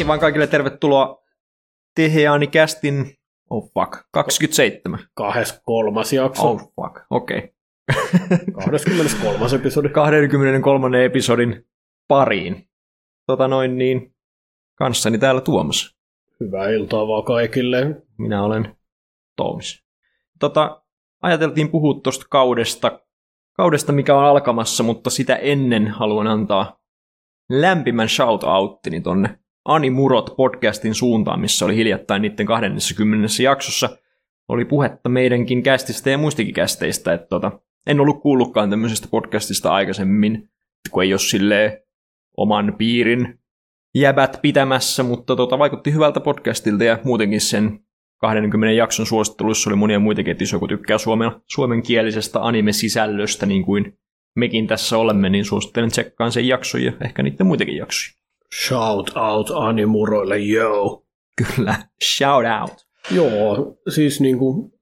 Ei 0.00 0.06
vaan 0.06 0.20
kaikille 0.20 0.46
tervetuloa 0.46 1.22
Teheani 1.94 2.46
Kästin, 2.46 3.14
oh 3.50 3.72
fuck, 3.74 4.06
27. 4.12 4.98
23. 5.14 6.00
jakso. 6.16 6.50
Oh 6.50 6.72
fuck, 6.74 7.06
okei. 7.10 7.38
Okay. 8.54 8.70
23. 8.70 9.46
episodi. 9.56 9.88
23. 9.88 11.04
episodin 11.04 11.66
pariin. 12.08 12.68
Tota 13.26 13.48
noin 13.48 13.78
niin, 13.78 14.14
kanssani 14.74 15.18
täällä 15.18 15.40
Tuomas. 15.40 15.96
Hyvää 16.40 16.68
iltaa 16.68 17.08
vaan 17.08 17.24
kaikille. 17.24 18.02
Minä 18.18 18.42
olen 18.42 18.76
Toomis. 19.36 19.84
Tota, 20.38 20.82
ajateltiin 21.22 21.70
puhua 21.70 22.00
tuosta 22.02 22.26
kaudesta, 22.30 23.00
kaudesta, 23.52 23.92
mikä 23.92 24.16
on 24.16 24.24
alkamassa, 24.24 24.82
mutta 24.82 25.10
sitä 25.10 25.36
ennen 25.36 25.88
haluan 25.88 26.26
antaa 26.26 26.80
lämpimän 27.50 28.08
shout-outtini 28.08 29.00
tonne 29.02 29.39
Ani 29.64 29.90
Murot 29.90 30.36
podcastin 30.36 30.94
suuntaan, 30.94 31.40
missä 31.40 31.64
oli 31.64 31.76
hiljattain 31.76 32.22
niiden 32.22 32.46
20. 32.46 33.28
jaksossa. 33.42 33.88
Oli 34.48 34.64
puhetta 34.64 35.08
meidänkin 35.08 35.62
kästistä 35.62 36.10
ja 36.10 36.18
muistikin 36.18 36.54
kästeistä, 36.54 37.12
että 37.12 37.26
tota, 37.26 37.60
en 37.86 38.00
ollut 38.00 38.22
kuullutkaan 38.22 38.70
tämmöisestä 38.70 39.08
podcastista 39.10 39.72
aikaisemmin, 39.72 40.50
kun 40.90 41.02
ei 41.02 41.12
ole 41.12 41.18
silleen 41.18 41.78
oman 42.36 42.74
piirin 42.78 43.38
jäbät 43.94 44.38
pitämässä, 44.42 45.02
mutta 45.02 45.36
tota, 45.36 45.58
vaikutti 45.58 45.92
hyvältä 45.92 46.20
podcastilta 46.20 46.84
ja 46.84 46.98
muutenkin 47.04 47.40
sen 47.40 47.80
20 48.20 48.72
jakson 48.72 49.06
suositteluissa 49.06 49.70
oli 49.70 49.76
monia 49.76 49.98
muitakin, 49.98 50.30
että 50.30 50.42
jos 50.42 50.52
joku 50.52 50.68
tykkää 50.68 50.98
suomen, 50.98 51.30
suomenkielisestä 51.46 52.42
anime-sisällöstä, 52.42 53.46
niin 53.46 53.64
kuin 53.64 53.98
mekin 54.36 54.66
tässä 54.66 54.98
olemme, 54.98 55.28
niin 55.28 55.44
suosittelen 55.44 55.90
tsekkaan 55.90 56.32
sen 56.32 56.48
jakson 56.48 56.82
ja 56.82 56.92
ehkä 57.04 57.22
niiden 57.22 57.46
muitakin 57.46 57.76
jaksoja. 57.76 58.19
Shout 58.54 59.10
out 59.16 59.50
animuroille, 59.54 60.38
yo! 60.38 61.04
Kyllä, 61.36 61.74
shout 62.04 62.44
out. 62.60 62.86
Joo, 63.10 63.76
siis 63.88 64.20
niinku, 64.20 64.72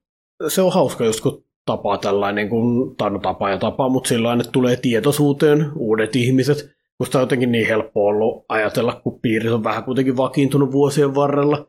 se 0.47 0.61
on 0.61 0.73
hauska, 0.73 1.05
jos 1.05 1.21
kun 1.21 1.45
tapaa 1.65 1.97
tällainen, 1.97 2.35
niin 2.35 2.49
kuin, 2.49 2.95
tai 2.95 3.09
no 3.09 3.19
tapaa 3.19 3.49
ja 3.49 3.57
tapaa, 3.57 3.89
mutta 3.89 4.07
sillä 4.07 4.33
että 4.33 4.51
tulee 4.51 4.75
tietoisuuteen 4.75 5.71
uudet 5.75 6.15
ihmiset, 6.15 6.79
Musta 6.99 7.17
on 7.17 7.21
jotenkin 7.21 7.51
niin 7.51 7.67
helppo 7.67 8.07
ollut 8.07 8.45
ajatella, 8.49 9.01
kun 9.03 9.19
piiri 9.21 9.49
on 9.49 9.63
vähän 9.63 9.83
kuitenkin 9.83 10.17
vakiintunut 10.17 10.71
vuosien 10.71 11.15
varrella. 11.15 11.67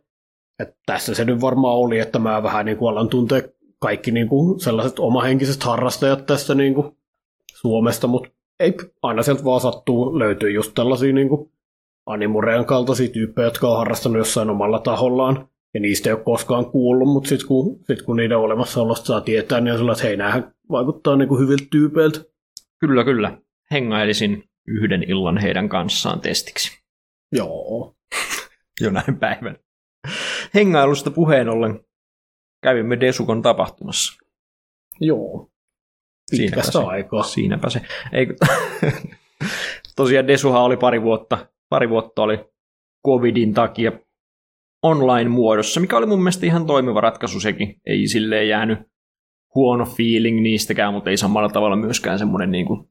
Että 0.59 0.75
tässä 0.87 1.15
se 1.15 1.25
nyt 1.25 1.41
varmaan 1.41 1.77
oli, 1.77 1.99
että 1.99 2.19
mä 2.19 2.43
vähän 2.43 2.67
niin 2.67 2.79
kuin 2.79 2.91
alan 2.91 3.09
tuntea 3.09 3.43
kaikki 3.79 4.11
niin 4.11 4.29
kuin 4.29 4.61
sellaiset 4.61 4.99
omahenkiset 4.99 5.63
harrastajat 5.63 6.27
tästä 6.27 6.55
niin 6.55 6.75
kuin 6.75 6.97
Suomesta, 7.55 8.07
mutta 8.07 8.31
ei 8.61 8.75
aina 9.03 9.23
sieltä 9.23 9.45
vaan 9.45 9.61
sattuu 9.61 10.19
löytyy 10.19 10.51
just 10.51 10.73
tällaisia 10.75 11.13
niin 11.13 11.29
kuin 11.29 11.53
animurean 12.13 12.65
kaltaisia 12.65 13.09
tyyppejä, 13.09 13.47
jotka 13.47 13.69
on 13.69 13.79
harrastanut 13.79 14.19
jossain 14.19 14.51
omalla 14.51 14.79
tahollaan. 14.79 15.49
Ja 15.75 15.81
niistä 15.81 16.11
ei 16.11 16.15
ole 16.15 16.23
koskaan 16.23 16.67
kuullut, 16.67 17.09
mutta 17.09 17.29
sitten 17.29 17.49
kun, 17.49 17.81
sit 17.87 18.03
kun 18.03 18.17
niiden 18.17 18.39
olemassaolosta 18.39 19.07
saa 19.07 19.21
tietää, 19.21 19.61
niin 19.61 19.73
on 19.73 19.79
sellainen, 19.79 19.99
että 19.99 20.09
hei, 20.09 20.17
näähän 20.17 20.55
vaikuttaa 20.71 21.17
niin 21.17 21.29
kuin 21.29 21.41
hyviltä 21.41 21.65
tyypeiltä. 21.71 22.21
Kyllä, 22.81 23.05
kyllä. 23.05 23.39
Hengailisin 23.71 24.45
yhden 24.67 25.03
illan 25.03 25.39
heidän 25.39 25.69
kanssaan 25.69 26.21
testiksi. 26.21 26.83
Joo. 27.33 27.97
Jonain 28.81 29.19
päivän. 29.21 29.57
Hengailusta 30.55 31.11
puheen 31.11 31.49
ollen 31.49 31.81
kävimme 32.63 33.01
Desukon 33.01 33.43
tapahtumassa. 33.43 34.25
Joo. 35.01 35.51
Pitkästä 36.31 36.73
siinäpä 36.73 36.91
aikaa. 36.91 37.23
Se, 37.23 37.33
siinäpä 37.33 37.71
se. 37.71 37.81
Ei, 38.13 38.27
tosiaan 39.97 40.27
Desuhan 40.27 40.63
oli 40.63 40.77
pari 40.77 41.03
vuotta, 41.03 41.47
pari 41.71 41.89
vuotta 41.89 42.23
oli 42.23 42.45
covidin 43.07 43.55
takia 43.55 43.93
online-muodossa, 44.83 45.81
mikä 45.81 45.97
oli 45.97 46.07
mun 46.07 46.19
mielestä 46.19 46.47
ihan 46.47 46.67
toimiva 46.67 47.01
ratkaisu 47.01 47.41
sekin. 47.41 47.81
Ei 47.87 48.07
silleen 48.07 48.49
jäänyt 48.49 48.79
huono 49.55 49.85
feeling 49.85 50.41
niistäkään, 50.41 50.95
mutta 50.95 51.11
ei 51.11 51.17
samalla 51.17 51.49
tavalla 51.49 51.77
myöskään 51.77 52.19
semmoinen 52.19 52.51
niin 52.51 52.67
kuin 52.67 52.89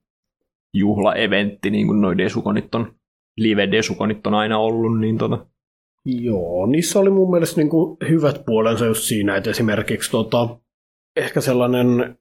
juhlaeventti, 0.74 1.70
niin 1.70 1.88
kuin 1.88 2.02
noi 2.02 2.18
Desukonit 2.18 2.76
on, 2.76 2.94
live 3.38 3.72
Desukonit 3.72 4.28
on 4.28 4.34
aina 4.34 4.58
ollut, 4.58 5.00
niin 5.00 5.18
tota. 5.18 5.46
Joo, 6.06 6.66
niissä 6.66 7.00
oli 7.00 7.10
mun 7.10 7.32
mielestä 7.32 7.62
niin 7.62 7.70
kuin 7.70 7.98
hyvät 8.10 8.46
puolensa 8.46 8.86
just 8.86 9.02
siinä, 9.02 9.36
että 9.36 9.50
esimerkiksi 9.50 10.12
tota, 10.12 10.60
ehkä 11.16 11.42
sellainen, 11.42 12.19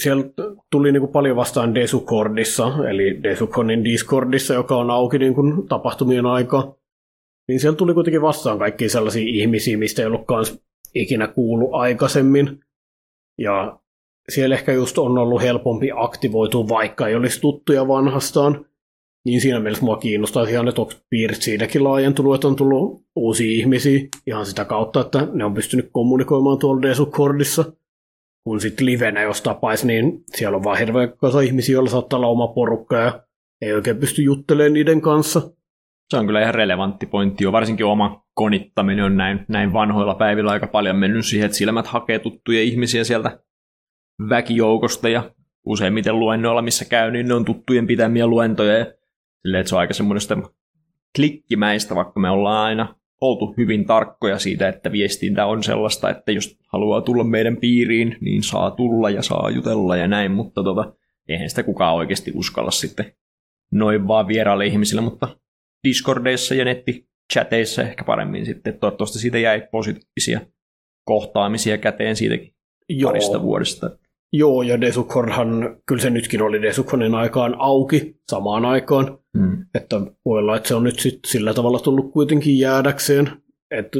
siellä 0.00 0.24
tuli 0.70 0.92
niin 0.92 1.00
kuin 1.00 1.12
paljon 1.12 1.36
vastaan 1.36 1.74
Desukordissa, 1.74 2.88
eli 2.88 3.22
Desukonin 3.22 3.84
Discordissa, 3.84 4.54
joka 4.54 4.76
on 4.76 4.90
auki 4.90 5.18
niin 5.18 5.34
kuin 5.34 5.68
tapahtumien 5.68 6.26
aika, 6.26 6.76
niin 7.48 7.60
siellä 7.60 7.76
tuli 7.76 7.94
kuitenkin 7.94 8.22
vastaan 8.22 8.58
kaikki 8.58 8.88
sellaisia 8.88 9.24
ihmisiä, 9.26 9.78
mistä 9.78 10.02
ei 10.02 10.06
ollutkaan 10.06 10.44
ikinä 10.94 11.26
kuullut 11.26 11.70
aikaisemmin. 11.72 12.60
Ja 13.38 13.80
siellä 14.28 14.54
ehkä 14.54 14.72
just 14.72 14.98
on 14.98 15.18
ollut 15.18 15.42
helpompi 15.42 15.90
aktivoitua, 15.96 16.68
vaikka 16.68 17.08
ei 17.08 17.14
olisi 17.14 17.40
tuttuja 17.40 17.88
vanhastaan. 17.88 18.66
Niin 19.24 19.40
siinä 19.40 19.60
mielessä 19.60 19.84
mua 19.84 19.96
kiinnostaa 19.96 20.44
ihan, 20.44 20.68
että 20.68 20.80
onko 20.80 20.92
piirit 21.10 21.42
siitäkin 21.42 21.84
laajentunut, 21.84 22.34
että 22.34 22.48
on 22.48 22.56
tullut 22.56 23.02
uusia 23.16 23.52
ihmisiä 23.52 24.00
ihan 24.26 24.46
sitä 24.46 24.64
kautta, 24.64 25.00
että 25.00 25.28
ne 25.32 25.44
on 25.44 25.54
pystynyt 25.54 25.88
kommunikoimaan 25.92 26.58
tuolla 26.58 26.82
Desukordissa. 26.82 27.64
Kun 28.44 28.60
sitten 28.60 28.86
livenä 28.86 29.22
jos 29.22 29.42
tapaisi, 29.42 29.86
niin 29.86 30.24
siellä 30.26 30.56
on 30.56 30.64
vaan 30.64 30.78
hirveä 30.78 31.08
kasa 31.08 31.40
ihmisiä, 31.40 31.72
joilla 31.72 31.90
saattaa 31.90 32.16
olla 32.16 32.26
oma 32.26 32.48
porukka 32.48 32.96
ja 32.96 33.22
ei 33.62 33.72
oikein 33.72 33.96
pysty 33.96 34.22
juttelemaan 34.22 34.72
niiden 34.72 35.00
kanssa. 35.00 35.40
Se 36.10 36.16
on 36.16 36.26
kyllä 36.26 36.42
ihan 36.42 36.54
relevantti 36.54 37.06
pointti 37.06 37.44
jo, 37.44 37.52
varsinkin 37.52 37.86
oma 37.86 38.24
konittaminen 38.34 39.04
on 39.04 39.16
näin, 39.16 39.44
näin 39.48 39.72
vanhoilla 39.72 40.14
päivillä 40.14 40.50
aika 40.50 40.66
paljon 40.66 40.96
mennyt 40.96 41.26
siihen, 41.26 41.46
että 41.46 41.58
silmät 41.58 41.86
hakee 41.86 42.18
tuttuja 42.18 42.62
ihmisiä 42.62 43.04
sieltä 43.04 43.40
väkijoukosta 44.28 45.08
ja 45.08 45.30
useimmiten 45.66 46.18
luennoilla, 46.18 46.62
missä 46.62 46.84
käy, 46.84 47.10
niin 47.10 47.28
ne 47.28 47.34
on 47.34 47.44
tuttujen 47.44 47.86
pitämiä 47.86 48.26
luentoja 48.26 48.78
ja 48.78 48.86
silleen, 49.42 49.60
että 49.60 49.68
se 49.68 49.74
on 49.74 49.80
aika 49.80 49.94
semmoista 49.94 50.36
klikkimäistä, 51.16 51.94
vaikka 51.94 52.20
me 52.20 52.30
ollaan 52.30 52.66
aina 52.66 52.99
oltu 53.20 53.54
hyvin 53.56 53.86
tarkkoja 53.86 54.38
siitä, 54.38 54.68
että 54.68 54.92
viestintä 54.92 55.46
on 55.46 55.62
sellaista, 55.62 56.10
että 56.10 56.32
jos 56.32 56.58
haluaa 56.72 57.00
tulla 57.00 57.24
meidän 57.24 57.56
piiriin, 57.56 58.16
niin 58.20 58.42
saa 58.42 58.70
tulla 58.70 59.10
ja 59.10 59.22
saa 59.22 59.50
jutella 59.50 59.96
ja 59.96 60.08
näin, 60.08 60.32
mutta 60.32 60.62
tota, 60.62 60.94
eihän 61.28 61.50
sitä 61.50 61.62
kukaan 61.62 61.94
oikeasti 61.94 62.32
uskalla 62.34 62.70
sitten 62.70 63.12
noin 63.72 64.08
vaan 64.08 64.28
vieraille 64.28 64.66
ihmisille, 64.66 65.02
mutta 65.02 65.28
Discordeissa 65.88 66.54
ja 66.54 66.64
nettichateissa 66.64 67.82
ehkä 67.82 68.04
paremmin 68.04 68.46
sitten. 68.46 68.78
Toivottavasti 68.78 69.18
siitä 69.18 69.38
jäi 69.38 69.68
positiivisia 69.70 70.40
kohtaamisia 71.04 71.78
käteen 71.78 72.16
siitäkin 72.16 72.54
Joo. 72.88 73.10
parista 73.10 73.42
vuodesta. 73.42 73.90
Joo, 74.32 74.62
ja 74.62 74.80
Desukordhan, 74.80 75.76
kyllä 75.86 76.02
se 76.02 76.10
nytkin 76.10 76.42
oli 76.42 76.62
Desukonin 76.62 77.14
aikaan 77.14 77.56
auki 77.58 78.16
samaan 78.30 78.64
aikaan. 78.64 79.18
Mm. 79.34 79.66
Että 79.74 80.00
voi 80.24 80.38
olla, 80.38 80.56
että 80.56 80.68
se 80.68 80.74
on 80.74 80.84
nyt 80.84 80.98
sit 80.98 81.18
sillä 81.26 81.54
tavalla 81.54 81.78
tullut 81.78 82.12
kuitenkin 82.12 82.58
jäädäkseen. 82.58 83.30
Että 83.70 83.98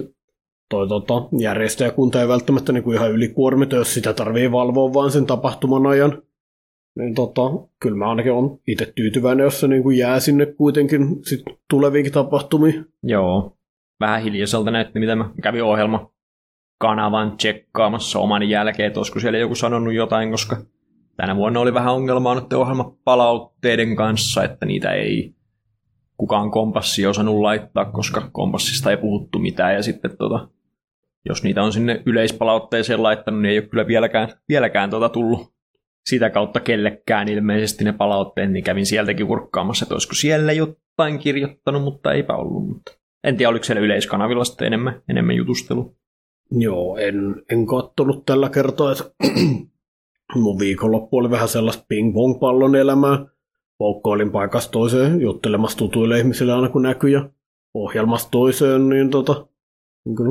toi 0.70 0.88
tota, 0.88 1.14
järjestäjäkunta 1.38 2.20
ei 2.20 2.28
välttämättä 2.28 2.72
niin 2.72 2.84
kuin 2.84 2.96
ihan 2.96 3.12
ylikuormita, 3.12 3.76
jos 3.76 3.94
sitä 3.94 4.12
tarvii 4.12 4.52
valvoa 4.52 4.94
vain 4.94 5.10
sen 5.10 5.26
tapahtuman 5.26 5.86
ajan. 5.86 6.22
Niin 6.98 7.14
tota, 7.14 7.42
kyllä 7.82 7.96
mä 7.96 8.10
ainakin 8.10 8.32
on 8.32 8.58
itse 8.66 8.92
tyytyväinen, 8.94 9.44
jos 9.44 9.60
se 9.60 9.68
niin 9.68 9.82
kuin 9.82 9.98
jää 9.98 10.20
sinne 10.20 10.46
kuitenkin 10.46 11.24
sit 11.24 11.42
tuleviinkin 11.70 12.12
tapahtumiin. 12.12 12.86
Joo, 13.02 13.56
vähän 14.00 14.22
hiljaiselta 14.22 14.70
näytti, 14.70 15.00
mitä 15.00 15.16
mä 15.16 15.30
kävin 15.42 15.64
ohjelma 15.64 16.12
kanavan 16.80 17.36
tsekkaamassa 17.36 18.18
oman 18.18 18.48
jälkeen, 18.48 18.86
että 18.86 19.00
olisiko 19.00 19.20
siellä 19.20 19.38
joku 19.38 19.54
sanonut 19.54 19.94
jotain, 19.94 20.30
koska 20.30 20.56
tänä 21.16 21.36
vuonna 21.36 21.60
oli 21.60 21.74
vähän 21.74 21.94
ongelmaa 21.94 22.34
nyt 22.34 22.52
ohjelmapalautteiden 22.52 23.96
kanssa, 23.96 24.44
että 24.44 24.66
niitä 24.66 24.92
ei 24.92 25.34
kukaan 26.16 26.50
kompassi 26.50 27.06
osannut 27.06 27.40
laittaa, 27.40 27.84
koska 27.84 28.28
kompassista 28.32 28.90
ei 28.90 28.96
puhuttu 28.96 29.38
mitään, 29.38 29.74
ja 29.74 29.82
sitten 29.82 30.16
tota, 30.16 30.48
jos 31.28 31.42
niitä 31.42 31.62
on 31.62 31.72
sinne 31.72 32.02
yleispalautteeseen 32.06 33.02
laittanut, 33.02 33.42
niin 33.42 33.50
ei 33.50 33.58
ole 33.58 33.66
kyllä 33.66 33.86
vieläkään, 33.86 34.28
vieläkään 34.48 34.90
tota 34.90 35.08
tullut 35.08 35.52
sitä 36.06 36.30
kautta 36.30 36.60
kellekään 36.60 37.28
ilmeisesti 37.28 37.84
ne 37.84 37.92
palautteet, 37.92 38.50
niin 38.52 38.64
kävin 38.64 38.86
sieltäkin 38.86 39.26
kurkkaamassa, 39.26 39.84
että 39.84 39.94
olisiko 39.94 40.14
siellä 40.14 40.52
jotain 40.52 41.18
kirjoittanut, 41.18 41.82
mutta 41.82 42.12
eipä 42.12 42.36
ollut. 42.36 42.68
Mutta 42.68 42.92
en 43.24 43.36
tiedä, 43.36 43.50
oliko 43.50 43.64
siellä 43.64 43.80
yleiskanavilla 43.80 44.44
sitten 44.44 44.66
enemmän, 44.66 45.02
enemmän 45.08 45.36
jutustelu. 45.36 45.99
Joo, 46.50 46.96
en, 46.96 47.42
en 47.50 47.66
kattonut 47.66 48.26
tällä 48.26 48.48
kertaa, 48.48 48.92
että 48.92 49.04
mun 50.34 50.58
viikonloppu 50.58 51.16
oli 51.16 51.30
vähän 51.30 51.48
sellaista 51.48 51.84
ping-pong-pallon 51.88 52.76
elämää. 52.76 53.26
Poukkoilin 53.78 54.30
paikasta 54.30 54.70
toiseen 54.70 55.20
juttelemassa 55.20 55.78
tutuille 55.78 56.18
ihmisille 56.18 56.52
aina 56.52 56.68
kun 56.68 56.82
näkyi 56.82 57.12
ja 57.12 57.30
ohjelmasta 57.74 58.30
toiseen, 58.30 58.88
niin 58.88 59.10
tota, 59.10 59.46
niin 60.04 60.16
kyllä 60.16 60.30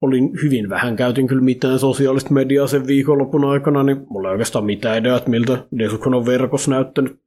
olin 0.00 0.30
hyvin 0.42 0.68
vähän, 0.68 0.96
käytin 0.96 1.26
kyllä 1.26 1.42
mitään 1.42 1.78
sosiaalista 1.78 2.32
mediaa 2.32 2.66
sen 2.66 2.86
viikonlopun 2.86 3.44
aikana, 3.44 3.82
niin 3.82 4.06
mulla 4.10 4.28
ei 4.28 4.32
oikeastaan 4.32 4.64
mitään 4.64 4.98
ideaa, 4.98 5.18
että 5.18 5.30
miltä 5.30 5.66
Desukon 5.78 6.14
on 6.14 6.26
verkossa 6.26 6.70
näyttänyt 6.70 7.20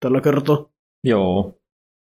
tällä 0.00 0.20
kertaa. 0.20 0.66
Joo, 1.04 1.57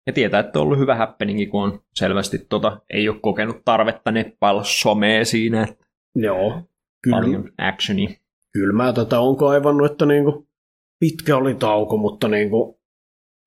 Ja 0.08 0.14
tietää, 0.14 0.40
että 0.40 0.60
on 0.60 0.64
ollut 0.66 0.80
hyvä 0.80 0.96
happeningi, 0.96 1.46
kun 1.48 1.64
on 1.64 1.80
selvästi 1.96 2.38
tota, 2.50 2.82
ei 2.90 3.10
ole 3.10 3.20
kokenut 3.22 3.58
tarvetta 3.66 4.12
neppailla 4.12 4.64
somea 4.64 5.26
siinä. 5.26 5.64
Että 5.64 5.86
Joo, 6.16 6.62
kyllä, 7.04 7.18
paljon 7.18 7.52
actioni. 7.58 8.18
kyllä 8.54 8.74
mä 8.74 8.94
tätä 8.94 9.20
on 9.20 9.36
kaivannut, 9.38 9.92
että 9.92 10.06
niinku 10.06 10.48
pitkä 11.00 11.38
oli 11.38 11.56
tauko, 11.56 11.98
mutta 11.98 12.28
niinku 12.28 12.80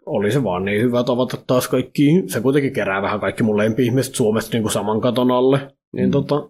oli 0.07 0.33
se 0.33 0.45
vaan 0.45 0.65
niin 0.65 0.83
hyvä 0.83 1.05
tavata 1.05 1.37
taas 1.47 1.69
kaikki. 1.69 2.23
Se 2.27 2.41
kuitenkin 2.41 2.73
kerää 2.73 3.03
vähän 3.03 3.21
kaikki 3.21 3.43
mun 3.43 3.57
lempi-ihmiset 3.59 4.15
Suomesta 4.15 4.53
niinku 4.53 4.69
saman 4.69 5.01
katon 5.01 5.31
alle. 5.31 5.77
Niin 5.93 6.09
Mm. 6.09 6.11
tota, 6.13 6.49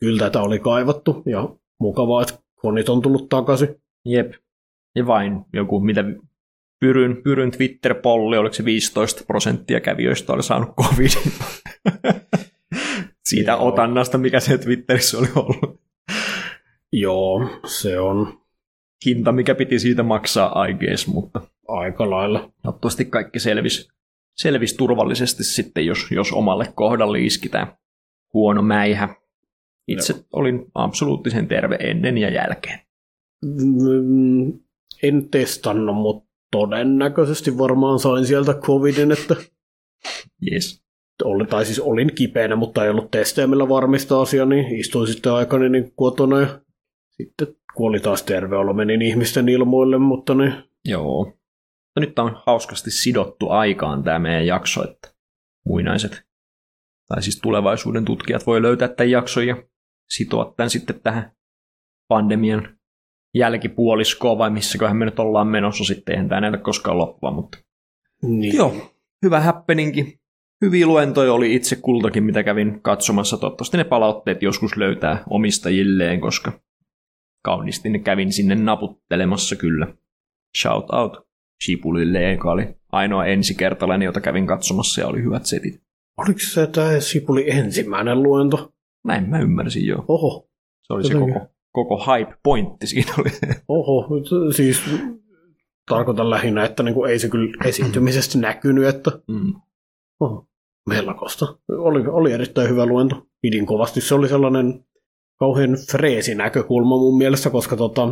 kyllä 0.00 0.18
tätä 0.18 0.40
oli 0.42 0.58
kaivattu 0.58 1.22
ja 1.26 1.48
mukavaa, 1.80 2.22
että 2.22 2.34
konit 2.54 2.88
on 2.88 3.02
tullut 3.02 3.28
takaisin. 3.28 3.68
Jep. 4.04 4.32
Ja 4.96 5.06
vain 5.06 5.40
joku, 5.52 5.80
mitä 5.80 6.04
Pyryn, 6.84 7.22
Pyryn 7.22 7.50
Twitter-polli, 7.50 8.38
oliko 8.38 8.54
se 8.54 8.64
15 8.64 9.24
prosenttia 9.26 9.80
kävijöistä 9.80 10.32
oli 10.32 10.42
saanut 10.42 10.74
covidin. 10.76 11.32
Siitä 13.28 13.52
Joo. 13.52 13.68
otannasta, 13.68 14.18
mikä 14.18 14.40
se 14.40 14.58
Twitterissä 14.58 15.18
oli 15.18 15.28
ollut. 15.36 15.80
Joo, 16.92 17.50
se 17.66 18.00
on 18.00 18.40
Hinta, 19.06 19.32
mikä 19.32 19.54
piti 19.54 19.78
siitä 19.78 20.02
maksaa, 20.02 20.66
I 20.66 20.74
guess, 20.74 21.06
mutta 21.06 21.40
aika 21.68 22.10
lailla. 22.10 22.52
toivottavasti 22.62 23.04
kaikki 23.04 23.38
selvisi, 23.40 23.88
selvisi 24.36 24.76
turvallisesti 24.76 25.44
sitten, 25.44 25.86
jos, 25.86 26.06
jos 26.10 26.32
omalle 26.32 26.72
kohdalle 26.74 27.20
iski 27.20 27.48
tämä 27.48 27.76
huono 28.34 28.62
mäihä. 28.62 29.08
Itse 29.88 30.14
olin 30.32 30.64
absoluuttisen 30.74 31.48
terve 31.48 31.76
ennen 31.80 32.18
ja 32.18 32.30
jälkeen. 32.30 32.78
Mm, 33.44 34.52
En 35.02 35.28
testannut, 35.30 35.96
mutta 35.96 36.33
todennäköisesti 36.54 37.58
varmaan 37.58 37.98
sain 37.98 38.26
sieltä 38.26 38.54
covidin, 38.54 39.12
että 39.12 39.36
Yes. 40.52 40.84
oli, 41.24 41.46
tai 41.46 41.64
siis 41.64 41.80
olin 41.80 42.14
kipeänä, 42.14 42.56
mutta 42.56 42.84
ei 42.84 42.90
ollut 42.90 43.10
testejä, 43.10 43.46
millä 43.46 43.68
varmistaa 43.68 44.20
asia, 44.20 44.46
niin 44.46 44.76
istuin 44.76 45.06
sitten 45.06 45.32
aikani 45.32 45.68
niin 45.68 45.92
kotona 45.96 46.40
ja 46.40 46.60
sitten 47.10 47.48
kun 47.74 47.88
oli 47.88 48.00
taas 48.00 48.22
terve 48.22 48.56
olo, 48.56 48.72
menin 48.72 49.02
ihmisten 49.02 49.48
ilmoille, 49.48 49.98
mutta 49.98 50.34
niin, 50.34 50.54
Joo. 50.84 51.24
Mutta 51.24 52.00
nyt 52.00 52.18
on 52.18 52.42
hauskasti 52.46 52.90
sidottu 52.90 53.50
aikaan 53.50 54.02
tämä 54.02 54.18
meidän 54.18 54.46
jakso, 54.46 54.84
että 54.84 55.14
muinaiset, 55.66 56.22
tai 57.08 57.22
siis 57.22 57.40
tulevaisuuden 57.40 58.04
tutkijat 58.04 58.46
voi 58.46 58.62
löytää 58.62 58.88
tämän 58.88 59.10
jakson 59.10 59.46
ja 59.46 59.56
sitoa 60.10 60.54
tämän 60.56 60.70
sitten 60.70 61.00
tähän 61.00 61.32
pandemian 62.08 62.78
jälkipuoliskoon, 63.34 64.38
vai 64.38 64.50
missäköhän 64.50 64.96
me 64.96 65.04
nyt 65.04 65.18
ollaan 65.18 65.46
menossa 65.46 65.84
sitten, 65.84 66.12
eihän 66.12 66.28
tämä 66.28 66.40
näytä 66.40 66.58
koskaan 66.58 66.98
loppua, 66.98 67.30
mutta 67.30 67.58
niin. 68.22 68.56
Joo, 68.56 68.92
hyvä 69.24 69.40
happeningi. 69.40 70.20
Hyviä 70.64 70.86
luentoja 70.86 71.32
oli 71.32 71.54
itse 71.54 71.76
kultakin, 71.76 72.24
mitä 72.24 72.42
kävin 72.42 72.80
katsomassa. 72.82 73.36
Toivottavasti 73.36 73.76
ne 73.76 73.84
palautteet 73.84 74.42
joskus 74.42 74.76
löytää 74.76 75.22
omistajilleen, 75.30 76.20
koska 76.20 76.52
kauniisti 77.44 77.90
ne 77.90 77.98
kävin 77.98 78.32
sinne 78.32 78.54
naputtelemassa 78.54 79.56
kyllä. 79.56 79.86
Shout 80.58 80.90
out 80.90 81.26
Shipulille, 81.64 82.32
joka 82.32 82.50
oli 82.50 82.76
ainoa 82.92 83.26
ensikertalainen, 83.26 84.06
jota 84.06 84.20
kävin 84.20 84.46
katsomassa 84.46 85.00
ja 85.00 85.06
oli 85.06 85.22
hyvät 85.22 85.46
setit. 85.46 85.82
Oliko 86.16 86.40
se 86.40 86.66
tämä 86.66 87.00
Sipuli 87.00 87.50
ensimmäinen 87.50 88.22
luento? 88.22 88.72
Näin 89.04 89.30
mä 89.30 89.38
ymmärsin 89.38 89.86
jo. 89.86 90.04
Oho, 90.08 90.48
Se 90.82 90.92
oli 90.92 91.04
se 91.04 91.14
koko, 91.14 91.53
koko 91.74 91.96
hype-pointti 92.06 92.86
siinä 92.86 93.12
oli. 93.18 93.30
oho, 93.68 94.08
siis 94.56 94.82
tarkoitan 95.90 96.30
lähinnä, 96.30 96.64
että 96.64 96.82
niinku 96.82 97.04
ei 97.04 97.18
se 97.18 97.28
kyllä 97.28 97.54
esiintymisestä 97.64 98.38
näkynyt, 98.38 98.84
että 98.84 99.10
Mm. 99.28 99.54
oho, 100.20 100.46
melkoista. 100.88 101.58
Oli, 101.68 102.06
oli 102.06 102.32
erittäin 102.32 102.68
hyvä 102.68 102.86
luento. 102.86 103.26
Pidin 103.42 103.66
kovasti. 103.66 104.00
Se 104.00 104.14
oli 104.14 104.28
sellainen 104.28 104.84
kauhean 105.38 105.76
freesi 105.90 106.34
näkökulma 106.34 106.96
mun 106.96 107.18
mielestä, 107.18 107.50
koska 107.50 107.76
tota, 107.76 108.08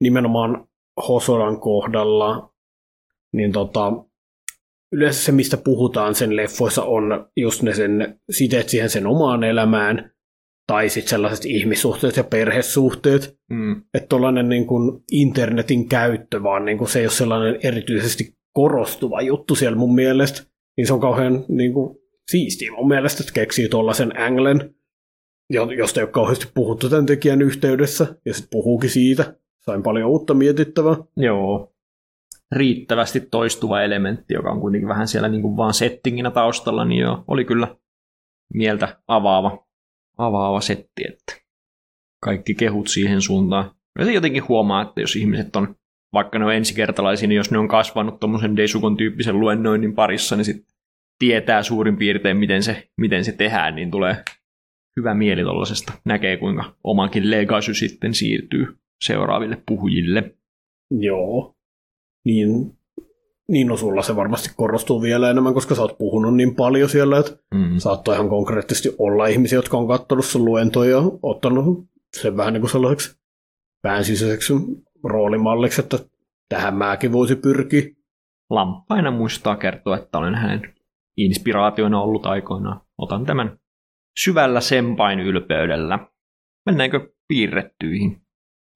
nimenomaan 0.00 0.68
Hosoran 1.08 1.60
kohdalla 1.60 2.54
niin 3.32 3.52
tota, 3.52 3.92
yleensä 4.92 5.22
se, 5.22 5.32
mistä 5.32 5.56
puhutaan 5.56 6.14
sen 6.14 6.36
leffoissa, 6.36 6.84
on 6.84 7.28
just 7.36 7.62
ne 7.62 7.74
sen 7.74 8.20
siteet 8.30 8.68
siihen 8.68 8.90
sen 8.90 9.06
omaan 9.06 9.44
elämään, 9.44 10.10
tai 10.66 10.88
sitten 10.88 11.10
sellaiset 11.10 11.44
ihmissuhteet 11.44 12.16
ja 12.16 12.24
perhesuhteet. 12.24 13.36
Mm. 13.50 13.82
Että 13.94 14.08
tuollainen 14.08 14.48
niin 14.48 14.66
kuin 14.66 15.04
internetin 15.12 15.88
käyttö, 15.88 16.42
vaan 16.42 16.64
niin 16.64 16.78
kuin 16.78 16.88
se 16.88 16.98
ei 16.98 17.04
ole 17.04 17.12
sellainen 17.12 17.60
erityisesti 17.62 18.36
korostuva 18.52 19.20
juttu 19.20 19.54
siellä 19.54 19.78
mun 19.78 19.94
mielestä. 19.94 20.42
Niin 20.76 20.86
se 20.86 20.92
on 20.92 21.00
kauhean 21.00 21.44
niin 21.48 21.72
kuin, 21.72 21.96
siistiä 22.30 22.72
mun 22.72 22.88
mielestä, 22.88 23.22
että 23.22 23.32
keksii 23.32 23.68
tuollaisen 23.68 24.20
anglen, 24.20 24.74
jo- 25.50 25.70
josta 25.70 26.00
ei 26.00 26.04
ole 26.04 26.10
kauheasti 26.10 26.46
puhuttu 26.54 26.88
tämän 26.88 27.06
tekijän 27.06 27.42
yhteydessä, 27.42 28.06
ja 28.26 28.34
sitten 28.34 28.50
puhuukin 28.50 28.90
siitä. 28.90 29.34
Sain 29.66 29.82
paljon 29.82 30.10
uutta 30.10 30.34
mietittävää. 30.34 30.96
Joo. 31.16 31.72
Riittävästi 32.52 33.20
toistuva 33.20 33.82
elementti, 33.82 34.34
joka 34.34 34.50
on 34.50 34.60
kuitenkin 34.60 34.88
vähän 34.88 35.08
siellä 35.08 35.28
niin 35.28 35.42
kuin 35.42 35.56
vaan 35.56 35.74
settinginä 35.74 36.30
taustalla, 36.30 36.84
niin 36.84 37.00
joo, 37.00 37.24
oli 37.28 37.44
kyllä 37.44 37.76
mieltä 38.54 39.00
avaava, 39.08 39.65
avaava 40.18 40.60
setti, 40.60 41.04
että 41.08 41.46
kaikki 42.24 42.54
kehut 42.54 42.88
siihen 42.88 43.20
suuntaan. 43.20 43.70
Ja 43.98 44.04
se 44.04 44.12
jotenkin 44.12 44.48
huomaa, 44.48 44.82
että 44.82 45.00
jos 45.00 45.16
ihmiset 45.16 45.56
on, 45.56 45.74
vaikka 46.12 46.38
ne 46.38 46.44
on 46.44 46.54
ensikertalaisia, 46.54 47.28
niin 47.28 47.36
jos 47.36 47.50
ne 47.50 47.58
on 47.58 47.68
kasvanut 47.68 48.20
tuommoisen 48.20 48.56
Deisukon 48.56 48.96
tyyppisen 48.96 49.40
luennoinnin 49.40 49.94
parissa, 49.94 50.36
niin 50.36 50.44
sitten 50.44 50.76
tietää 51.18 51.62
suurin 51.62 51.96
piirtein, 51.96 52.36
miten 52.36 52.62
se, 52.62 52.88
miten 52.96 53.24
se 53.24 53.32
tehdään, 53.32 53.74
niin 53.74 53.90
tulee 53.90 54.24
hyvä 54.96 55.14
mieli 55.14 55.42
tollasesta. 55.42 55.92
Näkee, 56.04 56.36
kuinka 56.36 56.76
omankin 56.84 57.30
legacy 57.30 57.74
sitten 57.74 58.14
siirtyy 58.14 58.66
seuraaville 59.04 59.62
puhujille. 59.66 60.34
Joo. 60.90 61.54
Niin, 62.24 62.75
niin 63.48 63.66
no 63.66 63.76
sulla 63.76 64.02
se 64.02 64.16
varmasti 64.16 64.50
korostuu 64.56 65.02
vielä 65.02 65.30
enemmän, 65.30 65.54
koska 65.54 65.74
sä 65.74 65.82
oot 65.82 65.98
puhunut 65.98 66.34
niin 66.36 66.54
paljon 66.54 66.88
siellä, 66.88 67.18
että 67.18 67.32
Mm. 67.54 67.78
saattoi 67.78 68.14
ihan 68.14 68.28
konkreettisesti 68.28 68.94
olla 68.98 69.26
ihmisiä, 69.26 69.58
jotka 69.58 69.76
on 69.78 69.88
katsonut 69.88 70.24
sun 70.24 70.44
luentoja 70.44 70.90
ja 70.90 71.02
ottanut 71.22 71.84
sen 72.20 72.36
vähän 72.36 72.52
niin 72.52 72.60
kuin 72.60 72.70
sellaiseksi 72.70 73.18
päänsisäiseksi 73.82 74.52
roolimalliksi, 75.04 75.80
että 75.80 75.98
tähän 76.48 76.74
mäkin 76.76 77.12
voisi 77.12 77.36
pyrkiä. 77.36 77.82
Lamppaina 78.50 79.10
muistaa 79.10 79.56
kertoa, 79.56 79.96
että 79.96 80.18
olen 80.18 80.34
hänen 80.34 80.74
inspiraationa 81.16 82.02
ollut 82.02 82.26
aikoinaan. 82.26 82.80
Otan 82.98 83.24
tämän 83.26 83.58
syvällä 84.24 84.60
sempain 84.60 85.20
ylpeydellä. 85.20 85.98
Mennäänkö 86.66 87.08
piirrettyihin? 87.28 88.20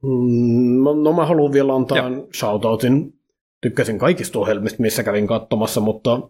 Mm, 0.03 0.83
no- 0.85 0.95
no 0.95 1.13
mä 1.13 1.27
haluan 1.27 1.53
vielä 1.53 1.75
antaa 1.75 1.99
shoutoutin. 2.37 3.13
Tykkäsin 3.61 3.99
kaikista 3.99 4.39
ohjelmista, 4.39 4.83
missä 4.83 5.03
kävin 5.03 5.27
katsomassa, 5.27 5.81
mutta 5.81 6.21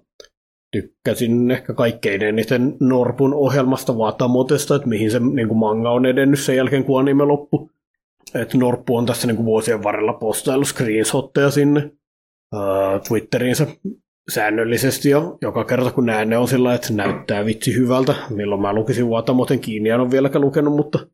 tykkäsin 0.73 1.51
ehkä 1.51 1.75
kaikkein 1.75 2.23
eniten 2.23 2.77
Norpun 2.81 3.35
ohjelmasta 3.35 3.99
Vatamotesta, 3.99 4.75
että 4.75 4.89
mihin 4.89 5.11
se 5.11 5.19
niin 5.19 5.49
kuin 5.49 5.59
manga 5.59 5.91
on 5.91 6.07
edennyt 6.07 6.41
sen 6.41 6.57
jälkeen, 6.57 6.85
kun 6.85 7.01
anime 7.01 7.25
loppu. 7.25 7.71
Että 8.35 8.59
Norppu 8.59 8.97
on 8.97 9.07
tässä 9.07 9.27
niin 9.27 9.37
kuin 9.37 9.47
vuosien 9.47 9.83
varrella 9.83 10.13
postaillut 10.13 10.69
screenshotteja 10.69 11.51
sinne 11.51 11.91
uh, 12.55 13.01
Twitteriinsä 13.09 13.67
säännöllisesti 14.31 15.11
ja 15.11 15.23
joka 15.41 15.65
kerta 15.65 15.91
kun 15.91 16.07
näen 16.07 16.29
ne 16.29 16.39
on 16.39 16.49
sillä 16.49 16.75
että 16.75 16.93
näyttää 16.93 17.45
vitsi 17.45 17.75
hyvältä. 17.75 18.15
Milloin 18.31 18.61
mä 18.61 18.73
lukisin 18.73 19.11
Vatamoten 19.11 19.61
kiinni, 19.61 19.89
en 19.89 20.01
ole 20.01 20.11
vieläkään 20.11 20.43
lukenut, 20.43 20.75
mutta 20.75 21.07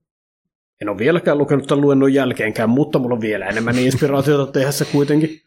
en 0.81 0.89
ole 0.89 0.99
vieläkään 0.99 1.39
lukenut 1.39 1.67
tämän 1.67 1.83
luennon 1.83 2.15
jälkeenkään, 2.15 2.71
mutta 2.71 2.99
mulla 2.99 3.15
on 3.15 3.21
vielä 3.21 3.47
enemmän 3.47 3.79
inspiraatiota 3.79 4.53
tehdä 4.53 4.71
se 4.71 4.85
kuitenkin. 4.85 5.41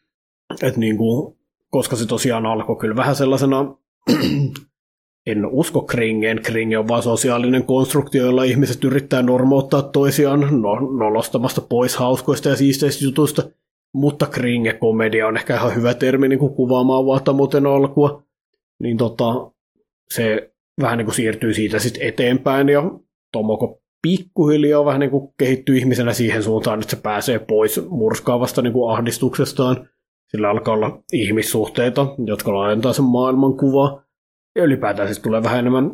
Et 0.64 0.78
niin 0.78 0.98
kuin, 0.98 1.38
koska 1.70 1.96
se 1.96 2.08
tosiaan 2.08 2.46
alkoi 2.46 2.76
kyllä 2.76 2.96
vähän 2.96 3.16
sellaisena, 3.16 3.76
en 5.28 5.46
usko 5.46 5.82
Kringeen, 5.82 6.42
Kringe 6.42 6.78
on 6.78 6.88
vaan 6.88 7.04
sosiaalinen 7.04 7.64
konstruktio, 7.64 8.26
jolla 8.26 8.44
ihmiset 8.44 8.84
yrittää 8.84 9.22
normouttaa 9.22 9.82
toisiaan 9.82 10.40
no, 10.62 10.80
nolostamasta 10.80 11.62
pois 11.62 11.96
hauskoista 11.96 12.50
ja 12.50 12.56
siisteistä 12.56 13.06
jutuista, 13.06 13.44
mutta 13.94 14.26
Kringe-komedia 14.26 15.28
on 15.28 15.38
ehkä 15.38 15.56
ihan 15.56 15.76
hyvä 15.76 15.94
termi 15.94 16.28
niin 16.28 16.40
kuin 16.40 16.54
kuvaamaan 16.54 17.06
Vatamoten 17.06 17.66
alkua, 17.66 18.24
niin 18.80 18.98
tota, 18.98 19.52
se 20.14 20.52
vähän 20.82 20.98
niin 20.98 21.06
kuin 21.06 21.16
siirtyy 21.16 21.54
siitä 21.54 21.80
sitten 21.80 22.08
eteenpäin 22.08 22.70
ja 22.70 22.92
Tomoko 23.32 23.82
pikkuhiljaa 24.02 24.86
vähän 24.86 25.00
niin 25.00 25.12
kuin 25.12 25.34
kehittyy 25.38 25.78
ihmisenä 25.78 26.14
siihen 26.14 26.44
suuntaan, 26.44 26.80
että 26.80 26.96
se 26.96 27.02
pääsee 27.02 27.40
pois 27.40 27.82
murskaavasta 27.90 28.62
niin 28.62 28.74
kuin 28.74 28.92
ahdistuksestaan. 28.92 29.90
Sillä 30.32 30.50
alkaa 30.50 30.74
olla 30.74 31.04
ihmissuhteita, 31.14 32.08
jotka 32.26 32.54
laajentaa 32.54 32.94
sen 32.94 33.06
maailmankuvaa. 33.06 34.04
Ja 34.56 34.64
ylipäätään 34.64 35.08
siis 35.08 35.20
tulee 35.20 35.44
vähän 35.44 35.60
enemmän 35.60 35.92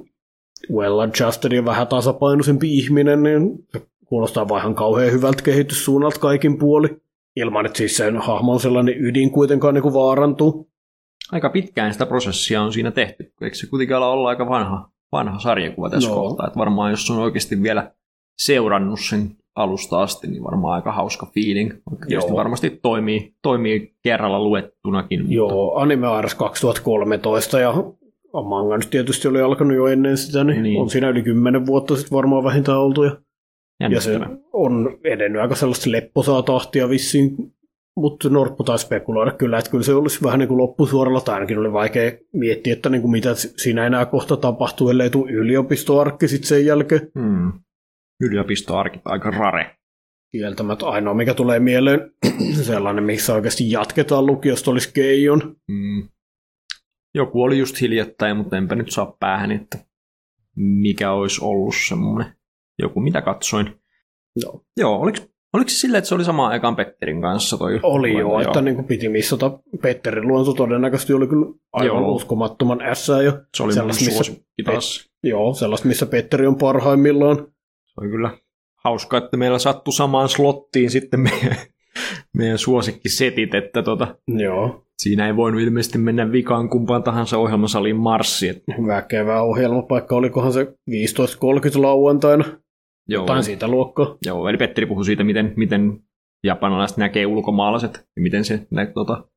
well-adjusted 0.72 1.56
ja 1.56 1.66
vähän 1.66 1.88
tasapainoisempi 1.88 2.78
ihminen, 2.78 3.24
niin 3.24 3.66
se 3.72 3.88
kuulostaa 4.06 4.50
vaan 4.50 4.62
ihan 4.62 4.76
kauhean 4.76 5.12
hyvältä 5.12 5.44
kehityssuunnalta 5.44 6.20
kaikin 6.20 6.58
puoli. 6.58 6.88
Ilman, 7.36 7.66
että 7.66 7.78
siis 7.78 7.98
sen 7.98 8.18
hahmon 8.18 8.60
sellainen 8.60 8.96
ydin 8.98 9.32
kuitenkaan 9.32 9.74
niin 9.74 9.82
kuin 9.82 9.94
vaarantuu. 9.94 10.70
aika 11.32 11.50
pitkään 11.50 11.94
sitä 11.94 12.06
prosessia 12.06 12.62
on 12.62 12.74
siinä 12.74 12.92
tehty. 12.92 13.34
Eikö 13.42 13.56
se 13.56 13.68
kuitenkin 13.68 13.96
ala 13.96 14.12
olla 14.12 14.30
aika 14.30 14.50
vanha, 14.50 14.90
vanha 15.12 15.40
sarjakuva 15.40 15.90
tässä 15.90 16.10
no. 16.10 16.16
kohtaa? 16.16 16.48
Että 16.48 16.60
varmaan 16.60 16.92
jos 16.92 17.10
on 17.10 17.20
oikeasti 17.20 17.64
vielä 17.64 17.92
seurannut 18.38 19.00
sen 19.10 19.38
alusta 19.56 20.02
asti, 20.02 20.28
niin 20.28 20.44
varmaan 20.44 20.76
aika 20.76 20.92
hauska 20.92 21.26
feeling. 21.34 21.74
Joo. 22.08 22.36
varmasti 22.36 22.80
toimii, 22.82 23.34
toimii 23.42 23.96
kerralla 24.04 24.40
luettunakin. 24.40 25.20
Mutta... 25.20 25.36
Joo, 25.36 25.76
Anime 25.76 26.08
Ars 26.08 26.36
2013 26.36 27.60
ja 27.60 27.74
manga 28.44 28.78
nyt 28.78 28.90
tietysti 28.90 29.28
oli 29.28 29.42
alkanut 29.42 29.76
jo 29.76 29.88
ennen 29.88 30.18
sitä, 30.18 30.44
niin, 30.44 30.64
niin. 30.64 30.82
on 30.82 30.90
siinä 30.90 31.10
yli 31.10 31.24
kymmenen 31.24 31.66
vuotta 31.66 31.96
sitten 31.96 32.16
varmaan 32.16 32.44
vähintään 32.44 32.80
oltu. 32.80 33.04
Ja, 33.04 33.12
ja 33.90 34.02
se 34.02 34.20
on 34.54 34.98
edennyt 35.04 35.42
aika 35.42 35.56
sellaista 35.56 35.92
lepposaa 35.92 36.42
tahtia 36.44 36.90
vissiin, 36.90 37.36
mutta 37.96 38.30
Norppu 38.30 38.64
taisi 38.64 38.86
spekuloida 38.86 39.32
kyllä, 39.32 39.58
että 39.58 39.72
kyllä 39.72 39.84
se 39.84 39.94
olisi 39.94 40.24
vähän 40.24 40.40
niin 40.40 40.48
kuin 40.48 40.58
loppusuoralla, 40.58 41.22
tai 41.22 41.34
ainakin 41.34 41.58
oli 41.58 41.74
vaikea 41.74 42.12
miettiä, 42.34 42.74
että 42.74 42.90
niin 42.90 43.02
kuin 43.02 43.12
mitä 43.12 43.36
siinä 43.36 43.86
enää 43.86 44.06
kohta 44.06 44.38
tapahtuu, 44.38 44.90
ellei 44.90 45.10
tule 45.10 45.32
yliopistoarkki 45.32 46.28
sitten 46.28 46.48
sen 46.48 46.66
jälkeen. 46.66 47.12
Hmm. 47.20 47.52
Yliopistoarkki 48.22 49.00
aika 49.06 49.32
rare. 49.32 49.76
Kieltämättä 50.32 50.86
ainoa, 50.86 51.14
mikä 51.14 51.34
tulee 51.34 51.60
mieleen, 51.60 52.12
sellainen, 52.62 53.04
missä 53.04 53.34
oikeasti 53.34 53.72
jatketaan 53.72 54.26
lukiosta, 54.26 54.72
olisi 54.72 54.94
Keijon. 54.94 55.56
Hmm. 55.72 56.10
Joku 57.16 57.44
oli 57.44 57.60
just 57.60 57.82
hiljattain, 57.82 58.38
mutta 58.38 58.58
enpä 58.58 58.76
nyt 58.76 58.92
saa 58.92 59.16
päähän, 59.20 59.52
että 59.52 59.78
mikä 60.56 61.12
olisi 61.12 61.42
ollut 61.44 61.76
semmoinen 61.88 62.34
joku, 62.80 63.00
mitä 63.00 63.22
katsoin. 63.22 63.82
Joo. 64.36 64.62
Joo, 64.78 65.00
oliko, 65.00 65.18
oliko 65.54 65.70
se 65.70 65.76
silleen, 65.76 65.98
että 65.98 66.08
se 66.08 66.16
oli 66.16 66.24
samaan 66.24 66.52
aikaan 66.52 66.76
Petterin 66.76 67.22
kanssa? 67.22 67.58
Toi 67.58 67.80
oli 67.84 68.12
joo, 68.12 68.20
joo, 68.22 68.40
että 68.40 68.62
niin 68.62 68.76
kuin 68.76 68.88
piti 68.88 69.10
missata. 69.10 69.60
Petterin 69.82 70.28
luonto 70.28 70.54
todennäköisesti 70.54 71.14
oli 71.14 71.28
kyllä 71.28 71.46
aivan 71.74 72.04
joo. 72.04 72.12
uskomattoman 72.12 72.82
ässää. 72.82 73.22
Ja 73.22 73.42
se 73.58 73.64
oli 73.64 73.74
suosikki 73.74 74.64
taas. 74.64 75.04
Pet, 75.04 75.30
joo, 75.30 75.54
sellaista, 75.54 75.88
missä 75.88 76.06
Petteri 76.06 76.48
on 76.48 76.58
parhaimmillaan. 76.58 77.55
Se 77.96 78.02
oli 78.02 78.10
kyllä 78.10 78.38
hauska, 78.84 79.18
että 79.18 79.38
meillä 79.38 79.60
sattui 79.60 79.94
samaan 79.94 80.30
slottiin 80.30 80.90
sitten 80.90 81.20
meidän, 81.20 81.58
meidän 82.38 82.58
suosikkisetit, 82.58 83.54
että 83.54 83.84
tota, 83.84 84.16
Joo. 84.28 84.86
siinä 84.98 85.28
ei 85.28 85.36
voinut 85.36 85.62
ilmeisesti 85.62 85.98
mennä 85.98 86.32
vikaan 86.32 86.70
kumpaan 86.70 87.04
tahansa 87.04 87.38
ohjelmasaliin 87.38 87.96
marssi. 87.96 88.50
Että... 88.50 88.72
Väkevä 88.88 89.42
ohjelmapaikka, 89.42 90.16
olikohan 90.16 90.54
se 90.54 90.64
15.30 90.64 91.82
lauantaina? 91.82 92.46
Joo. 93.08 93.24
Jotain 93.24 93.44
siitä 93.44 93.68
luokkaa. 93.68 94.18
Joo, 94.26 94.50
eli 94.50 94.58
Petteri 94.58 94.86
puhui 94.86 95.06
siitä, 95.06 95.24
miten, 95.24 95.54
miten 95.56 96.00
japanilaiset 96.44 96.98
näkee 96.98 97.26
ulkomaalaiset 97.26 98.08
ja 98.16 98.22
miten 98.22 98.46
se 98.46 98.68
nä, 98.72 98.86
tota, 98.86 99.28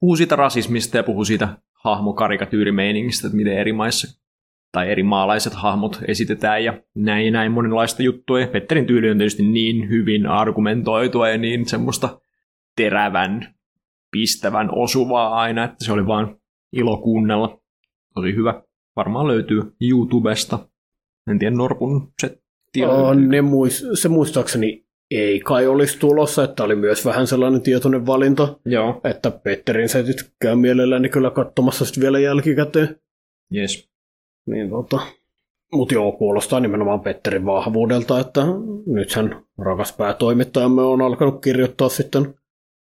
puhuu 0.00 0.16
siitä 0.16 0.36
rasismista 0.36 0.96
ja 0.96 1.02
puhuu 1.02 1.24
siitä 1.24 1.48
hahmokarikatyyrimeiningistä, 1.84 3.26
että 3.26 3.36
miten 3.36 3.58
eri 3.58 3.72
maissa 3.72 4.21
tai 4.72 4.90
eri 4.90 5.02
maalaiset 5.02 5.54
hahmot 5.54 6.00
esitetään 6.08 6.64
ja 6.64 6.82
näin 6.94 7.26
ja 7.26 7.32
näin 7.32 7.52
monenlaista 7.52 8.02
juttua. 8.02 8.40
Ja 8.40 8.46
Petterin 8.46 8.86
tyyli 8.86 9.10
on 9.10 9.18
tietysti 9.18 9.42
niin 9.42 9.88
hyvin 9.88 10.26
argumentoitua 10.26 11.28
ja 11.28 11.38
niin 11.38 11.66
semmoista 11.66 12.20
terävän, 12.76 13.54
pistävän 14.10 14.68
osuvaa 14.72 15.34
aina, 15.34 15.64
että 15.64 15.84
se 15.84 15.92
oli 15.92 16.06
vaan 16.06 16.36
ilo 16.72 16.96
kuunnella. 16.96 17.60
Tosi 18.14 18.34
hyvä. 18.34 18.62
Varmaan 18.96 19.26
löytyy 19.26 19.62
YouTubesta. 19.80 20.68
En 21.30 21.38
tiedä, 21.38 21.56
Norpun 21.56 22.12
se 22.20 22.38
on, 22.86 23.28
ne 23.28 23.42
muist, 23.42 23.84
se 23.94 24.08
muistaakseni 24.08 24.86
ei 25.10 25.40
kai 25.40 25.66
olisi 25.66 25.98
tulossa, 25.98 26.44
että 26.44 26.64
oli 26.64 26.76
myös 26.76 27.04
vähän 27.04 27.26
sellainen 27.26 27.62
tietoinen 27.62 28.06
valinta, 28.06 28.58
Joo. 28.64 29.00
että 29.04 29.30
Petterin 29.30 29.88
setit 29.88 30.16
käy 30.40 30.56
mielelläni 30.56 31.08
kyllä 31.08 31.30
katsomassa 31.30 31.84
sitten 31.84 32.02
vielä 32.02 32.18
jälkikäteen. 32.18 32.96
Yes. 33.54 33.91
Niin 34.46 34.70
tota, 34.70 35.00
mutta 35.72 35.94
joo, 35.94 36.12
kuulostaa 36.12 36.60
nimenomaan 36.60 37.00
Petterin 37.00 37.46
vahvuudelta, 37.46 38.20
että 38.20 38.40
nythän 38.86 39.44
rakas 39.58 39.92
päätoimittajamme 39.92 40.82
on 40.82 41.02
alkanut 41.02 41.42
kirjoittaa 41.42 41.88
sitten 41.88 42.34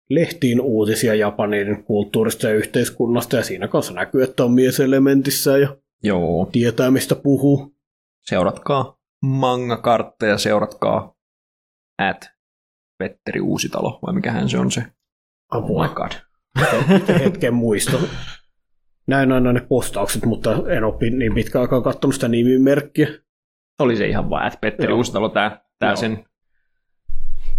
lehtiin 0.10 0.62
uutisia 0.62 1.16
Japanin 1.16 1.84
kulttuurista 1.84 2.48
ja 2.48 2.56
yhteiskunnasta, 2.56 3.36
ja 3.36 3.44
siinä 3.44 3.68
kanssa 3.68 3.94
näkyy, 3.94 4.24
että 4.24 4.44
on 4.44 4.52
mies 4.52 4.80
elementissä 4.80 5.58
ja 5.58 5.78
joo. 6.04 6.50
tietää, 6.52 6.92
mistä 6.92 7.16
puhuu. 7.16 7.76
Seuratkaa 8.22 8.98
manga-kartteja, 9.22 10.38
seuratkaa 10.38 11.16
at 11.98 12.30
Petteri 12.98 13.42
Uusitalo, 13.42 14.00
vai 14.06 14.14
mikähän 14.14 14.50
se 14.50 14.58
on 14.58 14.72
se? 14.72 14.84
Apua. 15.50 15.84
Oh 15.84 15.90
my 15.90 15.96
god. 15.96 16.12
Hetken 17.20 17.54
muisto. 17.54 18.00
Näin 19.08 19.32
aina 19.32 19.54
ne 19.54 19.62
postaukset, 19.62 20.26
mutta 20.26 20.52
en 20.70 20.84
ole 20.84 21.10
niin 21.10 21.34
pitkään 21.34 21.62
aikaa 21.62 21.82
katsonut 21.82 22.14
sitä 22.16 22.28
nimimerkkiä. 22.28 23.08
Oli 23.80 23.96
se 23.96 24.08
ihan 24.08 24.30
vaan, 24.30 24.48
että 24.48 24.60
Petteri 24.62 24.92
Joo. 24.92 24.98
Uusitalo, 24.98 25.30
tämä, 25.30 25.60
tämä 25.80 25.96
sen 25.96 26.26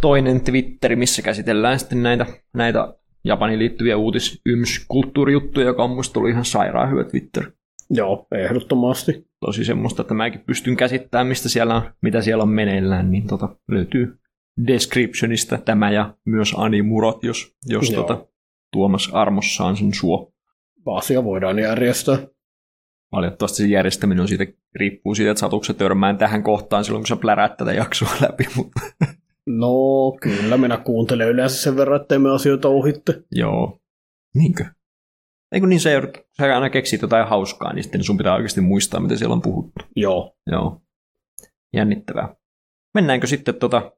toinen 0.01 0.41
Twitteri, 0.41 0.97
missä 0.97 1.23
käsitellään 1.23 1.79
sitten 1.79 2.03
näitä, 2.03 2.27
näitä 2.55 2.95
Japanin 3.25 3.59
liittyviä 3.59 3.97
uutis 3.97 4.41
yms 4.47 4.85
kulttuurijuttuja, 4.89 5.67
joka 5.67 5.85
on 5.85 5.91
musta 5.91 6.13
tullut 6.13 6.31
ihan 6.31 6.45
sairaan 6.45 6.91
hyvä 6.91 7.05
Twitter. 7.05 7.51
Joo, 7.91 8.27
ehdottomasti. 8.35 9.27
Tosi 9.41 9.65
semmoista, 9.65 10.03
että 10.03 10.15
mäkin 10.15 10.41
pystyn 10.41 10.77
käsittämään, 10.77 11.27
mistä 11.27 11.49
siellä 11.49 11.75
on, 11.77 11.83
mitä 12.03 12.21
siellä 12.23 12.43
on 12.43 12.49
meneillään, 12.49 13.11
niin 13.11 13.27
tota, 13.27 13.57
löytyy 13.71 14.19
descriptionista 14.67 15.59
tämä 15.59 15.91
ja 15.91 16.15
myös 16.25 16.55
animurot, 16.57 17.25
jos, 17.25 17.57
jos 17.67 17.91
tota, 17.91 18.27
Tuomas 18.73 19.11
armossaan 19.13 19.77
sen 19.77 19.95
suo. 19.95 20.33
Asia 20.95 21.25
voidaan 21.25 21.59
järjestää. 21.59 22.19
Valitettavasti 23.13 23.57
se 23.57 23.69
järjestäminen 23.69 24.23
on 24.23 24.29
siitä, 24.29 24.47
riippuu 24.75 25.15
siitä, 25.15 25.31
että 25.31 25.41
satukse 25.41 25.75
törmään 25.75 26.19
tähän 26.19 26.43
kohtaan 26.43 26.85
silloin, 26.85 27.03
kun 27.03 27.07
sä 27.07 27.17
pläräät 27.17 27.57
tätä 27.57 27.73
jaksoa 27.73 28.11
läpi. 28.21 28.47
Mutta... 28.57 28.81
No, 29.47 30.13
kyllä 30.21 30.57
minä 30.57 30.77
kuuntelen 30.77 31.29
yleensä 31.29 31.63
sen 31.63 31.77
verran, 31.77 32.01
ettei 32.01 32.19
me 32.19 32.31
asioita 32.31 32.69
ohitte. 32.69 33.23
Joo. 33.33 33.81
Niinkö? 34.35 34.65
Eikö 35.53 35.67
niin, 35.67 35.81
se, 35.81 36.03
sä 36.37 36.55
aina 36.55 36.71
keksit 36.71 37.03
jotain 37.03 37.29
hauskaa, 37.29 37.73
niin 37.73 37.83
sitten 37.83 38.05
sun 38.05 38.17
pitää 38.17 38.35
oikeasti 38.35 38.61
muistaa, 38.61 39.01
mitä 39.01 39.17
siellä 39.17 39.33
on 39.33 39.43
puhuttu. 39.43 39.85
Joo. 39.97 40.37
Joo. 40.51 40.81
Jännittävää. 41.73 42.35
Mennäänkö 42.95 43.27
sitten 43.27 43.55
tota 43.55 43.93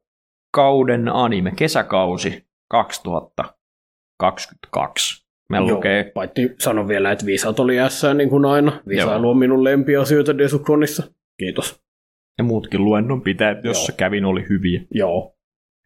kauden 0.51 1.09
anime, 1.09 1.51
kesäkausi 1.51 2.47
2022? 2.67 5.28
Meillä 5.49 5.67
Joo, 5.67 5.77
lukee... 5.77 6.11
paitsi 6.13 6.55
sanon 6.59 6.87
vielä, 6.87 7.11
että 7.11 7.25
viisat 7.25 7.59
oli 7.59 7.75
S 7.87 8.03
niin 8.13 8.29
kuin 8.29 8.45
aina. 8.45 8.81
Visailu 8.87 9.29
on 9.29 9.37
minun 9.37 9.63
lempiasioita 9.63 10.37
Desukronissa. 10.37 11.03
Kiitos. 11.37 11.81
Ja 12.37 12.43
muutkin 12.43 12.85
luennon 12.85 13.21
pitää, 13.21 13.61
jos 13.63 13.91
kävin, 13.97 14.25
oli 14.25 14.45
hyviä. 14.49 14.81
Joo. 14.91 15.35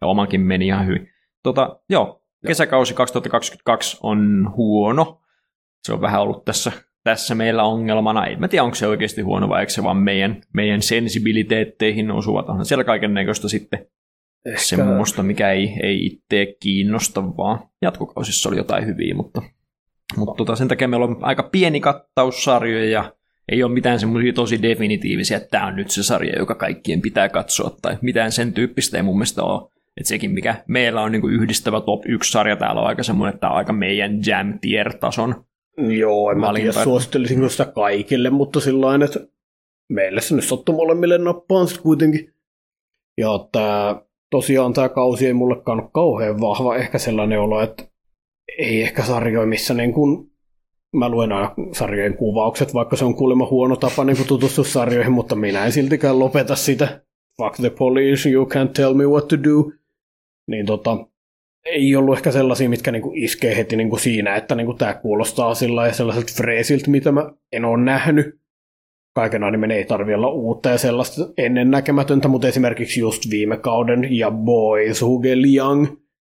Ja 0.01 0.07
omankin 0.07 0.41
meni 0.41 0.67
ihan 0.67 0.87
hyvin. 0.87 1.09
Tota, 1.43 1.79
joo, 1.89 2.23
kesäkausi 2.47 2.93
2022 2.93 3.97
on 4.03 4.51
huono 4.57 5.23
se 5.83 5.93
on 5.93 6.01
vähän 6.01 6.21
ollut 6.21 6.45
tässä, 6.45 6.71
tässä 7.03 7.35
meillä 7.35 7.63
ongelmana. 7.63 8.25
En 8.25 8.39
mä 8.39 8.47
tiedä, 8.47 8.63
onko 8.63 8.75
se 8.75 8.87
oikeasti 8.87 9.21
huono 9.21 9.49
vai 9.49 9.59
eikö 9.59 9.73
se 9.73 9.83
vaan 9.83 9.97
meidän, 9.97 10.41
meidän 10.53 10.81
sensibiliteetteihin 10.81 12.11
osuvat. 12.11 12.49
Onhan 12.49 12.65
siellä 12.65 12.83
kaiken 12.83 13.13
näköistä 13.13 13.47
sitten 13.49 13.87
Ehkä... 14.45 14.59
semmoista, 14.59 15.23
mikä 15.23 15.51
ei, 15.51 15.73
ei 15.83 16.05
itse 16.05 16.55
kiinnosta, 16.59 17.23
vaan 17.37 17.59
jatkokausissa 17.81 18.49
oli 18.49 18.57
jotain 18.57 18.85
hyviä, 18.85 19.15
mutta, 19.15 19.41
mutta 20.17 20.33
tota, 20.37 20.55
sen 20.55 20.67
takia 20.67 20.87
meillä 20.87 21.05
on 21.05 21.17
aika 21.21 21.43
pieni 21.43 21.79
kattaus 21.79 22.43
sarjoja 22.43 22.89
ja 22.89 23.13
ei 23.51 23.63
ole 23.63 23.73
mitään 23.73 23.99
semmoisia 23.99 24.33
tosi 24.33 24.61
definitiivisia, 24.61 25.37
että 25.37 25.49
tämä 25.49 25.67
on 25.67 25.75
nyt 25.75 25.89
se 25.89 26.03
sarja, 26.03 26.39
joka 26.39 26.55
kaikkien 26.55 27.01
pitää 27.01 27.29
katsoa, 27.29 27.77
tai 27.81 27.97
mitään 28.01 28.31
sen 28.31 28.53
tyyppistä 28.53 28.97
ei 28.97 29.03
mun 29.03 29.17
mielestä 29.17 29.43
ole. 29.43 29.69
Että 29.97 30.07
sekin, 30.07 30.31
mikä 30.31 30.63
meillä 30.67 31.01
on 31.01 31.11
niin 31.11 31.29
yhdistävä 31.29 31.81
top 31.81 32.01
1 32.05 32.31
sarja, 32.31 32.55
täällä 32.55 32.81
on 32.81 32.87
aika 32.87 33.03
semmoinen, 33.03 33.33
että 33.33 33.39
tämä 33.39 33.51
on 33.51 33.57
aika 33.57 33.73
meidän 33.73 34.19
jam 34.25 34.59
tier 34.59 34.93
tason 34.97 35.45
Joo, 35.77 36.31
en 36.31 36.39
mä 36.39 36.53
tiedä 36.53 36.71
suosittelisinko 36.71 37.49
sitä 37.49 37.65
kaikille, 37.65 38.29
mutta 38.29 38.59
sillä 38.59 39.05
että 39.05 39.19
meille 39.89 40.21
se 40.21 40.35
nyt 40.35 40.43
sattuu 40.43 40.75
molemmille 40.75 41.17
nappaan 41.17 41.67
sitten 41.67 41.83
kuitenkin. 41.83 42.33
Ja 43.17 43.29
tämä, 43.51 44.01
tosiaan 44.33 44.73
tämä 44.73 44.89
kausi 44.89 45.27
ei 45.27 45.33
mullekaan 45.33 45.79
ole 45.79 45.89
kauhean 45.93 46.41
vahva, 46.41 46.75
ehkä 46.75 46.97
sellainen 46.97 47.39
olo, 47.39 47.61
että 47.61 47.83
ei 48.57 48.81
ehkä 48.81 49.03
sarjoja, 49.03 49.47
missä 49.47 49.73
niin 49.73 49.93
kun, 49.93 50.31
mä 50.93 51.09
luen 51.09 51.31
aina 51.31 51.53
sarjojen 51.71 52.17
kuvaukset, 52.17 52.73
vaikka 52.73 52.95
se 52.95 53.05
on 53.05 53.15
kuulemma 53.15 53.47
huono 53.49 53.75
tapa 53.75 54.03
niin 54.03 54.27
tutustua 54.27 54.65
sarjoihin, 54.65 55.11
mutta 55.11 55.35
minä 55.35 55.65
en 55.65 55.71
siltikään 55.71 56.19
lopeta 56.19 56.55
sitä. 56.55 57.01
Fuck 57.37 57.55
the 57.55 57.69
police, 57.69 58.29
you 58.29 58.45
can't 58.45 58.71
tell 58.73 58.93
me 58.93 59.05
what 59.05 59.27
to 59.27 59.43
do. 59.43 59.71
Niin 60.47 60.65
tota, 60.65 60.97
ei 61.65 61.95
ollut 61.95 62.17
ehkä 62.17 62.31
sellaisia, 62.31 62.69
mitkä 62.69 62.91
niinku 62.91 63.11
iskee 63.15 63.57
heti 63.57 63.75
niinku 63.75 63.97
siinä, 63.97 64.35
että 64.35 64.55
niinku 64.55 64.73
tämä 64.73 64.93
kuulostaa 64.93 65.55
sillä 65.55 65.91
sellaiselta 65.91 66.33
freesiltä, 66.35 66.89
mitä 66.89 67.11
mä 67.11 67.31
en 67.51 67.65
ole 67.65 67.83
nähnyt. 67.83 68.39
Kaiken 69.15 69.43
animen 69.43 69.71
ei 69.71 69.85
tarvi 69.85 70.13
olla 70.13 70.29
uutta 70.29 70.69
ja 70.69 70.77
sellaista 70.77 71.29
ennennäkemätöntä, 71.37 72.27
mutta 72.27 72.47
esimerkiksi 72.47 72.99
just 72.99 73.29
viime 73.29 73.57
kauden 73.57 74.17
ja 74.17 74.31
Boys 74.31 75.01
Who 75.01 75.21
Young, 75.55 75.87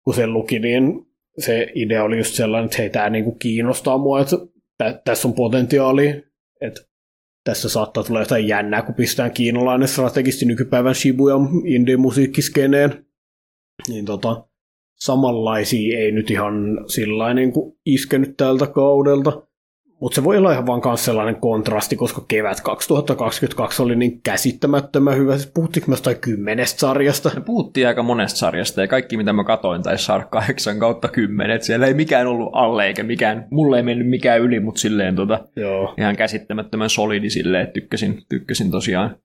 kun 0.03 0.13
se 0.13 0.27
luki, 0.27 0.60
niin 0.60 1.06
se 1.39 1.68
idea 1.75 2.03
oli 2.03 2.18
just 2.18 2.36
sellainen, 2.36 2.65
että 2.65 2.77
hei, 2.77 2.89
tämä 2.89 3.10
niinku 3.10 3.32
kiinnostaa 3.32 3.98
mua, 3.98 4.22
että 4.22 4.36
tä- 4.77 5.01
tässä 5.06 5.27
on 5.27 5.34
potentiaali, 5.34 6.24
että 6.62 6.82
tässä 7.44 7.70
saattaa 7.70 8.03
tulla 8.03 8.20
jotain 8.20 8.48
jännää, 8.48 8.82
kun 8.82 8.96
pistetään 8.96 9.32
kiinalainen 9.32 9.88
strategisti 9.88 10.46
nykypäivän 10.46 10.96
Shibuya 10.96 11.36
indie-musiikkiskeneen. 11.65 13.06
Niin 13.88 14.06
tota, 14.06 14.48
samanlaisia 15.00 16.00
ei 16.00 16.12
nyt 16.12 16.32
ihan 16.32 16.53
sillä 16.88 17.34
niin 17.34 17.53
iskenyt 17.86 18.38
tältä 18.38 18.68
kaudelta. 18.68 19.48
Mutta 20.03 20.15
se 20.15 20.24
voi 20.24 20.38
olla 20.38 20.51
ihan 20.51 20.65
vaan 20.65 20.81
myös 20.86 21.05
sellainen 21.05 21.36
kontrasti, 21.36 21.95
koska 21.95 22.25
kevät 22.27 22.62
2022 22.62 23.83
oli 23.83 23.95
niin 23.95 24.22
käsittämättömän 24.22 25.17
hyvä. 25.17 25.38
Siis 25.38 25.51
puhuttiinko 25.53 25.91
me 25.91 25.93
jostain 25.93 26.19
kymmenestä 26.19 26.79
sarjasta? 26.79 27.31
Me 27.36 27.41
puhuttiin 27.41 27.88
aika 27.88 28.03
monesta 28.03 28.38
sarjasta 28.38 28.81
ja 28.81 28.88
kaikki 28.88 29.17
mitä 29.17 29.33
mä 29.33 29.43
katoin 29.43 29.83
taisi 29.83 30.05
saada 30.05 30.25
8 30.25 30.79
kautta 30.79 31.07
10. 31.07 31.55
Et 31.55 31.63
siellä 31.63 31.88
ei 31.88 31.93
mikään 31.93 32.27
ollut 32.27 32.50
alle 32.53 32.88
eikä 32.88 33.03
mikään, 33.03 33.48
mulle 33.51 33.77
ei 33.77 33.83
mennyt 33.83 34.10
mikään 34.10 34.41
yli, 34.41 34.60
mutta 34.60 34.81
silleen 34.81 35.15
tota, 35.15 35.48
Joo. 35.55 35.93
ihan 35.98 36.15
käsittämättömän 36.15 36.89
solidi 36.89 37.29
silleen, 37.29 37.63
että 37.63 37.74
tykkäsin, 37.74 38.22
tykkäsin 38.29 38.72
tosiaan 38.72 39.15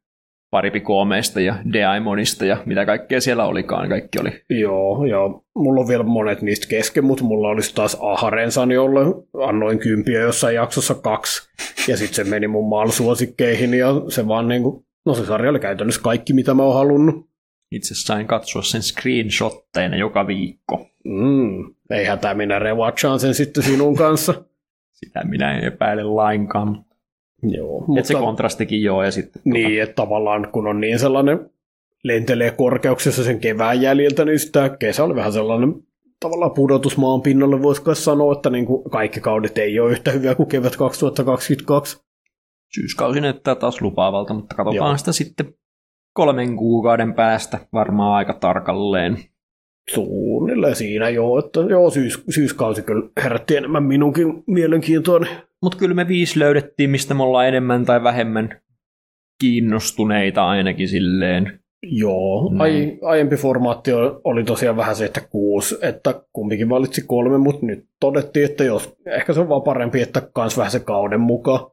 paripikoomeista 0.51 1.41
ja 1.41 1.55
Deaimonista 1.73 2.45
ja 2.45 2.57
mitä 2.67 2.87
kaikkea 2.87 3.21
siellä 3.21 3.45
olikaan, 3.45 3.89
kaikki 3.89 4.19
oli. 4.21 4.43
Joo, 4.61 5.05
ja 5.05 5.19
mulla 5.57 5.81
on 5.81 5.89
vielä 5.89 6.05
monet 6.05 6.43
niistä 6.43 6.67
kesken, 6.69 7.05
mutta 7.05 7.25
mulla 7.25 7.49
olisi 7.49 7.75
taas 7.75 7.97
Aharensan, 8.01 8.71
jolle 8.71 9.01
annoin 9.49 9.79
kympiä 9.79 10.21
jossain 10.21 10.55
jaksossa 10.55 10.95
kaksi, 10.95 11.51
ja 11.89 11.97
sitten 11.97 12.25
se 12.25 12.31
meni 12.31 12.49
mun 12.49 12.69
maalsuosikkeihin, 12.69 13.75
ja 13.75 13.89
se 14.09 14.29
vaan 14.29 14.49
niinku, 14.49 14.87
no 15.07 15.15
se 15.15 15.27
sarja 15.27 15.51
oli 15.51 15.61
käytännössä 15.61 16.03
kaikki, 16.03 16.33
mitä 16.33 16.55
mä 16.55 16.63
oon 16.63 16.75
halunnut. 16.75 17.29
Itse 17.71 17.95
sain 17.95 18.27
katsoa 18.27 18.63
sen 18.63 18.83
screenshotteina 18.83 19.97
joka 19.97 20.27
viikko. 20.27 20.87
Mm, 21.05 21.75
ei 21.91 22.05
hätää, 22.05 22.35
minä 22.35 22.59
rewatchaan 22.59 23.21
sen 23.21 23.35
sitten 23.35 23.63
sinun 23.63 23.97
kanssa. 23.97 24.45
Sitä 24.93 25.25
minä 25.25 25.59
en 25.59 25.65
epäile 25.65 26.03
lainkaan. 26.03 26.85
Joo, 27.43 27.85
Mutta... 27.87 28.05
se 28.05 28.15
kontrastikin 28.15 28.83
joo. 28.83 29.03
Ja 29.03 29.11
sitten, 29.11 29.43
niin, 29.45 29.83
että 29.83 29.95
tavallaan 29.95 30.49
kun 30.53 30.67
on 30.67 30.81
niin 30.81 30.99
sellainen 30.99 31.51
lentelee 32.05 32.51
korkeuksessa 32.51 33.25
sen 33.25 33.41
kevään 33.41 33.83
jäljiltä, 33.83 34.25
niin 34.25 34.39
sitä 34.39 34.69
kesä 34.69 35.05
oli 35.05 35.15
vähän 35.15 35.33
sellainen 35.33 35.75
tavallaan 36.21 36.51
pudotus 36.51 36.97
maan 36.97 37.23
pinnalle, 37.23 37.63
voisiko 37.63 37.95
sanoa, 37.95 38.33
että 38.33 38.51
niin 38.51 38.67
kuin 38.67 38.91
kaikki 38.91 39.21
kaudet 39.21 39.59
ei 39.59 39.81
ole 39.81 39.91
yhtä 39.91 40.11
hyviä 40.11 40.35
kuin 40.35 40.49
kevät 40.49 40.77
2022. 40.77 42.03
Syyskausi 42.75 43.21
näyttää 43.21 43.55
taas 43.55 43.83
lupaavalta, 43.83 44.35
mutta 44.35 44.55
katsotaan 44.55 44.91
Joo. 44.91 44.97
sitä 44.97 45.13
sitten 45.13 45.55
kolmen 46.13 46.57
kuukauden 46.57 47.15
päästä 47.15 47.59
varmaan 47.73 48.15
aika 48.15 48.33
tarkalleen. 48.33 49.19
Suunnilleen 49.91 50.77
siinä 50.77 51.09
joo, 51.09 51.39
että 51.39 51.61
joo, 51.61 51.91
syys, 51.91 52.25
syyskausi 52.31 52.83
kyllä 52.83 53.09
herätti 53.23 53.57
enemmän 53.57 53.83
minunkin 53.83 54.45
mielenkiintoa. 54.47 55.21
Mutta 55.63 55.79
kyllä 55.79 55.95
me 55.95 56.09
viisi 56.09 56.39
löydettiin, 56.39 56.91
mistä 56.91 57.15
me 57.15 57.23
ollaan 57.23 57.49
enemmän 57.49 57.85
tai 57.85 58.03
vähemmän 58.03 58.61
kiinnostuneita 59.41 60.49
ainakin 60.49 60.89
silleen. 60.89 61.61
Joo, 61.83 62.53
ai, 62.59 62.99
aiempi 63.03 63.37
formaatti 63.37 63.91
oli 64.25 64.45
tosiaan 64.45 64.77
vähän 64.77 64.97
se, 64.97 65.05
että 65.05 65.21
kuusi, 65.21 65.79
että 65.83 66.23
kumpikin 66.33 66.69
valitsi 66.69 67.03
kolme, 67.07 67.39
mutta 67.39 67.67
nyt 67.67 67.87
todettiin, 68.01 68.45
että 68.45 68.65
jos, 68.65 68.97
ehkä 69.07 69.33
se 69.33 69.41
on 69.41 69.49
vaan 69.49 69.63
parempi, 69.63 70.03
että 70.03 70.29
kans 70.35 70.57
vähän 70.57 70.71
se 70.71 70.81
kauden 70.81 71.21
mukaan. 71.21 71.71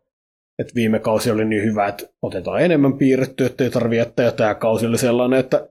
Et 0.60 0.76
viime 0.76 1.00
kausi 1.00 1.32
oli 1.32 1.46
niin 1.46 1.64
hyvä, 1.64 1.88
että 1.88 2.04
otetaan 2.22 2.62
enemmän 2.62 2.98
piirrettyä, 2.98 3.48
ettei 3.48 3.70
tarvitse 3.70 3.98
jättää, 4.00 4.26
ja 4.26 4.32
tämä 4.32 4.56
kausi 4.56 4.86
oli 4.86 4.98
sellainen, 4.98 5.40
että 5.40 5.70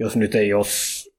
jos 0.00 0.16
nyt 0.16 0.34
ei 0.34 0.54
ole 0.54 0.64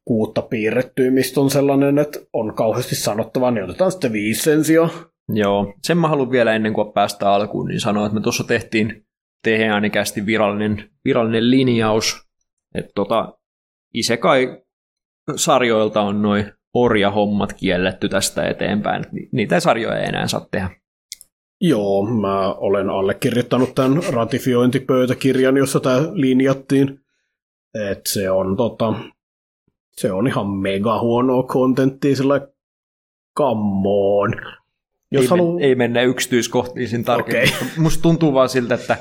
kuutta 0.05 0.41
piirrettyä, 0.41 1.11
mistä 1.11 1.41
on 1.41 1.49
sellainen, 1.49 1.97
että 1.97 2.19
on 2.33 2.55
kauheasti 2.55 2.95
sanottavaa, 2.95 3.51
niin 3.51 3.63
otetaan 3.63 3.91
sitten 3.91 4.13
viisi 4.13 4.41
sen 4.41 4.63
sijaan. 4.63 4.89
Joo, 5.29 5.73
sen 5.83 5.97
mä 5.97 6.07
haluan 6.07 6.31
vielä 6.31 6.55
ennen 6.55 6.73
kuin 6.73 6.93
päästä 6.93 7.31
alkuun, 7.31 7.67
niin 7.67 7.79
sanoa, 7.79 8.05
että 8.05 8.15
me 8.15 8.21
tuossa 8.21 8.43
tehtiin 8.43 9.05
teheäänikästi 9.43 10.25
virallinen, 10.25 10.89
virallinen 11.05 11.51
linjaus, 11.51 12.27
että 12.75 12.91
tota, 12.95 13.37
Isekai 13.93 14.63
sarjoilta 15.35 16.01
on 16.01 16.21
noin 16.21 16.51
orjahommat 16.73 17.53
kielletty 17.53 18.09
tästä 18.09 18.43
eteenpäin. 18.43 19.05
Niitä 19.31 19.59
sarjoja 19.59 19.99
ei 19.99 20.05
enää 20.09 20.27
saa 20.27 20.47
tehdä. 20.51 20.69
Joo, 21.61 22.05
mä 22.05 22.53
olen 22.53 22.89
allekirjoittanut 22.89 23.75
tämän 23.75 24.01
ratifiointipöytäkirjan, 24.13 25.57
jossa 25.57 25.79
tämä 25.79 25.97
linjattiin. 26.13 26.99
Et 27.89 28.01
se 28.07 28.31
on 28.31 28.57
tota, 28.57 28.93
se 29.91 30.11
on 30.11 30.27
ihan 30.27 30.49
mega 30.49 30.99
huonoa 30.99 31.43
kontenttia, 31.43 32.15
sillä 32.15 32.47
come 33.37 33.81
on. 33.85 34.33
Jos 35.11 35.21
ei, 35.21 35.29
halu... 35.29 35.59
ei 35.61 35.75
mennä 35.75 36.01
yksityiskohtiin 36.01 37.03
tarkemmin. 37.03 37.49
Okay. 37.55 37.67
Musta 37.83 38.01
tuntuu 38.01 38.33
vaan 38.33 38.49
siltä, 38.49 38.75
että, 38.75 38.97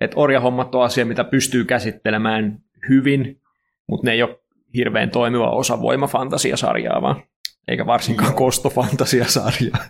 että 0.00 0.20
orjahommat 0.20 0.74
on 0.74 0.84
asia, 0.84 1.06
mitä 1.06 1.24
pystyy 1.24 1.64
käsittelemään 1.64 2.58
hyvin, 2.88 3.40
mutta 3.88 4.06
ne 4.06 4.12
ei 4.12 4.22
ole 4.22 4.38
hirveän 4.76 5.10
toimiva 5.10 5.50
osa 5.50 5.82
voimafantasiasarjaa 5.82 7.02
vaan, 7.02 7.22
eikä 7.68 7.86
varsinkaan 7.86 8.34
kostofantasiasarjaa. 8.34 9.84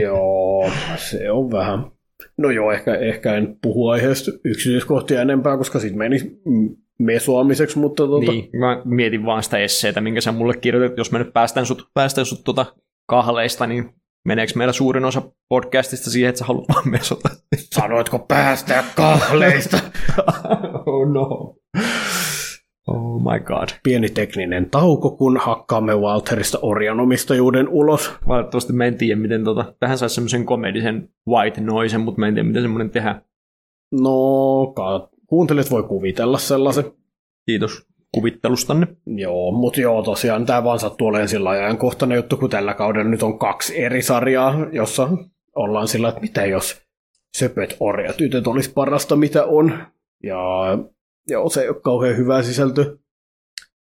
Joo, 0.00 0.70
se 0.96 1.30
on 1.30 1.50
vähän. 1.50 1.90
No 2.38 2.50
joo, 2.50 2.72
ehkä, 2.72 2.94
ehkä 2.94 3.34
en 3.34 3.56
puhu 3.62 3.88
aiheesta 3.88 4.30
yksityiskohtia 4.44 5.22
enempää, 5.22 5.56
koska 5.56 5.78
sitten 5.78 5.98
meni 5.98 6.18
mesoamiseksi, 6.98 7.78
mutta... 7.78 8.06
Tuota... 8.06 8.32
Niin, 8.32 8.50
mä 8.58 8.82
mietin 8.84 9.26
vaan 9.26 9.42
sitä 9.42 9.58
esseitä, 9.58 10.00
minkä 10.00 10.20
sä 10.20 10.32
mulle 10.32 10.56
kirjoitit, 10.56 10.98
jos 10.98 11.12
me 11.12 11.18
nyt 11.18 11.32
päästään 11.32 11.66
sut, 11.66 11.88
päästään 11.94 12.26
sut 12.26 12.44
tuota 12.44 12.66
kahleista, 13.06 13.66
niin 13.66 13.94
meneekö 14.24 14.52
meillä 14.56 14.72
suurin 14.72 15.04
osa 15.04 15.22
podcastista 15.48 16.10
siihen, 16.10 16.28
että 16.28 16.38
sä 16.38 16.44
haluat 16.44 16.68
vaan 16.74 16.88
mesota? 16.88 17.28
Sanoitko 17.56 18.18
päästää 18.18 18.84
kahleista? 18.96 19.78
oh 20.86 21.12
no. 21.12 21.56
Oh 22.86 23.22
my 23.22 23.40
god. 23.40 23.68
Pieni 23.82 24.08
tekninen 24.08 24.70
tauko, 24.70 25.10
kun 25.10 25.36
hakkaamme 25.36 25.94
Walterista 25.94 26.58
orjanomistajuuden 26.62 27.68
ulos. 27.68 28.12
Valitettavasti 28.28 28.72
mä 28.72 28.84
en 28.84 28.98
tiedä, 28.98 29.20
miten 29.20 29.44
tota, 29.44 29.74
tähän 29.80 29.98
saisi 29.98 30.14
semmoisen 30.14 30.46
komedisen 30.46 31.08
white 31.28 31.60
noisen, 31.60 32.00
mutta 32.00 32.20
mä 32.20 32.28
en 32.28 32.34
tiedä, 32.34 32.48
miten 32.48 32.62
semmoinen 32.62 32.90
tehdään. 32.90 33.24
No, 33.92 34.74
kuuntelijat 35.26 35.70
voi 35.70 35.82
kuvitella 35.82 36.38
sellaisen. 36.38 36.84
Kiitos 37.46 37.89
kuvittelustanne. 38.14 38.86
Joo, 39.06 39.52
mutta 39.52 39.80
joo, 39.80 40.02
tosiaan 40.02 40.46
tämä 40.46 40.64
vaan 40.64 40.78
sattuu 40.78 41.06
olemaan 41.06 41.28
sillä 41.28 41.50
ajankohtainen 41.50 42.16
juttu, 42.16 42.36
kun 42.36 42.50
tällä 42.50 42.74
kaudella 42.74 43.10
nyt 43.10 43.22
on 43.22 43.38
kaksi 43.38 43.82
eri 43.82 44.02
sarjaa, 44.02 44.54
jossa 44.72 45.08
ollaan 45.54 45.88
sillä, 45.88 46.08
että 46.08 46.20
mitä 46.20 46.46
jos 46.46 46.82
söpöt 47.36 47.76
orjat 47.80 48.16
tytöt 48.16 48.46
olisi 48.46 48.72
parasta, 48.72 49.16
mitä 49.16 49.44
on. 49.44 49.86
Ja 50.22 50.38
joo, 51.28 51.48
se 51.48 51.62
ei 51.62 51.68
ole 51.68 51.80
kauhean 51.80 52.16
hyvää 52.16 52.42
sisältö. 52.42 52.98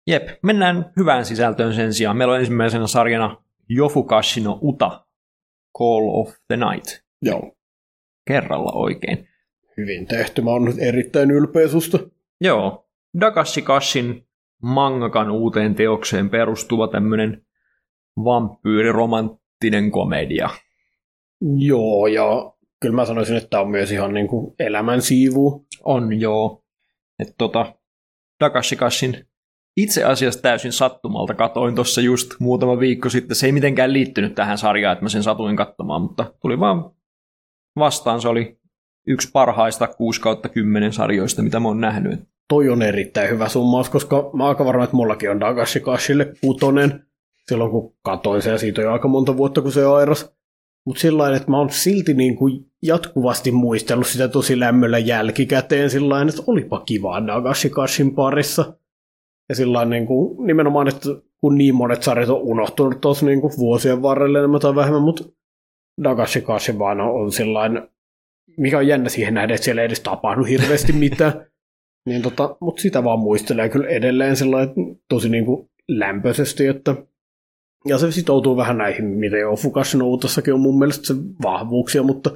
Jep, 0.08 0.28
mennään 0.44 0.92
hyvään 0.98 1.26
sisältöön 1.26 1.74
sen 1.74 1.94
sijaan. 1.94 2.18
Meillä 2.18 2.34
on 2.34 2.40
ensimmäisenä 2.40 2.88
sarjana 2.88 3.44
Yofukashi 3.70 4.42
no 4.42 4.60
Uta, 4.62 5.06
Call 5.78 6.10
of 6.10 6.34
the 6.48 6.58
Night. 6.58 7.04
Joo. 7.22 7.56
Kerralla 8.28 8.72
oikein. 8.72 9.28
Hyvin 9.78 10.08
tehty. 10.08 10.42
Mä 10.42 10.50
oon 10.50 10.66
nyt 10.66 10.76
erittäin 10.80 11.32
ylpeä 11.32 11.68
susta. 11.68 12.00
Joo. 12.42 12.87
Dakashi 13.20 13.62
Kashin 13.62 14.28
mangakan 14.62 15.32
uuteen 15.32 15.76
teokseen 15.76 16.30
perustuva 16.30 16.88
tämmönen 16.88 17.46
vampyyriromanttinen 18.24 19.92
komedia. 19.92 20.50
Joo, 21.58 22.08
ja 22.08 22.54
kyllä 22.82 22.96
mä 22.96 23.06
sanoisin, 23.06 23.38
että 23.38 23.50
tämä 23.50 23.62
on 23.62 23.72
myös 23.72 23.92
ihan 23.92 24.14
niin 24.14 24.28
kuin 24.28 24.56
elämän 24.60 25.02
siivu. 25.02 25.66
On, 25.84 26.20
joo. 26.20 26.64
Että 27.20 27.34
tota, 27.38 27.74
Dakashi 28.40 28.76
Kashin 28.76 29.28
itse 29.78 30.04
asiassa 30.04 30.42
täysin 30.42 30.72
sattumalta 30.72 31.34
katoin 31.34 31.76
tuossa 31.76 32.02
just 32.02 32.32
muutama 32.40 32.80
viikko 32.80 33.10
sitten. 33.10 33.36
Se 33.36 33.46
ei 33.46 33.52
mitenkään 33.52 33.94
liittynyt 33.94 34.36
tähän 34.36 34.58
sarjaan, 34.58 34.94
että 34.94 35.06
mä 35.06 35.10
sen 35.10 35.24
satuin 35.24 35.56
katsomaan, 35.56 36.02
mutta 36.02 36.34
tuli 36.42 36.60
vaan 36.60 36.92
vastaan. 37.80 38.22
Se 38.22 38.28
oli 38.28 38.60
yksi 39.08 39.30
parhaista 39.34 39.88
6 39.88 40.22
kautta 40.22 40.50
10 40.50 40.94
sarjoista, 40.94 41.42
mitä 41.42 41.60
mä 41.60 41.68
oon 41.68 41.82
nähnyt. 41.82 42.20
Toi 42.50 42.70
on 42.70 42.82
erittäin 42.82 43.30
hyvä 43.30 43.50
summaus, 43.50 43.90
koska 43.90 44.30
mä 44.34 44.48
aika 44.48 44.66
varma, 44.66 44.84
että 44.84 44.96
mullakin 44.96 45.32
on 45.32 45.40
Dagashi 45.40 45.80
Kashille 45.80 46.34
kutonen 46.42 47.04
silloin, 47.48 47.72
kun 47.72 47.96
katoin 48.02 48.42
sen, 48.42 48.52
ja 48.52 48.58
siitä 48.58 48.82
on 48.82 48.86
jo 48.86 48.94
aika 48.94 49.08
monta 49.08 49.38
vuotta, 49.38 49.62
kun 49.62 49.72
se 49.72 49.86
airas. 49.86 50.34
Mutta 50.86 51.02
sillä 51.02 51.36
että 51.36 51.52
mä 51.52 51.58
oon 51.58 51.70
silti 51.70 52.14
niin 52.14 52.36
kuin 52.36 52.66
jatkuvasti 52.84 53.52
muistellut 53.52 54.08
sitä 54.08 54.28
tosi 54.28 54.60
lämmöllä 54.60 54.98
jälkikäteen 54.98 55.90
sillä 55.90 56.22
että 56.22 56.44
olipa 56.48 56.80
kiva 56.80 57.28
Dagashi 57.28 57.70
Kashin 57.70 58.16
parissa. 58.16 58.78
Ja 59.50 59.56
sillä 59.56 59.86
niin 59.86 60.08
kuin, 60.08 60.48
nimenomaan, 60.48 60.88
että 60.88 61.10
kun 61.42 61.58
niin 61.58 61.76
monet 61.76 62.04
sarjat 62.04 62.30
on 62.30 62.42
unohtunut 62.42 63.02
tuossa 63.02 63.26
niin 63.26 63.42
vuosien 63.42 64.02
varrelle 64.02 64.40
enemmän 64.40 64.62
tai 64.62 64.76
vähemmän, 64.76 65.02
mutta 65.02 65.24
Dagashi 66.04 66.42
Kashi 66.42 66.80
vaan 66.80 67.02
on 67.02 67.32
sillä 67.32 67.60
mikä 68.58 68.78
on 68.78 68.88
jännä 68.88 69.10
siihen 69.10 69.34
nähdä, 69.34 69.54
että 69.54 69.66
siellä 69.66 69.82
ei 69.82 69.86
edes 69.86 70.00
tapahdu 70.00 70.44
hirveästi 70.44 70.94
mitään. 70.94 71.34
niin 72.08 72.22
tota, 72.22 72.56
mutta 72.62 72.82
sitä 72.82 73.04
vaan 73.04 73.20
muistelee 73.20 73.70
kyllä 73.70 73.88
edelleen 73.88 74.36
sellainen 74.36 74.76
tosi 75.10 75.30
niin 75.30 75.46
kuin 75.46 75.70
lämpöisesti, 75.88 76.68
että 76.68 76.96
Ja 77.86 77.98
se 77.98 78.12
sitoutuu 78.12 78.58
vähän 78.58 78.78
näihin, 78.78 79.06
miten 79.06 79.40
jo 79.40 79.56
Fukashi 79.56 79.98
Noutassakin 79.98 80.54
on 80.54 80.60
mun 80.60 80.80
mielestä 80.80 81.08
se 81.08 81.14
vahvuuksia, 81.44 82.04
mutta 82.04 82.30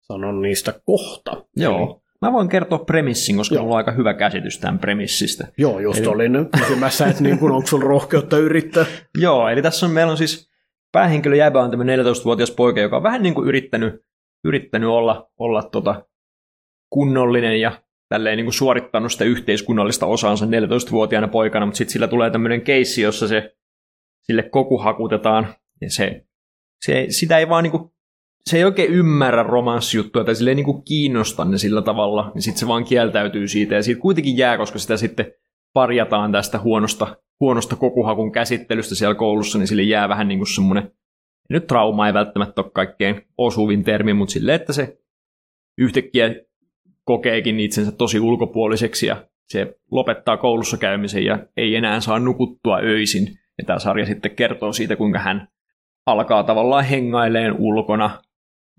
sanon 0.00 0.42
niistä 0.42 0.80
kohta. 0.84 1.44
Joo. 1.56 1.78
Eli... 1.78 2.04
Mä 2.22 2.32
voin 2.32 2.48
kertoa 2.48 2.78
premissin, 2.78 3.36
koska 3.36 3.58
mulla 3.58 3.74
on 3.74 3.76
aika 3.76 3.92
hyvä 3.92 4.14
käsitys 4.14 4.58
tämän 4.58 4.78
premissistä. 4.78 5.48
Joo, 5.58 5.80
just 5.80 5.98
eli... 5.98 6.08
olin 6.08 6.32
kysymässä, 6.58 7.06
että 7.06 7.22
niin 7.22 7.38
kun, 7.38 7.50
onko 7.50 7.66
sulla 7.66 7.84
rohkeutta 7.84 8.38
yrittää. 8.38 8.86
Joo, 9.18 9.48
eli 9.48 9.62
tässä 9.62 9.86
on, 9.86 9.92
meillä 9.92 10.10
on 10.10 10.16
siis 10.16 10.50
päähenkilö 10.92 11.36
Jäbä 11.36 11.62
on 11.62 11.70
tämmöinen 11.70 12.00
14-vuotias 12.00 12.50
poika, 12.50 12.80
joka 12.80 12.96
on 12.96 13.02
vähän 13.02 13.22
niin 13.22 13.34
kuin 13.34 13.48
yrittänyt, 13.48 14.04
yrittänyt 14.44 14.88
olla, 14.88 15.30
olla 15.38 15.62
tota 15.62 16.04
kunnollinen 16.90 17.60
ja 17.60 17.83
tälleen 18.14 18.36
niin 18.36 18.46
kuin 18.46 18.54
suorittanut 18.54 19.12
sitä 19.12 19.24
yhteiskunnallista 19.24 20.06
osaansa 20.06 20.46
14-vuotiaana 20.46 21.28
poikana, 21.28 21.66
mutta 21.66 21.78
sitten 21.78 21.92
sillä 21.92 22.08
tulee 22.08 22.30
tämmöinen 22.30 22.62
keissi, 22.62 23.02
jossa 23.02 23.28
se 23.28 23.56
sille 24.22 24.42
koku 24.42 24.78
hakutetaan, 24.78 25.54
ja 25.80 25.90
se, 25.90 26.26
se, 26.84 27.06
sitä 27.08 27.38
ei 27.38 27.48
vaan 27.48 27.62
niin 27.62 27.70
kuin, 27.70 27.90
se 28.50 28.56
ei 28.56 28.64
oikein 28.64 28.92
ymmärrä 28.92 29.42
romanssijuttua, 29.42 30.24
tai 30.24 30.34
sille 30.34 30.50
ei 30.50 30.54
niin 30.54 30.64
kuin 30.64 30.82
kiinnosta 30.84 31.44
ne 31.44 31.58
sillä 31.58 31.82
tavalla, 31.82 32.30
niin 32.34 32.42
sitten 32.42 32.58
se 32.58 32.68
vaan 32.68 32.84
kieltäytyy 32.84 33.48
siitä, 33.48 33.74
ja 33.74 33.82
siitä 33.82 34.00
kuitenkin 34.00 34.36
jää, 34.36 34.56
koska 34.56 34.78
sitä 34.78 34.96
sitten 34.96 35.32
parjataan 35.72 36.32
tästä 36.32 36.58
huonosta, 36.58 37.16
huonosta 37.40 37.76
kokuhakun 37.76 38.32
käsittelystä 38.32 38.94
siellä 38.94 39.14
koulussa, 39.14 39.58
niin 39.58 39.68
sille 39.68 39.82
jää 39.82 40.08
vähän 40.08 40.28
niin 40.28 40.38
kuin 40.38 40.54
semmoinen, 40.54 40.92
nyt 41.50 41.66
trauma 41.66 42.06
ei 42.06 42.14
välttämättä 42.14 42.60
ole 42.60 42.70
kaikkein 42.74 43.22
osuvin 43.38 43.84
termi, 43.84 44.12
mutta 44.12 44.32
silleen, 44.32 44.60
että 44.60 44.72
se 44.72 44.98
yhtäkkiä 45.78 46.34
kokeekin 47.04 47.60
itsensä 47.60 47.92
tosi 47.92 48.20
ulkopuoliseksi 48.20 49.06
ja 49.06 49.26
se 49.48 49.76
lopettaa 49.90 50.36
koulussa 50.36 50.76
käymisen 50.76 51.24
ja 51.24 51.38
ei 51.56 51.76
enää 51.76 52.00
saa 52.00 52.18
nukuttua 52.18 52.78
öisin. 52.78 53.28
Ja 53.58 53.64
tämä 53.66 53.78
sarja 53.78 54.06
sitten 54.06 54.36
kertoo 54.36 54.72
siitä, 54.72 54.96
kuinka 54.96 55.18
hän 55.18 55.48
alkaa 56.06 56.44
tavallaan 56.44 56.84
hengaileen 56.84 57.54
ulkona 57.58 58.22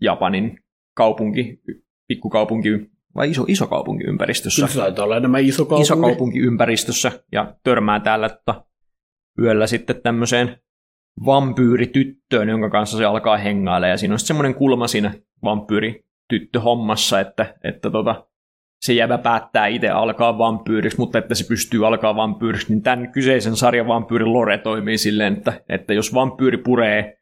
Japanin 0.01 0.59
kaupunki, 0.95 1.61
pikkukaupunki 2.07 2.69
vai 3.15 3.29
iso, 3.29 3.45
iso 3.47 3.67
kaupunkiympäristössä. 3.67 4.67
Kyllä 4.67 4.83
taitaa 4.83 5.05
olla 5.05 5.17
enemmän 5.17 5.45
iso 5.45 5.65
kaupunki. 5.65 5.81
Iso 5.81 5.97
kaupunkiympäristössä 5.97 7.11
ja 7.31 7.55
törmää 7.63 7.99
täällä 7.99 8.25
että 8.25 8.63
yöllä 9.39 9.67
sitten 9.67 10.01
tämmöiseen 10.01 10.57
vampyyrityttöön, 11.25 12.49
jonka 12.49 12.69
kanssa 12.69 12.97
se 12.97 13.05
alkaa 13.05 13.37
hengailla. 13.37 13.87
Ja 13.87 13.97
siinä 13.97 14.13
on 14.13 14.19
sitten 14.19 14.27
semmoinen 14.27 14.55
kulma 14.55 14.87
siinä 14.87 15.13
vampyyrityttöhommassa, 16.25 17.19
että, 17.19 17.55
että 17.63 17.89
tota, 17.89 18.27
se 18.81 18.93
jävä 18.93 19.17
päättää 19.17 19.67
itse 19.67 19.89
alkaa 19.89 20.37
vampyyriksi, 20.37 20.97
mutta 20.97 21.17
että 21.17 21.35
se 21.35 21.47
pystyy 21.47 21.87
alkaa 21.87 22.15
vampyyriksi, 22.15 22.69
niin 22.69 22.81
tämän 22.81 23.11
kyseisen 23.11 23.55
sarjan 23.55 23.87
vampyyrin 23.87 24.33
lore 24.33 24.57
toimii 24.57 24.97
silleen, 24.97 25.33
että, 25.33 25.61
että 25.69 25.93
jos 25.93 26.13
vampyyri 26.13 26.57
puree 26.57 27.17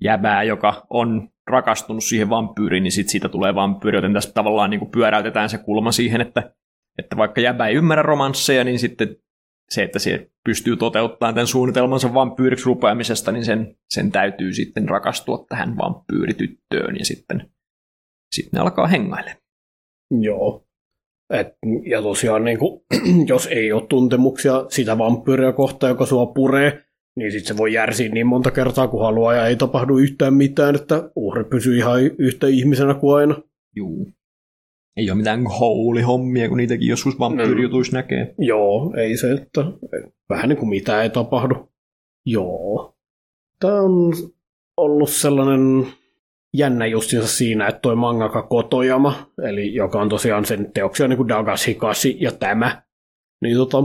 jäbää, 0.00 0.42
joka 0.42 0.86
on 0.90 1.28
rakastunut 1.46 2.04
siihen 2.04 2.30
vampyyriin, 2.30 2.82
niin 2.82 2.92
sit 2.92 3.08
siitä 3.08 3.28
tulee 3.28 3.54
vampyyri, 3.54 3.96
joten 3.96 4.12
tässä 4.12 4.32
tavallaan 4.34 4.70
niin 4.70 4.80
kuin 4.80 4.90
pyöräytetään 4.90 5.48
se 5.48 5.58
kulma 5.58 5.92
siihen, 5.92 6.20
että, 6.20 6.52
että 6.98 7.16
vaikka 7.16 7.40
jäbä 7.40 7.66
ei 7.66 7.74
ymmärrä 7.74 8.02
romansseja, 8.02 8.64
niin 8.64 8.78
sitten 8.78 9.16
se, 9.70 9.82
että 9.82 9.98
se 9.98 10.30
pystyy 10.44 10.76
toteuttamaan 10.76 11.34
tämän 11.34 11.46
suunnitelmansa 11.46 12.14
vampyyriksi 12.14 12.66
rupeamisesta, 12.66 13.32
niin 13.32 13.44
sen, 13.44 13.76
sen 13.90 14.12
täytyy 14.12 14.52
sitten 14.52 14.88
rakastua 14.88 15.44
tähän 15.48 15.76
vampyyrityttöön 15.76 16.96
ja 16.98 17.04
sitten, 17.04 17.50
sitten 18.34 18.50
ne 18.52 18.60
alkaa 18.60 18.86
hengaille. 18.86 19.36
Joo. 20.20 20.66
Et, 21.30 21.46
ja 21.86 22.02
tosiaan, 22.02 22.44
niin 22.44 22.58
kuin, 22.58 22.80
jos 23.32 23.46
ei 23.46 23.72
ole 23.72 23.86
tuntemuksia 23.88 24.66
sitä 24.68 24.98
vampyyriä 24.98 25.52
kohtaan, 25.52 25.90
joka 25.90 26.06
sua 26.06 26.26
puree, 26.26 26.84
niin 27.16 27.32
sitten 27.32 27.48
se 27.48 27.56
voi 27.56 27.72
järsiä 27.72 28.08
niin 28.08 28.26
monta 28.26 28.50
kertaa 28.50 28.88
kuin 28.88 29.02
haluaa 29.02 29.34
ja 29.34 29.46
ei 29.46 29.56
tapahdu 29.56 29.96
yhtään 29.96 30.34
mitään, 30.34 30.74
että 30.74 31.10
uhri 31.16 31.44
pysyy 31.44 31.76
ihan 31.76 32.00
yhtä 32.18 32.46
ihmisenä 32.46 32.94
kuin 32.94 33.16
aina. 33.16 33.42
Juu. 33.76 34.08
Ei 34.96 35.10
ole 35.10 35.18
mitään 35.18 35.46
houli-hommia, 35.46 36.48
kun 36.48 36.56
niitäkin 36.56 36.88
joskus 36.88 37.18
vampyyrijutuissa 37.18 37.92
mm. 37.92 37.96
näkee. 37.96 38.34
Joo, 38.38 38.94
ei 38.96 39.16
se, 39.16 39.32
että 39.32 39.64
vähän 40.28 40.48
niin 40.48 40.58
kuin 40.58 40.68
mitään 40.68 41.02
ei 41.02 41.10
tapahdu. 41.10 41.68
Joo. 42.26 42.96
Tämä 43.60 43.80
on 43.80 44.12
ollut 44.76 45.10
sellainen 45.10 45.86
jännä 46.56 46.86
justinsa 46.86 47.28
siinä, 47.28 47.68
että 47.68 47.80
toi 47.80 47.96
mangaka 47.96 48.42
Kotoyama, 48.42 49.30
eli 49.42 49.74
joka 49.74 50.00
on 50.00 50.08
tosiaan 50.08 50.44
sen 50.44 50.72
teoksia 50.72 51.08
niin 51.08 51.16
kuin 51.16 51.28
Dagashi 51.28 51.74
Kashi 51.74 52.16
ja 52.20 52.32
tämä, 52.32 52.82
niin 53.42 53.56
tota, 53.56 53.78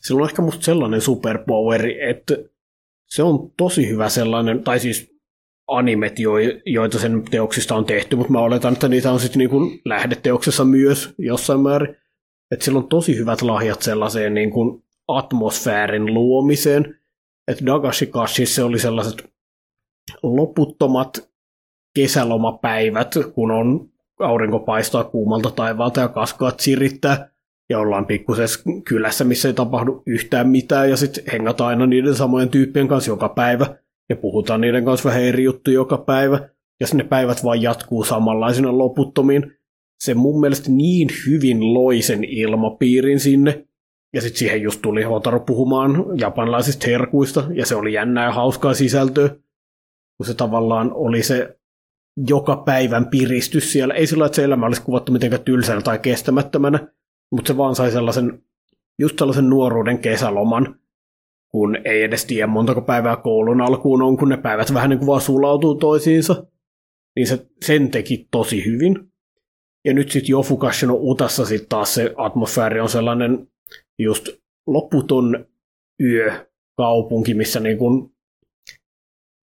sillä 0.00 0.22
on 0.22 0.28
ehkä 0.28 0.42
musta 0.42 0.64
sellainen 0.64 1.00
superpoweri, 1.00 2.10
että 2.10 2.36
se 3.06 3.22
on 3.22 3.52
tosi 3.56 3.88
hyvä 3.88 4.08
sellainen, 4.08 4.64
tai 4.64 4.80
siis 4.80 5.20
animet, 5.70 6.16
joita 6.66 6.98
sen 6.98 7.22
teoksista 7.30 7.74
on 7.74 7.84
tehty, 7.84 8.16
mutta 8.16 8.32
mä 8.32 8.40
oletan, 8.40 8.72
että 8.72 8.88
niitä 8.88 9.12
on 9.12 9.20
sitten 9.20 9.38
niin 9.38 9.80
lähdeteoksessa 9.84 10.64
myös 10.64 11.14
jossain 11.18 11.60
määrin. 11.60 11.96
Että 12.50 12.64
sillä 12.64 12.78
on 12.78 12.88
tosi 12.88 13.16
hyvät 13.16 13.42
lahjat 13.42 13.82
sellaiseen 13.82 14.34
niin 14.34 14.50
kuin 14.50 14.84
atmosfäärin 15.08 16.14
luomiseen. 16.14 17.00
Että 17.48 17.66
Dagashi 17.66 18.06
Kashi 18.06 18.46
se 18.46 18.62
oli 18.62 18.78
sellaiset 18.78 19.30
loputtomat 20.22 21.29
kesälomapäivät, 21.94 23.14
kun 23.32 23.50
on 23.50 23.88
aurinko 24.20 24.58
paistaa 24.58 25.04
kuumalta 25.04 25.50
taivaalta 25.50 26.00
ja 26.00 26.08
kaskaat 26.08 26.60
sirittää. 26.60 27.30
Ja 27.70 27.78
ollaan 27.78 28.06
pikkusessa 28.06 28.60
kylässä, 28.84 29.24
missä 29.24 29.48
ei 29.48 29.54
tapahdu 29.54 30.02
yhtään 30.06 30.48
mitään. 30.48 30.90
Ja 30.90 30.96
sitten 30.96 31.24
hengataan 31.32 31.70
aina 31.70 31.86
niiden 31.86 32.14
samojen 32.14 32.48
tyyppien 32.48 32.88
kanssa 32.88 33.10
joka 33.10 33.28
päivä. 33.28 33.66
Ja 34.08 34.16
puhutaan 34.16 34.60
niiden 34.60 34.84
kanssa 34.84 35.08
vähän 35.08 35.22
eri 35.22 35.44
juttuja 35.44 35.74
joka 35.74 35.98
päivä. 35.98 36.48
Ja 36.80 36.86
ne 36.94 37.04
päivät 37.04 37.44
vaan 37.44 37.62
jatkuu 37.62 38.04
samanlaisina 38.04 38.78
loputtomiin. 38.78 39.52
Se 40.00 40.14
mun 40.14 40.40
mielestä 40.40 40.70
niin 40.70 41.08
hyvin 41.26 41.74
loi 41.74 42.02
sen 42.02 42.24
ilmapiirin 42.24 43.20
sinne, 43.20 43.66
ja 44.14 44.20
sitten 44.20 44.38
siihen 44.38 44.62
just 44.62 44.82
tuli 44.82 45.02
Hotaro 45.02 45.40
puhumaan 45.40 46.04
japanlaisista 46.20 46.86
herkuista, 46.86 47.44
ja 47.54 47.66
se 47.66 47.74
oli 47.74 47.92
jännää 47.92 48.24
ja 48.24 48.32
hauskaa 48.32 48.74
sisältöä, 48.74 49.28
kun 50.16 50.26
se 50.26 50.34
tavallaan 50.34 50.90
oli 50.94 51.22
se 51.22 51.59
joka 52.16 52.56
päivän 52.56 53.06
piristys 53.06 53.72
siellä. 53.72 53.94
Ei 53.94 54.06
sillä 54.06 54.26
että 54.26 54.36
se 54.36 54.44
elämä 54.44 54.66
olisi 54.66 54.82
kuvattu 54.82 55.12
mitenkään 55.12 55.44
tylsänä 55.44 55.80
tai 55.80 55.98
kestämättömänä, 55.98 56.88
mutta 57.32 57.48
se 57.48 57.56
vaan 57.56 57.74
sai 57.74 57.90
sellaisen, 57.90 58.42
just 58.98 59.18
sellaisen 59.18 59.48
nuoruuden 59.50 59.98
kesäloman, 59.98 60.80
kun 61.50 61.76
ei 61.84 62.02
edes 62.02 62.24
tiedä 62.24 62.46
montako 62.46 62.82
päivää 62.82 63.16
koulun 63.16 63.60
alkuun 63.60 64.02
on, 64.02 64.16
kun 64.16 64.28
ne 64.28 64.36
päivät 64.36 64.74
vähän 64.74 64.90
niin 64.90 64.98
kuin 64.98 65.06
vaan 65.06 65.20
sulautuu 65.20 65.74
toisiinsa. 65.74 66.46
Niin 67.16 67.26
se 67.26 67.46
sen 67.64 67.90
teki 67.90 68.28
tosi 68.30 68.64
hyvin. 68.64 69.10
Ja 69.84 69.94
nyt 69.94 70.10
sitten 70.10 70.30
Jofukashino 70.30 70.96
Utassa 71.00 71.46
sitten 71.46 71.68
taas 71.68 71.94
se 71.94 72.14
atmosfääri 72.16 72.80
on 72.80 72.88
sellainen 72.88 73.48
just 73.98 74.28
loputon 74.66 75.46
yö 76.02 76.46
kaupunki, 76.76 77.34
missä 77.34 77.60
niin 77.60 77.78
kuin 77.78 78.14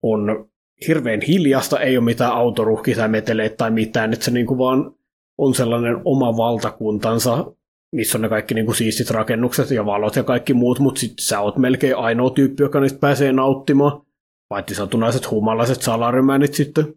on 0.04 0.50
hirveän 0.88 1.22
hiljasta, 1.22 1.80
ei 1.80 1.98
ole 1.98 2.06
mitään 2.06 2.32
autoruhkia 2.32 2.96
tai 2.96 3.08
meteleitä 3.08 3.56
tai 3.56 3.72
mitään, 3.72 4.14
että 4.14 4.26
se 4.26 4.32
niin 4.32 4.46
kuin 4.46 4.58
vaan 4.58 4.92
on 5.38 5.56
sellainen 5.56 5.98
oma 6.06 6.38
valtakuntansa, 6.38 7.46
missä 7.92 8.18
on 8.18 8.22
ne 8.22 8.30
kaikki 8.30 8.54
niin 8.54 8.66
kuin 8.66 8.76
siistit 8.76 9.10
rakennukset 9.10 9.72
ja 9.72 9.86
valot 9.86 10.16
ja 10.16 10.24
kaikki 10.24 10.54
muut, 10.54 10.80
mutta 10.80 11.00
sitten 11.00 11.26
sä 11.26 11.40
oot 11.40 11.58
melkein 11.58 11.98
ainoa 11.98 12.30
tyyppi, 12.30 12.64
joka 12.64 12.80
niistä 12.80 13.00
pääsee 13.00 13.34
nauttimaan, 13.34 14.02
paitsi 14.50 14.76
satunaiset 14.76 15.32
humalaiset 15.32 15.82
salarymänit 15.82 16.54
sitten. 16.54 16.94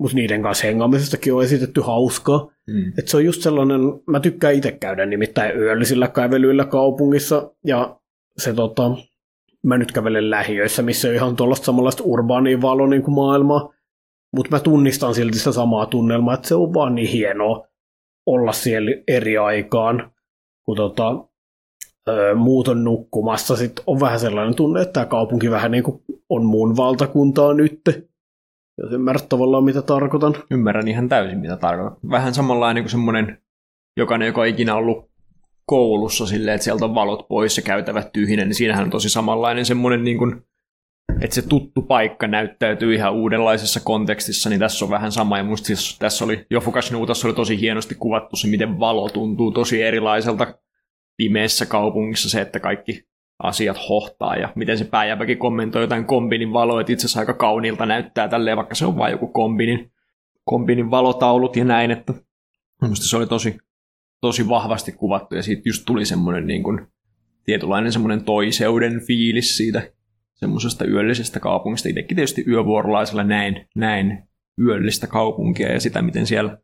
Mutta 0.00 0.14
niiden 0.14 0.42
kanssa 0.42 0.66
hengaamisestakin 0.66 1.34
on 1.34 1.44
esitetty 1.44 1.80
hauskaa. 1.80 2.50
Mm. 2.66 2.92
Et 2.98 3.08
se 3.08 3.16
on 3.16 3.24
just 3.24 3.42
sellainen, 3.42 3.80
mä 4.06 4.20
tykkään 4.20 4.54
itse 4.54 4.72
käydä 4.72 5.06
nimittäin 5.06 5.56
yöllisillä 5.56 6.08
kävelyillä 6.08 6.64
kaupungissa, 6.64 7.50
ja 7.64 8.00
se 8.36 8.54
tota, 8.54 8.90
mä 9.66 9.78
nyt 9.78 9.92
kävelen 9.92 10.30
lähiöissä, 10.30 10.82
missä 10.82 11.08
on 11.08 11.14
ihan 11.14 11.36
tuollaista 11.36 11.64
samanlaista 11.64 12.02
urbaania 12.06 12.60
valo 12.60 12.86
niin 12.86 13.02
kuin 13.02 13.14
maailmaa, 13.14 13.72
mutta 14.36 14.56
mä 14.56 14.60
tunnistan 14.60 15.14
silti 15.14 15.38
sitä 15.38 15.52
samaa 15.52 15.86
tunnelmaa, 15.86 16.34
että 16.34 16.48
se 16.48 16.54
on 16.54 16.74
vaan 16.74 16.94
niin 16.94 17.08
hienoa 17.08 17.68
olla 18.26 18.52
siellä 18.52 18.90
eri 19.08 19.38
aikaan, 19.38 20.12
kun 20.64 20.76
tota, 20.76 21.24
ö, 22.08 22.34
muut 22.34 22.68
on 22.68 22.84
nukkumassa. 22.84 23.56
Sitten 23.56 23.84
on 23.86 24.00
vähän 24.00 24.20
sellainen 24.20 24.54
tunne, 24.54 24.82
että 24.82 24.92
tämä 24.92 25.06
kaupunki 25.06 25.50
vähän 25.50 25.70
niin 25.70 25.84
kuin 25.84 26.02
on 26.28 26.44
muun 26.44 26.76
valtakuntaa 26.76 27.54
nyt. 27.54 27.80
Jos 28.82 28.92
ymmärrät 28.92 29.28
tavallaan, 29.28 29.64
mitä 29.64 29.82
tarkoitan. 29.82 30.34
Ymmärrän 30.50 30.88
ihan 30.88 31.08
täysin, 31.08 31.38
mitä 31.38 31.56
tarkoitan. 31.56 31.96
Vähän 32.10 32.34
samanlainen 32.34 32.82
kuin 32.82 32.90
semmoinen 32.90 33.42
jokainen, 33.96 34.26
joka 34.26 34.40
on 34.40 34.46
ikinä 34.46 34.74
ollut 34.74 35.07
koulussa 35.68 36.26
silleen, 36.26 36.54
että 36.54 36.64
sieltä 36.64 36.84
on 36.84 36.94
valot 36.94 37.28
pois 37.28 37.56
ja 37.56 37.62
käytävät 37.62 38.12
tyhjinen, 38.12 38.48
niin 38.48 38.54
siinähän 38.54 38.84
on 38.84 38.90
tosi 38.90 39.08
samanlainen 39.08 39.66
semmoinen, 39.66 40.04
niin 40.04 40.18
kuin, 40.18 40.42
että 41.20 41.34
se 41.34 41.42
tuttu 41.42 41.82
paikka 41.82 42.26
näyttäytyy 42.26 42.94
ihan 42.94 43.12
uudenlaisessa 43.12 43.80
kontekstissa, 43.80 44.50
niin 44.50 44.60
tässä 44.60 44.84
on 44.84 44.90
vähän 44.90 45.12
sama. 45.12 45.38
Ja 45.38 45.44
musta 45.44 45.66
siis, 45.66 45.96
tässä 45.98 46.24
oli, 46.24 46.46
Jofukas 46.50 46.92
Nuutassa 46.92 47.28
oli 47.28 47.34
tosi 47.34 47.60
hienosti 47.60 47.94
kuvattu 47.94 48.36
se, 48.36 48.48
miten 48.48 48.80
valo 48.80 49.08
tuntuu 49.08 49.50
tosi 49.50 49.82
erilaiselta 49.82 50.54
pimeässä 51.16 51.66
kaupungissa, 51.66 52.30
se, 52.30 52.40
että 52.40 52.60
kaikki 52.60 53.08
asiat 53.42 53.76
hohtaa 53.88 54.36
ja 54.36 54.52
miten 54.54 54.78
se 54.78 54.84
pääjäväkin 54.84 55.38
kommentoi 55.38 55.82
jotain 55.82 56.04
kombinin 56.04 56.52
valoa, 56.52 56.80
että 56.80 56.92
itse 56.92 57.06
asiassa 57.06 57.20
aika 57.20 57.34
kauniilta 57.34 57.86
näyttää 57.86 58.28
tälleen, 58.28 58.56
vaikka 58.56 58.74
se 58.74 58.86
on 58.86 58.98
vain 58.98 59.12
joku 59.12 59.26
kombinin, 59.26 59.92
kombinin 60.44 60.90
valotaulut 60.90 61.56
ja 61.56 61.64
näin, 61.64 61.90
että 61.90 62.14
minusta 62.82 63.06
se 63.06 63.16
oli 63.16 63.26
tosi, 63.26 63.58
tosi 64.20 64.48
vahvasti 64.48 64.92
kuvattu 64.92 65.34
ja 65.34 65.42
siitä 65.42 65.62
just 65.64 65.82
tuli 65.86 66.04
semmoinen 66.04 66.46
niin 66.46 66.62
kuin, 66.62 66.86
tietynlainen 67.44 67.92
semmoinen 67.92 68.24
toiseuden 68.24 69.00
fiilis 69.06 69.56
siitä 69.56 69.92
semmoisesta 70.34 70.84
yöllisestä 70.84 71.40
kaupungista. 71.40 71.88
Itsekin 71.88 72.16
tietysti 72.16 72.44
yövuorolaisella 72.48 73.24
näin, 73.24 73.68
näin 73.74 74.28
yöllistä 74.60 75.06
kaupunkia 75.06 75.72
ja 75.72 75.80
sitä, 75.80 76.02
miten 76.02 76.26
siellä 76.26 76.58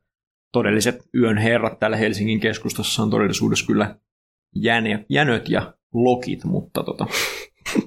todelliset 0.53 1.09
yön 1.15 1.39
herrat 1.39 1.79
täällä 1.79 1.97
Helsingin 1.97 2.41
keskustassa 2.41 3.03
on 3.03 3.11
todellisuudessa 3.11 3.67
kyllä 3.67 3.99
jänö, 4.55 5.05
jänöt 5.09 5.49
ja 5.49 5.75
lokit, 5.95 6.45
mutta 6.45 6.83
tota... 6.83 7.07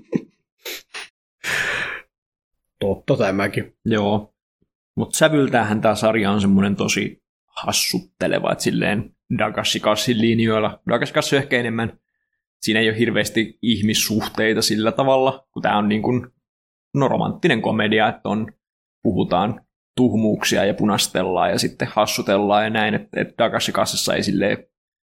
Totta 2.79 3.17
tämäkin. 3.17 3.77
Joo. 3.85 4.33
Mutta 4.95 5.17
sävyltähän 5.17 5.81
tämä 5.81 5.95
sarja 5.95 6.31
on 6.31 6.41
semmoinen 6.41 6.75
tosi 6.75 7.23
hassutteleva, 7.45 8.51
että 8.51 8.63
silleen 8.63 9.16
Dagashi 9.37 9.81
linjoilla. 10.21 10.79
Dagashi 10.89 11.35
on 11.35 11.41
ehkä 11.41 11.59
enemmän, 11.59 11.99
siinä 12.61 12.79
ei 12.79 12.89
ole 12.89 12.97
hirveästi 12.97 13.59
ihmissuhteita 13.61 14.61
sillä 14.61 14.91
tavalla, 14.91 15.47
kun 15.51 15.63
tämä 15.63 15.77
on 15.77 15.89
niin 15.89 16.01
kuin, 16.01 16.27
no, 16.93 17.07
romanttinen 17.07 17.61
komedia, 17.61 18.07
että 18.07 18.29
on, 18.29 18.47
puhutaan 19.03 19.61
tuhmuuksia 19.95 20.65
ja 20.65 20.73
punastellaan 20.73 21.51
ja 21.51 21.59
sitten 21.59 21.87
hassutellaan 21.91 22.63
ja 22.63 22.69
näin, 22.69 22.93
että, 22.93 23.21
että 23.21 23.43
Dagashi 23.43 23.71
ei 24.15 24.23
silleen, 24.23 24.57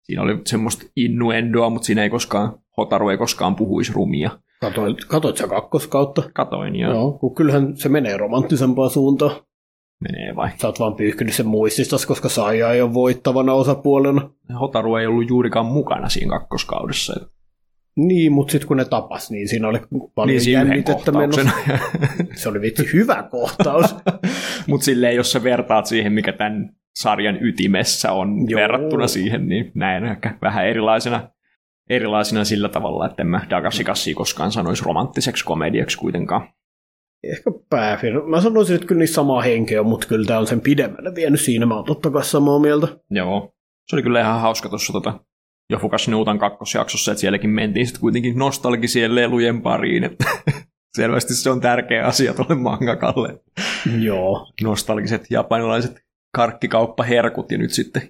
siinä 0.03 0.21
oli 0.21 0.41
semmoista 0.45 0.85
innuendoa, 0.95 1.69
mutta 1.69 1.85
siinä 1.85 2.03
ei 2.03 2.09
koskaan, 2.09 2.59
Hotaru 2.77 3.09
ei 3.09 3.17
koskaan 3.17 3.55
puhuisi 3.55 3.93
rumia. 3.93 4.39
Katoit, 4.61 5.05
katoit 5.05 5.37
sä 5.37 5.47
kakkoskautta? 5.47 6.29
Katoin, 6.33 6.75
joo. 6.75 6.93
Joo, 6.93 7.11
kun 7.11 7.35
kyllähän 7.35 7.77
se 7.77 7.89
menee 7.89 8.17
romanttisempaan 8.17 8.89
suuntaan. 8.89 9.31
Menee 9.99 10.35
vai? 10.35 10.49
Sä 10.61 10.67
oot 10.67 10.79
vaan 10.79 10.95
pyyhkinyt 10.95 11.33
sen 11.33 11.47
muististas, 11.47 12.05
koska 12.05 12.29
Saija 12.29 12.73
ei 12.73 12.81
ole 12.81 12.93
voittavana 12.93 13.53
osapuolena. 13.53 14.29
Hotaru 14.59 14.95
ei 14.95 15.07
ollut 15.07 15.29
juurikaan 15.29 15.65
mukana 15.65 16.09
siinä 16.09 16.39
kakkoskaudessa. 16.39 17.13
Niin, 17.95 18.31
mutta 18.31 18.51
sitten 18.51 18.67
kun 18.67 18.77
ne 18.77 18.85
tapas, 18.85 19.31
niin 19.31 19.47
siinä 19.47 19.67
oli 19.67 19.79
paljon 20.15 20.37
niin, 20.37 20.51
jännitettä 20.51 21.11
menossa. 21.11 21.49
se 22.35 22.49
oli 22.49 22.61
vitsi 22.61 22.93
hyvä 22.93 23.23
kohtaus. 23.31 23.95
mutta 24.67 24.85
silleen, 24.85 25.15
jos 25.15 25.31
sä 25.31 25.43
vertaat 25.43 25.85
siihen, 25.85 26.13
mikä 26.13 26.33
tämän 26.33 26.69
sarjan 26.95 27.37
ytimessä 27.41 28.11
on 28.11 28.49
Joo. 28.49 28.61
verrattuna 28.61 29.07
siihen, 29.07 29.47
niin 29.47 29.71
näin 29.75 30.05
ehkä 30.05 30.37
vähän 30.41 30.67
erilaisena, 30.67 31.29
erilaisena 31.89 32.43
sillä 32.43 32.69
tavalla, 32.69 33.05
että 33.05 33.23
en 33.23 33.27
mä 33.27 33.41
Dagashi 33.49 34.13
koskaan 34.13 34.51
sanoisi 34.51 34.85
romanttiseksi 34.85 35.45
komediaksi 35.45 35.97
kuitenkaan. 35.97 36.49
Ehkä 37.23 37.51
pääfirma. 37.69 38.27
Mä 38.27 38.41
sanoisin, 38.41 38.75
että 38.75 38.87
kyllä 38.87 38.99
niissä 38.99 39.15
samaa 39.15 39.41
henkeä, 39.41 39.83
mutta 39.83 40.07
kyllä 40.07 40.25
tämä 40.25 40.39
on 40.39 40.47
sen 40.47 40.61
pidemmälle 40.61 41.15
vienyt 41.15 41.41
siinä. 41.41 41.65
Mä 41.65 41.75
oon 41.75 41.85
totta 41.85 42.11
kai 42.11 42.23
samaa 42.23 42.59
mieltä. 42.59 42.87
Joo. 43.09 43.53
Se 43.87 43.95
oli 43.95 44.03
kyllä 44.03 44.21
ihan 44.21 44.41
hauska 44.41 44.69
tuossa 44.69 44.93
tota, 44.93 45.19
Jofukas 45.69 46.07
Nuutan 46.07 46.39
kakkosjaksossa, 46.39 47.11
että 47.11 47.19
sielläkin 47.21 47.49
mentiin 47.49 47.87
sitten 47.87 48.01
kuitenkin 48.01 48.37
nostalgisien 48.37 49.15
lelujen 49.15 49.61
pariin, 49.61 50.03
että 50.03 50.25
selvästi 50.97 51.33
se 51.33 51.49
on 51.49 51.61
tärkeä 51.61 52.05
asia 52.05 52.33
tuolle 52.33 52.55
mangakalle. 52.55 53.39
Joo. 53.99 54.51
Nostalgiset 54.63 55.25
japanilaiset 55.29 56.01
karkkikauppaherkut 56.35 57.51
ja 57.51 57.57
nyt 57.57 57.71
sitten 57.71 58.01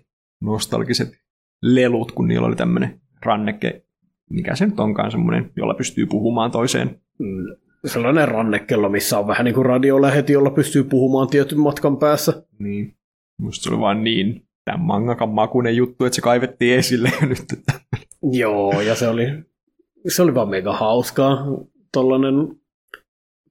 nostalgiset 0.42 1.10
lelut, 1.62 2.12
kun 2.12 2.28
niillä 2.28 2.48
oli 2.48 2.56
tämmöinen 2.56 3.02
ranneke, 3.26 3.86
mikä 4.30 4.56
se 4.56 4.66
nyt 4.66 4.80
onkaan 4.80 5.12
semmoinen, 5.12 5.52
jolla 5.56 5.74
pystyy 5.74 6.06
puhumaan 6.06 6.52
toiseen. 6.52 7.02
Mm, 7.20 7.67
sellainen 7.86 8.28
rannekello, 8.28 8.90
missä 8.90 9.20
on 9.20 9.28
vähän 9.28 9.46
niin 9.46 9.56
kuin 9.56 9.66
radioläheti, 9.66 10.34
jolla 10.34 10.50
pystyy 10.50 10.84
puhumaan 10.84 11.28
tietyn 11.28 11.60
matkan 11.60 11.98
päässä. 11.98 12.44
Niin. 12.60 12.94
Musta 13.42 13.64
se 13.64 13.70
oli 13.70 13.80
vaan 13.82 14.04
niin 14.04 14.48
tämän 14.66 14.82
mangakan 14.82 15.30
makunen 15.30 15.76
juttu, 15.76 16.06
että 16.06 16.16
se 16.16 16.22
kaivettiin 16.22 16.78
esille 16.78 17.12
nyt. 17.22 17.46
Joo, 18.32 18.82
ja 18.82 18.96
se 18.96 19.08
oli, 19.08 19.28
se 20.08 20.22
oli 20.22 20.36
vaan 20.36 20.50
mega 20.50 20.74
hauskaa. 20.74 21.46
Tollainen 21.94 22.34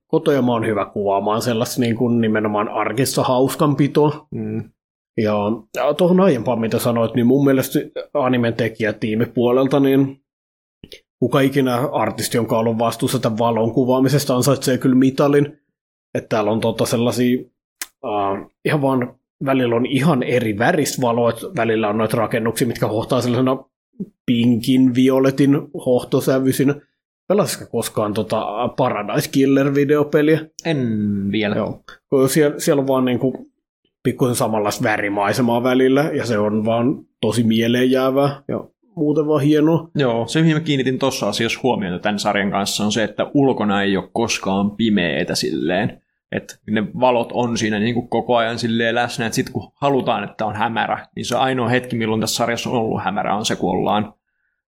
Kotojama 0.07 0.55
on 0.55 0.67
hyvä 0.67 0.85
kuvaamaan 0.85 1.43
sellaista 1.43 1.81
niin 1.81 1.97
kuin 1.97 2.21
nimenomaan 2.21 2.69
arkissa 2.69 3.23
hauskanpitoa. 3.23 4.27
Mm. 4.31 4.71
Ja, 5.17 5.35
ja 5.77 5.95
tuohon 5.95 6.21
aiempaan, 6.21 6.61
mitä 6.61 6.79
sanoit, 6.79 7.15
niin 7.15 7.27
mun 7.27 7.45
mielestä 7.45 7.79
animen 8.15 8.55
tekijätiimi 8.55 9.27
puolelta, 9.27 9.81
niin 9.81 10.21
kuka 11.21 11.41
ikinä 11.41 11.77
artisti, 11.77 12.37
jonka 12.37 12.55
on 12.55 12.61
ollut 12.61 12.79
vastuussa 12.79 13.19
tämän 13.19 13.39
valon 13.39 13.73
kuvaamisesta, 13.73 14.37
ansaitsee 14.37 14.79
kyllä 14.79 14.97
mitalin. 14.97 15.59
Että 16.15 16.29
täällä 16.29 16.51
on 16.51 16.61
tota 16.61 16.87
sellaisia 16.87 17.39
uh, 18.05 18.51
ihan 18.65 18.83
vaan 18.83 19.15
välillä 19.45 19.77
on 19.77 19.87
ihan 19.87 20.23
eri 20.23 20.51
että 20.51 21.47
välillä 21.57 21.89
on 21.89 21.99
noita 21.99 22.17
rakennuksia, 22.17 22.67
mitkä 22.67 22.87
hohtaa 22.87 23.21
sellaisena 23.21 23.65
pinkin, 24.27 24.95
violetin 24.95 25.59
hohtosävyisinä. 25.87 26.75
Pelasitko 27.29 27.67
koskaan 27.71 28.15
tota 28.15 28.47
Paradise 28.77 29.31
Killer-videopeliä? 29.31 30.47
En 30.65 30.79
vielä. 31.33 31.57
Joo. 31.57 31.83
Siellä, 32.29 32.59
siellä 32.59 32.81
on 32.81 32.87
vaan 32.87 33.05
niinku 33.05 33.51
pikkusen 34.03 34.35
samanlaista 34.35 34.85
värimaisemaa 34.85 35.63
välillä, 35.63 36.03
ja 36.03 36.27
se 36.27 36.39
on 36.39 36.65
vaan 36.65 37.05
tosi 37.21 37.43
mieleenjäävää 37.43 38.43
ja 38.49 38.65
muuten 38.97 39.27
vaan 39.27 39.43
hienoa. 39.43 39.91
Joo, 39.95 40.27
se 40.27 40.41
mihin 40.41 40.57
mä 40.57 40.61
kiinnitin 40.61 40.99
tuossa 40.99 41.29
asiassa 41.29 41.61
huomiota 41.63 41.99
tämän 41.99 42.19
sarjan 42.19 42.51
kanssa 42.51 42.85
on 42.85 42.93
se, 42.93 43.05
että 43.05 43.31
ulkona 43.35 43.83
ei 43.83 43.97
ole 43.97 44.09
koskaan 44.13 44.71
pimeetä 44.71 45.35
silleen. 45.35 46.03
Että 46.33 46.55
ne 46.71 46.85
valot 47.01 47.31
on 47.33 47.59
siinä 47.59 47.79
niin 47.79 47.95
kuin 47.95 48.09
koko 48.09 48.37
ajan 48.37 48.59
silleen 48.59 48.95
läsnä, 48.95 49.27
että 49.27 49.35
sitten 49.35 49.53
kun 49.53 49.73
halutaan, 49.75 50.25
että 50.25 50.47
on 50.47 50.57
hämärä, 50.57 51.07
niin 51.17 51.27
se 51.27 51.37
ainoa 51.37 51.69
hetki, 51.69 51.97
milloin 51.97 52.21
tässä 52.21 52.37
sarjassa 52.37 52.71
on 52.71 52.77
ollut 52.77 53.05
hämärä, 53.05 53.37
on 53.37 53.45
se, 53.45 53.57
kun 53.57 53.71
ollaan 53.71 54.15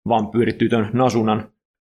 vampyyritytön 0.08 0.90
Nasunan 0.92 1.48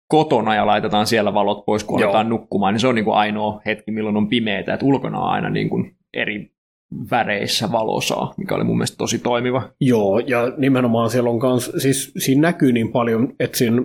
kotona 0.07 0.55
ja 0.55 0.65
laitetaan 0.65 1.07
siellä 1.07 1.33
valot 1.33 1.65
pois, 1.65 1.83
kun 1.83 2.03
aletaan 2.03 2.29
nukkumaan, 2.29 2.73
niin 2.73 2.81
se 2.81 2.87
on 2.87 2.95
niin 2.95 3.05
kuin 3.05 3.17
ainoa 3.17 3.61
hetki, 3.65 3.91
milloin 3.91 4.17
on 4.17 4.29
pimeää, 4.29 4.59
että 4.59 4.79
ulkona 4.81 5.19
on 5.19 5.29
aina 5.29 5.49
niin 5.49 5.69
kuin 5.69 5.97
eri 6.13 6.56
väreissä 7.11 7.71
valosaa, 7.71 8.33
mikä 8.37 8.55
oli 8.55 8.63
mun 8.63 8.77
mielestä 8.77 8.97
tosi 8.97 9.19
toimiva. 9.19 9.69
Joo, 9.81 10.19
ja 10.19 10.53
nimenomaan 10.57 11.09
siellä 11.09 11.29
on 11.29 11.39
kans, 11.39 11.71
siis 11.77 12.11
siinä 12.17 12.41
näkyy 12.41 12.71
niin 12.71 12.91
paljon, 12.91 13.33
että 13.39 13.57
siinä 13.57 13.81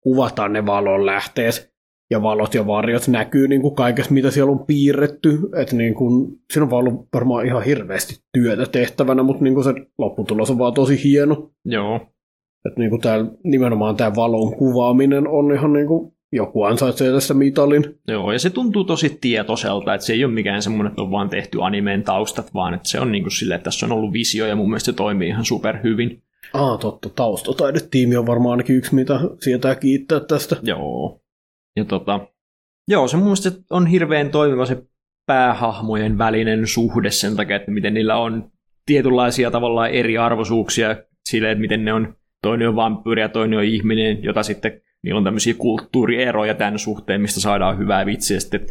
kuvataan 0.00 0.52
ne 0.52 0.66
valon 0.66 1.06
lähteet, 1.06 1.76
ja 2.10 2.22
valot 2.22 2.54
ja 2.54 2.66
varjot 2.66 3.08
näkyy 3.08 3.48
niin 3.48 3.62
kuin 3.62 3.74
kaikessa, 3.74 4.14
mitä 4.14 4.30
siellä 4.30 4.52
on 4.52 4.66
piirretty. 4.66 5.38
Että 5.56 5.76
niin 5.76 5.94
kuin, 5.94 6.26
siinä 6.52 6.64
on 6.64 6.70
vaan 6.70 6.86
ollut 6.86 7.08
varmaan 7.14 7.46
ihan 7.46 7.62
hirveästi 7.62 8.20
työtä 8.32 8.66
tehtävänä, 8.66 9.22
mutta 9.22 9.44
niin 9.44 9.54
kuin 9.54 9.64
se 9.64 9.74
lopputulos 9.98 10.50
on 10.50 10.58
vaan 10.58 10.74
tosi 10.74 11.04
hieno. 11.04 11.50
Joo. 11.64 11.96
Että 12.68 12.80
niin 12.80 12.90
kuin 12.90 13.02
tää, 13.02 13.24
nimenomaan 13.44 13.96
tämä 13.96 14.14
valon 14.16 14.56
kuvaaminen 14.56 15.28
on 15.28 15.52
ihan 15.52 15.72
niin 15.72 15.86
kuin, 15.86 16.12
joku 16.32 16.62
ansaitsee 16.62 17.12
tässä 17.12 17.34
mitalin. 17.34 17.98
Joo, 18.08 18.32
ja 18.32 18.38
se 18.38 18.50
tuntuu 18.50 18.84
tosi 18.84 19.18
tietoiselta, 19.20 19.94
että 19.94 20.06
se 20.06 20.12
ei 20.12 20.24
ole 20.24 20.32
mikään 20.32 20.62
semmoinen, 20.62 20.90
että 20.90 21.02
on 21.02 21.10
vaan 21.10 21.28
tehty 21.28 21.58
animeen 21.62 22.02
taustat, 22.02 22.54
vaan 22.54 22.74
että 22.74 22.88
se 22.88 23.00
on 23.00 23.12
niin 23.12 23.24
kuin 23.24 23.32
silleen, 23.32 23.56
että 23.56 23.64
tässä 23.64 23.86
on 23.86 23.92
ollut 23.92 24.12
visio 24.12 24.46
ja 24.46 24.56
mun 24.56 24.68
mielestä 24.68 24.92
se 24.92 24.96
toimii 24.96 25.28
ihan 25.28 25.44
super 25.44 25.78
hyvin. 25.82 26.22
Ah, 26.52 26.78
totta. 26.78 27.08
Taustataidetiimi 27.08 28.16
on 28.16 28.26
varmaan 28.26 28.50
ainakin 28.50 28.76
yksi, 28.76 28.94
mitä 28.94 29.20
sietää 29.40 29.74
kiittää 29.74 30.20
tästä. 30.20 30.56
Joo. 30.62 31.20
Ja 31.76 31.84
tota, 31.84 32.20
joo, 32.88 33.08
se 33.08 33.16
mun 33.16 33.26
mielestä 33.26 33.50
on 33.70 33.86
hirveän 33.86 34.30
toimiva 34.30 34.66
se 34.66 34.82
päähahmojen 35.26 36.18
välinen 36.18 36.66
suhde 36.66 37.10
sen 37.10 37.36
takia, 37.36 37.56
että 37.56 37.70
miten 37.70 37.94
niillä 37.94 38.16
on 38.16 38.50
tietynlaisia 38.86 39.50
tavallaan 39.50 39.90
eri 39.90 40.18
arvoisuuksia 40.18 40.96
sille, 41.28 41.50
että 41.50 41.60
miten 41.60 41.84
ne 41.84 41.92
on, 41.92 42.16
toinen 42.42 42.68
on 42.68 42.76
vampyyri 42.76 43.22
ja 43.22 43.28
toinen 43.28 43.58
on 43.58 43.64
ihminen, 43.64 44.22
jota 44.22 44.42
sitten 44.42 44.80
niillä 45.06 45.18
on 45.18 45.24
tämmöisiä 45.24 45.54
kulttuurieroja 45.54 46.54
tämän 46.54 46.78
suhteen, 46.78 47.20
mistä 47.20 47.40
saadaan 47.40 47.78
hyvää 47.78 48.06
vitsiä, 48.06 48.40
sitten 48.40 48.66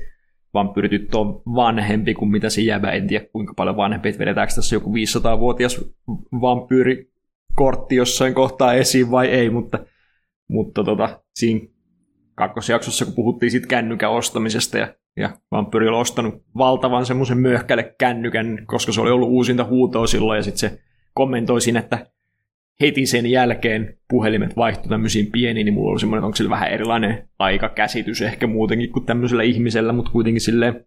vampyyrityttö 0.54 1.18
on 1.18 1.42
vanhempi 1.56 2.14
kuin 2.14 2.32
mitä 2.32 2.50
se 2.50 2.62
jäbä, 2.62 2.92
en 2.92 3.08
tiedä 3.08 3.26
kuinka 3.32 3.54
paljon 3.54 3.78
vanhempi, 3.78 4.10
että 4.10 4.20
vedetäänkö 4.20 4.54
tässä 4.54 4.76
joku 4.76 4.94
500-vuotias 4.94 5.86
vampyyrikortti 6.42 7.96
jossain 7.96 8.34
kohtaa 8.34 8.74
esiin 8.74 9.12
vai 9.12 9.28
ei, 9.28 9.50
mutta, 9.50 9.80
mutta 10.50 10.84
tota, 10.84 11.20
siinä 11.36 11.68
kakkosjaksossa, 12.36 13.06
kun 13.06 13.16
puhuttiin 13.16 13.52
siitä 13.52 13.68
kännykän 13.68 14.12
ostamisesta 14.12 14.78
ja, 14.78 14.94
ja 15.18 15.38
vampyyri 15.52 15.88
oli 15.88 15.98
ostanut 15.98 16.44
valtavan 16.58 17.06
semmoisen 17.06 17.38
möhkälle 17.38 17.96
kännykän, 18.00 18.66
koska 18.66 18.92
se 18.92 19.02
oli 19.02 19.12
ollut 19.12 19.30
uusinta 19.30 19.64
huutoa 19.64 20.08
silloin 20.08 20.38
ja 20.38 20.44
sitten 20.44 20.70
se 20.70 20.80
kommentoi 21.14 21.62
siinä, 21.62 21.80
että 21.80 22.08
heti 22.82 23.06
sen 23.06 23.26
jälkeen 23.26 23.98
puhelimet 24.10 24.58
vaihtui 24.58 24.90
tämmöisiin 24.90 25.32
pieniin, 25.32 25.66
niin 25.66 25.74
mulla 25.74 25.92
oli 25.92 26.00
semmoinen, 26.00 26.24
onko 26.24 26.36
sillä 26.36 26.50
vähän 26.50 26.72
erilainen 26.72 27.30
aikakäsitys 27.40 28.22
ehkä 28.22 28.48
muutenkin 28.48 28.92
kuin 28.92 29.06
tämmöisellä 29.06 29.44
ihmisellä, 29.44 29.94
mutta 29.94 30.12
kuitenkin 30.12 30.42
sille 30.42 30.86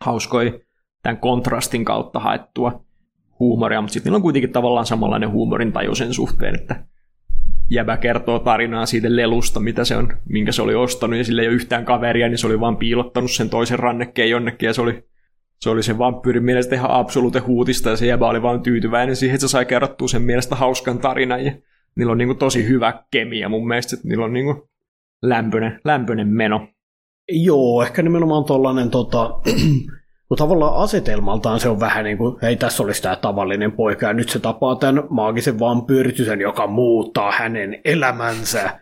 hauskoi 0.00 0.60
tämän 1.02 1.16
kontrastin 1.16 1.84
kautta 1.84 2.18
haettua 2.18 2.84
huumoria, 3.38 3.80
mutta 3.80 3.92
sitten 3.92 4.14
on 4.14 4.22
kuitenkin 4.22 4.52
tavallaan 4.52 4.86
samanlainen 4.86 5.30
huumorin 5.30 5.72
taju 5.72 5.94
sen 5.94 6.14
suhteen, 6.14 6.54
että 6.54 6.84
jäbä 7.70 7.96
kertoo 7.96 8.38
tarinaa 8.38 8.86
siitä 8.86 9.16
lelusta, 9.16 9.60
mitä 9.60 9.84
se 9.84 9.96
on, 9.96 10.12
minkä 10.28 10.52
se 10.52 10.62
oli 10.62 10.74
ostanut, 10.74 11.18
ja 11.18 11.24
sillä 11.24 11.42
ei 11.42 11.48
ole 11.48 11.54
yhtään 11.54 11.84
kaveria, 11.84 12.28
niin 12.28 12.38
se 12.38 12.46
oli 12.46 12.60
vaan 12.60 12.76
piilottanut 12.76 13.30
sen 13.30 13.50
toisen 13.50 13.78
rannekkeen 13.78 14.30
jonnekin, 14.30 14.66
ja 14.66 14.72
se 14.72 14.82
oli 14.82 15.04
se 15.60 15.70
oli 15.70 15.82
se 15.82 15.98
vampyyrin 15.98 16.44
mielestä 16.44 16.74
ihan 16.74 16.90
absoluute 16.90 17.38
huutista, 17.38 17.90
ja 17.90 17.96
se 17.96 18.06
jäbä 18.06 18.28
oli 18.28 18.42
vaan 18.42 18.62
tyytyväinen 18.62 19.16
siihen, 19.16 19.34
että 19.34 19.46
se 19.46 19.50
sai 19.50 19.66
kerrottua 19.66 20.08
sen 20.08 20.22
mielestä 20.22 20.56
hauskan 20.56 20.98
tarinan, 20.98 21.44
ja 21.44 21.52
niillä 21.96 22.12
on 22.12 22.18
niin 22.18 22.28
kuin 22.28 22.38
tosi 22.38 22.68
hyvä 22.68 23.02
kemia 23.10 23.48
mun 23.48 23.68
mielestä, 23.68 23.96
että 23.96 24.08
niillä 24.08 24.24
on 24.24 24.32
niin 24.32 24.44
kuin 24.44 24.62
lämpöinen, 25.22 25.80
lämpöinen 25.84 26.28
meno. 26.28 26.68
Joo, 27.28 27.82
ehkä 27.82 28.02
nimenomaan 28.02 28.44
tuollainen 28.44 28.90
tota, 28.90 29.40
kun 30.28 30.38
tavallaan 30.38 30.76
asetelmaltaan 30.76 31.60
se 31.60 31.68
on 31.68 31.80
vähän 31.80 32.04
niin 32.04 32.18
kuin, 32.18 32.36
hei 32.42 32.56
tässä 32.56 32.82
olisi 32.82 33.02
tämä 33.02 33.16
tavallinen 33.16 33.72
poika 33.72 34.06
ja 34.06 34.12
nyt 34.12 34.28
se 34.28 34.38
tapaa 34.38 34.76
tämän 34.76 35.04
maagisen 35.10 35.58
vampyyritysen, 35.58 36.40
joka 36.40 36.66
muuttaa 36.66 37.32
hänen 37.32 37.80
elämänsä. 37.84 38.80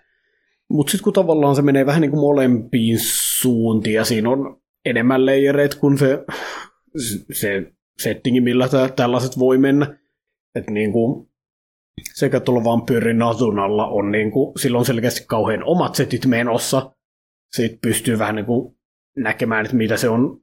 Mutta 0.71 0.91
sitten 0.91 1.05
kun 1.05 1.13
tavallaan 1.13 1.57
se 1.57 1.63
menee 1.63 1.87
vähän 1.87 2.01
niin 2.01 2.11
kuin 2.11 2.21
molempiin 2.21 2.99
suuntiin 3.41 3.95
ja 3.95 4.05
siinä 4.05 4.31
on 4.31 4.61
enemmän 4.87 5.27
leijereet 5.27 5.75
kuin 5.75 5.99
se, 5.99 6.25
se 7.33 7.73
settingi, 8.03 8.41
millä 8.41 8.69
tällaiset 8.97 9.39
voi 9.39 9.59
mennä. 9.59 9.99
Että 10.55 10.71
niin 10.71 10.93
kuin, 10.93 11.29
sekä 12.15 12.41
tuolla 12.41 12.65
vampyyrin 12.65 13.23
asunalla 13.23 13.87
on 13.87 14.13
niin 14.13 14.31
kuin, 14.31 14.59
silloin 14.59 14.85
selkeästi 14.85 15.25
kauhean 15.27 15.65
omat 15.65 15.95
setit 15.95 16.27
menossa. 16.27 16.93
Sitten 17.53 17.79
pystyy 17.83 18.19
vähän 18.19 18.35
niin 18.35 18.47
kuin 18.47 18.77
näkemään, 19.17 19.65
että 19.65 19.77
mitä 19.77 19.97
se 19.97 20.09
on 20.09 20.41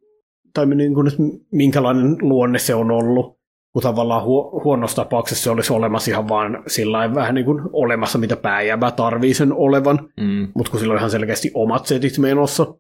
tai 0.53 0.65
niin 0.65 0.93
kuin, 0.93 1.07
että 1.07 1.23
minkälainen 1.51 2.17
luonne 2.21 2.59
se 2.59 2.75
on 2.75 2.91
ollut, 2.91 3.39
kun 3.73 3.83
tavallaan 3.83 4.23
hu- 4.23 4.63
huonossa 4.63 4.95
tapauksessa 4.95 5.43
se 5.43 5.49
olisi 5.49 5.73
olemassa 5.73 6.11
ihan 6.11 6.29
vaan 6.29 6.63
sillä 6.67 7.15
vähän 7.15 7.35
niin 7.35 7.45
kuin 7.45 7.61
olemassa, 7.73 8.17
mitä 8.17 8.35
pääjävä 8.35 8.91
tarvii 8.91 9.33
sen 9.33 9.53
olevan, 9.53 10.09
mm. 10.19 10.47
mutta 10.55 10.71
kun 10.71 10.79
sillä 10.79 10.91
on 10.91 10.97
ihan 10.97 11.09
selkeästi 11.09 11.51
omat 11.53 11.85
setit 11.85 12.17
menossa. 12.17 12.75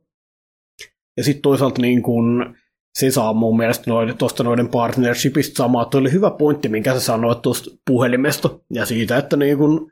Ja 1.17 1.23
sitten 1.23 1.41
toisaalta 1.41 1.81
niin 1.81 2.03
kuin, 2.03 2.55
se 2.93 3.11
saa 3.11 3.33
mun 3.33 3.57
mielestä 3.57 3.85
tuosta 4.17 4.43
noiden 4.43 4.67
partnershipista 4.67 5.57
samaa. 5.57 5.85
Tuo 5.85 5.99
oli 6.01 6.11
hyvä 6.11 6.31
pointti, 6.31 6.69
minkä 6.69 6.93
sä 6.93 6.99
sanoit 6.99 7.41
tuosta 7.41 7.71
puhelimesta 7.87 8.59
ja 8.73 8.85
siitä, 8.85 9.17
että 9.17 9.37
niin 9.37 9.57
kun, 9.57 9.91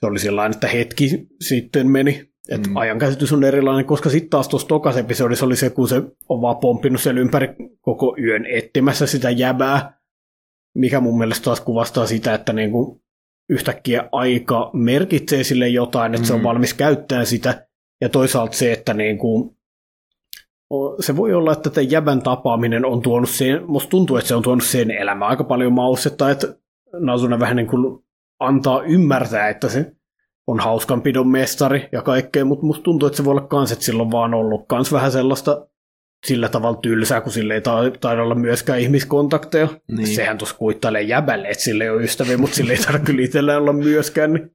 se 0.00 0.06
oli 0.06 0.18
sellainen, 0.18 0.54
että 0.54 0.68
hetki 0.68 1.26
sitten 1.40 1.90
meni 1.90 2.28
et 2.48 2.66
mm. 2.66 2.76
ajankäsitys 2.76 3.32
on 3.32 3.44
erilainen, 3.44 3.84
koska 3.84 4.10
sitten 4.10 4.30
taas 4.30 4.48
tuossa 4.48 4.68
tokas 4.68 4.96
episodissa 4.96 5.46
oli 5.46 5.56
se, 5.56 5.70
kun 5.70 5.88
se 5.88 6.02
on 6.28 6.42
vaan 6.42 6.56
pomppinut 6.56 7.00
siellä 7.00 7.20
ympäri 7.20 7.48
koko 7.80 8.16
yön 8.22 8.46
etsimässä 8.46 9.06
sitä 9.06 9.30
jäbää, 9.30 10.00
mikä 10.74 11.00
mun 11.00 11.18
mielestä 11.18 11.44
taas 11.44 11.60
kuvastaa 11.60 12.06
sitä, 12.06 12.34
että 12.34 12.52
niinku 12.52 13.02
yhtäkkiä 13.50 14.08
aika 14.12 14.70
merkitsee 14.72 15.44
sille 15.44 15.68
jotain, 15.68 16.14
että 16.14 16.22
mm. 16.22 16.26
se 16.26 16.32
on 16.32 16.40
mm. 16.40 16.44
valmis 16.44 16.74
käyttämään 16.74 17.26
sitä, 17.26 17.66
ja 18.00 18.08
toisaalta 18.08 18.56
se, 18.56 18.72
että 18.72 18.94
niinku, 18.94 19.57
se 21.00 21.16
voi 21.16 21.34
olla, 21.34 21.52
että 21.52 21.70
tämän 21.70 21.90
jäbän 21.90 22.22
tapaaminen 22.22 22.84
on 22.84 23.02
tuonut 23.02 23.30
sen, 23.30 23.64
musta 23.66 23.90
tuntuu, 23.90 24.16
että 24.16 24.28
se 24.28 24.34
on 24.34 24.42
tuonut 24.42 24.64
sen 24.64 24.90
elämään 24.90 25.30
aika 25.30 25.44
paljon 25.44 25.72
maustetta, 25.72 26.30
että 26.30 26.54
Nasuna 26.92 27.38
vähän 27.38 27.56
niin 27.56 27.66
kuin 27.66 28.04
antaa 28.40 28.82
ymmärtää, 28.82 29.48
että 29.48 29.68
se 29.68 29.92
on 30.46 30.60
hauskanpidon 30.60 31.28
mestari 31.28 31.88
ja 31.92 32.02
kaikkea, 32.02 32.44
mutta 32.44 32.66
musta 32.66 32.82
tuntuu, 32.82 33.06
että 33.06 33.16
se 33.16 33.24
voi 33.24 33.30
olla 33.30 33.46
kans, 33.46 33.72
että 33.72 33.84
sillä 33.84 34.02
on 34.02 34.10
vaan 34.10 34.34
ollut 34.34 34.64
kans 34.68 34.92
vähän 34.92 35.12
sellaista 35.12 35.68
sillä 36.26 36.48
tavalla 36.48 36.78
tylsää, 36.82 37.20
kun 37.20 37.32
sille 37.32 37.54
ei 37.54 37.60
taida 38.00 38.22
olla 38.22 38.34
myöskään 38.34 38.80
ihmiskontakteja. 38.80 39.68
Niin. 39.88 40.06
Sehän 40.06 40.38
tuossa 40.38 40.56
kuittailee 40.56 41.02
jäbälle, 41.02 41.48
että 41.48 41.64
sille 41.64 41.84
ei 41.84 41.90
ole 41.90 42.02
ystäviä, 42.02 42.38
mutta 42.38 42.56
sille 42.56 42.72
ei 42.72 42.78
tarvitse 42.78 43.28
kyllä 43.38 43.56
olla 43.56 43.72
myöskään. 43.72 44.32
Niin, 44.32 44.50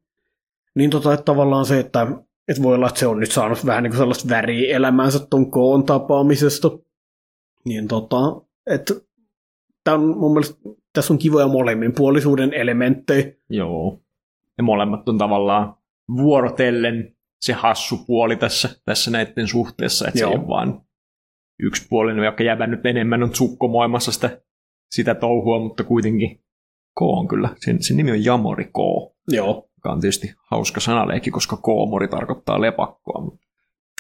niin 0.75 0.89
tota, 0.89 1.13
että 1.13 1.23
tavallaan 1.23 1.65
se, 1.65 1.79
että, 1.79 2.07
että 2.47 2.63
voi 2.63 2.75
olla, 2.75 2.87
että 2.87 2.99
se 2.99 3.07
on 3.07 3.19
nyt 3.19 3.31
saanut 3.31 3.65
vähän 3.65 3.83
niin 3.83 3.91
kuin 3.91 3.97
sellaista 3.97 4.29
väriä 4.29 4.75
elämänsä 4.75 5.27
ton 5.29 5.51
koon 5.51 5.85
tapaamisesta. 5.85 6.71
Niin 7.65 7.87
tota, 7.87 8.41
että 8.69 8.93
tämä 9.83 9.97
on 9.97 10.17
mun 10.17 10.33
mielestä, 10.33 10.59
tässä 10.93 11.13
on 11.13 11.19
kivoja 11.19 11.47
molemminpuolisuuden 11.47 12.53
elementtejä. 12.53 13.31
Joo. 13.49 13.99
Ja 14.57 14.63
molemmat 14.63 15.09
on 15.09 15.17
tavallaan 15.17 15.75
vuorotellen 16.17 17.15
se 17.41 17.53
hassu 17.53 17.97
puoli 18.07 18.35
tässä, 18.35 18.69
tässä 18.85 19.11
näiden 19.11 19.47
suhteessa, 19.47 20.07
että 20.07 20.19
Joo. 20.19 20.31
se 20.31 20.37
ole 20.37 20.47
vaan 20.47 20.81
yksipuolinen, 21.59 22.25
joka 22.25 22.43
jäävä 22.43 22.67
nyt 22.67 22.85
enemmän 22.85 23.23
on 23.23 23.35
sukkomoimassa 23.35 24.11
sitä, 24.11 24.41
sitä 24.91 25.15
touhua, 25.15 25.59
mutta 25.59 25.83
kuitenkin 25.83 26.37
K 26.99 27.01
on 27.01 27.27
kyllä, 27.27 27.49
sen, 27.57 27.83
sen 27.83 27.97
nimi 27.97 28.11
on 28.11 28.25
Jamori 28.25 28.65
K. 28.65 28.77
Joo. 29.27 29.69
Joka 29.83 29.93
on 29.93 30.01
tietysti 30.01 30.33
hauska 30.51 30.79
sanaleikki, 30.79 31.31
koska 31.31 31.57
Koomori 31.57 32.07
tarkoittaa 32.07 32.61
lepakkoa. 32.61 33.37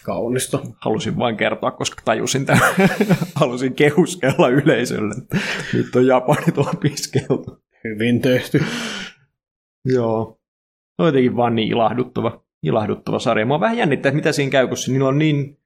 Kaunista. 0.03 0.59
Halusin 0.81 1.17
vain 1.17 1.37
kertoa, 1.37 1.71
koska 1.71 2.01
tajusin 2.05 2.45
tämän. 2.45 2.73
Halusin 3.35 3.73
kehuskella 3.73 4.49
yleisölle. 4.49 5.15
Nyt 5.73 5.95
on 5.95 6.07
japanit 6.07 6.57
opiskeltu. 6.57 7.57
Hyvin 7.83 8.21
tehty. 8.21 8.63
Joo 9.85 10.43
on 10.97 11.05
jotenkin 11.05 11.35
vaan 11.35 11.55
niin 11.55 11.71
ilahduttava, 11.71 12.43
ilahduttava 12.63 13.19
sarja. 13.19 13.45
Mua 13.45 13.59
vähän 13.59 13.77
jännittää, 13.77 14.09
että 14.09 14.15
mitä 14.15 14.31
siinä 14.31 14.51
käy, 14.51 14.67
kun 14.67 14.77
niillä 14.87 15.07
on 15.07 15.19
niin 15.19 15.57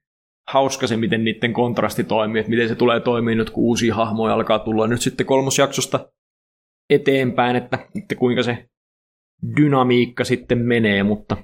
hauska 0.48 0.86
se, 0.86 0.96
miten 0.96 1.24
niiden 1.24 1.52
kontrasti 1.52 2.04
toimii, 2.04 2.40
että 2.40 2.50
miten 2.50 2.68
se 2.68 2.74
tulee 2.74 3.00
toimimaan 3.00 3.36
nyt, 3.36 3.50
kun 3.50 3.64
uusia 3.64 3.94
hahmoja 3.94 4.34
alkaa 4.34 4.58
tulla 4.58 4.86
nyt 4.86 5.00
sitten 5.00 5.26
kolmosjaksosta 5.26 6.12
eteenpäin, 6.90 7.56
että, 7.56 7.78
että 8.02 8.14
kuinka 8.14 8.42
se 8.42 8.68
dynamiikka 9.56 10.24
sitten 10.24 10.58
menee, 10.58 11.02
mutta, 11.02 11.36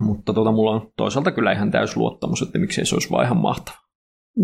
mutta 0.00 0.32
tota, 0.32 0.52
mulla 0.52 0.70
on 0.70 0.92
toisaalta 0.96 1.32
kyllä 1.32 1.52
ihan 1.52 1.70
täys 1.70 1.96
luottamus, 1.96 2.42
että 2.42 2.58
miksei 2.58 2.86
se 2.86 2.94
olisi 2.94 3.10
vaan 3.10 3.24
ihan 3.24 3.36
mahtava. 3.36 3.76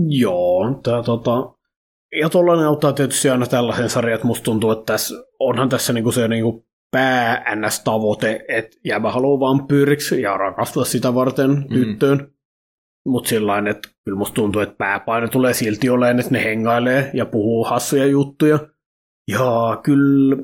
Joo, 0.08 0.80
tää, 0.82 1.02
tota, 1.02 1.54
ja 2.20 2.28
tuollainen 2.28 2.66
auttaa 2.66 2.92
tietysti 2.92 3.30
aina 3.30 3.46
tällaisen 3.46 3.90
sarjan, 3.90 4.14
että 4.14 4.26
musta 4.26 4.44
tuntuu, 4.44 4.70
että 4.70 4.92
tässä, 4.92 5.14
onhan 5.38 5.68
tässä 5.68 5.92
niinku 5.92 6.12
se 6.12 6.28
niinku 6.28 6.66
pää 6.90 7.44
tavoite 7.84 8.44
että 8.48 8.76
jäbä 8.84 9.12
haluaa 9.12 9.40
vampyyriksi 9.40 10.22
ja 10.22 10.36
rakastua 10.36 10.84
sitä 10.84 11.14
varten 11.14 11.50
mm. 11.50 11.66
tyttöön. 11.68 12.32
Mutta 13.06 13.28
sillä 13.28 13.58
että 13.70 13.88
kyllä 14.04 14.18
musta 14.18 14.34
tuntuu, 14.34 14.62
että 14.62 14.74
pääpaino 14.78 15.28
tulee 15.28 15.54
silti 15.54 15.90
olemaan, 15.90 16.20
että 16.20 16.32
ne 16.32 16.44
hengailee 16.44 17.10
ja 17.14 17.26
puhuu 17.26 17.64
hassuja 17.64 18.06
juttuja. 18.06 18.58
Ja 19.28 19.80
kyllä 19.82 20.36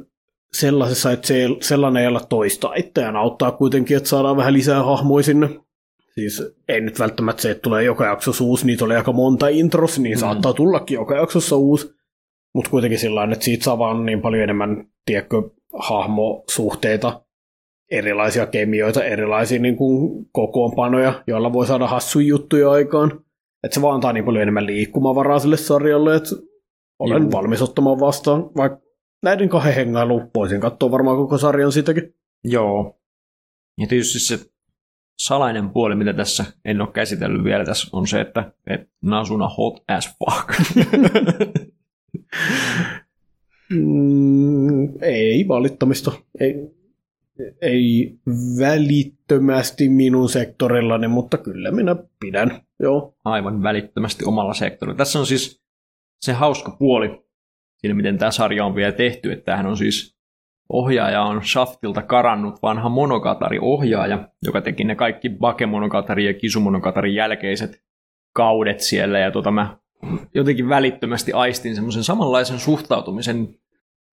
sellaisessa, 0.53 1.13
että 1.13 1.27
se, 1.27 1.49
sellainen 1.61 2.03
ei 2.03 2.09
olla 2.09 2.21
toista 2.21 2.75
itseään 2.75 3.17
auttaa 3.17 3.53
kuitenkin, 3.53 3.97
että 3.97 4.09
saadaan 4.09 4.37
vähän 4.37 4.53
lisää 4.53 4.83
hahmoja 4.83 5.23
sinne. 5.23 5.49
Siis 6.15 6.43
ei 6.69 6.81
nyt 6.81 6.99
välttämättä 6.99 7.43
se, 7.43 7.51
että 7.51 7.63
tulee 7.63 7.85
joka 7.85 8.07
jaksossa 8.07 8.45
uusi, 8.45 8.67
niitä 8.67 8.85
oli 8.85 8.97
aika 8.97 9.13
monta 9.13 9.49
intros, 9.49 9.99
niin 9.99 10.17
mm. 10.17 10.21
saattaa 10.21 10.53
tullakin 10.53 10.95
joka 10.95 11.17
jaksossa 11.17 11.57
uusi. 11.57 11.95
Mutta 12.55 12.71
kuitenkin 12.71 12.99
sillä 12.99 13.25
että 13.33 13.45
siitä 13.45 13.65
saa 13.65 13.79
vaan 13.79 14.07
niin 14.07 14.23
paljon 14.23 14.43
enemmän, 14.43 14.85
tiedätkö, 15.05 15.43
hahmosuhteita, 15.79 17.21
erilaisia 17.91 18.47
kemioita, 18.47 19.05
erilaisia 19.05 19.61
niin 19.61 19.77
kuin, 19.77 20.27
kokoonpanoja, 20.33 21.23
joilla 21.27 21.53
voi 21.53 21.67
saada 21.67 21.87
hassuja 21.87 22.27
juttuja 22.27 22.71
aikaan. 22.71 23.21
Että 23.65 23.75
se 23.75 23.83
vaan 23.83 23.95
antaa 23.95 24.13
niin 24.13 24.25
paljon 24.25 24.43
enemmän 24.43 24.67
liikkumavaraa 24.67 25.39
sille 25.39 25.57
sarjalle, 25.57 26.17
että 26.17 26.31
olen 26.99 27.23
Joo. 27.23 27.33
valmis 27.33 27.63
ottamaan 27.63 28.01
vastaan, 28.01 28.51
vaikka 28.57 28.86
näiden 29.27 29.49
kahden 29.49 29.75
hengailu 29.75 30.31
voisin 30.35 30.61
katsoa 30.61 30.91
varmaan 30.91 31.17
koko 31.17 31.39
sarjan 31.39 31.73
sitäkin. 31.73 32.15
Joo. 32.45 33.01
Ja 33.79 33.87
tietysti 33.87 34.19
se 34.19 34.51
salainen 35.19 35.71
puoli, 35.71 35.95
mitä 35.95 36.13
tässä 36.13 36.45
en 36.65 36.81
ole 36.81 36.93
käsitellyt 36.93 37.45
vielä 37.45 37.65
tässä, 37.65 37.89
on 37.93 38.07
se, 38.07 38.21
että, 38.21 38.53
että 38.67 38.87
Nasuna 39.03 39.49
hot 39.49 39.85
as 39.89 40.17
fuck. 40.19 40.79
Mm, 43.71 45.03
ei 45.03 45.49
valittamista. 45.49 46.13
Ei, 46.41 46.55
ei 47.63 48.19
välittömästi 48.59 49.89
minun 49.89 50.29
sektorillani, 50.29 51.09
mutta 51.09 51.39
kyllä 51.39 51.71
minä 51.71 51.97
pidän. 52.21 52.61
Joo. 52.81 53.15
Aivan 53.25 53.63
välittömästi 53.63 54.25
omalla 54.25 54.55
sektorilla. 54.55 54.97
Tässä 54.97 55.19
on 55.19 55.27
siis 55.27 55.63
se 56.21 56.33
hauska 56.33 56.77
puoli 56.79 57.26
siinä, 57.87 57.97
miten 57.97 58.19
tämä 58.19 58.31
sarja 58.31 58.65
on 58.65 58.75
vielä 58.75 58.93
tehty, 58.93 59.33
että 59.33 59.45
tämähän 59.45 59.67
on 59.67 59.77
siis 59.77 60.17
ohjaaja 60.69 61.23
on 61.23 61.45
Shaftilta 61.45 62.03
karannut 62.03 62.63
vanha 62.63 62.89
Monogatari-ohjaaja, 62.89 64.29
joka 64.43 64.61
teki 64.61 64.85
ne 64.85 64.95
kaikki 64.95 65.31
Bakemonogatari 65.31 66.27
ja 66.27 66.35
Kisumonogatari 66.35 67.15
jälkeiset 67.15 67.83
kaudet 68.35 68.81
siellä, 68.81 69.19
ja 69.19 69.31
tota 69.31 69.51
mä 69.51 69.77
jotenkin 70.35 70.69
välittömästi 70.69 71.33
aistin 71.33 71.75
semmoisen 71.75 72.05
samanlaisen 72.05 72.59
suhtautumisen, 72.59 73.49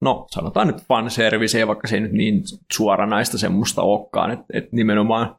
no 0.01 0.25
sanotaan 0.31 0.67
nyt 0.67 0.81
fanserviceä, 0.87 1.67
vaikka 1.67 1.87
se 1.87 1.95
ei 1.95 2.01
nyt 2.01 2.11
niin 2.11 2.41
suoranaista 2.73 3.37
semmoista 3.37 3.81
olekaan, 3.81 4.31
että, 4.31 4.45
että 4.53 4.69
nimenomaan 4.75 5.35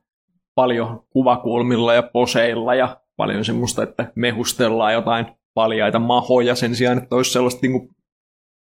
paljon 0.55 1.05
kuvakulmilla 1.11 1.95
ja 1.95 2.03
poseilla 2.03 2.75
ja 2.75 3.01
paljon 3.17 3.45
semmoista, 3.45 3.83
että 3.83 4.13
mehustellaan 4.15 4.93
jotain 4.93 5.27
paljaita 5.55 5.99
mahoja 5.99 6.55
sen 6.55 6.75
sijaan, 6.75 6.99
että 6.99 7.17
olisi 7.17 7.33
sellaista 7.33 7.61
niin 7.63 7.95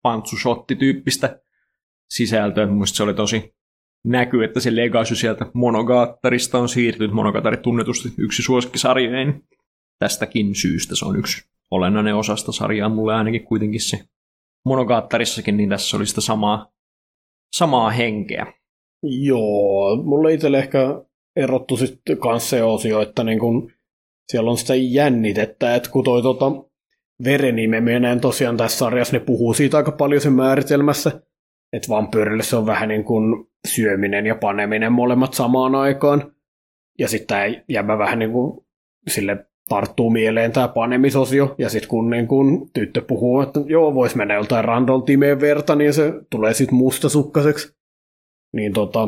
pantsusotti-tyyppistä 0.02 1.42
sisältöä. 2.10 2.66
Mielestäni 2.66 2.98
se 2.98 3.04
oli 3.04 3.14
tosi, 3.14 3.54
näkyy, 4.06 4.44
että 4.44 4.60
se 4.60 4.76
legacy 4.76 5.16
sieltä 5.16 5.46
Monogattarista 5.54 6.60
on 6.60 6.70
siirtynyt. 6.70 7.12
Monogatari 7.12 7.58
tunnetusti 7.58 8.10
yksi 8.18 8.44
suosikkisarjojen. 8.44 9.44
Tästäkin 10.00 10.56
syystä 10.56 10.96
se 10.96 11.06
on 11.06 11.20
yksi 11.20 11.50
olennainen 11.72 12.16
osasta 12.16 12.52
sarjaa 12.52 12.90
mulle 12.90 13.14
ainakin 13.14 13.44
kuitenkin 13.44 13.82
se 13.82 14.04
Monogattarissakin, 14.66 15.58
niin 15.58 15.70
tässä 15.70 15.98
oli 15.98 16.06
sitä 16.06 16.22
samaa, 16.22 16.72
samaa 17.56 17.90
henkeä. 17.90 18.54
Joo, 19.04 19.96
mulle 20.04 20.34
itselle 20.34 20.60
ehkä 20.60 21.04
erottu 21.36 21.78
sitten 21.78 22.18
kanssa 22.18 22.50
se 22.50 22.64
osio, 22.64 23.02
että 23.02 23.24
niin 23.24 23.40
kun 23.40 23.72
siellä 24.32 24.52
on 24.52 24.58
sitä 24.58 24.76
jännitettä, 24.76 25.76
että 25.76 25.90
kun 25.90 26.04
toi 26.04 26.22
tota, 26.22 26.46
verenimeminen 27.24 28.22
tosiaan 28.22 28.58
tässä 28.58 28.78
sarjassa, 28.78 29.14
ne 29.14 29.20
puhuu 29.20 29.54
siitä 29.54 29.78
aika 29.78 29.92
paljon 29.92 30.22
sen 30.22 30.34
määritelmässä, 30.34 31.22
että 31.74 31.90
vampyyrille 31.90 32.44
se 32.44 32.56
on 32.56 32.66
vähän 32.66 32.90
niin 32.90 33.04
kuin 33.04 33.48
syöminen 33.68 34.26
ja 34.26 34.36
paneminen 34.36 34.92
molemmat 34.92 35.34
samaan 35.34 35.76
aikaan. 35.76 36.34
Ja 37.00 37.08
sitten 37.08 37.64
tämä 37.74 37.98
vähän 37.98 38.20
niin 38.20 38.32
kuin 38.32 38.66
sille 39.08 39.46
tarttuu 39.70 40.10
mieleen 40.10 40.52
tämä 40.52 40.68
panemisosio, 40.68 41.56
ja 41.58 41.70
sitten 41.70 41.90
kun 41.90 42.10
niin 42.10 42.28
kun 42.28 42.70
tyttö 42.74 43.02
puhuu, 43.02 43.42
että 43.42 43.60
joo, 43.66 43.94
voisi 43.94 44.18
mennä 44.18 44.34
joltain 44.34 44.66
randol 44.66 45.00
timeen 45.00 45.42
verta, 45.42 45.76
niin 45.76 45.94
se 45.94 46.14
tulee 46.30 46.54
sitten 46.54 46.78
mustasukkaseksi. 46.78 47.76
Niin 48.54 48.74
tota, 48.74 49.08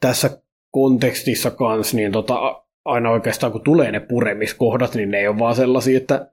tässä 0.00 0.42
kontekstissa 0.70 1.50
kanssa, 1.50 1.96
niin 1.96 2.12
tota, 2.12 2.64
aina 2.84 3.10
oikeastaan 3.10 3.52
kun 3.52 3.64
tulee 3.64 3.92
ne 3.92 4.00
puremiskohdat, 4.00 4.94
niin 4.94 5.10
ne 5.10 5.18
ei 5.18 5.28
ole 5.28 5.38
vaan 5.38 5.54
sellaisia, 5.54 5.96
että 5.96 6.32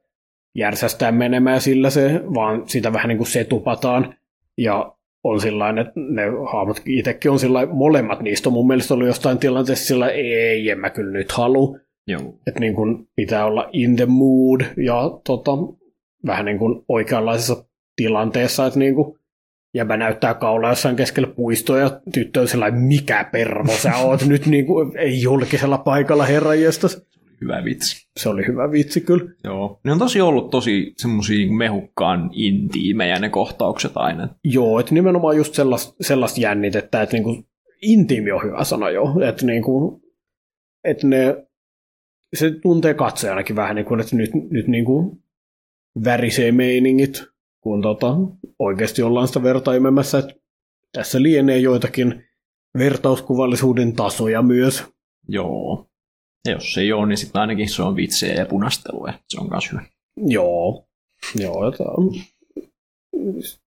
järsästään 0.55 1.15
menemään 1.15 1.61
sillä 1.61 1.89
se, 1.89 2.21
vaan 2.33 2.63
sitä 2.69 2.93
vähän 2.93 3.09
niin 3.09 3.17
kuin 3.17 3.27
setupataan. 3.27 4.15
Ja 4.57 4.95
on 5.23 5.41
sillain, 5.41 5.77
että 5.77 5.93
ne 5.95 6.23
hahmot 6.51 6.81
itsekin 6.85 7.31
on 7.31 7.39
sillä 7.39 7.65
molemmat 7.65 8.21
niistä 8.21 8.49
on 8.49 8.53
mun 8.53 8.67
mielestä 8.67 8.93
ollut 8.93 9.07
jostain 9.07 9.37
tilanteessa 9.37 9.85
sillä 9.85 10.09
ei, 10.09 10.69
en 10.69 10.79
mä 10.79 10.89
kyllä 10.89 11.11
nyt 11.11 11.31
halu. 11.31 11.79
Että 12.47 12.59
niin 12.59 12.75
kuin 12.75 13.07
pitää 13.15 13.45
olla 13.45 13.69
in 13.73 13.95
the 13.95 14.05
mood 14.05 14.61
ja 14.77 15.19
tota, 15.25 15.51
vähän 16.25 16.45
niin 16.45 16.59
kuin 16.59 16.85
oikeanlaisessa 16.87 17.65
tilanteessa, 17.95 18.65
että 18.65 18.79
niin 18.79 18.95
kuin 18.95 19.19
jäbä 19.73 19.97
näyttää 19.97 20.33
kaulaa 20.33 20.71
jossain 20.71 20.95
keskellä 20.95 21.27
puistoa 21.35 21.79
ja 21.79 22.01
tyttö 22.13 22.41
on 22.41 22.47
sellainen, 22.47 22.81
mikä 22.81 23.29
pervo 23.31 23.71
sä 23.71 23.97
oot 23.97 24.25
nyt 24.25 24.45
niin 24.55 24.65
kuin, 24.65 24.97
ei 24.97 25.21
julkisella 25.21 25.77
paikalla 25.77 26.25
herranjestas. 26.25 27.05
Hyvä 27.41 27.63
vitsi. 27.63 28.07
Se 28.17 28.29
oli 28.29 28.47
hyvä 28.47 28.71
vitsi 28.71 29.01
kyllä. 29.01 29.31
Joo. 29.43 29.79
Ne 29.83 29.91
on 29.91 29.99
tosi 29.99 30.21
ollut 30.21 30.49
tosi 30.49 30.93
semmosia 30.97 31.37
niin 31.37 31.55
mehukkaan 31.55 32.29
intiimejä 32.33 33.19
ne 33.19 33.29
kohtaukset 33.29 33.91
aina. 33.95 34.29
Joo, 34.43 34.79
että 34.79 34.93
nimenomaan 34.93 35.37
just 35.37 35.53
sellaista, 35.53 35.95
sellaista 36.01 36.41
jännitettä, 36.41 37.01
että 37.01 37.15
niinku, 37.15 37.43
intiimi 37.81 38.31
on 38.31 38.43
hyvä 38.43 38.63
sana 38.63 38.89
jo, 38.89 39.03
että 39.29 39.45
niinku, 39.45 40.01
että 40.83 41.07
ne, 41.07 41.47
se 42.33 42.51
tuntee 42.51 42.93
katsojanakin 42.93 43.55
vähän 43.55 43.75
niin 43.75 43.85
kuin, 43.85 43.99
että 43.99 44.15
nyt, 44.15 44.31
nyt 44.49 44.67
niinku 44.67 45.17
värisee 46.03 46.51
meiningit, 46.51 47.23
kun 47.61 47.81
tota, 47.81 48.15
oikeasti 48.59 49.01
ollaan 49.01 49.27
sitä 49.27 49.43
vertaimemässä, 49.43 50.17
että 50.17 50.33
tässä 50.91 51.21
lienee 51.21 51.57
joitakin 51.57 52.23
vertauskuvallisuuden 52.77 53.93
tasoja 53.93 54.41
myös. 54.41 54.83
Joo. 55.27 55.89
Ja 56.45 56.51
jos 56.51 56.77
ei 56.77 56.93
ole, 56.93 57.07
niin 57.07 57.17
sitten 57.17 57.41
ainakin 57.41 57.69
se 57.69 57.83
on 57.83 57.95
vitsejä 57.95 58.33
ja 58.33 58.45
punastelua. 58.45 59.13
Se 59.29 59.39
on 59.39 59.49
myös 59.49 59.71
hyvä. 59.71 59.83
Joo. 60.17 60.87
Joo, 61.35 61.71
tämä 61.71 61.91
on 61.97 62.11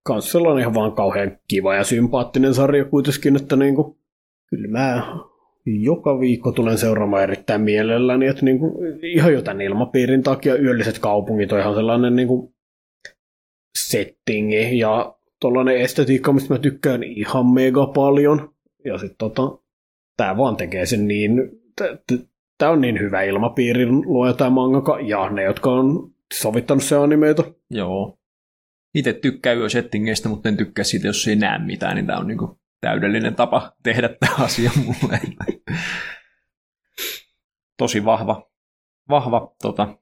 kans 0.03 0.33
sellainen 0.33 0.61
ihan 0.61 0.75
vaan 0.75 0.93
kauhean 0.93 1.39
kiva 1.49 1.75
ja 1.75 1.85
sympaattinen 1.85 2.55
sarja 2.55 2.85
kuitenkin, 2.85 3.37
että 3.37 3.57
niinku, 3.57 3.99
kyllä 4.51 4.69
mä 4.69 5.17
joka 5.67 6.21
viikko 6.21 6.53
tulen 6.53 6.79
seuraamaan 6.79 7.23
erittäin 7.23 7.61
mielelläni, 7.61 8.27
että 8.27 8.45
niinku, 8.45 8.81
ihan 9.03 9.33
jo 9.33 9.43
tämän 9.43 9.61
ilmapiirin 9.61 10.23
takia 10.23 10.57
yölliset 10.57 10.99
kaupungit 10.99 11.53
on 11.53 11.61
ihan 11.61 11.75
sellainen 11.75 12.17
niinku, 12.17 12.55
settingi 13.79 14.79
ja 14.79 15.17
tuollainen 15.41 15.77
estetiikka, 15.77 16.33
mistä 16.33 16.55
mä 16.55 16.59
tykkään 16.59 17.03
ihan 17.03 17.47
mega 17.47 17.87
paljon. 17.87 18.55
Ja 18.85 18.99
sitten 18.99 19.17
tota, 19.19 19.59
tää 20.17 20.37
vaan 20.37 20.57
tekee 20.57 20.87
sen 20.87 21.09
niin, 21.09 21.33
tämä 22.59 22.73
on 22.73 22.81
niin 22.81 23.01
hyvä 23.01 23.23
ilmapiiri 23.23 23.87
luoja 23.87 24.33
tämä 24.33 24.51
mangaka, 24.51 25.01
ja 25.01 25.31
ne, 25.31 25.43
jotka 25.43 25.71
on 25.71 26.11
sovittanut 26.35 26.83
se 26.83 26.97
animeita. 26.97 27.43
Joo. 27.71 28.19
Itse 28.95 29.13
tykkään 29.13 29.59
yösettingeistä, 29.59 30.29
mutta 30.29 30.49
en 30.49 30.57
tykkää 30.57 30.85
siitä, 30.85 31.07
jos 31.07 31.29
ei 31.29 31.37
näe 31.37 31.59
mitään, 31.59 31.97
niin 31.97 32.07
tämä 32.07 32.19
on 32.19 32.27
niinku 32.27 32.61
täydellinen 32.81 33.35
tapa 33.35 33.73
tehdä 33.83 34.09
tämä 34.09 34.35
asia 34.39 34.71
mulle. 34.87 35.21
Tosi 37.79 38.05
vahva, 38.05 38.51
vahva 39.09 39.55
tota, 39.63 39.99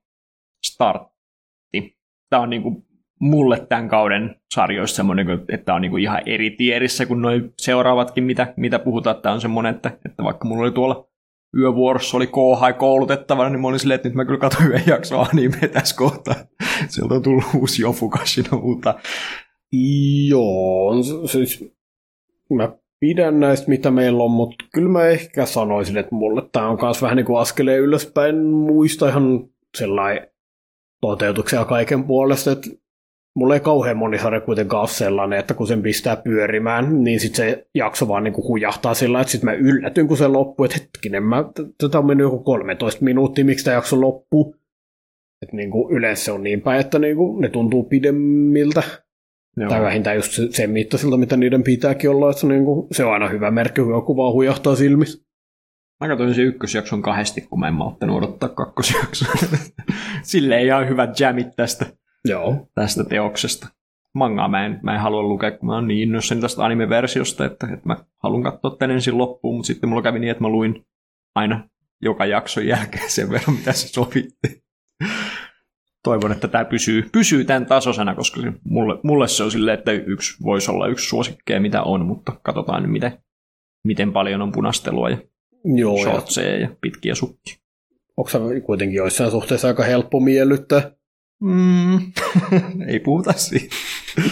startti. 0.67 1.97
Tämä 2.31 2.43
on 2.43 2.51
niinku 2.51 2.87
mulle 3.21 3.67
tämän 3.69 3.89
kauden 3.89 4.41
sarjoissa 4.55 4.97
semmoinen, 4.97 5.27
että 5.31 5.65
tämä 5.65 5.77
on 5.77 5.83
niinku 5.83 5.97
ihan 5.97 6.23
eri 6.27 6.51
tierissä 6.51 7.07
kuin 7.07 7.23
noin 7.23 7.55
seuraavatkin, 7.59 8.25
mitä, 8.25 8.55
mitä 8.57 8.79
puhutaan. 8.79 9.23
Tämä 9.23 9.33
on 9.33 9.41
semmoinen, 9.41 9.75
että, 9.75 9.99
että 10.05 10.25
vaikka 10.25 10.49
mulla 10.49 10.63
oli 10.63 10.73
tuolla 10.73 11.09
yövuorossa 11.59 12.17
oli 12.17 12.27
kohai 12.27 12.73
koulutettavana, 12.73 13.51
niin 13.51 13.61
mä 13.61 13.69
olin 13.69 13.81
silleen, 13.81 13.97
että 13.97 14.09
nyt 14.09 14.17
mä 14.17 14.25
kyllä 14.25 14.41
katsoin 14.41 14.67
yhden 14.67 14.83
jaksoa 14.87 15.27
anime 15.33 15.69
tässä 15.73 15.97
kohtaa. 15.97 16.35
Sieltä 16.89 17.15
on 17.15 17.23
tullut 17.23 17.45
uusi 17.55 17.83
Jofukashina 17.83 18.57
uutta. 18.63 18.95
Joo, 20.29 20.95
siis 21.27 21.65
mä 22.51 22.73
pidän 23.01 23.41
näistä, 23.41 23.69
mitä 23.69 23.91
meillä 23.91 24.23
on, 24.23 24.31
mutta 24.31 24.65
kyllä 24.75 24.89
mä 24.89 25.07
ehkä 25.07 25.47
sanoisin, 25.47 25.97
että 25.97 26.15
mulle 26.15 26.43
tämä 26.53 26.69
on 26.69 26.79
myös 26.83 27.03
vähän 27.03 27.17
niin 27.17 27.27
kuin 27.27 27.41
askeleen 27.41 27.81
ylöspäin 27.81 28.47
muista 28.47 29.09
ihan 29.09 29.49
sellainen 29.77 30.29
toteutuksia 31.01 31.65
kaiken 31.65 32.05
puolesta, 32.05 32.53
että 32.53 32.71
mulla 33.37 33.55
ei 33.55 33.61
kauhean 33.61 33.97
moni 33.97 34.19
sarja 34.19 34.41
kuitenkaan 34.41 34.81
ole 34.81 34.89
sellainen, 34.89 35.39
että 35.39 35.55
kun 35.55 35.67
sen 35.67 35.83
pistää 35.83 36.17
pyörimään, 36.17 37.05
niin 37.05 37.21
sitten 37.21 37.37
se 37.37 37.67
jakso 37.75 38.09
vaan 38.09 38.25
niinku 38.25 38.49
hujahtaa 38.49 38.95
sillä 38.95 39.21
että 39.21 39.31
sitten 39.31 39.51
mä 39.51 39.57
yllätyn, 39.57 40.09
kun 40.09 40.17
se 40.17 40.29
loppuu, 40.29 40.65
että 40.65 40.79
hetkinen, 40.81 41.23
mä, 41.23 41.45
tätä 41.79 41.99
on 41.99 42.07
mennyt 42.07 42.25
joku 42.25 42.39
13 42.39 43.05
minuuttia, 43.05 43.45
miksi 43.45 43.65
tämä 43.65 43.75
jakso 43.75 44.01
loppuu. 44.01 44.57
Että 45.43 45.57
niinku 45.57 45.89
yleensä 45.93 46.25
se 46.25 46.33
on 46.33 46.43
niin 46.43 46.61
päin, 46.61 46.81
että 46.81 46.99
niinku 46.99 47.41
ne 47.41 47.49
tuntuu 47.49 47.83
pidemmiltä. 47.83 48.83
Joo. 49.57 49.69
Tai 49.69 49.83
vähintään 49.83 50.17
just 50.17 50.33
sen 50.51 50.71
mittaisilta, 50.71 51.17
mitä 51.17 51.37
niiden 51.37 51.63
pitääkin 51.63 52.11
olla, 52.11 52.31
että 52.31 52.41
se, 52.41 52.47
niinku, 52.47 52.89
se 52.93 53.05
on 53.05 53.13
aina 53.13 53.29
hyvä 53.29 53.51
merkki, 53.51 53.81
kun 53.81 53.91
joku 53.91 54.17
vaan 54.17 54.33
hujahtaa 54.33 54.77
silmissä. 54.77 55.27
Mä 56.01 56.09
katsoin 56.09 56.35
sen 56.35 56.45
ykkösjakson 56.45 57.03
kahdesti, 57.03 57.41
kun 57.41 57.61
mä 57.61 57.69
en 57.69 57.75
malttanut 57.75 58.17
odottaa 58.17 58.49
kakkosjaksoa. 58.49 59.35
Silleen 60.23 60.67
ihan 60.67 60.89
hyvät 60.89 61.21
jamit 61.21 61.49
tästä. 61.57 61.87
Joo. 62.29 62.69
tästä 62.75 63.05
teoksesta. 63.05 63.69
Mangaa 64.15 64.49
mä 64.49 64.67
en, 64.67 64.81
mä 64.83 64.95
en 64.95 65.01
halua 65.01 65.23
lukea, 65.23 65.51
kun 65.51 65.67
mä 65.67 65.75
oon 65.75 65.89
niin 65.89 66.03
innoissani 66.03 66.41
tästä 66.41 66.65
anime-versiosta, 66.65 67.45
että, 67.45 67.67
että 67.67 67.89
mä 67.89 67.97
haluan 68.23 68.43
katsoa 68.43 68.77
tän 68.79 68.91
ensin 68.91 69.19
loppuun, 69.19 69.57
mutta 69.57 69.67
sitten 69.67 69.89
mulla 69.89 70.03
kävi 70.03 70.19
niin, 70.19 70.31
että 70.31 70.45
mä 70.45 70.49
luin 70.49 70.87
aina 71.35 71.69
joka 72.03 72.27
jakson 72.27 72.67
jälkeen 72.67 73.11
sen 73.11 73.31
verran, 73.31 73.57
mitä 73.57 73.73
se 73.73 73.89
sovitti. 73.89 74.65
Toivon, 76.05 76.33
että 76.33 76.49
tämä 76.49 76.65
pysyy, 76.65 77.09
pysyy 77.13 77.45
tämän 77.45 77.67
tasosena, 77.67 78.15
koska 78.15 78.41
se, 78.41 78.53
mulle, 78.65 79.01
mulle 79.03 79.29
se 79.29 79.43
on 79.43 79.51
silleen, 79.51 79.79
että 79.79 79.93
yksi 79.93 80.43
voisi 80.43 80.71
olla 80.71 80.87
yksi 80.87 81.09
suosikkeja, 81.09 81.61
mitä 81.61 81.83
on, 81.83 82.07
mutta 82.07 82.33
katsotaan 82.43 82.83
nyt, 82.83 82.93
miten, 82.93 83.19
miten 83.85 84.13
paljon 84.13 84.43
on 84.43 84.53
punastelua 84.53 85.11
ja 85.11 85.19
Joo, 85.65 85.99
shortseja 85.99 86.53
ja, 86.53 86.61
ja 86.61 86.69
pitkiä 86.81 87.15
sukkia. 87.15 87.57
Onko 88.17 88.31
se 88.31 88.39
kuitenkin 88.67 88.97
joissain 88.97 89.31
suhteessa 89.31 89.69
aika 89.69 89.85
helppo 89.85 90.21
miellyttää? 90.21 90.91
Mm. 91.41 92.13
Ei 92.89 93.01
puhuta 93.01 93.33
siitä. 93.33 93.75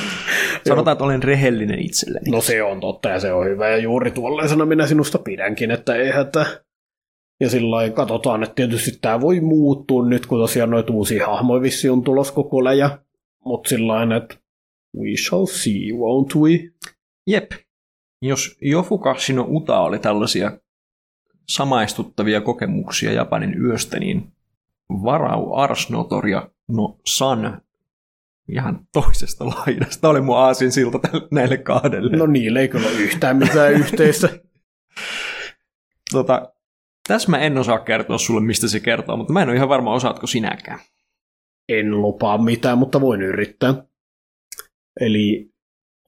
Sanotaan, 0.68 0.92
että 0.92 1.04
olen 1.04 1.22
rehellinen 1.22 1.78
itselleni. 1.78 2.30
No 2.30 2.40
se 2.40 2.62
on 2.62 2.80
totta 2.80 3.08
ja 3.08 3.20
se 3.20 3.32
on 3.32 3.46
hyvä. 3.46 3.68
Ja 3.68 3.76
juuri 3.76 4.10
tuollaisena 4.10 4.66
minä 4.66 4.86
sinusta 4.86 5.18
pidänkin, 5.18 5.70
että 5.70 5.94
ei 5.94 6.10
hätä. 6.10 6.46
Ja 7.40 7.50
sillä 7.50 7.90
katsotaan, 7.90 8.42
että 8.42 8.54
tietysti 8.54 8.98
tämä 9.00 9.20
voi 9.20 9.40
muuttua 9.40 10.06
nyt, 10.06 10.26
kun 10.26 10.38
tosiaan 10.38 10.70
noita 10.70 10.92
uusia 10.92 11.26
hahmoja 11.26 11.62
vissi 11.62 11.88
on 11.88 12.02
tulos 12.02 12.32
koko 12.32 12.64
läjä. 12.64 12.98
Mutta 13.44 13.68
sillä 13.68 14.16
että 14.16 14.36
we 14.96 15.16
shall 15.28 15.46
see, 15.46 15.90
won't 15.92 16.40
we? 16.40 16.72
Jep. 17.26 17.52
Jos 18.22 18.56
Jofukashino 18.60 19.46
Uta 19.48 19.80
oli 19.80 19.98
tällaisia 19.98 20.58
samaistuttavia 21.48 22.40
kokemuksia 22.40 23.12
Japanin 23.12 23.62
yöstä, 23.62 23.98
niin 23.98 24.33
Varau 25.02 25.54
Arsnotoria 25.54 26.48
no 26.68 26.98
San 27.06 27.60
ihan 28.48 28.86
toisesta 28.92 29.46
laidasta. 29.46 30.08
Oli 30.08 30.20
mun 30.20 30.38
aasin 30.38 30.72
silta 30.72 30.98
näille 31.30 31.56
kahdelle. 31.56 32.16
No 32.16 32.26
niille 32.26 32.60
ei 32.60 32.68
kyllä 32.68 32.86
ole 32.86 32.96
yhtään 32.96 33.36
mitään 33.36 33.72
yhteistä. 33.80 34.28
tota, 36.12 36.52
tässä 37.08 37.30
mä 37.30 37.38
en 37.38 37.58
osaa 37.58 37.78
kertoa 37.78 38.18
sulle, 38.18 38.40
mistä 38.40 38.68
se 38.68 38.80
kertoo, 38.80 39.16
mutta 39.16 39.32
mä 39.32 39.42
en 39.42 39.48
ole 39.48 39.56
ihan 39.56 39.68
varma, 39.68 39.94
osaatko 39.94 40.26
sinäkään. 40.26 40.78
En 41.68 42.02
lupaa 42.02 42.38
mitään, 42.38 42.78
mutta 42.78 43.00
voin 43.00 43.22
yrittää. 43.22 43.74
Eli 45.00 45.50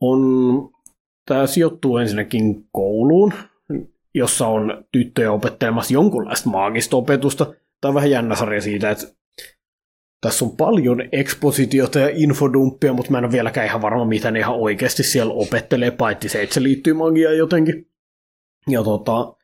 on 0.00 0.20
tämä 1.26 1.46
sijoittuu 1.46 1.96
ensinnäkin 1.96 2.68
kouluun, 2.72 3.32
jossa 4.14 4.46
on 4.46 4.84
tyttöjä 4.92 5.32
opettelemassa 5.32 5.94
jonkunlaista 5.94 6.50
maagista 6.50 6.96
opetusta. 6.96 7.54
Tämä 7.80 7.90
on 7.90 7.94
vähän 7.94 8.10
jännä 8.10 8.34
sarja 8.34 8.60
siitä, 8.60 8.90
että 8.90 9.06
tässä 10.20 10.44
on 10.44 10.56
paljon 10.56 11.02
ekspositiota 11.12 11.98
ja 11.98 12.08
infodumppia, 12.12 12.92
mutta 12.92 13.10
mä 13.10 13.18
en 13.18 13.24
ole 13.24 13.32
vieläkään 13.32 13.66
ihan 13.66 13.82
varma, 13.82 14.04
mitä 14.04 14.30
ne 14.30 14.38
ihan 14.38 14.54
oikeasti 14.54 15.02
siellä 15.02 15.34
opettelee, 15.34 15.90
paitsi 15.90 16.28
se, 16.28 16.42
että 16.42 16.54
se 16.54 16.62
liittyy 16.62 16.92
magiaan 16.92 17.36
jotenkin. 17.36 17.90
Ja 18.68 18.82
tota, 18.82 19.36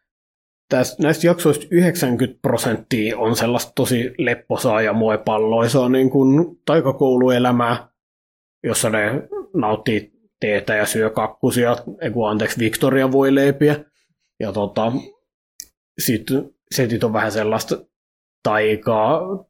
tästä, 0.69 1.03
näistä 1.03 1.27
jaksoista 1.27 1.67
90 1.71 2.39
prosenttia 2.43 3.19
on 3.19 3.37
sellaista 3.37 3.73
tosi 3.75 4.15
lepposaa 4.19 4.83
ja 4.83 4.93
muepalloisaa 4.93 5.89
niin 5.89 6.11
kuin 6.11 6.61
taikakouluelämää, 6.67 7.89
jossa 8.65 8.91
ne 8.91 9.29
nauttii 9.55 10.13
teetä 10.41 10.75
ja 10.75 10.87
syö 10.87 11.11
kakkusia, 11.11 11.77
eiku 12.01 12.25
anteeksi, 12.25 12.59
Victoria 12.59 13.13
voi 13.13 13.35
leipiä. 13.35 13.85
Ja 14.41 14.53
tota, 14.53 14.93
sitten 15.99 16.51
setit 16.75 17.05
on 17.05 17.13
vähän 17.13 17.33
sellaista 17.33 17.79
taikaa, 18.43 19.45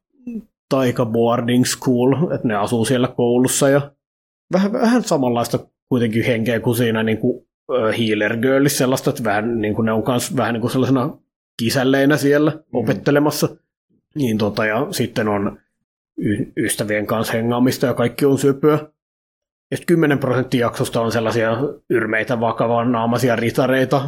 taika 0.69 1.05
boarding 1.05 1.65
school, 1.65 2.31
että 2.35 2.47
ne 2.47 2.55
asuu 2.55 2.85
siellä 2.85 3.07
koulussa 3.07 3.69
ja 3.69 3.91
vähän, 4.53 4.73
vähän 4.73 5.03
samanlaista 5.03 5.59
kuitenkin 5.89 6.25
henkeä 6.25 6.59
kuin 6.59 6.75
siinä 6.75 7.03
niin 7.03 7.17
kuin 7.17 7.47
Healer 7.69 8.37
Girlissä 8.37 8.77
sellaista, 8.77 9.09
että 9.09 9.23
vähän, 9.23 9.61
niin 9.61 9.75
kuin 9.75 9.85
ne 9.85 9.91
on 9.91 10.03
myös 10.07 10.35
vähän 10.37 10.53
niin 10.53 10.61
kuin 10.61 10.71
sellaisena 10.71 11.17
kisälleinä 11.57 12.17
siellä 12.17 12.51
mm. 12.51 12.59
opettelemassa. 12.73 13.49
Niin 14.15 14.37
tota, 14.37 14.65
ja 14.65 14.87
sitten 14.91 15.27
on 15.27 15.57
y- 16.17 16.51
ystävien 16.57 17.07
kanssa 17.07 17.33
hengaamista 17.33 17.85
ja 17.85 17.93
kaikki 17.93 18.25
on 18.25 18.37
syöpyä. 18.37 18.79
Ja 19.71 19.77
10 19.87 20.19
prosenttia 20.19 20.59
jaksosta 20.59 21.01
on 21.01 21.11
sellaisia 21.11 21.57
yrmeitä 21.89 22.39
vakavan 22.39 22.91
naamaisia 22.91 23.35
ritareita, 23.35 24.01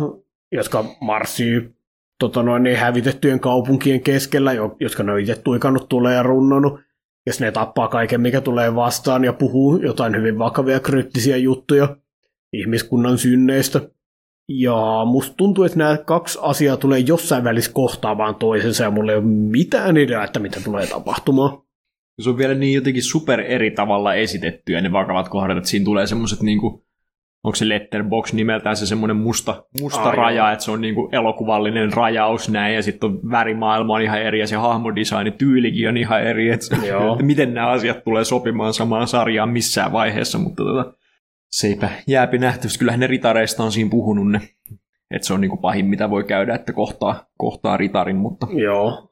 jotka 0.52 0.86
marssii 1.02 1.75
tota 2.20 2.44
noin, 2.44 2.64
niin 2.64 2.78
hävitettyjen 2.78 3.40
kaupunkien 3.40 4.02
keskellä, 4.02 4.54
jotka 4.80 5.04
ne 5.04 5.12
on 5.12 5.20
itse 5.20 5.36
tuikannut 5.36 5.90
tulee 5.90 6.16
ja 6.16 6.24
runnonut. 6.24 6.80
Ja 7.26 7.34
ne 7.40 7.52
tappaa 7.52 7.88
kaiken, 7.88 8.22
mikä 8.22 8.42
tulee 8.42 8.76
vastaan 8.76 9.24
ja 9.24 9.34
puhuu 9.34 9.78
jotain 9.78 10.16
hyvin 10.16 10.40
vakavia 10.40 10.80
kryptisiä 10.80 11.38
juttuja 11.38 11.98
ihmiskunnan 12.54 13.18
synneistä. 13.18 13.82
Ja 14.50 14.76
musta 15.06 15.36
tuntuu, 15.38 15.64
että 15.64 15.78
nämä 15.78 15.98
kaksi 15.98 16.40
asiaa 16.42 16.78
tulee 16.78 17.00
jossain 17.00 17.44
välissä 17.44 17.72
kohtaamaan 17.74 18.36
toisensa 18.36 18.84
ja 18.84 18.92
mulla 18.92 19.12
ei 19.12 19.18
ole 19.18 19.26
mitään 19.26 19.98
ideaa, 19.98 20.24
että 20.24 20.40
mitä 20.40 20.62
tulee 20.64 20.88
tapahtumaan. 20.88 21.62
Se 22.22 22.30
on 22.30 22.38
vielä 22.38 22.54
niin 22.54 22.74
jotenkin 22.74 23.04
super 23.04 23.40
eri 23.42 23.72
tavalla 23.72 24.14
esitettyä 24.14 24.82
ne 24.82 24.92
vakavat 24.92 25.30
kohdat, 25.30 25.58
että 25.58 25.70
siinä 25.70 25.86
tulee 25.86 26.08
semmoiset 26.08 26.42
niinku, 26.42 26.86
onko 27.46 27.56
se 27.56 27.70
letterbox 27.70 28.34
nimeltään 28.34 28.76
se 28.76 28.86
semmoinen 28.86 29.18
musta, 29.18 29.64
musta 29.82 30.02
Ai 30.02 30.16
raja, 30.16 30.44
joo. 30.44 30.54
että 30.54 30.66
se 30.66 30.72
on 30.72 30.82
niinku 30.82 31.10
elokuvallinen 31.12 31.94
rajaus 31.94 32.50
näin, 32.50 32.76
ja 32.76 32.84
sitten 32.84 33.10
on 33.10 33.20
värimaailma 33.32 33.94
on 33.94 34.02
ihan 34.02 34.22
eri, 34.22 34.40
ja 34.40 34.48
se 34.48 34.56
hahmodesign 34.56 35.34
tyylikin 35.38 35.90
on 35.90 35.98
ihan 35.98 36.24
eri, 36.24 36.50
että, 36.50 36.76
että 37.12 37.24
miten 37.24 37.54
nämä 37.54 37.68
asiat 37.68 38.04
tulee 38.04 38.24
sopimaan 38.24 38.74
samaan 38.74 39.08
sarjaan 39.08 39.50
missään 39.50 39.92
vaiheessa, 39.92 40.38
mutta 40.38 40.64
tota, 40.64 40.94
seipä 41.52 41.90
jääpi 42.08 42.38
nähtävästi. 42.38 42.80
Kyllähän 42.80 43.00
ne 43.00 43.08
ritareista 43.08 43.64
on 43.64 43.72
siinä 43.72 43.90
puhunut 43.90 44.32
ne. 44.32 44.42
Että 45.12 45.28
se 45.28 45.34
on 45.34 45.42
niinku 45.42 45.58
pahin, 45.58 45.86
mitä 45.86 46.10
voi 46.10 46.24
käydä, 46.24 46.56
että 46.56 46.74
kohtaa, 46.74 47.26
kohtaa 47.38 47.78
ritarin, 47.78 48.16
mutta... 48.16 48.48
Joo. 48.52 49.10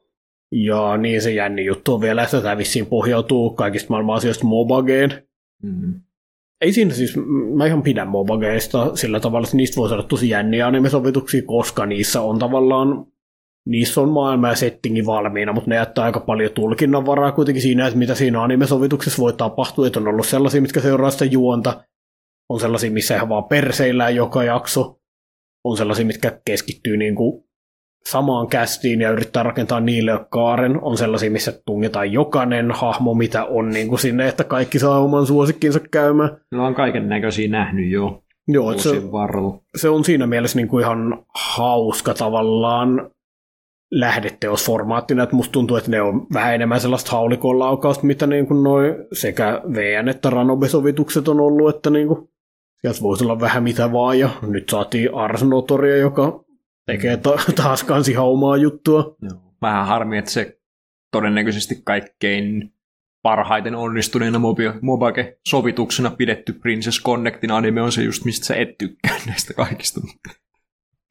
Ja 0.52 0.96
niin 0.96 1.22
se 1.22 1.32
jänni 1.32 1.64
juttu 1.64 1.94
on 1.94 2.00
vielä, 2.00 2.22
että 2.22 2.40
tämä 2.40 2.58
vissiin 2.58 2.86
pohjautuu 2.86 3.54
kaikista 3.54 3.90
maailman 3.90 4.16
asioista 4.16 4.46
Mobageen. 4.46 5.10
Mm-hmm. 5.62 6.00
Ei 6.64 6.72
siinä 6.72 6.94
siis, 6.94 7.16
mä 7.56 7.66
ihan 7.66 7.82
pidän 7.82 8.08
Mobageista 8.08 8.96
sillä 8.96 9.20
tavalla, 9.20 9.46
että 9.46 9.56
niistä 9.56 9.76
voi 9.76 9.88
saada 9.88 10.02
tosi 10.02 10.28
jänniä 10.28 10.66
animesovituksia, 10.66 11.42
koska 11.46 11.86
niissä 11.86 12.20
on 12.20 12.38
tavallaan 12.38 13.06
niissä 13.66 14.00
on 14.00 14.08
maailma 14.08 14.48
ja 14.48 14.56
settingi 14.56 15.06
valmiina, 15.06 15.52
mutta 15.52 15.70
ne 15.70 15.76
jättää 15.76 16.04
aika 16.04 16.20
paljon 16.20 16.50
tulkinnanvaraa 16.52 17.32
kuitenkin 17.32 17.62
siinä, 17.62 17.86
että 17.86 17.98
mitä 17.98 18.14
siinä 18.14 18.42
animesovituksessa 18.42 19.22
voi 19.22 19.32
tapahtua, 19.32 19.86
että 19.86 20.00
on 20.00 20.08
ollut 20.08 20.26
sellaisia, 20.26 20.62
mitkä 20.62 20.80
seuraa 20.80 21.10
sitä 21.10 21.24
juonta, 21.24 21.84
on 22.48 22.60
sellaisia, 22.60 22.90
missä 22.90 23.16
ihan 23.16 23.28
vaan 23.28 23.44
perseillään 23.44 24.16
joka 24.16 24.44
jakso. 24.44 25.00
On 25.64 25.76
sellaisia, 25.76 26.06
mitkä 26.06 26.40
keskittyy 26.44 26.96
niin 26.96 27.14
kuin 27.14 27.44
samaan 28.08 28.46
kästiin 28.46 29.00
ja 29.00 29.10
yrittää 29.10 29.42
rakentaa 29.42 29.80
niille 29.80 30.26
kaaren. 30.30 30.82
On 30.82 30.98
sellaisia, 30.98 31.30
missä 31.30 31.52
tungetaan 31.66 32.12
jokainen 32.12 32.70
hahmo, 32.70 33.14
mitä 33.14 33.44
on 33.44 33.70
niin 33.70 33.88
kuin 33.88 33.98
sinne, 33.98 34.28
että 34.28 34.44
kaikki 34.44 34.78
saa 34.78 35.00
oman 35.00 35.26
suosikkinsa 35.26 35.80
käymään. 35.90 36.36
No 36.52 36.66
on 36.66 36.74
kaiken 36.74 37.08
näköisiä 37.08 37.48
nähnyt 37.48 37.90
jo. 37.90 38.20
Joo, 38.48 38.78
se, 38.78 39.02
se 39.76 39.88
on 39.88 40.04
siinä 40.04 40.26
mielessä 40.26 40.58
niin 40.58 40.68
kuin 40.68 40.82
ihan 40.82 41.24
hauska 41.34 42.14
tavallaan 42.14 43.10
lähdeteosformaattina, 43.90 45.22
että 45.22 45.36
musta 45.36 45.52
tuntuu, 45.52 45.76
että 45.76 45.90
ne 45.90 46.00
on 46.02 46.26
vähän 46.34 46.54
enemmän 46.54 46.80
sellaista 46.80 47.10
haulikon 47.10 47.58
laukausta, 47.58 48.06
mitä 48.06 48.26
niin 48.26 48.46
kuin 48.46 48.62
noi 48.62 48.96
sekä 49.12 49.62
VN 49.74 50.08
että 50.08 50.30
Ranobe-sovitukset 50.30 51.28
on 51.28 51.40
ollut, 51.40 51.76
että 51.76 51.90
niin 51.90 52.08
kuin 52.08 52.28
sieltä 52.80 53.00
voisi 53.02 53.24
olla 53.24 53.40
vähän 53.40 53.62
mitä 53.62 53.92
vaan, 53.92 54.18
ja 54.18 54.28
nyt 54.42 54.68
saatiin 54.68 55.14
Ars 55.14 55.44
Notoria, 55.44 55.96
joka 55.96 56.43
tekee 56.86 57.16
ta- 57.16 57.38
taas 57.62 57.84
kans 57.84 58.08
ihan 58.08 58.26
omaa 58.26 58.56
juttua. 58.56 59.16
Joo. 59.22 59.54
Vähän 59.62 59.86
harmi, 59.86 60.18
että 60.18 60.30
se 60.30 60.60
todennäköisesti 61.12 61.74
kaikkein 61.84 62.74
parhaiten 63.22 63.74
onnistuneena 63.74 64.40
Mobage-sovituksena 64.80 66.10
pidetty 66.16 66.52
Princess 66.52 67.02
Connectin 67.02 67.50
anime 67.50 67.82
on 67.82 67.92
se 67.92 68.02
just, 68.02 68.24
mistä 68.24 68.46
sä 68.46 68.54
et 68.54 68.78
tykkää 68.78 69.16
näistä 69.26 69.54
kaikista. 69.54 70.00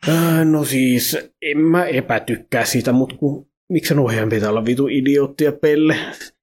Äh, 0.10 0.46
no 0.46 0.66
siis, 0.66 1.18
en 1.42 1.58
mä 1.58 1.86
epätykkää 1.86 2.66
sitä, 2.66 2.92
mutta 2.92 3.16
kun, 3.16 3.48
miksi 3.70 3.94
ohjaajan 3.94 4.30
pitää 4.30 4.50
olla 4.50 4.66
vitu 4.66 4.88
idiootti 4.88 5.44
ja 5.44 5.52
pelle? 5.52 5.98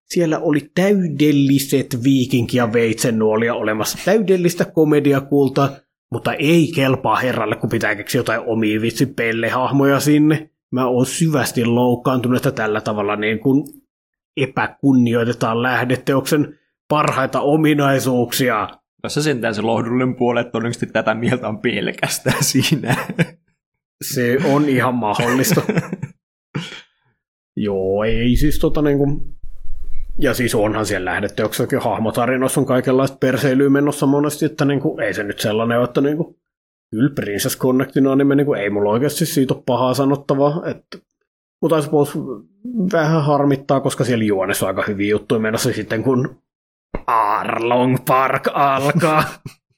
Siellä 0.05 0.39
oli 0.39 0.71
täydelliset 0.75 1.99
viikinki- 2.03 2.57
ja 2.57 2.73
veitsennuolia 2.73 3.55
olemassa. 3.55 3.99
Täydellistä 4.05 4.65
komediakulta, 4.65 5.71
mutta 6.13 6.35
ei 6.35 6.73
kelpaa 6.75 7.17
herralle, 7.17 7.57
kun 7.57 7.71
pitää 7.71 7.95
keksiä 7.95 8.19
jotain 8.19 8.41
omia 8.47 8.81
vitsi 8.81 9.15
hahmoja 9.51 10.01
sinne. 10.01 10.51
Mä 10.73 10.87
oon 10.87 11.07
syvästi 11.07 11.65
loukkaantunut, 11.65 12.37
että 12.37 12.51
tällä 12.51 12.81
tavalla 12.81 13.17
niin 13.17 13.39
kuin 13.39 13.65
epäkunnioitetaan 14.37 15.63
lähdeteoksen 15.63 16.59
parhaita 16.89 17.41
ominaisuuksia. 17.41 18.69
Tässä 19.03 19.23
sentään 19.23 19.55
se 19.55 19.63
lohdullinen 19.63 20.17
puoli, 20.17 20.41
että 20.41 20.51
todennäköisesti 20.51 20.87
tätä 20.87 21.15
mieltä 21.15 21.49
on 21.49 21.59
pelkästään 21.59 22.45
siinä. 22.53 22.97
Se 24.05 24.39
on 24.45 24.69
ihan 24.69 24.95
mahdollista. 24.95 25.63
Joo, 27.57 28.05
ei 28.05 28.37
siis 28.37 28.59
tota 28.59 28.83
niin 28.83 28.99
kuin, 28.99 29.40
ja 30.19 30.35
siis 30.35 30.55
onhan 30.55 30.87
siellä 30.87 31.11
lähdeteoksellakin 31.11 31.79
hahmotarinoissa 31.79 32.61
on 32.61 32.67
kaikenlaista 32.67 33.17
perseilyä 33.17 33.71
menossa 33.71 34.07
monesti, 34.07 34.45
että 34.45 34.65
niin 34.65 34.81
kuin, 34.81 35.01
ei 35.01 35.15
se 35.15 35.25
nyt 35.25 35.41
sellainen 35.41 35.79
ole, 35.79 35.85
että 35.85 36.01
niin 36.01 36.17
kuin, 36.17 36.37
kyllä 36.91 37.11
Princess 37.15 37.59
Connectin 37.59 38.07
anime, 38.07 38.35
niin 38.35 38.47
kuin, 38.47 38.61
ei 38.61 38.71
mulla 38.71 38.91
oikeasti 38.91 39.27
siitä 39.27 39.55
ole 39.55 39.63
pahaa 39.67 39.95
sanottavaa. 39.95 40.63
Että, 40.67 40.99
mutta 41.63 41.79
I 41.79 41.83
suppose 41.83 42.19
vähän 42.93 43.25
harmittaa, 43.25 43.81
koska 43.81 44.05
siellä 44.05 44.25
juonessa 44.25 44.67
on 44.67 44.69
aika 44.69 44.85
hyviä 44.89 45.11
juttuja 45.11 45.41
menossa 45.41 45.73
sitten, 45.73 46.03
kun 46.03 46.43
Arlong 47.07 47.97
Park 48.09 48.49
alkaa. 48.53 49.25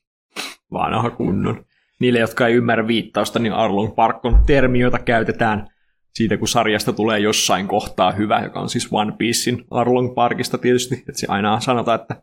Vanha 0.72 1.10
kunnon. 1.10 1.64
Niille, 2.00 2.18
jotka 2.18 2.46
ei 2.46 2.54
ymmärrä 2.54 2.86
viittausta, 2.86 3.38
niin 3.38 3.52
Arlong 3.52 3.94
Park 3.94 4.24
on 4.24 4.38
termi, 4.46 4.80
jota 4.80 4.98
käytetään 4.98 5.68
siitä, 6.14 6.36
kun 6.36 6.48
sarjasta 6.48 6.92
tulee 6.92 7.18
jossain 7.18 7.68
kohtaa 7.68 8.12
hyvä, 8.12 8.40
joka 8.40 8.60
on 8.60 8.68
siis 8.68 8.88
One 8.92 9.12
Piecein 9.18 9.64
Arlong 9.70 10.14
Parkista 10.14 10.58
tietysti, 10.58 10.94
että 10.94 11.20
se 11.20 11.26
aina 11.30 11.60
sanotaan, 11.60 12.00
että 12.00 12.22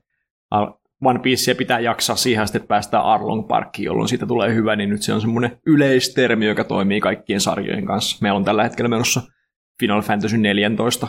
One 1.06 1.20
Piecea 1.20 1.56
pitää 1.56 1.80
jaksaa 1.80 2.16
siihen 2.16 2.44
asti, 2.44 2.58
että 2.58 2.68
päästään 2.68 3.04
Arlong 3.04 3.48
Parkiin, 3.48 3.86
jolloin 3.86 4.10
siitä 4.10 4.26
tulee 4.26 4.54
hyvä, 4.54 4.76
niin 4.76 4.90
nyt 4.90 5.02
se 5.02 5.14
on 5.14 5.22
semmoinen 5.22 5.60
yleistermi, 5.66 6.46
joka 6.46 6.64
toimii 6.64 7.00
kaikkien 7.00 7.42
sarjojen 7.42 7.86
kanssa. 7.86 8.18
Meillä 8.22 8.38
on 8.38 8.44
tällä 8.44 8.64
hetkellä 8.64 8.90
menossa 8.90 9.22
Final 9.80 10.02
Fantasy 10.02 10.38
14 10.38 11.08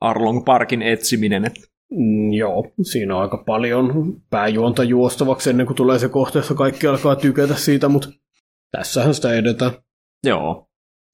Arlong 0.00 0.44
Parkin 0.44 0.82
etsiminen. 0.82 1.44
Että... 1.44 1.60
Mm, 1.90 2.32
joo, 2.32 2.72
siinä 2.82 3.16
on 3.16 3.22
aika 3.22 3.42
paljon 3.46 4.14
pääjuonta 4.30 4.84
juostavaksi 4.84 5.50
ennen 5.50 5.66
kuin 5.66 5.76
tulee 5.76 5.98
se 5.98 6.08
kohta, 6.08 6.38
jossa 6.38 6.54
kaikki 6.54 6.86
alkaa 6.86 7.16
tykätä 7.16 7.54
siitä, 7.54 7.88
mutta 7.88 8.08
tässähän 8.70 9.14
sitä 9.14 9.34
edetään. 9.34 9.72
Joo, 10.26 10.69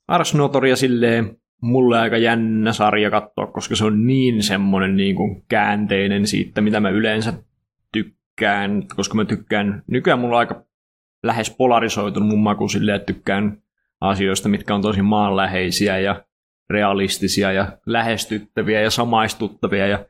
Ars 0.08 0.34
Notoria 0.34 0.76
silleen 0.76 1.36
mulle 1.62 1.98
aika 1.98 2.16
jännä 2.16 2.72
sarja 2.72 3.10
katsoa, 3.10 3.46
koska 3.46 3.76
se 3.76 3.84
on 3.84 4.06
niin 4.06 4.42
semmoinen 4.42 4.96
niin 4.96 5.16
kuin 5.16 5.44
käänteinen 5.48 6.26
siitä, 6.26 6.60
mitä 6.60 6.80
mä 6.80 6.90
yleensä 6.90 7.32
tykkään, 7.92 8.82
koska 8.96 9.14
mä 9.14 9.24
tykkään, 9.24 9.82
nykyään 9.86 10.18
mulla 10.18 10.36
on 10.36 10.40
aika 10.40 10.64
lähes 11.22 11.50
polarisoitunut 11.50 12.28
mun 12.28 12.42
maku 12.42 12.68
silleen, 12.68 12.96
että 12.96 13.12
tykkään 13.12 13.62
asioista, 14.00 14.48
mitkä 14.48 14.74
on 14.74 14.82
tosi 14.82 15.02
maanläheisiä 15.02 15.98
ja 15.98 16.24
realistisia 16.70 17.52
ja 17.52 17.78
lähestyttäviä 17.86 18.80
ja 18.80 18.90
samaistuttavia 18.90 19.86
ja 19.86 20.04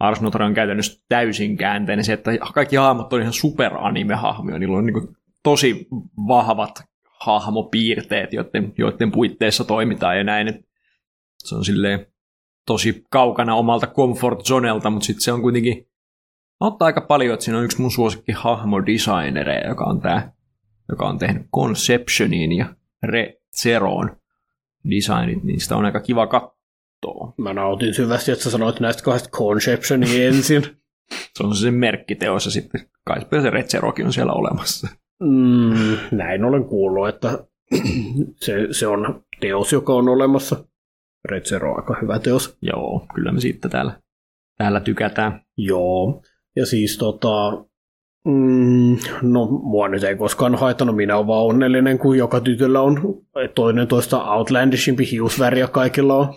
Ars 0.00 0.20
Notoria 0.20 0.46
on 0.46 0.54
käytännössä 0.54 1.02
täysin 1.08 1.56
käänteinen. 1.56 2.04
Se, 2.04 2.12
että 2.12 2.30
kaikki 2.54 2.76
hahmot 2.76 3.12
on 3.12 3.20
ihan 3.20 3.32
super 3.32 3.72
anime-hahmoja, 3.74 4.58
niillä 4.58 4.78
on 4.78 4.86
niin 4.86 5.16
tosi 5.42 5.88
vahvat 6.28 6.89
hahmopiirteet, 7.20 8.32
joiden, 8.32 8.72
joiden 8.78 9.12
puitteissa 9.12 9.64
toimitaan 9.64 10.18
ja 10.18 10.24
näin. 10.24 10.48
Et 10.48 10.56
se 11.38 11.54
on 11.54 11.64
silleen 11.64 12.06
tosi 12.66 13.06
kaukana 13.10 13.54
omalta 13.54 13.86
comfort 13.86 14.44
zonelta, 14.44 14.90
mutta 14.90 15.06
sitten 15.06 15.22
se 15.22 15.32
on 15.32 15.42
kuitenkin 15.42 15.88
ottaa 16.60 16.86
aika 16.86 17.00
paljon, 17.00 17.34
että 17.34 17.44
siinä 17.44 17.58
on 17.58 17.64
yksi 17.64 17.80
mun 17.80 17.90
suosikki 17.90 18.32
hahmodesignereja, 18.32 19.68
joka 19.68 19.84
on 19.84 20.00
tämä, 20.00 20.32
joka 20.88 21.08
on 21.08 21.18
tehnyt 21.18 21.46
Conceptionin 21.56 22.52
ja 22.52 22.74
Re 23.02 23.34
Zeroon 23.62 24.16
designit, 24.90 25.44
niin 25.44 25.60
sitä 25.60 25.76
on 25.76 25.84
aika 25.84 26.00
kiva 26.00 26.26
katsoa. 26.26 27.34
Mä 27.36 27.54
nautin 27.54 27.94
syvästi, 27.94 28.32
että 28.32 28.44
sä 28.44 28.50
sanoit 28.50 28.80
näistä 28.80 29.02
kahdesta 29.02 29.30
Conceptionia 29.30 30.28
ensin. 30.28 30.62
se 31.36 31.46
on 31.46 31.56
se 31.56 31.70
merkkiteos 31.70 32.44
ja 32.44 32.50
sitten 32.50 32.88
kai 33.04 33.42
se 33.42 33.50
Red 33.50 33.66
Zerokin 33.66 34.06
on 34.06 34.12
siellä 34.12 34.32
olemassa. 34.32 34.88
Mm, 35.20 35.96
näin 36.10 36.44
olen 36.44 36.64
kuullut, 36.64 37.08
että 37.08 37.38
se, 38.44 38.68
se 38.70 38.86
on 38.86 39.24
teos, 39.40 39.72
joka 39.72 39.92
on 39.92 40.08
olemassa. 40.08 40.64
Red 41.28 41.42
Zero 41.44 41.70
on 41.70 41.76
aika 41.76 41.96
hyvä 42.02 42.18
teos. 42.18 42.58
Joo, 42.62 43.06
kyllä 43.14 43.32
me 43.32 43.40
siitä 43.40 43.68
täällä, 43.68 44.00
täällä 44.58 44.80
tykätään. 44.80 45.40
Joo, 45.56 46.22
ja 46.56 46.66
siis 46.66 46.98
tota, 46.98 47.64
mm, 48.24 48.96
no 49.22 49.46
mua 49.46 49.88
nyt 49.88 50.04
ei 50.04 50.16
koskaan 50.16 50.54
haitannut, 50.54 50.96
minä 50.96 51.16
olen 51.16 51.26
vaan 51.26 51.46
onnellinen, 51.46 51.98
kun 51.98 52.18
joka 52.18 52.40
tytöllä 52.40 52.80
on 52.80 53.24
toinen 53.54 53.88
toista 53.88 54.34
outlandishimpi 54.34 55.10
hiusväri 55.10 55.60
ja 55.60 55.68
kaikilla 55.68 56.16
on 56.16 56.34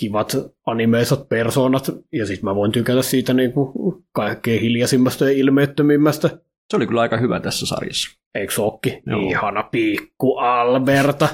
kivat 0.00 0.36
animeisat 0.66 1.28
persoonat, 1.28 1.90
ja 2.12 2.26
sitten 2.26 2.44
mä 2.44 2.54
voin 2.54 2.72
tykätä 2.72 3.02
siitä 3.02 3.34
niin 3.34 3.52
kuin 3.52 3.72
kaikkein 4.12 4.60
hiljaisimmasta 4.60 5.24
ja 5.24 5.30
ilmeettömimmästä. 5.30 6.38
Se 6.70 6.76
oli 6.76 6.86
kyllä 6.86 7.00
aika 7.00 7.16
hyvä 7.16 7.40
tässä 7.40 7.66
sarjassa. 7.66 8.18
Eikö 8.34 8.52
sokki? 8.52 9.02
Ihana 9.28 9.62
piikku 9.62 10.36
Alberta. 10.36 11.28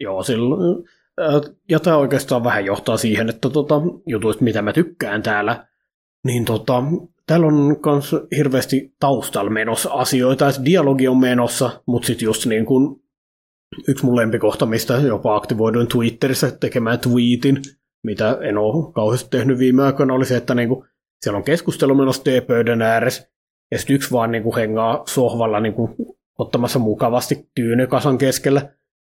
Joo, 0.00 0.22
silloin, 0.22 0.84
ja 1.68 1.80
tämä 1.80 1.96
oikeastaan 1.96 2.44
vähän 2.44 2.64
johtaa 2.64 2.96
siihen, 2.96 3.28
että 3.28 3.50
tota, 3.50 3.74
jutuista, 4.06 4.44
mitä 4.44 4.62
mä 4.62 4.72
tykkään 4.72 5.22
täällä, 5.22 5.66
niin 6.24 6.44
tota, 6.44 6.82
täällä 7.26 7.46
on 7.46 7.54
myös 7.54 8.16
hirveästi 8.36 8.94
taustalla 9.00 9.50
menossa 9.50 9.90
asioita, 9.92 10.48
että 10.48 10.64
dialogi 10.64 11.08
on 11.08 11.20
menossa, 11.20 11.82
mutta 11.86 12.06
sitten 12.06 12.26
just 12.26 12.46
niin 12.46 12.66
kuin 12.66 13.02
yksi 13.88 14.04
mun 14.04 14.16
lempikohta, 14.16 14.66
mistä 14.66 14.94
jopa 14.94 15.36
aktivoiduin 15.36 15.88
Twitterissä 15.88 16.50
tekemään 16.50 16.98
tweetin, 16.98 17.62
mitä 18.04 18.38
en 18.40 18.58
ole 18.58 18.92
kauheasti 18.92 19.30
tehnyt 19.30 19.58
viime 19.58 19.82
aikoina, 19.82 20.14
oli 20.14 20.26
se, 20.26 20.36
että 20.36 20.54
niinku, 20.54 20.86
siellä 21.22 21.36
on 21.36 21.44
keskustelu 21.44 21.94
menossa 21.94 22.24
T-pöydän 22.24 22.82
ääressä, 22.82 23.30
ja 23.70 23.78
sitten 23.78 23.96
yksi 23.96 24.10
vaan 24.10 24.30
niinku 24.30 24.56
hengaa 24.56 25.02
sohvalla 25.06 25.60
niinku, 25.60 25.94
ottamassa 26.38 26.78
mukavasti 26.78 27.48
tyynykasan 27.54 28.18
keskellä, 28.18 28.60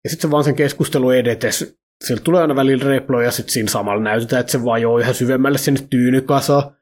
ja 0.04 0.10
sitten 0.10 0.28
se 0.28 0.30
vaan 0.30 0.44
sen 0.44 0.54
keskustelu 0.54 1.10
edetes, 1.10 1.78
sieltä 2.04 2.24
tulee 2.24 2.42
aina 2.42 2.56
välillä 2.56 2.84
reploja, 2.84 3.26
ja 3.26 3.32
sitten 3.32 3.52
siinä 3.52 3.70
samalla 3.70 4.02
näytetään, 4.02 4.40
että 4.40 4.52
se 4.52 4.64
vaan 4.64 4.82
joo 4.82 4.98
ihan 4.98 5.14
syvemmälle 5.14 5.58
sinne 5.58 5.80
tyynykasaan, 5.90 6.76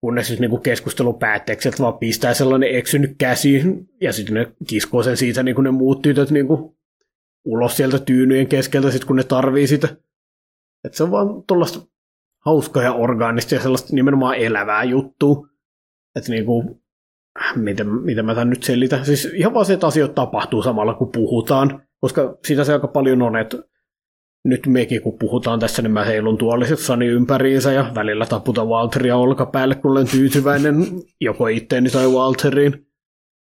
kunnes 0.00 0.26
sitten 0.26 0.40
niinku 0.40 0.58
keskustelu 0.58 1.12
päätteeksi, 1.12 1.68
että 1.68 1.82
vaan 1.82 1.98
pistää 1.98 2.34
sellainen 2.34 2.74
eksynyt 2.74 3.14
käsi, 3.18 3.62
ja 4.00 4.12
sitten 4.12 4.34
ne 4.34 4.52
kiskoo 4.66 5.02
sen 5.02 5.16
siitä 5.16 5.42
niinku 5.42 5.60
ne 5.60 5.70
muut 5.70 6.02
tytöt 6.02 6.30
niinku 6.30 6.76
ulos 7.44 7.76
sieltä 7.76 7.98
tyynyjen 7.98 8.46
keskeltä, 8.46 8.90
sit 8.90 9.04
kun 9.04 9.16
ne 9.16 9.24
tarvii 9.24 9.66
sitä. 9.66 9.88
Et 10.84 10.94
se 10.94 11.02
on 11.02 11.10
vaan 11.10 11.42
tuollaista 11.46 11.93
hauskaa 12.44 12.82
ja 12.82 12.92
orgaanista 12.92 13.54
ja 13.54 13.60
sellaista 13.60 13.94
nimenomaan 13.94 14.36
elävää 14.36 14.84
juttua. 14.84 15.46
Että 16.16 16.30
niinku, 16.30 16.82
miten, 17.56 17.88
miten 17.88 18.26
mä 18.26 18.34
tämän 18.34 18.50
nyt 18.50 18.62
selitän. 18.62 19.04
Siis 19.04 19.24
ihan 19.34 19.54
vaan 19.54 19.66
se, 19.66 19.72
että 19.72 19.86
asiat 19.86 20.14
tapahtuu 20.14 20.62
samalla 20.62 20.94
kun 20.94 21.12
puhutaan, 21.12 21.82
koska 22.00 22.38
sitä 22.46 22.64
se 22.64 22.72
aika 22.72 22.88
paljon 22.88 23.22
on, 23.22 23.36
että 23.36 23.58
nyt 24.44 24.66
mekin 24.66 25.02
kun 25.02 25.18
puhutaan 25.18 25.60
tässä, 25.60 25.82
niin 25.82 25.92
mä 25.92 26.04
heilun 26.04 26.38
tuolisessani 26.38 27.06
ympäriinsä 27.06 27.72
ja 27.72 27.92
välillä 27.94 28.26
taputa 28.26 28.64
Walteria 28.64 29.16
olkapäälle, 29.16 29.74
kun 29.74 29.90
olen 29.90 30.06
tyytyväinen 30.10 30.74
joko 31.20 31.46
itteeni 31.46 31.90
tai 31.90 32.06
Walteriin. 32.06 32.86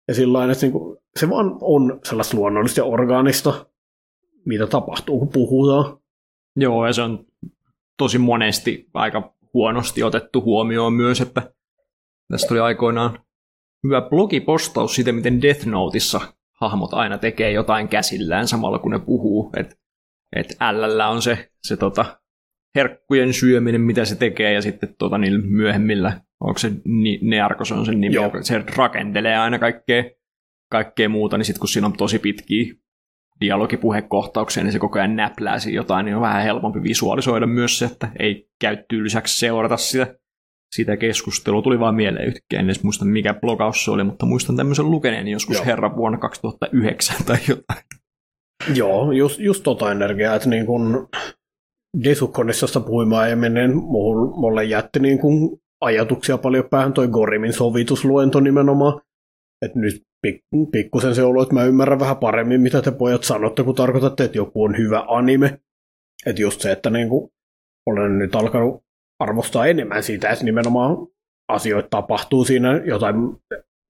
Ja 0.08 0.14
sillä 0.14 0.52
että 0.52 0.66
niinku, 0.66 1.02
se 1.20 1.30
vaan 1.30 1.58
on 1.62 2.00
sellaista 2.04 2.38
luonnollista 2.38 2.80
ja 2.80 2.86
orgaanista, 2.86 3.66
mitä 4.46 4.68
tapahtuu, 4.68 5.20
kun 5.20 5.30
puhutaan. 5.30 5.98
Joo, 6.56 6.88
ja 6.88 6.94
se 6.94 7.02
on 7.02 7.26
tosi 7.98 8.18
monesti 8.18 8.90
aika 8.94 9.36
huonosti 9.54 10.04
otettu 10.04 10.42
huomioon 10.42 10.94
myös, 10.94 11.22
että 11.22 11.54
tästä 12.32 12.54
oli 12.54 12.60
aikoinaan 12.60 13.20
hyvä 13.84 14.02
blogipostaus 14.02 14.96
siitä, 14.96 15.12
miten 15.12 15.42
Death 15.42 15.66
Noteissa 15.66 16.22
hahmot 16.62 16.94
aina 16.94 17.18
tekee 17.18 17.52
jotain 17.52 17.88
käsillään 17.88 18.48
samalla 18.48 18.80
kun 18.80 18.92
ne 18.92 19.00
puhuu. 19.00 19.52
Että 19.58 19.76
et 20.36 20.58
L 20.72 21.00
on 21.10 21.22
se, 21.22 21.52
se 21.64 21.78
tota, 21.78 22.20
herkkujen 22.76 23.34
syöminen, 23.34 23.82
mitä 23.82 24.06
se 24.06 24.16
tekee, 24.16 24.54
ja 24.54 24.62
sitten 24.62 24.96
tota, 24.98 25.18
niillä 25.18 25.40
myöhemmillä, 25.48 26.22
onko 26.40 26.58
se 26.58 26.72
ni, 26.86 27.20
Nearkos 27.22 27.72
on 27.72 27.86
sen 27.86 28.02
nimi, 28.02 28.16
Joo. 28.16 28.32
se 28.42 28.64
rakentelee 28.76 29.38
aina 29.38 29.60
kaikkea, 29.60 30.04
kaikkea 30.72 31.10
muuta, 31.10 31.38
niin 31.38 31.46
sitten 31.46 31.60
kun 31.60 31.70
siinä 31.70 31.88
on 31.88 31.94
tosi 31.94 32.20
pitkiä 32.20 32.74
dialogipuhekohtauksia, 33.42 34.64
niin 34.64 34.74
se 34.74 34.80
koko 34.80 35.00
ajan 35.00 35.16
näplää 35.16 35.58
jotain, 35.72 36.06
niin 36.06 36.16
on 36.16 36.22
vähän 36.22 36.44
helpompi 36.44 36.84
visualisoida 36.84 37.48
myös 37.48 37.80
se, 37.80 37.86
että 37.86 38.08
ei 38.20 38.50
käy 38.62 38.78
tylsäksi 38.90 39.40
seurata 39.40 39.78
sitä, 39.78 40.16
sitä 40.76 40.98
keskustelua. 40.98 41.62
Tuli 41.62 41.80
vaan 41.80 41.96
mieleen 41.96 42.28
yhtäkkiä, 42.28 42.60
en 42.60 42.66
edes 42.66 42.84
muista 42.84 43.06
mikä 43.06 43.34
blogaus 43.34 43.86
se 43.86 43.92
oli, 43.92 44.04
mutta 44.04 44.26
muistan 44.26 44.56
tämmöisen 44.56 44.92
lukeneen 44.92 45.28
joskus 45.28 45.56
Joo. 45.56 45.66
herran 45.66 45.96
vuonna 45.96 46.18
2009 46.18 47.16
tai 47.26 47.38
jotain. 47.48 47.84
Joo, 48.76 49.12
just, 49.12 49.40
just 49.40 49.64
tota 49.64 49.92
energiaa, 49.92 50.36
että 50.36 50.50
niin 50.50 50.66
kun 50.66 51.08
Desukkonissa 52.04 52.80
puhuimme 52.80 53.18
aiemmin, 53.18 53.54
niin 53.54 53.76
mulle 54.36 54.64
jätti 54.64 55.00
niin 55.00 55.20
kun 55.20 55.60
ajatuksia 55.82 56.38
paljon 56.38 56.70
päähän 56.70 56.94
toi 56.94 57.08
Gorimin 57.08 57.54
sovitusluento 57.54 58.40
nimenomaan. 58.40 59.02
Että 59.66 59.80
nyt 59.80 60.04
pik- 60.26 60.70
pikkusen 60.72 61.16
se 61.16 61.24
ollut, 61.24 61.44
että 61.44 61.56
mä 61.56 61.64
ymmärrän 61.64 62.00
vähän 62.00 62.18
paremmin, 62.18 62.62
mitä 62.62 62.82
te 62.82 62.92
pojat 62.92 63.24
sanotte, 63.24 63.64
kun 63.64 63.76
tarkoitatte, 63.76 64.24
että 64.24 64.38
joku 64.38 64.64
on 64.64 64.78
hyvä 64.78 65.06
anime. 65.08 65.60
Että 66.26 66.42
just 66.42 66.62
se, 66.62 66.72
että 66.72 66.90
niin 66.90 67.10
kuin 67.10 67.32
olen 67.86 68.20
nyt 68.20 68.36
alkanut 68.36 68.84
arvostaa 69.20 69.66
enemmän 69.66 70.04
siitä, 70.04 70.30
että 70.30 70.46
nimenomaan 70.46 70.98
asioita 71.52 71.90
tapahtuu 71.90 72.46
siinä 72.46 72.82
jotain, 72.86 73.16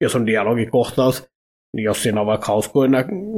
jos 0.01 0.15
on 0.15 0.25
dialogikohtaus, 0.25 1.29
niin 1.75 1.83
jos 1.83 2.03
siinä 2.03 2.21
on 2.21 2.27
vaikka 2.27 2.47
hauskoja 2.47 2.91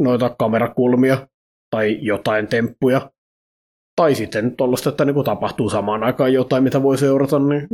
noita 0.03 0.35
kamerakulmia 0.39 1.27
tai 1.75 1.97
jotain 2.01 2.47
temppuja, 2.47 3.11
tai 3.95 4.15
sitten 4.15 4.55
tuollaista, 4.55 4.89
että 4.89 5.05
niin 5.05 5.23
tapahtuu 5.25 5.69
samaan 5.69 6.03
aikaan 6.03 6.33
jotain, 6.33 6.63
mitä 6.63 6.83
voi 6.83 6.97
seurata, 6.97 7.39
niin 7.39 7.67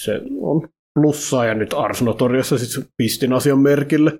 se 0.00 0.20
on 0.40 0.68
plussaa, 0.94 1.44
ja 1.44 1.54
nyt 1.54 1.72
Ars 1.72 2.02
Notoriassa 2.02 2.58
sitten 2.58 2.92
pistin 2.96 3.32
asian 3.32 3.58
merkille. 3.58 4.18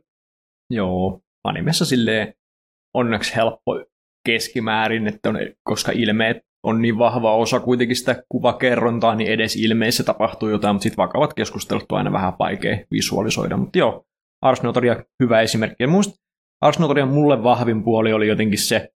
Joo, 0.70 1.20
animessa 1.44 1.84
silleen 1.84 2.34
onneksi 2.94 3.36
helppo 3.36 3.84
keskimäärin, 4.26 5.06
että 5.06 5.28
on, 5.28 5.36
koska 5.62 5.92
ilmeet 5.92 6.36
on 6.66 6.82
niin 6.82 6.98
vahva 6.98 7.36
osa 7.36 7.60
kuitenkin 7.60 7.96
sitä 7.96 8.22
kuvakerrontaa, 8.28 9.14
niin 9.14 9.30
edes 9.30 9.56
ilmeissä 9.56 10.04
tapahtuu 10.04 10.48
jotain, 10.48 10.74
mutta 10.74 10.82
sitten 10.82 11.02
vakavat 11.02 11.34
keskustelut 11.34 11.92
on 11.92 11.98
aina 11.98 12.12
vähän 12.12 12.32
vaikea 12.38 12.78
visualisoida. 12.90 13.56
Mutta 13.56 13.78
joo, 13.78 14.06
Ars 14.42 14.62
Notoria 14.62 15.04
hyvä 15.22 15.40
esimerkki. 15.40 15.82
Ja 15.82 15.88
muista 15.88 16.14
Ars 16.60 16.78
Notorian 16.78 17.08
mulle 17.08 17.42
vahvin 17.42 17.84
puoli 17.84 18.12
oli 18.12 18.28
jotenkin 18.28 18.58
se 18.58 18.90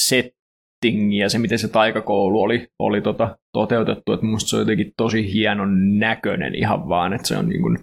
setting 0.00 1.18
ja 1.18 1.28
se, 1.28 1.38
miten 1.38 1.58
se 1.58 1.68
taikakoulu 1.68 2.42
oli, 2.42 2.68
oli 2.78 3.00
tota, 3.00 3.38
toteutettu. 3.52 4.12
Että 4.12 4.26
musta 4.26 4.48
se 4.48 4.56
on 4.56 4.62
jotenkin 4.62 4.92
tosi 4.96 5.32
hienon 5.32 5.98
näköinen 5.98 6.54
ihan 6.54 6.88
vaan, 6.88 7.12
että 7.12 7.28
se 7.28 7.36
on 7.36 7.48
niin 7.48 7.62
kuin 7.62 7.78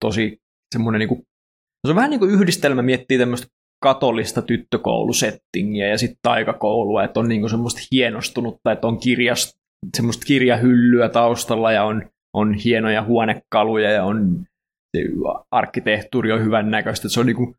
tosi 0.00 0.38
semmoinen 0.74 0.98
niin 0.98 1.08
kuin 1.08 1.22
se 1.86 1.92
on 1.92 1.96
vähän 1.96 2.10
niin 2.10 2.20
kuin 2.20 2.30
yhdistelmä 2.30 2.82
miettii 2.82 3.18
tämmöistä 3.18 3.46
katolista 3.82 4.42
tyttökoulusettingiä 4.42 5.88
ja 5.88 5.98
sitten 5.98 6.18
taikakoulua, 6.22 7.04
että 7.04 7.20
on 7.20 7.28
niinku 7.28 7.48
semmoista 7.48 7.80
hienostunutta, 7.92 8.72
että 8.72 8.86
on 8.86 8.98
kirjast, 8.98 9.58
semmoista 9.96 10.24
kirjahyllyä 10.26 11.08
taustalla 11.08 11.72
ja 11.72 11.84
on, 11.84 12.10
on 12.34 12.54
hienoja 12.54 13.02
huonekaluja 13.02 13.90
ja 13.90 14.04
on 14.04 14.44
arkkitehtuuri 15.50 16.32
on 16.32 16.44
hyvän 16.44 16.70
näköistä. 16.70 17.08
Se 17.08 17.20
on 17.20 17.26
niinku, 17.26 17.56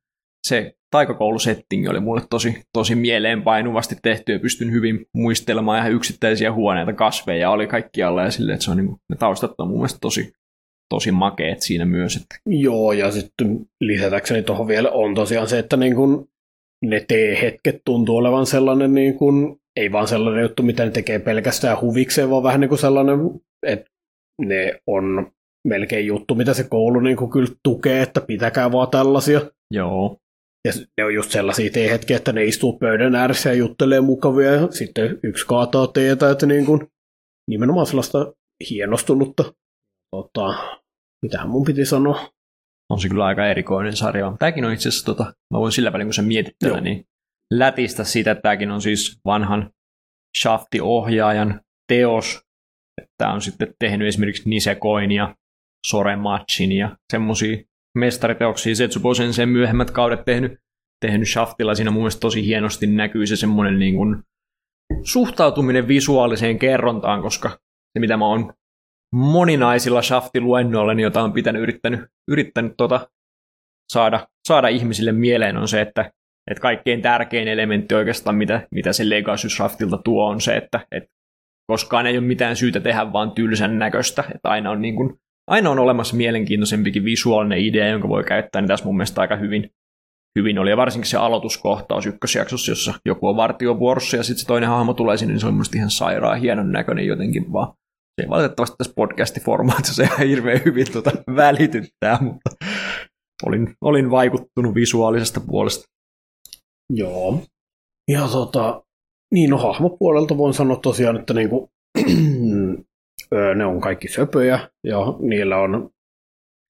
se 0.47 0.75
taikakoulusettingi 0.91 1.88
oli 1.88 1.99
mulle 1.99 2.21
tosi, 2.30 2.63
tosi 2.73 2.95
mieleenpainuvasti 2.95 3.95
tehty 4.01 4.32
ja 4.32 4.39
pystyn 4.39 4.71
hyvin 4.71 5.05
muistelemaan 5.13 5.80
ihan 5.80 5.91
yksittäisiä 5.91 6.53
huoneita, 6.53 6.93
kasveja 6.93 7.49
oli 7.49 7.67
kaikkialla 7.67 8.23
ja 8.23 8.32
silleen, 8.32 8.53
että 8.53 8.65
se 8.65 8.71
on 8.71 8.78
niinku, 8.78 8.99
ne 9.09 9.15
taustat 9.15 9.51
on 9.57 9.67
mun 9.67 9.78
mielestä 9.78 9.99
tosi, 10.01 10.34
tosi 10.90 11.12
makeet 11.12 11.62
siinä 11.62 11.86
myös. 11.86 12.16
Että... 12.16 12.36
Joo, 12.46 12.92
ja 12.92 13.12
sitten 13.12 13.60
lisätäkseni 13.82 14.44
tuohon 14.44 14.68
vielä 14.68 14.92
on 14.92 15.16
tosiaan 15.16 15.48
se, 15.48 15.60
että 15.60 15.78
niin 15.78 15.96
kun 15.96 16.28
ne 16.86 17.06
tee-hetket 17.08 17.82
tuntuu 17.86 18.18
olevan 18.18 18.46
sellainen, 18.46 18.94
niin 18.94 19.18
kun, 19.18 19.60
ei 19.76 19.92
vaan 19.92 20.08
sellainen 20.08 20.42
juttu, 20.42 20.64
mitä 20.64 20.86
ne 20.86 20.92
tekee 20.92 21.20
pelkästään 21.20 21.82
huvikseen, 21.82 22.30
vaan 22.30 22.44
vähän 22.44 22.62
niin 22.62 22.70
kuin 22.70 22.80
sellainen, 22.80 23.20
että 23.66 23.92
ne 24.42 24.82
on 24.88 25.32
melkein 25.68 26.08
juttu, 26.08 26.36
mitä 26.36 26.54
se 26.54 26.64
koulu 26.64 27.00
niin 27.00 27.18
kuin 27.18 27.32
kyllä 27.32 27.56
tukee, 27.64 28.02
että 28.02 28.22
pitäkää 28.22 28.72
vaan 28.72 28.90
tällaisia. 28.90 29.42
Joo. 29.74 30.18
Ja 30.68 30.74
ne 30.98 31.04
on 31.04 31.14
just 31.14 31.32
sellaisia 31.32 31.90
hetkiä, 31.90 32.18
että 32.18 32.34
ne 32.34 32.46
istuu 32.46 32.78
pöydän 32.78 33.16
ääressä 33.16 33.50
ja 33.50 33.56
juttelee 33.56 34.02
mukavia 34.02 34.52
ja 34.52 34.68
sitten 34.72 35.20
yksi 35.24 35.46
kaataa 35.48 35.88
teetä, 35.88 36.32
että 36.32 36.46
niin 36.46 36.66
kuin, 36.66 36.88
nimenomaan 37.50 37.86
sellaista 37.86 38.34
hienostunutta. 38.70 39.54
Tota, 40.16 40.78
mitähän 41.22 41.49
mun 41.49 41.66
piti 41.66 41.86
sanoa? 41.86 42.30
On 42.89 42.99
se 42.99 43.10
kyllä 43.10 43.26
aika 43.26 43.47
erikoinen 43.47 43.95
sarja. 43.95 44.36
Tämäkin 44.39 44.66
on 44.66 44.74
itse 44.74 44.89
asiassa, 44.89 45.05
tota, 45.05 45.24
mä 45.53 45.60
voin 45.60 45.72
sillä 45.72 45.93
välin 45.93 46.08
kun 46.08 46.14
sä 46.14 46.22
mietit 46.22 46.55
tällä, 46.60 46.82
niin 46.82 47.05
lätistä 47.53 48.03
siitä, 48.03 48.32
että 48.32 48.41
tämäkin 48.41 48.72
on 48.72 48.82
siis 48.82 49.20
vanhan 49.26 49.72
Shafti-ohjaajan 50.41 51.62
teos. 51.88 52.41
Tämä 53.18 53.34
on 53.34 53.41
sitten 53.41 53.74
tehnyt 53.80 54.08
esimerkiksi 54.08 54.49
Nisekoin 54.49 55.12
ja 55.12 55.36
Sorematchin 55.88 56.72
ja 56.72 56.97
semmoisia 57.14 57.58
mestariteoksia. 57.97 58.76
Setsubo 58.76 59.14
sen, 59.14 59.34
sen 59.34 59.49
myöhemmät 59.49 59.91
kaudet 59.91 60.26
tehnyt, 60.26 60.60
tehnyt 61.05 61.28
Shaftilla. 61.28 61.76
Siinä 61.76 61.91
mun 61.91 62.01
mielestä 62.01 62.20
tosi 62.20 62.45
hienosti 62.45 62.88
näkyy 62.88 63.28
se 63.28 63.36
semmoinen 63.36 63.80
niin 63.80 63.95
kuin 63.95 64.24
suhtautuminen 65.03 65.88
visuaaliseen 65.88 66.60
kerrontaan, 66.60 67.22
koska 67.22 67.49
se 67.49 67.99
mitä 67.99 68.18
mä 68.18 68.26
oon 68.26 68.53
moninaisilla 69.14 70.01
Shafti-luennoilla, 70.01 70.93
niin 70.93 71.03
jota 71.03 71.24
on 71.24 71.34
pitänyt 71.34 71.62
yrittänyt, 71.62 71.99
yrittänyt 72.28 72.74
tota, 72.78 73.10
saada, 73.93 74.28
saada 74.47 74.68
ihmisille 74.68 75.12
mieleen, 75.12 75.58
on 75.58 75.68
se, 75.68 75.82
että, 75.82 76.12
että 76.51 76.62
kaikkein 76.62 77.01
tärkein 77.01 77.47
elementti 77.47 77.95
oikeastaan, 77.95 78.36
mitä, 78.36 78.68
mitä 78.72 78.93
se 78.93 79.10
Legacy 79.10 79.49
Shaftilta 79.49 79.97
tuo, 79.97 80.28
on 80.28 80.41
se, 80.41 80.58
että, 80.58 80.80
että 80.91 81.10
koskaan 81.72 82.08
ei 82.08 82.18
ole 82.18 82.28
mitään 82.28 82.55
syytä 82.55 82.80
tehdä 82.80 83.14
vaan 83.14 83.32
tylsän 83.32 83.80
näköistä, 83.80 84.24
että 84.36 84.49
aina 84.49 84.72
on, 84.72 84.82
niin 84.82 84.95
kuin, 84.95 85.14
aina 85.47 85.70
on 85.70 85.80
olemassa 85.80 86.16
mielenkiintoisempikin 86.16 87.05
visuaalinen 87.05 87.60
idea, 87.60 87.88
jonka 87.88 88.10
voi 88.10 88.24
käyttää, 88.24 88.62
niin 88.62 88.68
tässä 88.68 88.86
mun 88.86 88.97
mielestä 88.97 89.22
aika 89.22 89.36
hyvin, 89.36 89.72
hyvin 90.39 90.60
oli. 90.60 90.70
Ja 90.70 90.78
varsinkin 90.78 91.10
se 91.10 91.18
aloituskohtaus 91.18 92.05
ykkösjaksossa, 92.05 92.72
jossa 92.72 92.93
joku 93.05 93.28
on 93.28 93.36
vartiovuorossa 93.36 94.18
ja 94.18 94.24
sitten 94.24 94.41
se 94.41 94.47
toinen 94.47 94.70
hahmo 94.70 94.93
tulee 94.93 95.18
sinne, 95.18 95.34
niin 95.34 95.39
se 95.39 95.47
on 95.47 95.53
mun 95.53 95.66
ihan 95.76 95.91
sairaan 95.91 96.39
hienon 96.39 96.72
näköinen 96.72 97.08
jotenkin 97.08 97.53
vaan 97.53 97.74
se 98.18 98.26
ei 98.26 98.30
valitettavasti 98.30 98.76
tässä 98.78 98.93
podcastiformaatissa 98.95 100.03
ihan 100.03 100.28
hirveän 100.28 100.61
hyvin 100.65 100.91
tuota 100.91 101.11
välityttää, 101.36 102.18
mutta 102.22 102.49
olin, 103.45 103.74
olin 103.82 104.11
vaikuttunut 104.11 104.76
visuaalisesta 104.76 105.39
puolesta. 105.39 105.86
Joo. 106.93 107.43
Ja 108.07 108.28
tota, 108.32 108.84
niin 109.34 109.49
no 109.49 109.57
hahmopuolelta 109.57 110.38
voin 110.38 110.53
sanoa 110.53 110.76
tosiaan, 110.78 111.18
että 111.20 111.34
niinku, 111.34 111.70
ne 113.55 113.65
on 113.65 113.82
kaikki 113.82 114.07
söpöjä 114.07 114.70
ja 114.84 114.97
niillä 115.20 115.57
on 115.57 115.89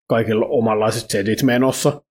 kaikilla 0.10 0.46
omanlaiset 0.46 1.10
setit 1.10 1.44
menossa. 1.44 2.02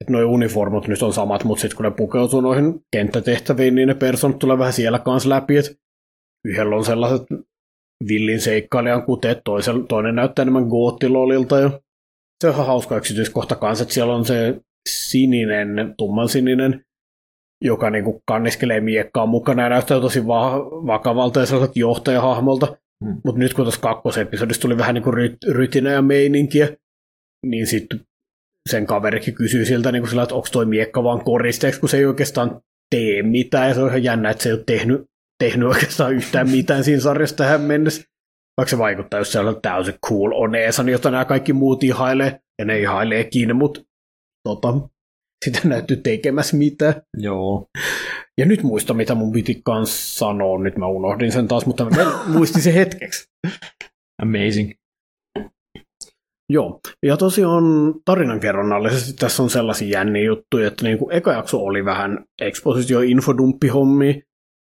Että 0.00 0.12
nuo 0.12 0.22
uniformut 0.22 0.88
nyt 0.88 1.02
on 1.02 1.12
samat, 1.12 1.44
mutta 1.44 1.60
sitten 1.60 1.76
kun 1.76 1.84
ne 1.84 1.90
pukeutuu 1.90 2.40
noihin 2.40 2.80
kenttätehtäviin, 2.92 3.74
niin 3.74 3.88
ne 3.88 3.94
personat 3.94 4.38
tulee 4.38 4.58
vähän 4.58 4.72
siellä 4.72 4.98
kanssa 4.98 5.28
läpi, 5.28 5.56
että 5.56 5.70
yhdellä 6.44 6.76
on 6.76 6.84
sellaiset 6.84 7.26
villin 8.08 8.40
seikkailijan 8.40 9.02
kuteet, 9.02 9.38
toisen, 9.44 9.86
toinen 9.86 10.14
näyttää 10.14 10.42
enemmän 10.42 10.68
goottilolilta 10.68 11.58
ja 11.58 11.80
se 12.40 12.48
on 12.48 12.54
ihan 12.54 12.66
hauska 12.66 12.96
yksityiskohta 12.96 13.56
kanssa, 13.56 13.82
että 13.82 13.94
siellä 13.94 14.14
on 14.14 14.24
se 14.24 14.60
sininen, 14.88 15.94
tumman 15.98 16.28
sininen, 16.28 16.84
joka 17.64 17.90
niin 17.90 18.04
kuin 18.04 18.22
kanniskelee 18.26 18.80
miekkaa 18.80 19.26
mukana 19.26 19.62
ja 19.62 19.68
näyttää 19.68 20.00
tosi 20.00 20.26
va- 20.26 20.64
vakavalta 20.64 21.40
ja 21.40 21.46
sellaiselta 21.46 21.78
johtajahahmolta. 21.78 22.66
Hmm. 23.04 23.20
Mutta 23.24 23.38
nyt 23.38 23.54
kun 23.54 23.64
tuossa 23.64 23.80
kakkosepisodissa 23.80 24.62
tuli 24.62 24.78
vähän 24.78 24.94
niin 24.94 25.02
kuin 25.02 25.14
ry- 25.14 25.52
rytinä 25.52 25.92
ja 25.92 26.02
meininkiä, 26.02 26.76
niin 27.46 27.66
sitten 27.66 28.00
sen 28.70 28.86
kaverikin 28.86 29.34
kysyy 29.34 29.64
siltä 29.64 29.92
niin 29.92 30.02
kuin 30.02 30.10
sillä, 30.10 30.22
että 30.22 30.34
onko 30.34 30.48
toi 30.52 30.66
miekka 30.66 31.04
vaan 31.04 31.24
koristeeksi, 31.24 31.80
kun 31.80 31.88
se 31.88 31.96
ei 31.96 32.06
oikeastaan 32.06 32.60
tee 32.90 33.22
mitään. 33.22 33.68
Ja 33.68 33.74
se 33.74 33.80
on 33.80 33.88
ihan 33.88 34.04
jännä, 34.04 34.30
että 34.30 34.42
se 34.42 34.48
ei 34.48 34.54
ole 34.54 34.64
tehnyt 34.66 35.11
tehnyt 35.42 35.68
oikeastaan 35.68 36.14
yhtään 36.14 36.50
mitään 36.50 36.84
siinä 36.84 37.00
sarjassa 37.00 37.36
tähän 37.36 37.60
mennessä. 37.60 38.02
Vaikka 38.56 38.70
se 38.70 38.78
vaikuttaa 38.78 39.20
just 39.20 39.32
sellainen 39.32 39.62
täysin 39.62 39.94
cool 40.06 40.32
oneesan, 40.32 40.88
jota 40.88 41.10
nämä 41.10 41.24
kaikki 41.24 41.52
muut 41.52 41.84
ihailee, 41.84 42.40
ja 42.58 42.64
ne 42.64 42.80
ihaileekin, 42.80 43.56
mutta 43.56 43.80
tota, 44.48 44.74
sitä 45.44 45.60
näyttyy 45.64 45.96
tekemässä 45.96 46.56
mitään. 46.56 46.94
Joo. 47.18 47.66
Ja 48.38 48.46
nyt 48.46 48.62
muista, 48.62 48.94
mitä 48.94 49.14
mun 49.14 49.32
piti 49.32 49.60
kans 49.64 50.18
sanoa. 50.18 50.58
Nyt 50.58 50.76
mä 50.76 50.86
unohdin 50.86 51.32
sen 51.32 51.48
taas, 51.48 51.66
mutta 51.66 51.84
mä 51.84 52.24
muistin 52.26 52.62
se 52.62 52.74
hetkeksi. 52.74 53.28
Amazing. 54.22 54.72
Joo, 56.52 56.80
ja 57.02 57.16
tosiaan 57.16 57.64
tarinankerronnallisesti 58.04 59.12
tässä 59.12 59.42
on 59.42 59.50
sellaisia 59.50 59.98
jänniä 59.98 60.24
juttuja, 60.24 60.68
että 60.68 60.84
niin 60.84 60.98
kuin 60.98 61.16
eka 61.16 61.32
jakso 61.32 61.58
oli 61.58 61.84
vähän 61.84 62.24
expositio-infodumppihommi, 62.42 64.22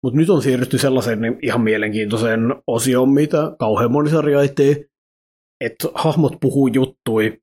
mutta 0.02 0.16
nyt 0.16 0.30
on 0.30 0.42
siirrytty 0.42 0.78
sellaiseen 0.78 1.20
niin 1.20 1.38
ihan 1.42 1.60
mielenkiintoiseen 1.60 2.40
osioon, 2.66 3.08
mitä 3.08 3.52
kauhean 3.58 3.92
moni 3.92 4.10
sarja 4.10 4.38
että 5.60 5.88
hahmot 5.94 6.40
puhuu 6.40 6.66
juttui, 6.66 7.38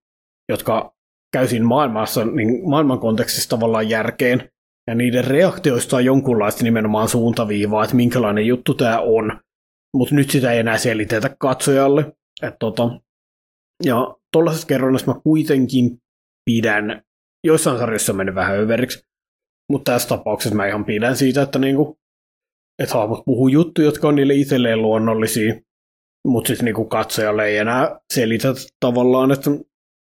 jotka 0.50 0.96
käy 1.34 1.48
siinä 1.48 1.66
maailmassa, 1.66 2.26
niin 2.26 2.70
maailman 2.70 3.00
kontekstissa 3.00 3.50
tavallaan 3.50 3.90
järkeen, 3.90 4.50
ja 4.88 4.96
niiden 4.96 5.26
reaktioista 5.26 5.96
on 5.96 6.06
jonkunlaista 6.06 6.64
nimenomaan 6.64 7.10
suuntaviivaa, 7.10 7.84
että 7.84 7.96
minkälainen 7.96 8.48
juttu 8.48 8.74
tämä 8.74 9.00
on, 9.00 9.40
mutta 9.94 10.16
nyt 10.16 10.30
sitä 10.30 10.52
ei 10.52 10.60
enää 10.60 10.78
selitetä 10.78 11.36
katsojalle. 11.40 12.14
Et 12.42 12.56
tota, 12.60 13.00
ja 13.84 14.16
tuollaisesta 14.32 14.68
kerronnasta 14.68 15.14
mä 15.14 15.22
kuitenkin 15.24 15.98
pidän, 16.46 17.02
joissain 17.44 17.78
sarjoissa 17.78 18.14
mennyt 18.14 18.36
vähän 18.36 18.58
överiksi, 18.58 19.04
mutta 19.72 19.92
tässä 19.92 20.10
tapauksessa 20.10 20.56
mä 20.56 20.68
ihan 20.68 20.86
pidän 20.86 21.16
siitä, 21.16 21.42
että 21.42 21.60
niinku 21.60 22.00
että 22.80 22.98
hahmot 22.98 23.26
puhuu 23.26 23.48
juttuja, 23.48 23.88
jotka 23.88 24.08
on 24.08 24.16
niille 24.16 24.34
itselleen 24.34 24.82
luonnollisia, 24.82 25.54
mutta 26.28 26.48
sitten 26.48 26.66
niinku 26.66 26.86
katsojalle 26.86 27.46
ei 27.46 27.58
enää 27.58 28.00
selitä 28.14 28.48
tavallaan, 28.80 29.32
että 29.32 29.52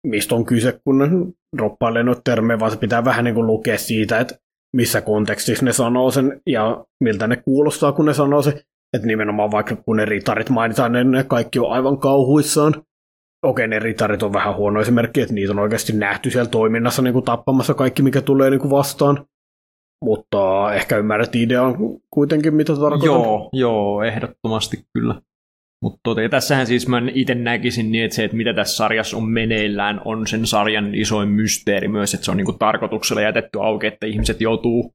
mistä 0.06 0.34
on 0.34 0.44
kyse, 0.44 0.80
kun 0.84 0.98
ne 0.98 1.08
droppailee 1.56 2.02
noita 2.02 2.20
termejä, 2.24 2.60
vaan 2.60 2.70
se 2.70 2.76
pitää 2.76 3.04
vähän 3.04 3.24
niinku 3.24 3.46
lukea 3.46 3.78
siitä, 3.78 4.20
että 4.20 4.34
missä 4.76 5.00
kontekstissa 5.00 5.64
ne 5.64 5.72
sanoo 5.72 6.10
sen 6.10 6.40
ja 6.46 6.84
miltä 7.04 7.26
ne 7.26 7.36
kuulostaa, 7.36 7.92
kun 7.92 8.06
ne 8.06 8.14
sanoo 8.14 8.42
se. 8.42 8.62
Että 8.96 9.06
nimenomaan 9.06 9.50
vaikka 9.50 9.76
kun 9.76 9.96
ne 9.96 10.04
ritarit 10.04 10.50
mainitaan, 10.50 10.92
niin 10.92 11.10
ne 11.10 11.24
kaikki 11.24 11.58
on 11.58 11.72
aivan 11.72 11.98
kauhuissaan. 11.98 12.74
Okei, 13.42 13.68
ne 13.68 13.78
ritarit 13.78 14.22
on 14.22 14.32
vähän 14.32 14.56
huono 14.56 14.80
esimerkki, 14.80 15.20
että 15.20 15.34
niitä 15.34 15.52
on 15.52 15.58
oikeasti 15.58 15.92
nähty 15.92 16.30
siellä 16.30 16.50
toiminnassa 16.50 17.02
niin 17.02 17.12
kuin 17.12 17.24
tappamassa 17.24 17.74
kaikki, 17.74 18.02
mikä 18.02 18.20
tulee 18.20 18.50
niin 18.50 18.60
kuin 18.60 18.70
vastaan. 18.70 19.26
Mutta 20.04 20.74
ehkä 20.74 20.96
ymmärrät 20.96 21.36
idean 21.36 21.74
kuitenkin, 22.10 22.54
mitä 22.54 22.76
tarkoitan. 22.76 23.06
Joo, 23.06 23.50
joo 23.52 24.02
ehdottomasti 24.02 24.84
kyllä. 24.94 25.20
Mutta 25.82 26.00
tota, 26.02 26.20
tässähän 26.30 26.66
siis 26.66 26.88
mä 26.88 27.02
itse 27.14 27.34
näkisin 27.34 27.92
niin, 27.92 28.04
että 28.04 28.14
se, 28.14 28.24
että 28.24 28.36
mitä 28.36 28.54
tässä 28.54 28.76
sarjassa 28.76 29.16
on 29.16 29.28
meneillään, 29.28 30.00
on 30.04 30.26
sen 30.26 30.46
sarjan 30.46 30.94
isoin 30.94 31.28
mysteeri 31.28 31.88
myös, 31.88 32.14
että 32.14 32.24
se 32.24 32.30
on 32.30 32.36
niinku 32.36 32.52
tarkoituksella 32.52 33.22
jätetty 33.22 33.60
auki, 33.62 33.86
että 33.86 34.06
ihmiset 34.06 34.40
joutuu 34.40 34.94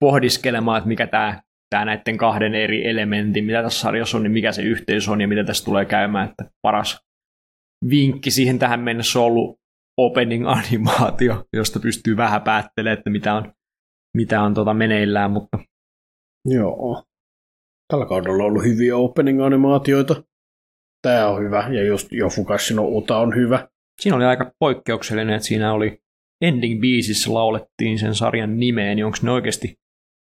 pohdiskelemaan, 0.00 0.78
että 0.78 0.88
mikä 0.88 1.06
tämä 1.06 1.42
tää 1.70 1.84
näiden 1.84 2.16
kahden 2.16 2.54
eri 2.54 2.88
elementin, 2.88 3.44
mitä 3.44 3.62
tässä 3.62 3.80
sarjassa 3.80 4.16
on, 4.16 4.22
niin 4.22 4.32
mikä 4.32 4.52
se 4.52 4.62
yhteys 4.62 5.08
on 5.08 5.20
ja 5.20 5.28
mitä 5.28 5.44
tässä 5.44 5.64
tulee 5.64 5.84
käymään. 5.84 6.28
Että 6.28 6.44
paras 6.62 7.00
vinkki 7.90 8.30
siihen 8.30 8.58
tähän 8.58 8.80
mennessä 8.80 9.18
on 9.18 9.24
ollut 9.24 9.60
opening-animaatio, 10.00 11.44
josta 11.52 11.80
pystyy 11.80 12.16
vähän 12.16 12.42
päättelemään, 12.42 12.98
että 12.98 13.10
mitä 13.10 13.34
on 13.34 13.52
mitä 14.16 14.42
on 14.42 14.54
tota 14.54 14.74
meneillään, 14.74 15.30
mutta... 15.30 15.58
Joo. 16.44 17.04
Tällä 17.88 18.06
kaudella 18.06 18.44
on 18.44 18.50
ollut 18.50 18.64
hyviä 18.64 18.96
opening-animaatioita. 18.96 20.22
Tämä 21.02 21.28
on 21.28 21.42
hyvä, 21.42 21.68
ja 21.70 21.84
just 21.84 22.12
Yofukashi 22.12 22.74
no 22.74 22.84
Uta 22.88 23.18
on 23.18 23.34
hyvä. 23.34 23.68
Siinä 24.00 24.16
oli 24.16 24.24
aika 24.24 24.52
poikkeuksellinen, 24.58 25.34
että 25.34 25.46
siinä 25.46 25.72
oli 25.72 25.98
ending-biisissä 26.44 27.34
laulettiin 27.34 27.98
sen 27.98 28.14
sarjan 28.14 28.56
nimeen, 28.56 28.96
niin 28.96 29.06
onko 29.06 29.18
ne 29.22 29.30
oikeasti, 29.30 29.78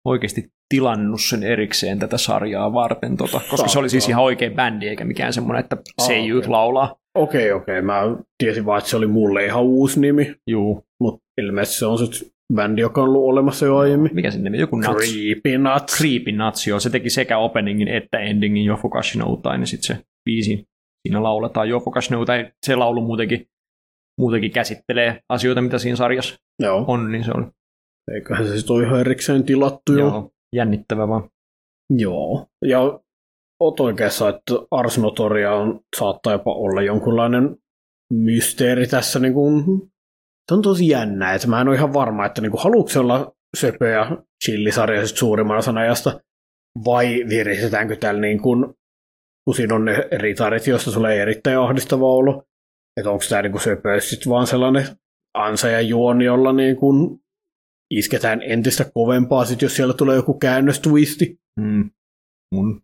oikeasti 0.05 0.49
tilannut 0.69 1.21
sen 1.21 1.43
erikseen 1.43 1.99
tätä 1.99 2.17
sarjaa 2.17 2.73
varten, 2.73 3.17
tota, 3.17 3.31
koska 3.31 3.57
Saattaa. 3.57 3.67
se 3.67 3.79
oli 3.79 3.89
siis 3.89 4.09
ihan 4.09 4.23
oikein 4.23 4.53
bändi, 4.53 4.87
eikä 4.87 5.05
mikään 5.05 5.33
semmoinen, 5.33 5.59
että 5.63 5.77
seijyt 6.01 6.37
okay. 6.37 6.51
laulaa. 6.51 6.95
Okei, 7.15 7.51
okay, 7.51 7.61
okei. 7.61 7.79
Okay. 7.79 7.85
Mä 7.85 8.23
tiesin 8.37 8.65
vaan, 8.65 8.77
että 8.77 8.89
se 8.89 8.97
oli 8.97 9.07
mulle 9.07 9.45
ihan 9.45 9.63
uusi 9.63 9.99
nimi. 9.99 10.35
Juu. 10.47 10.83
Mutta 10.99 11.25
ilmeisesti 11.41 11.79
se 11.79 11.85
on 11.85 11.97
sitten 11.97 12.29
bändi, 12.53 12.81
joka 12.81 13.01
on 13.01 13.09
ollut 13.09 13.29
olemassa 13.29 13.65
jo 13.65 13.77
aiemmin. 13.77 14.11
Mikä 14.13 14.31
sen 14.31 14.43
nimi? 14.43 14.59
Joku 14.59 14.75
Nuts. 14.75 14.89
Creepy 14.89 15.57
Nuts. 15.57 15.97
Creepy 15.97 16.31
Nuts, 16.31 16.67
joo. 16.67 16.79
Se 16.79 16.89
teki 16.89 17.09
sekä 17.09 17.37
openingin 17.37 17.87
että 17.87 18.19
endingin 18.19 18.67
Yofukashi 18.67 19.19
no 19.19 19.25
Uta, 19.29 19.55
ja 19.55 19.65
sitten 19.65 19.97
se 19.97 20.03
biisi, 20.25 20.65
siinä 21.07 21.23
lauletaan 21.23 21.69
Yofukashi 21.69 22.13
no 22.13 22.21
Uta. 22.21 22.33
Se 22.65 22.75
laulu 22.75 23.01
muutenkin, 23.01 23.47
muutenkin 24.19 24.51
käsittelee 24.51 25.19
asioita, 25.29 25.61
mitä 25.61 25.77
siinä 25.77 25.95
sarjassa 25.95 26.35
joo. 26.59 26.85
on, 26.87 27.11
niin 27.11 27.23
se 27.23 27.31
oli. 27.35 27.45
Eiköhän 28.15 28.47
se 28.47 28.57
sitten 28.57 28.75
ole 28.75 28.83
ihan 28.83 28.99
erikseen 28.99 29.43
tilattu 29.43 29.93
jo. 29.93 29.99
Joo, 29.99 30.31
jännittävä 30.55 31.07
vaan. 31.07 31.29
Joo, 31.97 32.47
ja 32.65 32.99
oot 33.59 33.79
oikeassa, 33.79 34.29
että 34.29 34.53
Ars 34.71 34.97
Notoria 34.97 35.53
on, 35.53 35.79
saattaa 35.97 36.33
jopa 36.33 36.53
olla 36.53 36.81
jonkunlainen 36.81 37.57
mysteeri 38.13 38.87
tässä. 38.87 39.19
Niin 39.19 39.33
kuin, 39.33 39.63
se 40.49 40.53
on 40.53 40.61
tosi 40.61 40.87
jännä, 40.87 41.33
että 41.33 41.47
mä 41.47 41.61
en 41.61 41.67
ole 41.67 41.75
ihan 41.75 41.93
varma, 41.93 42.25
että 42.25 42.41
niin 42.41 42.51
kuin, 42.51 42.63
haluatko 42.63 42.99
olla 42.99 43.35
ja 43.93 44.17
chillisarja 44.45 45.07
suurimman 45.07 45.57
osan 45.57 45.77
ajasta, 45.77 46.19
vai 46.85 47.23
viristetäänkö 47.29 47.95
täällä 47.95 48.21
niin 48.21 48.41
kuin, 48.41 48.65
kun 49.45 49.55
siinä 49.55 49.75
on 49.75 49.85
ne 49.85 50.07
ritarit, 50.11 50.67
joista 50.67 50.91
sulle 50.91 51.21
erittäin 51.21 51.59
ahdistava 51.59 52.05
olo, 52.05 52.43
että 52.97 53.11
onko 53.11 53.23
tämä 53.29 53.41
niin 53.41 53.59
söpö 53.59 53.99
sitten 53.99 54.29
vaan 54.29 54.47
sellainen 54.47 54.85
ansa 55.37 55.67
ja 55.67 55.81
juoni, 55.81 56.25
jolla 56.25 56.53
niin 56.53 56.75
kuin 56.75 57.19
isketään 57.91 58.41
entistä 58.41 58.85
kovempaa, 58.93 59.45
sit 59.45 59.61
jos 59.61 59.75
siellä 59.75 59.93
tulee 59.93 60.15
joku 60.15 60.33
käännöstwisti. 60.33 61.39
Mm. 61.59 61.89
Mun 62.55 62.81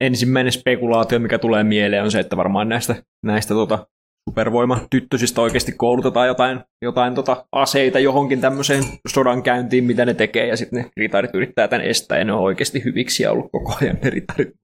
ensimmäinen 0.00 0.52
spekulaatio, 0.52 1.18
mikä 1.18 1.38
tulee 1.38 1.64
mieleen, 1.64 2.02
on 2.02 2.10
se, 2.10 2.20
että 2.20 2.36
varmaan 2.36 2.68
näistä, 2.68 3.02
näistä 3.24 3.54
tota, 3.54 3.86
supervoimatyttösistä 4.30 5.40
oikeasti 5.40 5.72
koulutetaan 5.72 6.28
jotain, 6.28 6.60
jotain 6.82 7.14
tota 7.14 7.46
aseita 7.52 7.98
johonkin 7.98 8.40
tämmöiseen 8.40 8.84
sodan 9.08 9.42
käyntiin, 9.42 9.84
mitä 9.84 10.04
ne 10.04 10.14
tekee, 10.14 10.46
ja 10.46 10.56
sitten 10.56 10.82
ne 10.82 10.90
ritarit 10.96 11.34
yrittää 11.34 11.68
tämän 11.68 11.86
estää, 11.86 12.18
ja 12.18 12.24
ne 12.24 12.32
on 12.32 12.40
oikeasti 12.40 12.84
hyviksi 12.84 13.26
ollut 13.26 13.50
koko 13.52 13.76
ajan 13.80 13.98
ne 14.02 14.10
ritarit. 14.10 14.54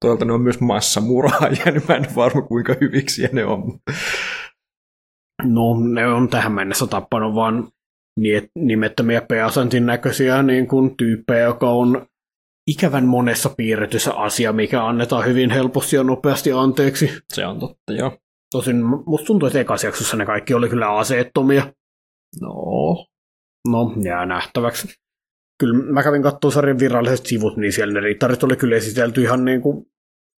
Toisaalta 0.00 0.24
ne 0.24 0.32
on 0.32 0.40
myös 0.40 0.60
massamuraajia, 0.60 1.64
niin 1.72 1.82
mä 1.88 1.94
en 1.94 2.06
varma 2.16 2.42
kuinka 2.42 2.74
hyviksi 2.80 3.28
ne 3.32 3.44
on. 3.44 3.78
No, 5.42 5.80
ne 5.80 6.06
on 6.06 6.28
tähän 6.28 6.52
mennessä 6.52 6.86
tappanut 6.86 7.34
vaan 7.34 7.68
nimettömiä 8.58 9.22
Peasantin 9.28 9.86
näköisiä 9.86 10.42
niin 10.42 10.66
kuin 10.66 10.96
tyyppejä, 10.96 11.40
joka 11.40 11.70
on 11.70 12.06
ikävän 12.70 13.06
monessa 13.06 13.50
piirretyssä 13.56 14.14
asia, 14.14 14.52
mikä 14.52 14.84
annetaan 14.84 15.26
hyvin 15.26 15.50
helposti 15.50 15.96
ja 15.96 16.04
nopeasti 16.04 16.52
anteeksi. 16.52 17.10
Se 17.32 17.46
on 17.46 17.58
totta, 17.58 17.92
joo. 17.92 18.21
Tosin 18.52 18.76
musta 19.06 19.26
tuntuu, 19.26 19.46
että 19.46 19.60
ekassa 19.60 19.86
jaksossa 19.86 20.16
ne 20.16 20.26
kaikki 20.26 20.54
oli 20.54 20.68
kyllä 20.68 20.96
aseettomia. 20.96 21.72
No. 22.40 23.06
No, 23.68 23.94
jää 24.04 24.26
nähtäväksi. 24.26 24.94
Kyllä 25.60 25.92
mä 25.92 26.02
kävin 26.02 26.22
katsoa 26.22 26.50
sarjan 26.50 26.78
viralliset 26.78 27.26
sivut, 27.26 27.56
niin 27.56 27.72
siellä 27.72 27.94
ne 27.94 28.00
riittarit 28.00 28.42
oli 28.42 28.56
kyllä 28.56 28.76
esitelty 28.76 29.22
ihan 29.22 29.44
niin 29.44 29.60
kuin 29.60 29.86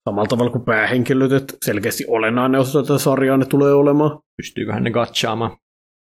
samalla 0.08 0.28
tavalla 0.28 0.50
kuin 0.50 0.64
päähenkilöt, 0.64 1.32
että 1.32 1.54
selkeästi 1.64 2.04
olennainen 2.08 2.60
osa 2.60 2.82
tätä 2.82 2.98
sarjaa 2.98 3.36
ne 3.36 3.46
tulee 3.46 3.74
olemaan. 3.74 4.20
Pystyyköhän 4.36 4.82
ne 4.82 4.90
gatchaamaan? 4.90 5.56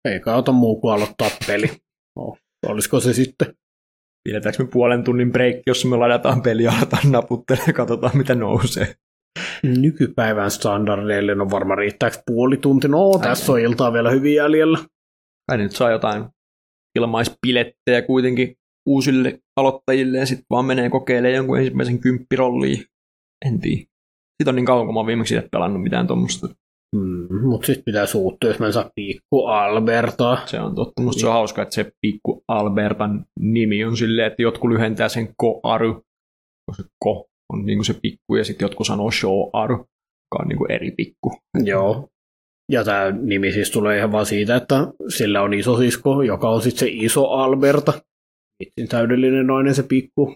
Eikä 0.06 0.36
ota 0.36 0.52
muu 0.52 0.82
kuin 0.82 0.94
aloittaa 0.94 1.30
peli. 1.48 1.68
No, 2.18 2.38
olisiko 2.68 3.00
se 3.00 3.14
sitten? 3.14 3.54
Pidetäänkö 4.24 4.64
me 4.64 4.70
puolen 4.74 5.04
tunnin 5.04 5.32
break, 5.32 5.56
jos 5.68 5.86
me 5.86 5.98
ladataan 5.98 6.42
peli 6.42 6.64
ja 6.64 6.72
aletaan 6.72 7.12
naputtelemaan 7.12 7.68
ja 7.68 7.74
katsotaan 7.74 8.18
mitä 8.18 8.36
nousee. 8.36 8.96
Nykypäivän 9.64 10.52
standardeille 10.52 11.36
no 11.36 11.50
varmaan 11.50 11.78
riittääkö 11.78 12.18
puoli 12.26 12.58
tunti. 12.58 12.88
No, 12.88 13.12
Ai 13.12 13.20
tässä 13.20 13.52
on 13.52 13.60
iltaa 13.60 13.94
vielä 13.94 14.10
hyvin 14.10 14.36
jäljellä. 14.36 14.80
Kai 15.50 15.58
nyt 15.58 15.72
saa 15.72 15.92
jotain 15.92 16.26
ilmaispilettejä 16.96 18.02
kuitenkin 18.02 18.56
uusille 18.86 19.40
aloittajille 19.56 20.18
ja 20.18 20.26
sitten 20.26 20.46
vaan 20.50 20.66
menee 20.66 20.90
kokeilemaan 20.90 21.36
jonkun 21.36 21.58
ensimmäisen 21.60 22.00
kymppirolliin. 22.00 22.86
En 23.46 23.60
tiedä. 23.60 23.82
Siitä 24.38 24.50
on 24.50 24.56
niin 24.56 24.66
kauan, 24.66 24.86
kun 24.86 24.94
mä 24.94 25.00
oon 25.00 25.08
viimeksi 25.08 25.36
itse 25.36 25.50
pelannut 25.52 25.84
mitään 25.84 26.08
tuommoista. 26.08 26.48
Mm, 26.96 27.48
mutta 27.50 27.66
sitten 27.66 27.84
pitää 27.84 28.06
suuttua, 28.06 28.50
jos 28.50 28.60
mä 28.60 28.66
en 28.66 28.74
saa 28.74 28.92
Pikku 28.96 29.46
Alberta. 29.46 30.38
Se 30.46 30.60
on 30.60 30.76
totta. 30.76 31.02
Musta 31.02 31.20
se 31.20 31.28
on 31.28 31.34
hauska, 31.34 31.62
että 31.62 31.76
se 31.76 31.92
Pikku 32.02 32.44
Albertan 32.48 33.26
nimi 33.40 33.86
on 33.86 33.98
silleen, 33.98 34.28
että 34.28 34.42
jotkut 34.42 34.72
lyhentää 34.72 35.10
sen 35.10 35.28
Ko-Aru, 35.44 36.02
koska 36.66 36.84
Ko 37.04 37.30
on 37.54 37.66
niin 37.66 37.86
se 37.86 37.94
pikku, 37.94 38.36
ja 38.36 38.44
sitten 38.44 38.66
jotkut 38.66 38.88
sanoo 38.88 39.12
Show-Aru, 39.12 39.74
joka 39.74 40.44
on 40.44 40.48
niin 40.48 40.72
eri 40.72 40.92
pikku. 40.92 41.38
Joo. 41.64 42.08
Ja 42.72 42.84
tämä 42.84 43.12
nimi 43.12 43.52
siis 43.52 43.72
tulee 43.72 43.98
ihan 43.98 44.12
vaan 44.12 44.26
siitä, 44.26 44.56
että 44.56 44.76
sillä 45.18 45.42
on 45.42 45.54
iso 45.54 45.78
sisko, 45.78 46.22
joka 46.22 46.50
on 46.50 46.62
sitten 46.62 46.80
se 46.80 46.88
iso 46.90 47.26
Alberta. 47.26 47.94
Itse 48.64 48.88
täydellinen 48.90 49.48
nainen 49.48 49.76
se 49.76 49.84
pikku. 49.84 50.36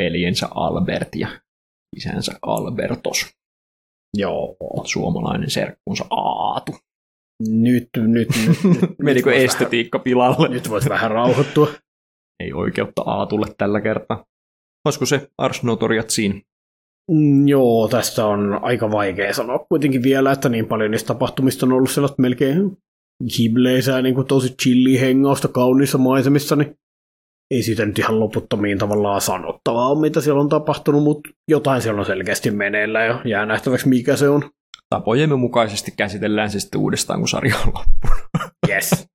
Veljensä 0.00 0.48
Albert 0.54 1.08
ja 1.16 1.28
isänsä 1.96 2.32
Albertos. 2.42 3.30
Joo. 4.16 4.56
Suomalainen 4.84 5.50
serkkunsa 5.50 6.04
Aatu. 6.10 6.72
Nyt, 7.48 7.88
nyt, 7.96 8.28
nyt. 8.28 8.28
nyt 8.64 8.98
Menikö 9.02 9.32
estetiikka 9.32 9.98
vähän, 9.98 10.04
pilalle? 10.04 10.48
Nyt 10.48 10.70
voisi 10.70 10.88
vähän 10.88 11.10
rauhoittua. 11.10 11.68
Ei 12.42 12.52
oikeutta 12.52 13.02
Aatulle 13.02 13.46
tällä 13.58 13.80
kertaa. 13.80 14.24
Olisiko 14.84 15.06
se 15.06 15.30
Ars 15.38 15.62
Notoriatsiin? 15.62 16.42
Mm, 17.10 17.48
joo, 17.48 17.88
tästä 17.88 18.26
on 18.26 18.58
aika 18.62 18.90
vaikea 18.90 19.34
sanoa 19.34 19.66
kuitenkin 19.68 20.02
vielä, 20.02 20.32
että 20.32 20.48
niin 20.48 20.66
paljon 20.66 20.90
niistä 20.90 21.06
tapahtumista 21.06 21.66
on 21.66 21.72
ollut 21.72 21.90
sellaista 21.90 22.22
melkein 22.22 22.76
hibleisää, 23.38 24.02
niin 24.02 24.14
kuin 24.14 24.26
tosi 24.26 24.54
chilli 24.62 25.00
hengausta 25.00 25.48
kauniissa 25.48 25.98
maisemissa, 25.98 26.56
niin 26.56 26.74
ei 27.50 27.62
siitä 27.62 27.86
nyt 27.86 27.98
ihan 27.98 28.20
loputtomiin 28.20 28.78
tavallaan 28.78 29.20
sanottavaa 29.20 29.94
mitä 29.94 30.20
siellä 30.20 30.40
on 30.40 30.48
tapahtunut, 30.48 31.02
mutta 31.02 31.30
jotain 31.50 31.82
siellä 31.82 32.00
on 32.00 32.06
selkeästi 32.06 32.50
meneillä 32.50 33.04
ja 33.04 33.20
jää 33.24 33.46
nähtäväksi 33.46 33.88
mikä 33.88 34.16
se 34.16 34.28
on. 34.28 34.50
Tapojemme 34.90 35.36
mukaisesti 35.36 35.90
käsitellään 35.96 36.50
se 36.50 36.60
sitten 36.60 36.80
uudestaan, 36.80 37.18
kun 37.18 37.28
sarja 37.28 37.56
on 37.56 37.66
loppunut. 37.66 38.50
Yes. 38.68 38.90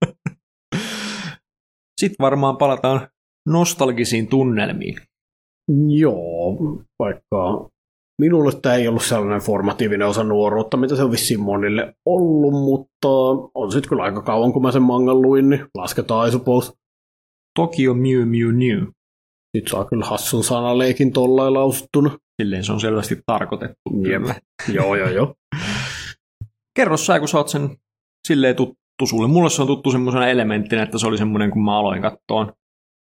sitten 2.02 2.16
varmaan 2.20 2.58
palataan 2.58 3.08
nostalgisiin 3.48 4.28
tunnelmiin. 4.28 4.96
Joo, 5.88 6.58
vaikka 7.00 7.70
minulle 8.22 8.52
tämä 8.62 8.76
ei 8.76 8.88
ollut 8.88 9.04
sellainen 9.04 9.42
formatiivinen 9.42 10.08
osa 10.08 10.24
nuoruutta, 10.24 10.78
mitä 10.78 10.96
se 10.96 11.04
on 11.04 11.12
vissiin 11.12 11.40
monille 11.40 11.96
ollut, 12.06 12.54
mutta 12.54 13.08
on 13.56 13.72
sitten 13.72 13.90
kyllä 13.90 14.04
aika 14.04 14.22
kauan, 14.22 14.54
kun 14.54 14.62
mä 14.62 14.72
sen 14.72 14.82
mangan 14.82 15.22
luin, 15.22 15.50
niin 15.50 15.66
lasketaan 15.78 16.28
I 16.28 16.32
suppose. 16.32 16.74
Tokyo 17.60 17.94
Mew 17.94 18.28
Mew 18.28 18.52
New. 18.54 18.88
Sitten 19.58 19.72
saa 19.72 19.86
kyllä 19.86 20.06
hassun 20.06 20.44
sanaleikin 20.44 21.14
tollain 21.14 21.54
lausuttuna. 21.54 22.18
Silleen 22.42 22.64
se 22.64 22.72
on 22.72 22.80
selvästi 22.80 23.22
tarkoitettu. 23.26 23.90
Jep. 24.10 24.38
joo, 24.74 24.96
joo, 24.96 25.10
joo. 25.10 25.36
Kerro 26.78 26.98
sä, 26.98 27.20
kun 27.20 27.28
sä 27.28 27.38
oot 27.38 27.50
sen 27.50 27.78
silleen 28.28 28.56
tuttu 28.56 29.06
sulle. 29.06 29.28
Mulle 29.28 29.50
se 29.50 29.62
on 29.62 29.68
tuttu 29.68 29.92
semmoisena 29.92 30.28
elementtinä, 30.28 30.84
että 30.84 30.98
se 30.98 31.08
oli 31.08 31.18
semmoinen, 31.18 31.52
kun 31.52 31.64
mä 31.64 31.78
aloin 31.78 32.02
kattoon 32.02 32.54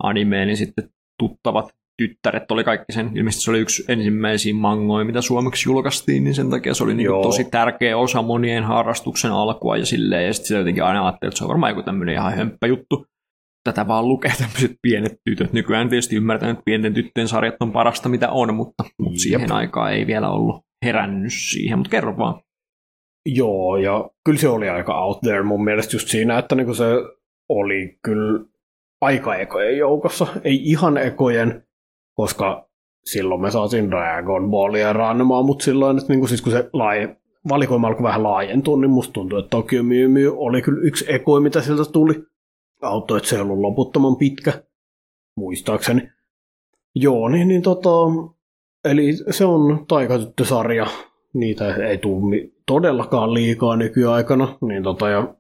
animeen, 0.04 0.48
niin 0.48 0.58
sitten 0.58 0.90
tuttavat 1.20 1.76
tyttäret 1.98 2.52
oli 2.52 2.64
kaikki 2.64 2.92
sen, 2.92 3.12
ilmeisesti 3.16 3.44
se 3.44 3.52
oli 3.52 3.60
yksi 3.60 3.86
ensimmäisiä 3.88 4.54
mangoja, 4.54 5.06
mitä 5.06 5.22
suomeksi 5.22 5.70
julkaistiin, 5.70 6.24
niin 6.24 6.36
sen 6.36 6.50
takia 6.50 6.74
se 6.74 6.84
oli 6.84 6.94
niin 6.94 7.10
tosi 7.24 7.44
tärkeä 7.44 7.98
osa 7.98 8.22
monien 8.22 8.64
harrastuksen 8.64 9.32
alkua 9.32 9.78
ja 9.78 9.86
silleen, 9.86 10.26
ja 10.26 10.34
sitten 10.34 10.48
sitä 10.48 10.58
jotenkin 10.58 10.84
aina 10.84 11.06
ajattelin, 11.06 11.30
että 11.30 11.38
se 11.38 11.44
on 11.44 11.50
varmaan 11.50 11.70
joku 11.70 11.84
tämmöinen 11.84 12.16
ihan 12.16 12.34
hömppä 12.34 12.68
juttu. 12.68 13.06
Tätä 13.64 13.88
vaan 13.88 14.08
lukee 14.08 14.32
tämmöiset 14.42 14.72
pienet 14.82 15.14
tytöt. 15.30 15.54
Nykyään 15.54 15.90
tietysti 15.90 16.16
ymmärtää, 16.16 16.50
että 16.50 16.64
pienten 16.66 16.94
tyttöjen 16.94 17.28
sarjat 17.28 17.56
on 17.60 17.72
parasta 17.72 18.10
mitä 18.10 18.32
on, 18.32 18.56
mutta, 18.56 18.84
mutta 19.00 19.20
siihen 19.20 19.52
aikaan 19.52 19.94
ei 19.94 20.08
vielä 20.08 20.30
ollut 20.30 20.62
herännyt 20.86 21.34
siihen, 21.34 21.78
mutta 21.78 21.92
kerro 21.92 22.18
vaan. 22.18 22.42
Joo, 23.26 23.78
ja 23.78 24.10
kyllä 24.26 24.40
se 24.40 24.48
oli 24.48 24.70
aika 24.70 25.02
out 25.02 25.20
there 25.22 25.44
mun 25.44 25.64
mielestä 25.64 25.96
just 25.96 26.08
siinä, 26.08 26.38
että 26.38 26.56
niin 26.56 26.76
se 26.76 26.86
oli 27.50 27.98
kyllä 28.04 28.46
aika 29.02 29.36
ekojen 29.36 29.78
joukossa. 29.78 30.28
Ei 30.44 30.62
ihan 30.64 30.98
ekojen, 30.98 31.65
koska 32.16 32.70
silloin 33.06 33.42
me 33.42 33.52
saatiin 33.52 33.92
Dragon 33.92 34.52
Ballia 34.52 34.94
Ranmaa, 34.94 35.44
mutta 35.44 35.66
silloin, 35.66 35.98
että 35.98 36.14
niin 36.14 36.20
kuin, 36.20 36.30
siis 36.30 36.42
kun 36.42 36.52
se 36.52 36.70
laaje, 36.74 37.18
valikoima 37.50 37.88
alkoi 37.88 38.04
vähän 38.04 38.24
laajentua, 38.24 38.78
niin 38.78 38.92
musta 38.92 39.14
tuntuu, 39.14 39.40
että 39.40 39.50
Tokyo 39.50 39.84
Mew 39.84 40.12
Mew 40.12 40.34
oli 40.36 40.62
kyllä 40.62 40.82
yksi 40.82 41.06
ekoi, 41.08 41.42
mitä 41.42 41.62
sieltä 41.62 41.92
tuli. 41.92 42.14
Auttoi, 42.82 43.18
että 43.18 43.30
se 43.30 43.36
ei 43.36 43.42
ollut 43.42 43.60
loputtoman 43.60 44.16
pitkä, 44.16 44.64
muistaakseni. 45.36 46.10
Joo, 46.96 47.30
niin, 47.30 47.48
niin 47.48 47.62
tota, 47.62 47.90
eli 48.86 49.14
se 49.32 49.46
on 49.46 49.86
taikatyttösarja. 49.88 50.88
Niitä 51.34 51.76
ei 51.76 51.98
tule 51.98 52.50
todellakaan 52.66 53.34
liikaa 53.34 53.76
nykyaikana. 53.76 54.58
Niin 54.62 54.84
tota, 54.84 55.10
ja 55.10 55.36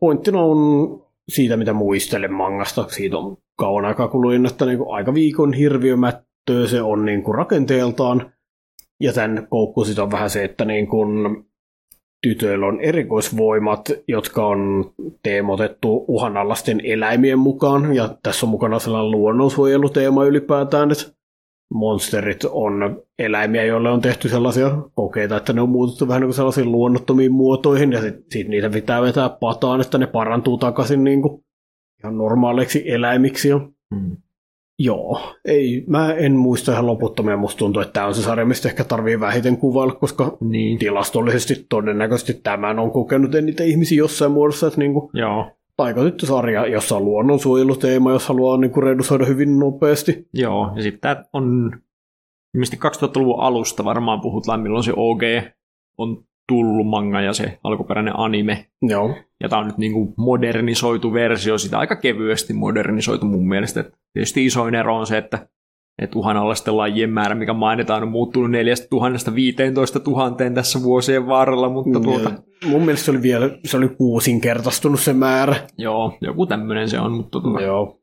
pointtina 0.00 0.40
on 0.40 1.05
siitä, 1.28 1.56
mitä 1.56 1.72
muistelen 1.72 2.32
mangasta. 2.32 2.88
Siitä 2.88 3.18
on 3.18 3.36
kauan 3.58 3.84
aikaa 3.84 4.08
kuluin, 4.08 4.46
että 4.46 4.66
niin 4.66 4.78
kuin 4.78 4.94
aika 4.94 5.14
viikon 5.14 5.52
hirviömättöä 5.52 6.66
se 6.66 6.82
on 6.82 7.04
niin 7.04 7.22
kuin 7.22 7.34
rakenteeltaan. 7.34 8.32
Ja 9.00 9.12
tämän 9.12 9.46
koukku 9.50 9.84
on 10.02 10.10
vähän 10.10 10.30
se, 10.30 10.44
että 10.44 10.64
niin 10.64 10.86
kuin 10.86 11.44
tytöillä 12.22 12.66
on 12.66 12.80
erikoisvoimat, 12.80 13.80
jotka 14.08 14.46
on 14.46 14.90
teemotettu 15.22 16.04
uhanalaisten 16.08 16.80
eläimien 16.84 17.38
mukaan. 17.38 17.94
Ja 17.94 18.16
tässä 18.22 18.46
on 18.46 18.50
mukana 18.50 18.78
sellainen 18.78 19.10
luonnonsuojeluteema 19.10 20.24
ylipäätään, 20.24 20.90
että 20.90 21.04
monsterit 21.74 22.44
on 22.44 23.02
eläimiä, 23.18 23.64
joille 23.64 23.90
on 23.90 24.00
tehty 24.00 24.28
sellaisia 24.28 24.78
kokeita, 24.94 25.36
että 25.36 25.52
ne 25.52 25.60
on 25.60 25.68
muutettu 25.68 26.08
vähän 26.08 26.20
niin 26.20 26.28
kuin 26.28 26.34
sellaisiin 26.34 26.72
luonnottomiin 26.72 27.32
muotoihin, 27.32 27.92
ja 27.92 28.00
sitten 28.00 28.24
sit 28.32 28.48
niitä 28.48 28.70
pitää 28.70 29.02
vetää 29.02 29.28
pataan, 29.28 29.80
että 29.80 29.98
ne 29.98 30.06
parantuu 30.06 30.58
takaisin 30.58 31.04
niin 31.04 31.22
kuin 31.22 31.44
ihan 32.04 32.18
normaaleiksi 32.18 32.90
eläimiksi. 32.90 33.50
Hmm. 33.94 34.16
Joo, 34.78 35.20
ei, 35.44 35.84
mä 35.86 36.12
en 36.12 36.32
muista 36.32 36.72
ihan 36.72 36.86
loputtomia, 36.86 37.36
musta 37.36 37.58
tuntuu, 37.58 37.82
että 37.82 37.92
tämä 37.92 38.06
on 38.06 38.14
se 38.14 38.22
sarja, 38.22 38.46
mistä 38.46 38.68
ehkä 38.68 38.84
tarvii 38.84 39.20
vähiten 39.20 39.56
kuvailla, 39.56 39.94
koska 39.94 40.36
niin. 40.40 40.78
tilastollisesti 40.78 41.66
todennäköisesti 41.68 42.34
tämän 42.34 42.78
on 42.78 42.90
kokenut 42.90 43.34
eniten 43.34 43.66
ihmisiä 43.66 43.98
jossain 43.98 44.32
muodossa, 44.32 44.66
että 44.66 44.80
niinku, 44.80 45.10
Joo. 45.14 45.55
Taikatyttösarja, 45.76 46.66
jossa 46.66 46.96
on 46.96 47.04
luonnonsuojeluteema, 47.04 48.12
jos 48.12 48.28
haluaa 48.28 48.56
niinku 48.56 48.80
redusoida 48.80 49.24
hyvin 49.24 49.58
nopeasti. 49.58 50.28
Joo, 50.34 50.72
ja 50.76 50.82
sitten 50.82 51.00
tämä 51.00 51.24
on 51.32 51.72
ilmeisesti 52.54 52.76
2000-luvun 52.88 53.40
alusta 53.40 53.84
varmaan 53.84 54.20
puhutaan, 54.20 54.60
milloin 54.60 54.84
se 54.84 54.92
OG 54.96 55.22
on 55.98 56.24
tullut 56.48 56.86
manga 56.86 57.20
ja 57.20 57.32
se 57.32 57.58
alkuperäinen 57.64 58.18
anime. 58.18 58.66
Joo. 58.82 59.16
Ja 59.40 59.48
tämä 59.48 59.60
on 59.60 59.66
nyt 59.66 59.78
niin 59.78 59.92
kuin 59.92 60.14
modernisoitu 60.16 61.12
versio, 61.12 61.58
sitä 61.58 61.78
aika 61.78 61.96
kevyesti 61.96 62.52
modernisoitu 62.52 63.26
mun 63.26 63.48
mielestä. 63.48 63.80
Et 63.80 63.94
tietysti 64.12 64.46
isoin 64.46 64.74
ero 64.74 64.96
on 64.96 65.06
se, 65.06 65.18
että 65.18 65.48
että 66.02 66.18
uhanalaisten 66.18 66.76
lajien 66.76 67.10
määrä, 67.10 67.34
mikä 67.34 67.52
mainitaan, 67.52 68.02
on 68.02 68.08
muuttunut 68.08 68.50
4000 68.50 69.34
15 69.34 70.00
000 70.06 70.50
tässä 70.54 70.82
vuosien 70.82 71.26
varrella, 71.26 71.68
mutta 71.68 72.00
tuota... 72.00 72.30
Ja 72.62 72.68
mun 72.68 72.82
mielestä 72.82 73.04
se 73.04 73.10
oli 73.10 73.22
vielä, 73.22 73.50
se 73.64 73.76
oli 73.76 73.88
kuusinkertaistunut 73.88 75.00
se 75.00 75.12
määrä. 75.12 75.56
Joo, 75.78 76.18
joku 76.20 76.46
tämmöinen 76.46 76.88
se 76.88 77.00
on, 77.00 77.12
mutta 77.12 77.40
tuota, 77.40 77.60
Joo. 77.60 78.00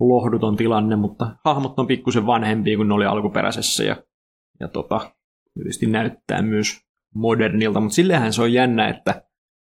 lohduton 0.00 0.56
tilanne, 0.56 0.96
mutta 0.96 1.36
hahmot 1.44 1.78
on 1.78 1.86
pikkusen 1.86 2.26
vanhempia 2.26 2.76
kuin 2.76 2.88
ne 2.88 2.94
oli 2.94 3.06
alkuperäisessä 3.06 3.84
ja, 3.84 3.96
ja 4.60 4.68
tota, 4.68 5.12
tietysti 5.54 5.86
näyttää 5.86 6.42
myös 6.42 6.80
modernilta, 7.14 7.80
mutta 7.80 7.94
sillehän 7.94 8.32
se 8.32 8.42
on 8.42 8.52
jännä, 8.52 8.88
että 8.88 9.22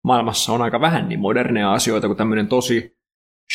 maailmassa 0.04 0.52
on 0.52 0.62
aika 0.62 0.80
vähän 0.80 1.08
niin 1.08 1.20
moderneja 1.20 1.72
asioita 1.72 2.06
kuin 2.06 2.16
tämmöinen 2.16 2.46
tosi 2.46 2.96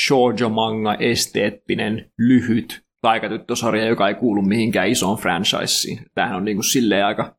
shoujo 0.07 0.49
manga, 0.49 0.95
esteettinen, 0.95 2.12
lyhyt 2.18 2.88
taikatyttösarja, 3.01 3.85
joka 3.85 4.07
ei 4.07 4.15
kuulu 4.15 4.41
mihinkään 4.41 4.89
isoon 4.89 5.17
franchiseen. 5.17 6.05
Tämähän 6.15 6.37
on 6.37 6.45
niin 6.45 6.57
kuin 6.57 6.71
silleen 6.71 7.05
aika 7.05 7.35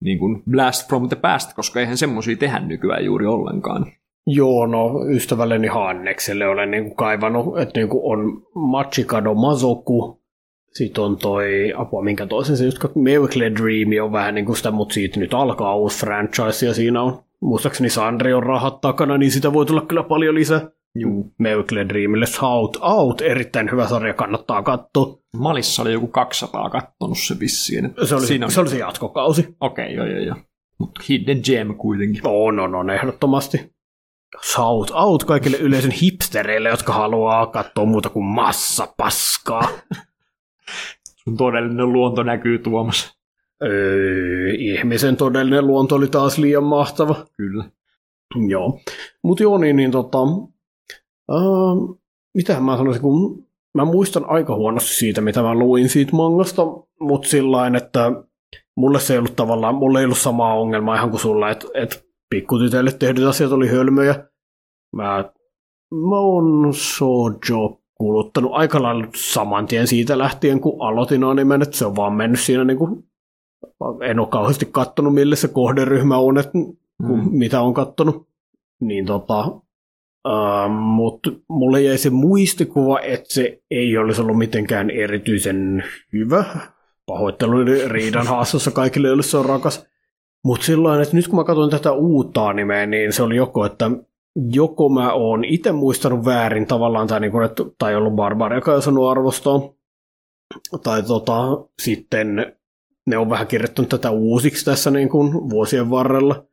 niin 0.00 0.18
kuin 0.18 0.42
blast 0.50 0.88
from 0.88 1.08
the 1.08 1.16
past, 1.16 1.52
koska 1.54 1.80
eihän 1.80 1.96
semmoisia 1.96 2.36
tehdä 2.36 2.58
nykyään 2.58 3.04
juuri 3.04 3.26
ollenkaan. 3.26 3.86
Joo, 4.26 4.66
no 4.66 5.04
ystävälleni 5.10 5.68
Hannekselle 5.68 6.46
olen 6.46 6.70
niinku 6.70 6.94
kaivannut, 6.94 7.58
että 7.58 7.80
niinku 7.80 8.10
on 8.10 8.42
Machikado 8.54 9.34
Mazoku, 9.34 10.22
sitten 10.72 11.04
on 11.04 11.16
toi, 11.16 11.72
apua 11.76 12.02
minkä 12.02 12.26
toisen 12.26 12.56
se 12.56 12.64
just, 12.64 12.78
Miracle 12.94 13.50
Dream 13.50 14.04
on 14.04 14.12
vähän 14.12 14.34
niin 14.34 14.44
kuin 14.44 14.56
sitä, 14.56 14.70
mutta 14.70 14.92
siitä 14.92 15.20
nyt 15.20 15.34
alkaa 15.34 15.76
uusi 15.76 15.98
franchise 15.98 16.66
ja 16.66 16.74
siinä 16.74 17.02
on, 17.02 17.22
muistaakseni 17.40 17.90
Sandri 17.90 18.34
on 18.34 18.42
rahat 18.42 18.80
takana, 18.80 19.18
niin 19.18 19.30
sitä 19.30 19.52
voi 19.52 19.66
tulla 19.66 19.80
kyllä 19.80 20.02
paljon 20.02 20.34
lisää. 20.34 20.70
Juu. 21.00 21.32
Miracle 21.38 21.88
Dreamille 21.88 22.26
Shout 22.26 22.76
Out, 22.82 23.20
erittäin 23.20 23.70
hyvä 23.70 23.88
sarja, 23.88 24.14
kannattaa 24.14 24.62
katsoa. 24.62 25.18
Malissa 25.36 25.82
oli 25.82 25.92
joku 25.92 26.06
200 26.06 26.70
kattonut 26.70 27.18
se 27.18 27.40
vissiin. 27.40 27.94
Se 28.04 28.14
oli 28.14 28.26
Siinä 28.26 28.46
on... 28.46 28.52
se, 28.52 28.60
oli 28.60 28.68
se 28.68 28.78
jatkokausi. 28.78 29.56
Okei, 29.60 29.94
joo, 29.94 30.06
joo, 30.06 30.20
joo. 30.20 30.36
Mutta 30.78 31.00
Hidden 31.08 31.40
Gem 31.44 31.74
kuitenkin. 31.74 32.20
On, 32.24 32.60
on, 32.60 32.74
on, 32.74 32.90
ehdottomasti. 32.90 33.72
Shout 34.52 34.90
out 34.90 35.24
kaikille 35.24 35.56
yleisön 35.56 35.90
hipstereille, 35.90 36.68
jotka 36.68 36.92
haluaa 36.92 37.46
katsoa 37.46 37.84
muuta 37.84 38.08
kuin 38.08 38.24
massa 38.24 38.94
paskaa. 38.96 39.68
Sun 41.24 41.36
todellinen 41.36 41.92
luonto 41.92 42.22
näkyy 42.22 42.58
Tuomas. 42.58 43.18
öö, 43.62 44.50
ihmisen 44.58 45.16
todellinen 45.16 45.66
luonto 45.66 45.94
oli 45.94 46.06
taas 46.08 46.38
liian 46.38 46.64
mahtava. 46.64 47.26
Kyllä. 47.36 47.64
Joo. 48.48 48.80
Mutta 49.22 49.42
joo, 49.42 49.58
niin, 49.58 49.76
niin 49.76 49.90
tota, 49.90 50.18
uh, 51.32 52.00
mitähän 52.34 52.62
mä 52.64 52.76
sanoisin, 52.76 53.02
kun 53.02 53.44
mä 53.74 53.84
muistan 53.84 54.24
aika 54.28 54.54
huonosti 54.54 54.94
siitä, 54.94 55.20
mitä 55.20 55.42
mä 55.42 55.54
luin 55.54 55.88
siitä 55.88 56.16
mangasta, 56.16 56.62
mutta 57.00 57.28
sillä 57.28 57.66
että 57.76 58.12
mulle 58.76 59.00
se 59.00 59.14
ei 59.14 59.18
ollut 59.18 59.36
tavallaan, 59.36 59.74
mulle 59.74 59.98
ei 59.98 60.04
ollut 60.04 60.18
samaa 60.18 60.54
ongelmaa 60.54 60.96
ihan 60.96 61.10
kuin 61.10 61.20
sulla, 61.20 61.50
että, 61.50 61.66
että 61.74 61.96
pikkutytöille 62.30 62.92
tehdyt 62.92 63.24
asiat 63.24 63.52
oli 63.52 63.68
hölmöjä. 63.68 64.28
Mä, 64.96 65.24
mä 66.08 66.18
oon 66.18 66.74
Sojo 66.74 67.80
kuluttanut 67.94 68.52
aika 68.54 68.82
lailla 68.82 69.06
saman 69.16 69.66
tien 69.66 69.86
siitä 69.86 70.18
lähtien, 70.18 70.60
kun 70.60 70.82
aloitin 70.82 71.24
animen, 71.24 71.62
että 71.62 71.76
se 71.76 71.86
on 71.86 71.96
vaan 71.96 72.12
mennyt 72.12 72.40
siinä 72.40 72.64
niin 72.64 72.78
kuin, 72.78 73.04
en 74.02 74.20
ole 74.20 74.28
kauheasti 74.28 74.68
kattonut, 74.72 75.14
mille 75.14 75.36
se 75.36 75.48
kohderyhmä 75.48 76.16
on, 76.16 76.38
että 76.38 76.52
Mm. 77.02 77.28
mitä 77.30 77.60
on 77.60 77.74
kattonut. 77.74 78.28
Niin 78.80 79.06
tota, 79.06 79.60
uh, 80.28 80.70
mutta 80.70 81.30
mulle 81.48 81.82
jäi 81.82 81.98
se 81.98 82.10
muistikuva, 82.10 83.00
että 83.00 83.34
se 83.34 83.62
ei 83.70 83.98
olisi 83.98 84.20
ollut 84.20 84.38
mitenkään 84.38 84.90
erityisen 84.90 85.84
hyvä. 86.12 86.44
Pahoittelu 87.06 87.56
riidan 87.86 88.26
haastossa 88.26 88.70
kaikille, 88.70 89.08
joille 89.08 89.22
se 89.22 89.36
on 89.36 89.46
rakas. 89.46 89.86
Mutta 90.44 90.66
sillä 90.66 91.02
että 91.02 91.16
nyt 91.16 91.28
kun 91.28 91.38
mä 91.38 91.44
katson 91.44 91.70
tätä 91.70 91.92
uutta 91.92 92.48
animea, 92.48 92.86
niin 92.86 93.12
se 93.12 93.22
oli 93.22 93.36
joko, 93.36 93.64
että 93.64 93.90
joko 94.52 94.88
mä 94.88 95.12
oon 95.12 95.44
itse 95.44 95.72
muistanut 95.72 96.24
väärin 96.24 96.66
tavallaan, 96.66 97.06
tai, 97.06 97.20
niin 97.20 97.32
kuin, 97.32 97.44
että, 97.44 97.62
tai 97.78 97.94
ollut 97.96 98.14
barbaari, 98.14 98.56
joka 98.56 98.72
ei 98.72 98.78
osannut 98.78 99.10
arvostaa, 99.10 99.60
tai 100.82 101.02
tota, 101.02 101.34
sitten 101.82 102.56
ne 103.06 103.18
on 103.18 103.30
vähän 103.30 103.46
kirjoittanut 103.46 103.88
tätä 103.88 104.10
uusiksi 104.10 104.64
tässä 104.64 104.90
niin 104.90 105.08
kuin 105.08 105.32
vuosien 105.50 105.90
varrella, 105.90 106.44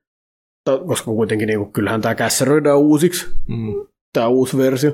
koska 0.88 1.12
kuitenkin 1.12 1.48
niin 1.48 1.60
kuin, 1.60 1.74
kyllähän 1.74 2.02
tämä 2.02 2.16
kässeröidään 2.16 2.78
uusiksi, 2.78 3.26
Mm. 3.48 3.88
tämä 4.14 4.28
uusi 4.28 4.58
versio, 4.58 4.92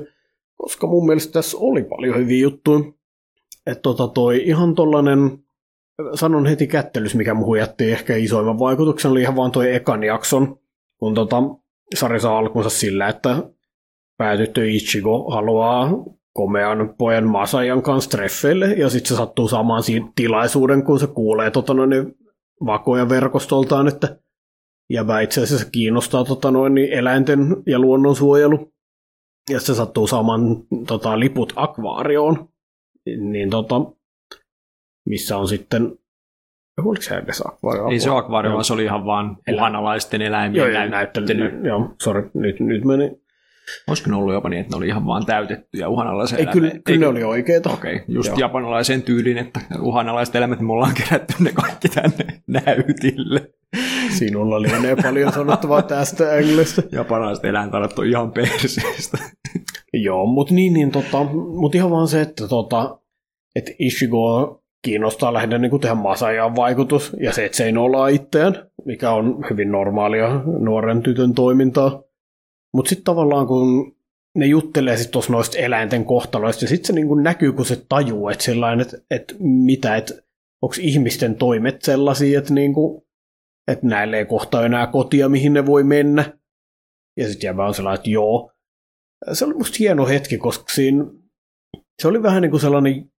koska 0.56 0.86
mun 0.86 1.06
mielestä 1.06 1.32
tässä 1.32 1.56
oli 1.60 1.82
paljon 1.84 2.16
hyviä 2.16 2.42
juttuja. 2.42 2.80
Että 3.66 3.82
tota 3.82 4.08
toi 4.08 4.42
ihan 4.44 4.74
tollanen, 4.74 5.38
sanon 6.14 6.46
heti 6.46 6.66
kättelys, 6.66 7.14
mikä 7.14 7.34
muuhun 7.34 7.58
jätti 7.58 7.92
ehkä 7.92 8.16
isoimman 8.16 8.58
vaikutuksen, 8.58 9.10
oli 9.10 9.20
ihan 9.20 9.36
vaan 9.36 9.52
toi 9.52 9.74
ekan 9.74 10.04
jakson, 10.04 10.58
kun 10.98 11.14
tota, 11.14 11.36
sarja 11.94 12.20
saa 12.20 12.38
alkunsa 12.38 12.70
sillä, 12.70 13.08
että 13.08 13.42
päätyttö 14.16 14.66
Ichigo 14.66 15.30
haluaa 15.30 15.90
komean 16.32 16.94
pojan 16.98 17.26
Masajan 17.26 17.82
kanssa 17.82 18.10
treffeille, 18.10 18.66
ja 18.66 18.90
sitten 18.90 19.08
se 19.08 19.16
sattuu 19.16 19.48
saamaan 19.48 19.82
siinä 19.82 20.08
tilaisuuden, 20.14 20.84
kun 20.84 21.00
se 21.00 21.06
kuulee 21.06 21.50
tota 21.50 21.74
noin, 21.74 22.14
vakoja 22.66 23.08
verkostoltaan, 23.08 23.88
että 23.88 24.18
ja 24.90 25.20
itse 25.22 25.42
asiassa 25.42 25.70
kiinnostaa 25.70 26.24
tota 26.24 26.50
noin, 26.50 26.74
niin 26.74 26.92
eläinten 26.92 27.38
ja 27.66 27.78
luonnonsuojelu. 27.78 28.72
Ja 29.50 29.60
se 29.60 29.74
sattuu 29.74 30.06
saamaan 30.06 30.40
tota, 30.86 31.20
liput 31.20 31.52
akvaarioon, 31.56 32.48
niin 33.06 33.50
tota, 33.50 33.74
missä 35.08 35.36
on 35.36 35.48
sitten, 35.48 35.98
oliko 36.78 37.02
se 37.02 37.14
edes 37.14 37.42
akvaario? 37.46 37.88
Ei 37.88 38.00
se 38.00 38.10
ole 38.10 38.18
akvaario, 38.18 38.52
vaan 38.52 38.64
se 38.64 38.72
oli 38.72 38.84
ihan 38.84 39.04
vaan 39.04 39.36
uhanalaisten 39.52 40.22
eläimien 40.22 40.58
Joo, 40.58 40.68
joo, 40.68 40.88
näyttely. 40.88 41.26
näyttely. 41.26 41.66
Joo, 41.68 41.94
sorry, 42.02 42.30
nyt, 42.34 42.60
nyt 42.60 42.84
meni. 42.84 43.22
Olisiko 43.88 44.10
ne 44.10 44.16
ollut 44.16 44.34
jopa 44.34 44.48
niin, 44.48 44.60
että 44.60 44.72
ne 44.72 44.76
oli 44.76 44.86
ihan 44.86 45.06
vaan 45.06 45.26
täytettyjä 45.26 45.88
uhanalaisia 45.88 46.38
Ei, 46.38 46.46
kyllä, 46.46 46.70
kyllä 46.84 47.00
ne 47.00 47.06
oli 47.06 47.24
oikeita. 47.24 47.70
Okei, 47.70 47.94
okay, 47.94 48.04
just 48.08 48.28
Joo. 48.28 48.38
japanalaisen 48.38 49.02
tyylin, 49.02 49.38
että 49.38 49.60
uhanalaiset 49.80 50.34
eläimet, 50.34 50.60
me 50.60 50.72
ollaan 50.72 50.94
kerätty 50.94 51.34
ne 51.38 51.52
kaikki 51.52 51.88
tänne 51.88 52.42
näytille. 52.66 53.50
Sinulla 54.18 54.62
lienee 54.62 54.96
paljon 55.02 55.32
sanottavaa 55.32 55.82
tästä 55.82 56.32
Englistä. 56.32 56.82
Japanalaiset 56.92 57.44
eläintarat 57.44 57.98
on 57.98 58.06
ihan 58.06 58.32
perseestä. 58.32 59.18
Joo, 59.92 60.26
mutta 60.26 60.54
niin, 60.54 60.72
niin 60.72 60.90
tota, 60.90 61.24
mut 61.34 61.74
ihan 61.74 61.90
vaan 61.90 62.08
se, 62.08 62.20
että 62.20 62.48
tota, 62.48 62.98
et 63.56 63.70
Ishigo 63.78 64.58
kiinnostaa 64.82 65.32
lähinnä 65.32 65.58
niin 65.58 65.80
tehdä 65.80 65.94
Masajan 65.94 66.56
vaikutus 66.56 67.12
ja 67.20 67.32
se, 67.32 67.44
että 67.44 67.56
se 67.56 67.64
ei 67.64 67.72
nollaa 67.72 68.08
itseään, 68.08 68.66
mikä 68.84 69.10
on 69.10 69.44
hyvin 69.50 69.72
normaalia 69.72 70.42
nuoren 70.60 71.02
tytön 71.02 71.34
toimintaa. 71.34 72.02
Mutta 72.74 72.88
sitten 72.88 73.04
tavallaan 73.04 73.46
kun 73.46 73.96
ne 74.34 74.46
juttelee 74.46 74.96
sit 74.96 75.10
tuossa 75.10 75.32
noista 75.32 75.58
eläinten 75.58 76.04
kohtaloista, 76.04 76.64
ja 76.64 76.68
sitten 76.68 76.86
se 76.86 76.92
niinku 76.92 77.14
näkyy, 77.14 77.52
kun 77.52 77.66
se 77.66 77.84
tajuu, 77.88 78.28
että 78.28 78.44
sellainen, 78.44 78.80
että 78.86 78.96
et 79.10 79.36
mitä, 79.40 79.96
että 79.96 80.14
onko 80.62 80.74
ihmisten 80.80 81.34
toimet 81.34 81.82
sellaisia, 81.82 82.38
että 82.38 82.54
niinku, 82.54 83.06
et 83.68 83.82
näille 83.82 84.18
ei 84.18 84.26
kohta 84.26 84.66
enää 84.66 84.86
kotia, 84.86 85.28
mihin 85.28 85.52
ne 85.52 85.66
voi 85.66 85.84
mennä. 85.84 86.38
Ja 87.16 87.28
sitten 87.28 87.48
jää 87.48 87.56
vaan 87.56 87.74
sellainen, 87.74 87.98
että 87.98 88.10
joo. 88.10 88.52
Se 89.32 89.44
oli 89.44 89.54
musta 89.54 89.76
hieno 89.78 90.06
hetki, 90.06 90.38
koska 90.38 90.64
siinä 90.72 91.04
se 92.02 92.08
oli 92.08 92.22
vähän 92.22 92.42
niin 92.42 92.50
kuin 92.50 92.60
sellainen 92.60 93.12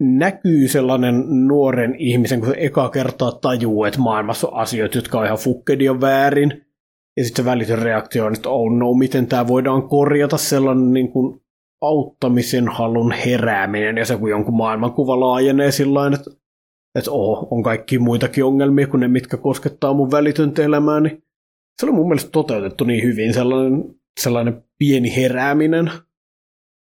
näkyy 0.00 0.68
sellainen 0.68 1.24
nuoren 1.48 1.94
ihmisen, 1.98 2.40
kun 2.40 2.48
se 2.48 2.54
eka 2.58 2.88
kertaa 2.88 3.32
tajuu, 3.32 3.84
että 3.84 4.00
maailmassa 4.00 4.48
on 4.48 4.54
asioita, 4.54 4.98
jotka 4.98 5.18
on 5.18 5.26
ihan 5.26 5.38
fukkedion 5.38 6.00
väärin. 6.00 6.66
Ja 7.16 7.24
sitten 7.24 7.44
se 7.44 7.50
välitön 7.50 7.78
reaktio 7.78 8.26
on, 8.26 8.34
että 8.34 8.48
oh 8.48 8.72
no, 8.72 8.94
miten 8.94 9.26
tämä 9.26 9.48
voidaan 9.48 9.88
korjata 9.88 10.36
sellainen 10.36 10.92
niin 10.92 11.12
kuin 11.12 11.40
auttamisen 11.80 12.68
halun 12.68 13.12
herääminen, 13.12 13.96
ja 13.96 14.04
se 14.04 14.16
kun 14.16 14.30
jonkun 14.30 14.56
maailmankuva 14.56 15.20
laajenee 15.20 15.70
sillä 15.70 16.06
että, 16.14 16.30
että 16.96 17.10
oh, 17.10 17.48
on 17.50 17.62
kaikki 17.62 17.98
muitakin 17.98 18.44
ongelmia 18.44 18.86
kuin 18.86 19.00
ne, 19.00 19.08
mitkä 19.08 19.36
koskettaa 19.36 19.94
mun 19.94 20.10
välitöntä 20.10 20.62
elämää, 20.62 21.00
niin 21.00 21.22
se 21.80 21.86
oli 21.86 21.92
mun 21.92 22.08
mielestä 22.08 22.30
toteutettu 22.30 22.84
niin 22.84 23.04
hyvin, 23.04 23.34
sellainen, 23.34 23.84
sellainen 24.20 24.64
pieni 24.78 25.16
herääminen. 25.16 25.90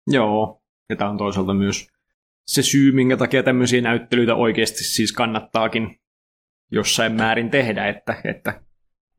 Joo, 0.07 0.61
ja 0.89 0.95
tämä 0.95 1.09
on 1.09 1.17
toisaalta 1.17 1.53
myös 1.53 1.87
se 2.47 2.61
syy, 2.61 2.91
minkä 2.91 3.17
takia 3.17 3.43
tämmöisiä 3.43 3.81
näyttelyitä 3.81 4.35
oikeasti 4.35 4.83
siis 4.83 5.13
kannattaakin 5.13 5.99
jossain 6.71 7.13
määrin 7.13 7.49
tehdä, 7.49 7.87
että, 7.87 8.15
että 8.23 8.61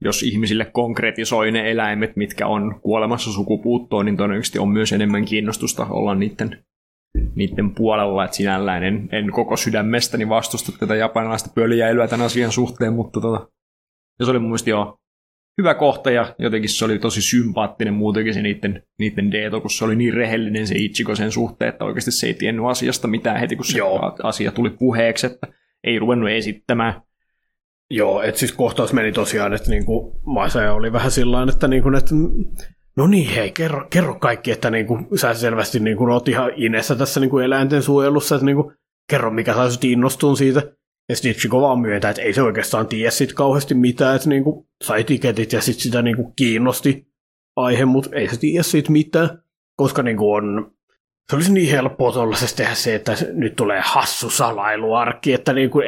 jos 0.00 0.22
ihmisille 0.22 0.64
konkretisoi 0.64 1.52
ne 1.52 1.70
eläimet, 1.70 2.16
mitkä 2.16 2.46
on 2.46 2.80
kuolemassa 2.80 3.32
sukupuuttoon, 3.32 4.06
niin 4.06 4.16
todennäköisesti 4.16 4.58
on 4.58 4.68
myös 4.68 4.92
enemmän 4.92 5.24
kiinnostusta 5.24 5.86
olla 5.86 6.14
niiden, 6.14 6.64
niiden 7.34 7.74
puolella, 7.74 8.24
että 8.24 8.36
sinällään 8.36 8.84
en, 8.84 9.08
en 9.12 9.30
koko 9.30 9.56
sydämestäni 9.56 10.28
vastusta 10.28 10.72
tätä 10.78 10.94
japanilaista 10.94 11.50
pöljäilyä 11.54 12.08
tämän 12.08 12.26
asian 12.26 12.52
suhteen, 12.52 12.92
mutta 12.92 13.20
tota, 13.20 13.48
ja 14.18 14.24
se 14.24 14.30
oli 14.30 14.38
mun 14.38 14.48
mielestä 14.48 14.70
jo 14.70 14.98
hyvä 15.58 15.74
kohta 15.74 16.10
ja 16.10 16.34
jotenkin 16.38 16.70
se 16.70 16.84
oli 16.84 16.98
tosi 16.98 17.22
sympaattinen 17.22 17.94
muutenkin 17.94 18.34
se 18.34 18.42
niiden, 18.42 18.82
niiden 18.98 19.32
Deeto, 19.32 19.60
kun 19.60 19.70
se 19.70 19.84
oli 19.84 19.96
niin 19.96 20.14
rehellinen 20.14 20.66
se 20.66 20.74
Ichigo 20.74 21.14
sen 21.14 21.32
suhteen, 21.32 21.68
että 21.68 21.84
oikeasti 21.84 22.10
se 22.10 22.26
ei 22.26 22.34
tiennyt 22.34 22.66
asiasta 22.66 23.08
mitään 23.08 23.40
heti, 23.40 23.56
kun 23.56 23.64
se 23.64 23.78
Joo. 23.78 24.16
asia 24.22 24.52
tuli 24.52 24.70
puheeksi, 24.70 25.26
että 25.26 25.46
ei 25.84 25.98
ruvennut 25.98 26.30
esittämään. 26.30 27.02
Joo, 27.90 28.22
että 28.22 28.38
siis 28.38 28.52
kohtaus 28.52 28.92
meni 28.92 29.12
tosiaan, 29.12 29.52
että 29.52 29.70
niinku 29.70 30.20
Maisa 30.26 30.72
oli 30.72 30.92
vähän 30.92 31.10
sillä 31.10 31.46
että, 31.48 31.68
niinku, 31.68 31.88
että 31.88 32.14
no 32.96 33.06
niin 33.06 33.30
hei, 33.30 33.52
kerro, 33.52 33.86
kerro 33.90 34.14
kaikki, 34.14 34.50
että 34.50 34.70
niinku, 34.70 34.98
sä 35.14 35.34
selvästi 35.34 35.80
niinku, 35.80 36.04
oot 36.04 36.28
ihan 36.28 36.50
inessä 36.56 36.94
tässä 36.94 37.20
niinku 37.20 37.38
eläinten 37.38 37.82
suojelussa, 37.82 38.34
että 38.34 38.46
niinku, 38.46 38.72
kerro 39.10 39.30
mikä 39.30 39.54
saisit 39.54 39.84
innostuun 39.84 40.36
siitä. 40.36 40.62
Ja 41.08 41.16
sitten 41.16 41.32
Ichigo 41.32 41.60
vaan 41.60 41.80
myöntää, 41.80 42.10
että 42.10 42.22
ei 42.22 42.32
se 42.32 42.42
oikeastaan 42.42 42.86
tiedä 42.86 43.10
sit 43.10 43.32
kauheasti 43.32 43.74
mitään, 43.74 44.16
että 44.16 44.28
niinku, 44.28 44.68
sai 44.84 45.04
tiketit 45.04 45.52
ja 45.52 45.60
sitten 45.60 45.82
sitä 45.82 46.02
niinku, 46.02 46.32
kiinnosti 46.36 47.06
aihe, 47.56 47.84
mutta 47.84 48.10
ei 48.16 48.28
se 48.28 48.38
tiedä 48.38 48.62
siitä 48.62 48.92
mitään, 48.92 49.42
koska 49.76 50.02
niinku, 50.02 50.32
on 50.32 50.76
se 51.30 51.36
olisi 51.36 51.52
niin 51.52 51.70
helppoa 51.70 52.12
tuollaisessa 52.12 52.56
tehdä 52.56 52.74
se, 52.74 52.94
että 52.94 53.16
nyt 53.32 53.56
tulee 53.56 53.80
hassu 53.84 54.30
salailuarkki, 54.30 55.32
että 55.32 55.52
niinku, 55.52 55.78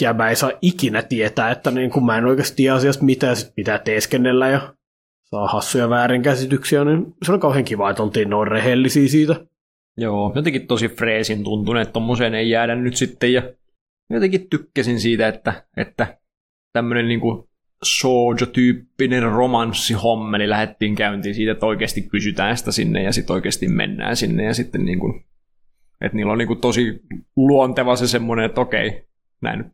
ja 0.00 0.12
mä 0.12 0.28
ei 0.28 0.36
saa 0.36 0.52
ikinä 0.62 1.02
tietää, 1.02 1.50
että 1.50 1.70
niin 1.70 1.90
kun 1.90 2.06
mä 2.06 2.18
en 2.18 2.24
oikeasti 2.24 2.56
tiedä 2.56 2.74
asiasta 2.74 3.04
mitään, 3.04 3.36
sit 3.36 3.54
pitää 3.54 3.78
teeskennellä 3.78 4.48
ja 4.48 4.74
saa 5.30 5.46
hassuja 5.46 5.90
väärinkäsityksiä, 5.90 6.84
niin 6.84 7.14
se 7.22 7.32
on 7.32 7.40
kauhean 7.40 7.64
kiva, 7.64 7.90
että 7.90 8.02
oltiin 8.02 8.30
noin 8.30 8.48
rehellisiä 8.48 9.08
siitä. 9.08 9.46
Joo, 9.96 10.32
jotenkin 10.34 10.66
tosi 10.66 10.88
freesin 10.88 11.44
tuntunut, 11.44 11.82
että 11.82 11.92
tommoseen 11.92 12.34
ei 12.34 12.50
jäädä 12.50 12.74
nyt 12.74 12.96
sitten, 12.96 13.32
ja 13.32 13.42
jotenkin 14.10 14.50
tykkäsin 14.50 15.00
siitä, 15.00 15.28
että, 15.28 15.64
että 15.76 16.18
tämmöinen 16.72 17.08
niinku 17.08 17.48
Shoujo-tyyppinen 17.84 19.22
romanssihommeli 19.22 20.48
lähdettiin 20.48 20.94
käyntiin 20.94 21.34
siitä, 21.34 21.52
että 21.52 21.66
oikeasti 21.66 22.02
kysytään 22.02 22.56
sitä 22.56 22.72
sinne 22.72 23.02
ja 23.02 23.12
sitten 23.12 23.34
oikeasti 23.34 23.68
mennään 23.68 24.16
sinne 24.16 24.44
ja 24.44 24.54
sitten 24.54 24.84
niin 24.84 24.98
kuin, 24.98 25.24
että 26.00 26.16
niillä 26.16 26.32
on 26.32 26.38
niin 26.38 26.48
kuin 26.48 26.60
tosi 26.60 27.00
luonteva 27.36 27.96
se 27.96 28.08
semmoinen, 28.08 28.44
että 28.44 28.60
okei, 28.60 29.04
näin 29.40 29.64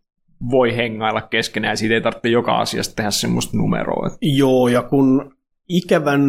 voi 0.50 0.76
hengailla 0.76 1.22
keskenään 1.22 1.72
ja 1.72 1.76
siitä 1.76 1.94
ei 1.94 2.00
tarvitse 2.00 2.28
joka 2.28 2.58
asiasta 2.58 2.94
tehdä 2.94 3.10
semmoista 3.10 3.56
numeroa. 3.56 4.10
Joo, 4.20 4.68
ja 4.68 4.82
kun 4.82 5.35
ikävän, 5.68 6.22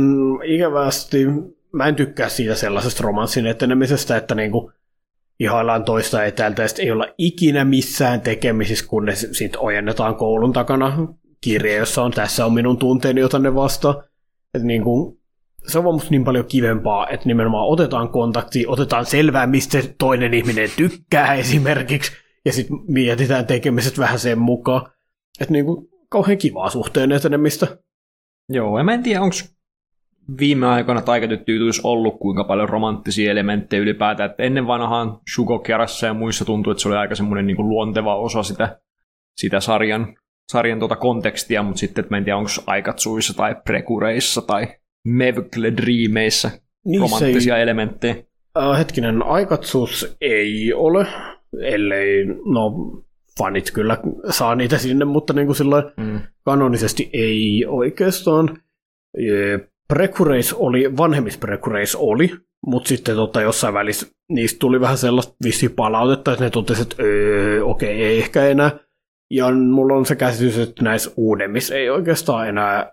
ikävästi, 0.43 1.25
mä 1.71 1.87
en 1.87 1.95
tykkää 1.95 2.29
siitä 2.29 2.55
sellaisesta 2.55 3.03
romanssin 3.03 3.47
etenemisestä, 3.47 4.17
että 4.17 4.35
niinku 4.35 4.71
ihaillaan 5.39 5.83
toista 5.83 6.23
etäältä 6.23 6.61
ja 6.61 6.67
ei 6.79 6.91
olla 6.91 7.07
ikinä 7.17 7.65
missään 7.65 8.21
tekemisissä, 8.21 8.85
ne 9.03 9.15
sitten 9.15 9.61
ojennetaan 9.61 10.15
koulun 10.15 10.53
takana 10.53 11.07
kirje, 11.41 11.75
jossa 11.75 12.03
on 12.03 12.11
tässä 12.11 12.45
on 12.45 12.53
minun 12.53 12.77
tunteeni, 12.77 13.21
jota 13.21 13.39
ne 13.39 13.55
vastaa. 13.55 14.03
Että 14.53 14.67
niinku, 14.67 15.19
se 15.67 15.77
on 15.77 15.83
musta 15.83 16.09
niin 16.09 16.23
paljon 16.23 16.45
kivempaa, 16.45 17.09
että 17.09 17.27
nimenomaan 17.27 17.67
otetaan 17.67 18.09
kontakti, 18.09 18.65
otetaan 18.67 19.05
selvää, 19.05 19.47
mistä 19.47 19.77
toinen 19.97 20.33
ihminen 20.33 20.69
tykkää 20.77 21.33
esimerkiksi, 21.33 22.11
ja 22.45 22.53
sitten 22.53 22.77
mietitään 22.87 23.45
tekemiset 23.45 23.97
vähän 23.97 24.19
sen 24.19 24.39
mukaan. 24.39 24.91
Että 25.41 25.53
niinku 25.53 25.89
kauhean 26.09 26.37
kivaa 26.37 26.69
suhteen 26.69 27.11
etenemistä. 27.11 27.77
Joo, 28.49 28.77
ja 28.77 28.83
mä 28.83 28.93
en 28.93 29.03
tiedä, 29.03 29.21
onko 29.21 29.35
viime 30.39 30.67
aikoina 30.67 31.01
taikatyttyytyys 31.01 31.85
ollut 31.85 32.19
kuinka 32.19 32.43
paljon 32.43 32.69
romanttisia 32.69 33.31
elementtejä 33.31 33.81
ylipäätään. 33.81 34.29
Että 34.29 34.43
ennen 34.43 34.67
vanhaan 34.67 35.19
Shugokerassa 35.33 36.07
ja 36.07 36.13
muissa 36.13 36.45
tuntui, 36.45 36.71
että 36.71 36.81
se 36.81 36.87
oli 36.87 36.97
aika 36.97 37.15
semmoinen 37.15 37.47
niin 37.47 37.69
luonteva 37.69 38.15
osa 38.15 38.43
sitä, 38.43 38.79
sitä 39.37 39.59
sarjan, 39.59 40.15
sarjan 40.51 40.79
tuota 40.79 40.95
kontekstia, 40.95 41.63
mutta 41.63 41.79
sitten, 41.79 42.01
että 42.01 42.13
mä 42.13 42.17
en 42.17 42.23
tiedä, 42.23 42.37
onko 42.37 42.49
Aikatsuissa 42.67 43.33
tai 43.33 43.55
Prekureissa 43.63 44.41
tai 44.41 44.67
Mevkle 45.07 45.73
Dreameissä 45.77 46.51
niin 46.85 47.01
romanttisia 47.01 47.57
ei... 47.57 47.63
elementtejä. 47.63 48.15
Äh, 48.57 48.77
hetkinen, 48.77 49.23
Aikatsuus 49.23 50.15
ei 50.21 50.73
ole 50.73 51.07
ellei, 51.61 52.25
no 52.25 52.71
fanit 53.37 53.71
kyllä 53.71 53.97
saa 54.29 54.55
niitä 54.55 54.77
sinne, 54.77 55.05
mutta 55.05 55.33
niin 55.33 55.45
kuin 55.45 55.55
sillä 55.55 55.91
mm. 55.97 56.19
kanonisesti 56.45 57.09
ei 57.13 57.65
oikeastaan. 57.67 58.57
Prekureis 59.87 60.53
oli, 60.53 60.97
vanhemmissa 60.97 61.39
Prekureis 61.39 61.95
oli, 61.95 62.31
mutta 62.65 62.87
sitten 62.87 63.15
tota, 63.15 63.41
jossain 63.41 63.73
välissä 63.73 64.07
niistä 64.29 64.59
tuli 64.59 64.81
vähän 64.81 64.97
sellaista 64.97 65.35
vissi 65.43 65.69
palautetta, 65.69 66.31
että 66.31 66.43
ne 66.43 66.49
totesivat, 66.49 66.91
että 66.91 67.03
öö, 67.03 67.63
okei, 67.63 67.95
okay, 67.95 68.05
ei 68.05 68.17
ehkä 68.17 68.47
enää. 68.47 68.71
Ja 69.31 69.51
mulla 69.51 69.93
on 69.93 70.05
se 70.05 70.15
käsitys, 70.15 70.57
että 70.57 70.83
näissä 70.83 71.11
uudemmissa 71.17 71.75
ei 71.75 71.89
oikeastaan 71.89 72.49
enää 72.49 72.91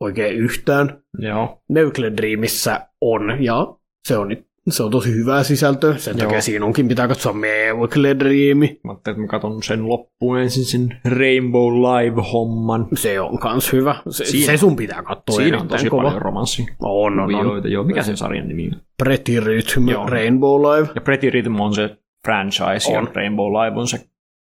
oikein 0.00 0.36
yhtään. 0.36 1.02
Joo. 1.18 1.62
Nuclear 1.68 2.12
Dreamissa 2.16 2.80
on, 3.00 3.36
ja 3.40 3.74
se 4.08 4.16
on 4.16 4.36
se 4.68 4.82
on 4.82 4.90
tosi 4.90 5.14
hyvää 5.14 5.42
sisältöä, 5.42 5.96
sen 5.96 6.18
Joo. 6.18 6.26
takia 6.26 6.42
sinunkin 6.42 6.88
pitää 6.88 7.08
katsoa 7.08 7.32
Miracle 7.32 8.16
Dream. 8.18 8.58
Mä 8.58 8.92
ajattelin, 8.92 9.14
että 9.14 9.20
mä 9.20 9.26
katson 9.26 9.62
sen 9.62 9.88
loppuun 9.88 10.38
ensin 10.40 10.64
sen 10.64 11.00
Rainbow 11.04 11.72
Live-homman. 11.74 12.88
Se 12.94 13.20
on 13.20 13.38
kans 13.38 13.72
hyvä. 13.72 13.96
Se, 14.08 14.24
siinä, 14.24 14.46
se 14.46 14.56
sun 14.56 14.76
pitää 14.76 15.02
katsoa 15.02 15.36
Siinä 15.36 15.58
on 15.60 15.68
tosi 15.68 15.90
kova. 15.90 16.02
paljon 16.02 16.22
romanssia. 16.22 16.66
On, 16.82 17.20
on, 17.20 17.34
on. 17.34 17.72
Joo, 17.72 17.84
mikä 17.84 18.02
sen 18.02 18.16
sarjan 18.16 18.48
nimi 18.48 18.70
on? 18.74 18.80
Pretty 18.98 19.40
Rhythm, 19.40 19.88
Joo. 19.88 20.06
Rainbow 20.06 20.62
Live. 20.62 20.88
Ja 20.94 21.00
Pretty 21.00 21.30
Rhythm 21.30 21.60
on 21.60 21.74
se 21.74 21.96
franchise, 22.26 22.88
on. 22.98 23.04
ja 23.04 23.12
Rainbow 23.14 23.52
Live 23.52 23.80
on 23.80 23.88
se 23.88 24.00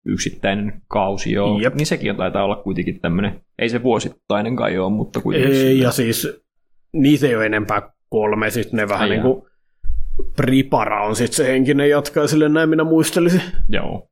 yksittäinen 0.06 0.82
kausi, 0.88 1.32
joo. 1.32 1.60
Jep. 1.60 1.74
Niin 1.74 1.86
sekin 1.86 2.10
on, 2.10 2.16
taitaa 2.16 2.44
olla 2.44 2.56
kuitenkin 2.56 3.00
tämmöinen, 3.00 3.40
ei 3.58 3.68
se 3.68 3.82
vuosittainen 3.82 4.56
kai 4.56 4.78
ole, 4.78 4.92
mutta 4.92 5.20
kuitenkin. 5.20 5.66
Ei, 5.66 5.78
ja 5.78 5.90
siis 5.90 6.28
niitä 6.92 7.26
ei 7.26 7.36
ole 7.36 7.46
enempää 7.46 7.90
kolme, 8.08 8.50
sitten 8.50 8.76
ne 8.76 8.88
vähän 8.88 9.10
niin 9.10 9.22
kuin 9.22 9.42
Pripara 10.36 11.04
on 11.04 11.16
sitten 11.16 11.36
se 11.36 11.46
henkinen 11.52 11.90
jatkaa 11.90 12.26
sille 12.26 12.48
näin 12.48 12.68
minä 12.68 12.84
muistelisin. 12.84 13.42
Joo. 13.68 14.08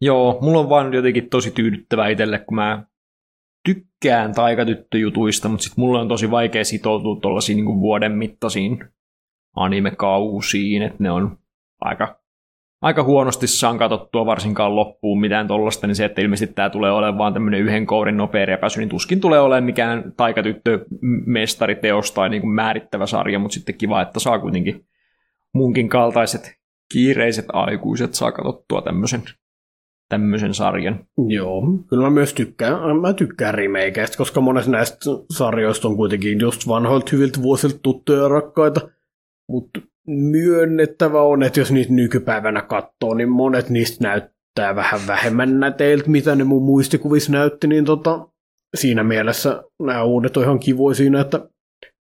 Joo, 0.00 0.38
mulla 0.40 0.60
on 0.60 0.68
vaan 0.68 0.94
jotenkin 0.94 1.30
tosi 1.30 1.50
tyydyttävä 1.50 2.08
itselle, 2.08 2.38
kun 2.38 2.54
mä 2.54 2.84
tykkään 3.64 4.32
taikatyttöjutuista, 4.32 5.48
mutta 5.48 5.62
sitten 5.62 5.84
mulla 5.84 6.00
on 6.00 6.08
tosi 6.08 6.30
vaikea 6.30 6.64
sitoutua 6.64 7.20
tuollaisiin 7.20 7.56
niin 7.56 7.80
vuoden 7.80 8.12
mittaisiin 8.12 8.84
animekausiin, 9.56 10.82
että 10.82 11.02
ne 11.02 11.10
on 11.10 11.38
aika, 11.80 12.20
aika 12.82 13.02
huonosti 13.02 13.46
saan 13.46 13.78
katsottua 13.78 14.26
varsinkaan 14.26 14.76
loppuun 14.76 15.20
mitään 15.20 15.48
tollasta, 15.48 15.86
niin 15.86 15.94
se, 15.94 16.04
että 16.04 16.22
ilmeisesti 16.22 16.54
tämä 16.54 16.70
tulee 16.70 16.92
olemaan 16.92 17.18
vaan 17.18 17.32
tämmöinen 17.32 17.60
yhden 17.60 17.86
kourin 17.86 18.16
nopea 18.16 18.46
repäsy, 18.46 18.80
niin 18.80 18.88
tuskin 18.88 19.20
tulee 19.20 19.40
olemaan 19.40 19.64
mikään 19.64 20.12
taikatyttö 20.16 20.84
mestariteos 21.26 22.12
tai 22.12 22.28
niin 22.28 22.42
kuin 22.42 22.52
määrittävä 22.54 23.06
sarja, 23.06 23.38
mutta 23.38 23.54
sitten 23.54 23.78
kiva, 23.78 24.02
että 24.02 24.20
saa 24.20 24.38
kuitenkin 24.38 24.86
munkin 25.54 25.88
kaltaiset 25.88 26.52
kiireiset 26.92 27.46
aikuiset 27.52 28.14
saa 28.14 28.32
katsottua 28.32 28.82
tämmöisen, 28.82 29.22
tämmöisen 30.08 30.54
sarjan. 30.54 31.06
Joo, 31.28 31.62
kyllä 31.88 32.02
mä 32.02 32.10
myös 32.10 32.34
tykkään, 32.34 32.96
mä 33.00 33.12
tykkään 33.12 33.54
remakeista, 33.54 34.16
koska 34.16 34.40
monet 34.40 34.66
näistä 34.66 34.98
sarjoista 35.36 35.88
on 35.88 35.96
kuitenkin 35.96 36.40
just 36.40 36.68
vanhoilta 36.68 37.08
hyviltä 37.12 37.42
vuosilta 37.42 37.78
tuttuja 37.82 38.22
ja 38.22 38.28
rakkaita. 38.28 38.80
Mutta 39.48 39.80
myönnettävä 40.06 41.22
on, 41.22 41.42
että 41.42 41.60
jos 41.60 41.72
niitä 41.72 41.92
nykypäivänä 41.92 42.62
katsoo, 42.62 43.14
niin 43.14 43.28
monet 43.28 43.70
niistä 43.70 44.04
näyttää 44.04 44.76
vähän 44.76 45.00
vähemmän 45.06 45.60
näteiltä, 45.60 46.10
mitä 46.10 46.34
ne 46.34 46.44
mun 46.44 46.62
muistikuvissa 46.62 47.32
näytti, 47.32 47.66
niin 47.66 47.84
tota, 47.84 48.28
siinä 48.74 49.04
mielessä 49.04 49.62
nämä 49.82 50.04
uudet 50.04 50.36
on 50.36 50.42
ihan 50.42 50.60
kivoja 50.60 50.94
siinä, 50.94 51.20
että 51.20 51.48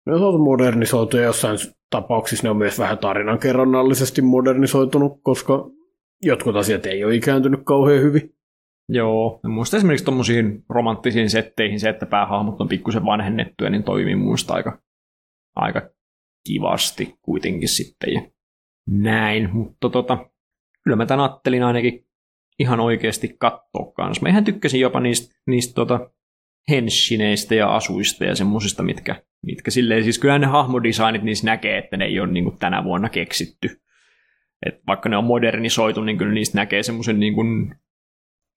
ne 0.07 0.15
on 0.15 0.41
modernisoitu 0.41 1.17
ja 1.17 1.23
jossain 1.23 1.59
tapauksissa 1.91 2.47
ne 2.47 2.51
on 2.51 2.57
myös 2.57 2.79
vähän 2.79 2.99
tarinankerronnallisesti 2.99 4.23
modernisoitunut, 4.23 5.21
koska 5.23 5.71
jotkut 6.23 6.57
asiat 6.57 6.87
ei 6.87 7.05
ole 7.05 7.15
ikääntynyt 7.15 7.61
kauhean 7.65 8.03
hyvin. 8.03 8.37
Joo, 8.89 9.41
ja 9.43 9.49
muista 9.49 9.77
esimerkiksi 9.77 10.05
tuommoisiin 10.05 10.65
romanttisiin 10.69 11.31
setteihin 11.31 11.81
se, 11.81 11.89
että 11.89 12.07
päähahmot 12.07 12.61
on 12.61 12.69
pikkusen 12.69 13.05
vanhennettuja, 13.05 13.71
niin 13.71 13.83
toimii 13.83 14.17
muista 14.17 14.55
aika, 14.55 14.79
aika 15.57 15.91
kivasti 16.47 17.19
kuitenkin 17.23 17.69
sitten. 17.69 18.13
Ja 18.13 18.23
näin, 18.89 19.51
mutta 19.53 19.89
tota, 19.91 20.31
kyllä 20.85 20.97
mä 20.97 21.07
tämän 21.07 21.25
ajattelin 21.25 21.63
ainakin 21.63 22.07
ihan 22.59 22.81
oikeasti 22.81 23.37
katsoa 23.39 23.93
kanssa. 23.97 24.23
Mä 24.23 24.29
ihan 24.29 24.45
tykkäsin 24.45 24.81
jopa 24.81 25.01
niistä, 25.01 25.37
niistä 25.47 25.75
tota, 25.75 26.11
henshineistä 26.71 27.55
ja 27.55 27.75
asuista 27.77 28.25
ja 28.25 28.35
semmoisista, 28.35 28.83
mitkä, 28.83 29.23
mitkä 29.47 29.71
silleen, 29.71 30.05
siis 30.05 30.19
kyllä 30.19 30.39
ne 30.39 30.47
hahmodesignit 30.47 31.23
niissä 31.23 31.47
näkee, 31.47 31.79
että 31.79 31.97
ne 31.97 32.05
ei 32.05 32.21
ole 32.21 32.33
niin 32.33 32.59
tänä 32.59 32.85
vuonna 32.85 33.09
keksitty. 33.09 33.71
Et 34.67 34.75
vaikka 34.87 35.09
ne 35.09 35.17
on 35.17 35.25
modernisoitu, 35.25 36.03
niin 36.03 36.19
kyllä 36.19 36.33
niistä 36.33 36.59
näkee 36.59 36.83
semmoisen 36.83 37.21
niin 37.21 37.35
kuin 37.35 37.75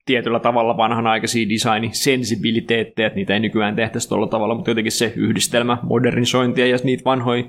tietyllä 0.06 0.40
tavalla 0.40 0.78
vanhanaikaisia 0.78 1.50
design-sensibiliteettejä, 1.50 3.08
että 3.08 3.18
niitä 3.18 3.34
ei 3.34 3.40
nykyään 3.40 3.76
tehtäisi 3.76 4.10
tuolla 4.10 4.28
tavalla, 4.28 4.56
mutta 4.56 4.72
jotenkin 4.72 4.92
se 4.92 5.14
yhdistelmä 5.16 5.78
modernisointia 5.84 6.68
ja 6.68 6.78
niitä 6.84 7.04
vanhoja 7.06 7.44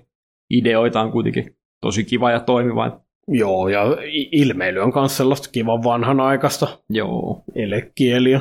ideoita 0.51 1.01
on 1.01 1.13
kuitenkin 1.13 1.57
tosi 1.81 2.05
kiva 2.05 2.31
ja 2.31 2.41
toimiva. 2.41 3.01
Joo, 3.29 3.69
ja 3.69 3.83
ilmeily 4.33 4.81
on 4.81 4.93
myös 4.95 5.17
sellaista 5.17 5.49
kivan 5.53 5.85
vanhanaikaista 5.85 6.79
Joo. 6.91 7.43
elekieliä. 7.55 8.41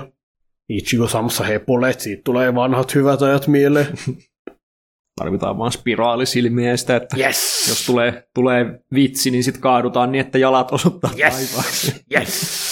Ichigo 0.70 1.08
samassa 1.08 1.44
hepolet, 1.44 2.00
siitä 2.00 2.22
tulee 2.26 2.56
vanhat 2.56 2.96
hyvät 2.96 3.22
ajat 3.22 3.48
mieleen. 3.48 3.88
Tarvitaan 5.22 5.58
vaan 5.58 5.72
spiraalisilmiä 5.72 6.70
ja 6.70 6.78
sitä, 6.78 6.96
että 6.96 7.18
Yes! 7.18 7.66
jos 7.70 7.86
tulee, 7.86 8.24
tulee 8.36 8.66
vitsi, 8.96 9.32
niin 9.32 9.44
sitten 9.44 9.62
kaadutaan 9.62 10.12
niin, 10.12 10.20
että 10.26 10.38
jalat 10.38 10.72
osoittaa 10.72 11.12
Yes! 11.20 11.34
taivaaksi. 11.34 12.02
Yes! 12.16 12.70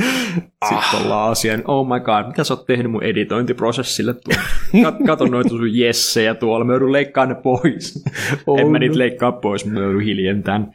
Sitten 0.68 1.02
ollaan 1.04 1.30
asian, 1.30 1.62
oh 1.66 1.86
my 1.86 2.00
god, 2.00 2.26
mitä 2.26 2.44
sä 2.44 2.54
oot 2.54 2.66
tehnyt 2.66 2.92
mun 2.92 3.02
editointiprosessille 3.02 4.14
tuolla? 4.14 4.42
Kat- 4.90 5.06
kato 5.06 5.26
noita 5.26 5.48
sun 5.48 5.76
jessejä 5.76 6.34
tuolla, 6.34 6.64
mä 6.64 6.72
joudun 6.72 6.92
leikkaa 6.92 7.26
ne 7.26 7.34
pois. 7.34 8.04
Oh 8.46 8.60
en 8.60 8.66
mä 8.66 8.72
no. 8.72 8.78
niitä 8.78 8.98
leikkaa 8.98 9.32
pois, 9.32 9.66
mä 9.66 9.80
joudun 9.80 10.00
hiljentään. 10.02 10.74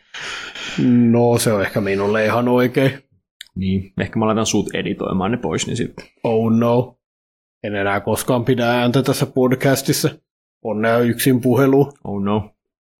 No, 0.87 1.37
se 1.37 1.53
on 1.53 1.61
ehkä 1.61 1.81
minulle 1.81 2.25
ihan 2.25 2.47
oikein. 2.47 3.03
Niin, 3.59 3.93
ehkä 4.01 4.19
mä 4.19 4.25
laitan 4.25 4.45
sut 4.45 4.75
editoimaan 4.75 5.31
ne 5.31 5.37
pois, 5.37 5.67
niin 5.67 5.77
sitten. 5.77 6.05
Oh 6.23 6.51
no. 6.51 6.97
En 7.63 7.75
enää 7.75 7.99
koskaan 7.99 8.45
pidä 8.45 8.69
ääntä 8.69 9.03
tässä 9.03 9.25
podcastissa. 9.25 10.09
Onnea 10.63 10.99
yksin 10.99 11.41
puhelu. 11.41 11.93
Oh 12.03 12.23
no, 12.23 12.51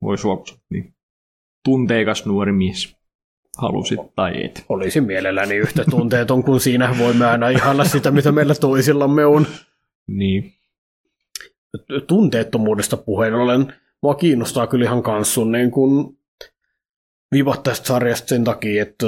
voi 0.01 0.17
suoksa. 0.17 0.59
Niin. 0.69 0.93
Tunteikas 1.65 2.25
nuori 2.25 2.51
mies. 2.51 2.95
Halusit 3.57 3.99
tai 4.15 4.45
et. 4.45 4.65
Olisin 4.69 5.03
mielelläni 5.03 5.55
yhtä 5.55 5.83
tunteeton 5.89 6.43
kuin 6.43 6.59
siinä. 6.59 6.95
Voimme 6.99 7.25
aina 7.25 7.49
ihalla 7.49 7.85
sitä, 7.85 8.11
mitä 8.11 8.31
meillä 8.31 8.55
toisillamme 8.55 9.25
on. 9.25 9.47
Niin. 10.07 10.53
Tunteettomuudesta 12.07 12.97
puheen 12.97 13.33
ollen. 13.33 13.73
Mua 14.03 14.15
kiinnostaa 14.15 14.67
kyllä 14.67 14.85
ihan 14.85 15.03
kans 15.03 15.33
sun 15.33 15.51
niin 15.51 15.71
kun 15.71 16.17
vivat 17.31 17.63
tästä 17.63 17.87
sarjasta 17.87 18.27
sen 18.27 18.43
takia, 18.43 18.81
että 18.81 19.05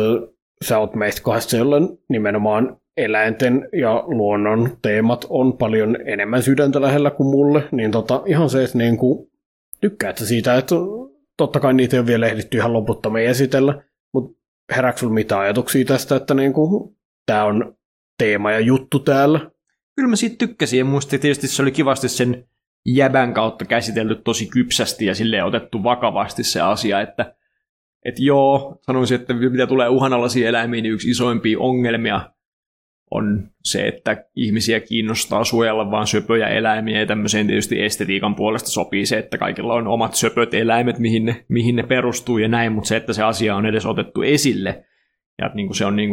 sä 0.62 0.80
oot 0.80 0.96
meistä 0.96 1.22
kahdesta, 1.22 1.58
jolla 1.58 1.78
nimenomaan 2.10 2.78
eläinten 2.98 3.70
ja 3.74 4.04
luonnon 4.06 4.78
teemat 4.82 5.26
on 5.30 5.58
paljon 5.58 5.98
enemmän 6.06 6.44
sydäntä 6.44 6.82
lähellä 6.82 7.12
kuin 7.12 7.28
mulle, 7.28 7.64
niin 7.72 7.92
tota, 7.92 8.24
ihan 8.26 8.50
se, 8.50 8.64
että 8.64 8.78
niin 8.78 8.98
kuin, 8.98 9.32
tykkäät 9.82 10.18
siitä, 10.18 10.58
että 10.58 10.76
totta 11.38 11.60
kai 11.60 11.74
niitä 11.74 11.96
ei 11.96 12.00
ole 12.00 12.08
vielä 12.08 12.28
ehditty 12.28 12.58
ihan 12.58 12.74
loputtomiin 12.74 13.30
esitellä, 13.30 13.84
mutta 14.14 14.42
herääkö 14.76 15.00
sulla 15.00 15.14
mitään 15.14 15.42
ajatuksia 15.42 15.86
tästä, 15.86 16.16
että 16.16 16.34
niin 16.34 16.54
kuin, 16.54 16.98
tämä 17.26 17.44
on 17.44 17.76
teema 18.18 18.52
ja 18.52 18.60
juttu 18.60 19.00
täällä? 19.00 19.40
Kyllä 19.96 20.10
mä 20.10 20.16
siitä 20.16 20.36
tykkäsin 20.38 20.80
ja 20.80 20.86
muista 20.86 21.10
tietysti 21.10 21.48
se 21.48 21.62
oli 21.62 21.72
kivasti 21.72 22.10
sen 22.10 22.48
jäbän 22.86 23.34
kautta 23.34 23.66
käsitelty 23.66 24.16
tosi 24.16 24.46
kypsästi 24.46 25.06
ja 25.06 25.16
sille 25.16 25.44
otettu 25.44 25.84
vakavasti 25.84 26.44
se 26.44 26.62
asia, 26.62 27.02
että 27.02 27.36
et 28.06 28.16
joo, 28.20 28.80
sanoisin, 28.82 29.20
että 29.20 29.34
mitä 29.34 29.68
tulee 29.68 29.90
uhanalaisiin 29.90 30.48
eläimiin, 30.48 30.84
niin 30.84 30.94
yksi 30.94 31.10
isoimpia 31.10 31.60
ongelmia 31.60 32.22
on 33.12 33.50
se, 33.64 33.88
että 33.88 34.26
ihmisiä 34.36 34.80
kiinnostaa 34.80 35.44
suojella 35.44 35.92
vain 35.92 36.08
söpöjä 36.08 36.48
eläimiä 36.48 37.00
ja 37.00 37.06
tämmöiseen 37.06 37.48
tietysti 37.48 37.82
estetiikan 37.82 38.36
puolesta 38.36 38.70
sopii 38.70 39.06
se, 39.06 39.18
että 39.18 39.38
kaikilla 39.38 39.74
on 39.74 39.88
omat 39.88 40.14
söpöt 40.14 40.54
eläimet, 40.54 41.00
mihin 41.00 41.26
ne, 41.26 41.46
mihin 41.48 41.76
ne 41.76 41.84
perustuu 41.84 42.38
ja 42.38 42.48
näin, 42.48 42.72
mutta 42.72 42.88
se, 42.88 42.96
että 42.96 43.14
se 43.14 43.24
asia 43.24 43.56
on 43.56 43.66
edes 43.66 43.86
otettu 43.86 44.22
esille 44.22 44.86
ja 45.40 45.46
että 45.46 45.56
niin 45.56 45.68
kuin 45.68 45.78
se 45.78 45.86
on 45.86 45.96
niin 45.96 46.12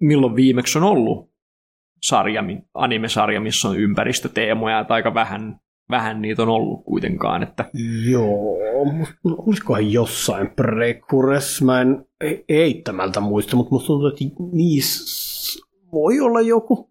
milloin 0.00 0.36
viimeksi 0.36 0.78
on 0.78 0.84
ollut 0.84 1.30
sarja, 2.02 2.44
anime-sarja, 2.74 3.40
missä 3.40 3.68
on 3.68 3.78
ympäristöteemoja, 3.78 4.80
että 4.80 4.94
aika 4.94 5.14
vähän, 5.14 5.60
vähän 5.90 6.22
niitä 6.22 6.42
on 6.42 6.48
ollut 6.48 6.84
kuitenkaan, 6.84 7.42
että 7.42 7.70
Joo, 8.10 8.58
olisikohan 9.24 9.92
jossain 9.92 10.50
Prekures, 10.50 11.62
mä 11.62 11.80
en 11.80 12.06
e- 12.20 12.44
eittämältä 12.48 13.20
muista, 13.20 13.56
mutta 13.56 13.70
musta 13.74 13.86
tuntuu, 13.86 14.08
että 14.08 14.24
niissä 14.52 15.66
voi 15.92 16.20
olla 16.20 16.40
joku. 16.40 16.90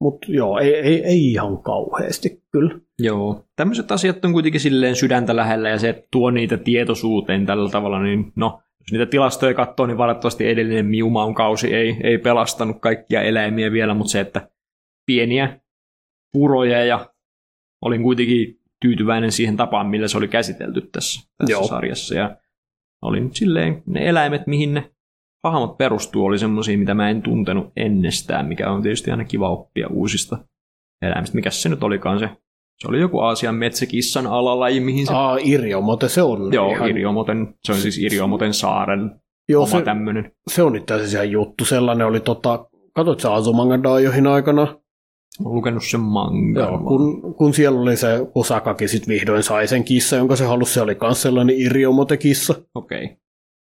Mutta 0.00 0.26
joo, 0.32 0.58
ei, 0.58 0.74
ei, 0.74 1.04
ei 1.04 1.32
ihan 1.32 1.62
kauheasti 1.62 2.42
kyllä. 2.50 2.78
Joo, 2.98 3.44
tämmöiset 3.56 3.92
asiat 3.92 4.24
on 4.24 4.32
kuitenkin 4.32 4.60
silleen 4.60 4.96
sydäntä 4.96 5.36
lähellä 5.36 5.68
ja 5.68 5.78
se 5.78 5.88
että 5.88 6.08
tuo 6.10 6.30
niitä 6.30 6.56
tietoisuuteen 6.56 7.46
tällä 7.46 7.70
tavalla, 7.70 8.02
niin 8.02 8.32
no, 8.36 8.62
jos 8.80 8.92
niitä 8.92 9.06
tilastoja 9.06 9.54
katsoo, 9.54 9.86
niin 9.86 9.98
valitettavasti 9.98 10.48
edellinen 10.48 10.86
Miumaun 10.86 11.34
kausi 11.34 11.74
ei, 11.74 11.96
ei 12.02 12.18
pelastanut 12.18 12.80
kaikkia 12.80 13.22
eläimiä 13.22 13.72
vielä, 13.72 13.94
mutta 13.94 14.10
se, 14.10 14.20
että 14.20 14.48
pieniä 15.06 15.60
puroja 16.32 16.84
ja 16.84 17.11
olin 17.82 18.02
kuitenkin 18.02 18.60
tyytyväinen 18.80 19.32
siihen 19.32 19.56
tapaan, 19.56 19.86
millä 19.86 20.08
se 20.08 20.18
oli 20.18 20.28
käsitelty 20.28 20.80
tässä, 20.80 21.28
tässä 21.38 21.52
Joo. 21.52 21.64
sarjassa 21.64 22.14
ja 22.14 22.36
olin 23.02 23.34
silleen, 23.34 23.82
ne 23.86 24.08
eläimet, 24.08 24.46
mihin 24.46 24.74
ne 24.74 24.90
hahmot 25.44 25.78
perustuu, 25.78 26.24
oli 26.24 26.38
semmoisia, 26.38 26.78
mitä 26.78 26.94
mä 26.94 27.10
en 27.10 27.22
tuntenut 27.22 27.72
ennestään, 27.76 28.46
mikä 28.46 28.70
on 28.70 28.82
tietysti 28.82 29.10
aina 29.10 29.24
kiva 29.24 29.50
oppia 29.50 29.88
uusista 29.88 30.38
eläimistä. 31.02 31.36
Mikäs 31.36 31.62
se 31.62 31.68
nyt 31.68 31.82
olikaan 31.82 32.18
se? 32.18 32.28
Se 32.78 32.88
oli 32.88 33.00
joku 33.00 33.18
Aasian 33.18 33.54
metsäkissan 33.54 34.26
alalaji, 34.26 34.80
mihin 34.80 35.06
se... 35.06 35.14
Aa, 35.14 35.38
Iriomote, 35.42 36.08
se 36.08 36.22
on 36.22 36.52
Joo, 36.52 36.72
ihan... 36.72 36.90
Iriomoten, 36.90 37.54
se 37.64 37.72
on 37.72 37.78
siis 37.78 37.98
Iriomoten 37.98 38.54
saaren 38.54 39.10
Joo, 39.48 39.62
oma 39.62 39.70
se, 40.22 40.30
se 40.48 40.62
on 40.62 40.76
itse 40.76 40.94
asiassa 40.94 41.16
ihan 41.16 41.30
juttu. 41.30 41.64
Sellainen 41.64 42.06
oli 42.06 42.20
tota... 42.20 42.66
Katoit 42.94 43.20
sä 43.20 43.34
Azumanga 43.34 43.82
Daiohin 43.82 44.26
aikana? 44.26 44.81
Lukenut 45.40 45.84
sen 45.90 46.00
mangan. 46.00 46.64
Joo, 46.64 46.78
kun, 46.78 47.34
kun 47.34 47.54
siellä 47.54 47.80
oli 47.80 47.96
se 47.96 48.08
Osakaki 48.34 48.88
sit 48.88 49.08
vihdoin 49.08 49.42
sai 49.42 49.68
sen 49.68 49.84
kissa, 49.84 50.16
jonka 50.16 50.36
se 50.36 50.44
halusi, 50.44 50.72
se 50.74 50.80
oli 50.80 50.96
myös 51.00 51.22
sellainen 51.22 51.56
Iriomote-kissa. 51.58 52.54
Okei. 52.74 53.04
Okay. 53.04 53.16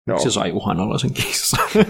Joo. 0.07 0.19
Se 0.19 0.31
sai 0.31 0.53
uhanalaisen 0.53 1.11
kissan. 1.12 1.69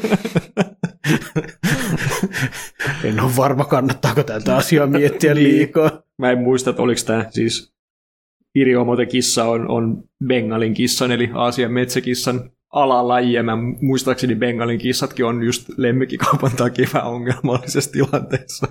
En 3.04 3.20
ole 3.20 3.30
varma, 3.36 3.64
kannattaako 3.64 4.22
tätä 4.22 4.56
asiaa 4.56 4.86
miettiä 4.86 5.34
Niin. 5.34 5.48
liikaa. 5.48 6.02
Mä 6.18 6.30
en 6.30 6.38
muista, 6.38 6.70
että 6.70 6.82
oliko 6.82 7.00
tämä 7.06 7.26
siis 7.30 7.72
Iriomoten 8.54 9.08
kissa 9.08 9.44
on, 9.44 9.68
on 9.68 10.04
Bengalin 10.26 10.74
kissan, 10.74 11.12
eli 11.12 11.30
Aasian 11.34 11.72
metsäkissan 11.72 12.50
alalaji, 12.72 13.32
ja 13.32 13.42
mä 13.42 13.56
muistaakseni 13.80 14.34
Bengalin 14.34 14.78
kissatkin 14.78 15.24
on 15.24 15.42
just 15.42 15.68
lemmikkikaupan 15.76 16.52
takia 16.56 16.88
vähän 16.94 17.08
ongelmallisessa 17.08 17.92
tilanteessa. 17.92 18.68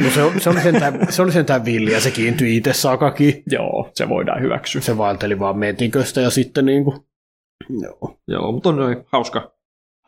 No 0.00 0.10
se, 0.10 0.22
on- 0.22 0.40
se, 0.40 0.50
oli 0.50 0.60
sentään, 0.60 1.12
se 1.12 1.22
oli 1.22 1.32
sentään 1.32 1.64
villiä, 1.64 2.00
se 2.00 2.10
kiintyi 2.10 2.56
itse 2.56 2.72
Sakaki. 2.72 3.42
Joo, 3.50 3.90
se 3.94 4.08
voidaan 4.08 4.42
hyväksyä. 4.42 4.80
Se 4.80 4.98
vaelteli 4.98 5.38
vaan 5.38 5.58
metiköstä 5.58 6.20
ja 6.20 6.30
sitten 6.30 6.66
niinku... 6.66 7.06
Joo. 7.82 8.18
Joo, 8.28 8.52
mutta 8.52 8.68
on 8.68 9.04
hauska, 9.12 9.52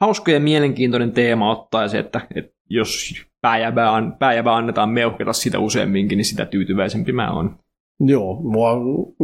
hauska 0.01 0.31
ja 0.31 0.41
mielenkiintoinen 0.41 1.13
teema 1.13 1.51
ottaa 1.51 1.89
se, 1.89 1.99
että, 1.99 2.21
että 2.35 2.53
jos 2.71 3.15
pääjäbää, 3.41 3.95
an, 3.95 4.17
pääjäbää 4.19 4.57
annetaan 4.57 4.89
meuhkata 4.89 5.33
sitä 5.33 5.59
useamminkin, 5.59 6.17
niin 6.17 6.25
sitä 6.25 6.45
tyytyväisempi 6.45 7.13
mä 7.13 7.33
oon. 7.33 7.59
Joo, 8.01 8.41
mua, 8.43 8.73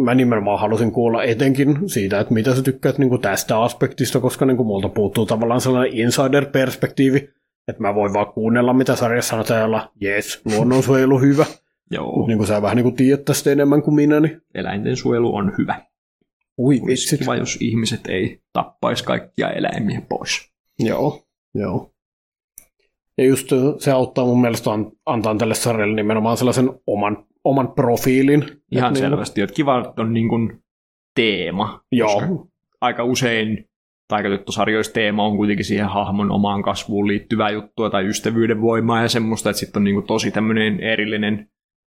mä 0.05 0.15
nimenomaan 0.15 0.61
halusin 0.61 0.93
kuulla 0.93 1.23
etenkin 1.23 1.79
siitä, 1.89 2.21
että 2.21 2.35
mitä 2.35 2.55
sä 2.55 2.63
tykkäät 2.63 2.99
niin 2.99 3.21
tästä 3.21 3.61
aspektista, 3.61 4.21
koska 4.21 4.47
niin 4.47 4.67
multa 4.67 4.89
puuttuu 4.89 5.27
tavallaan 5.27 5.61
sellainen 5.61 5.93
insider-perspektiivi, 5.93 7.29
että 7.69 7.83
mä 7.83 7.95
voin 7.95 8.13
vaan 8.13 8.27
kuunnella, 8.33 8.73
mitä 8.73 8.97
sarjassa 8.97 9.31
sanotaan, 9.31 9.59
ja 9.61 9.67
olla, 9.67 9.93
jes, 10.01 10.43
luonnonsuojelu 10.45 11.19
hyvä. 11.19 11.47
Joo, 11.91 12.27
niin 12.27 12.39
kuin 12.39 12.47
sä 12.49 12.63
vähän 12.63 12.77
niin 12.77 12.85
kuin 12.85 12.97
tiedät 12.97 13.25
tästä 13.25 13.51
enemmän 13.51 13.83
kuin 13.83 13.95
minä, 13.95 14.21
niin 14.21 14.43
eläinten 14.55 14.97
suojelu 14.97 15.35
on 15.35 15.53
hyvä. 15.59 15.83
ui 16.59 16.81
vitsit. 16.87 17.19
kiva, 17.21 17.37
jos 17.37 17.59
ihmiset 17.61 18.07
ei 18.07 18.41
tappaisi 18.53 19.05
kaikkia 19.05 19.51
eläimiä 19.51 20.03
pois. 20.09 20.53
Joo, 20.79 21.23
joo. 21.55 21.91
Ja 23.19 23.25
just 23.25 23.53
ö, 23.53 23.57
se 23.79 23.91
auttaa 23.91 24.25
mun 24.25 24.41
mielestä 24.41 24.71
an- 24.73 24.93
antaa 25.07 25.35
tälle 25.35 25.55
sarjalle 25.55 25.95
nimenomaan 25.97 26.37
sellaisen 26.37 26.71
oman, 26.87 27.27
oman 27.45 27.73
profiilin. 27.73 28.45
Ihan 28.71 28.89
Et 28.89 28.95
niin- 28.95 29.11
selvästi, 29.11 29.41
että 29.41 29.55
kiva 29.55 29.81
että 29.81 30.03
on 30.03 30.15
niin 30.15 30.29
kuin 30.29 30.63
teema. 31.15 31.85
Joo, 31.93 32.09
Koska 32.21 32.47
aika 32.81 33.05
usein 33.05 33.69
taikatyttösarjoissa 34.09 34.93
teema 34.93 35.27
on 35.27 35.37
kuitenkin 35.37 35.65
siihen 35.65 35.89
hahmon 35.89 36.31
omaan 36.31 36.63
kasvuun 36.63 37.09
liittyvää 37.09 37.51
juttua 37.51 37.91
tai 37.91 38.07
ystävyyden 38.07 38.61
voimaa 38.61 39.03
ja 39.03 39.09
semmoista, 39.09 39.51
että 39.51 39.61
sitten 39.61 39.81
on 39.81 39.85
niin 39.85 39.95
kuin 39.95 40.07
tosi 40.07 40.31
tämmöinen 40.31 40.81
erillinen 40.81 41.49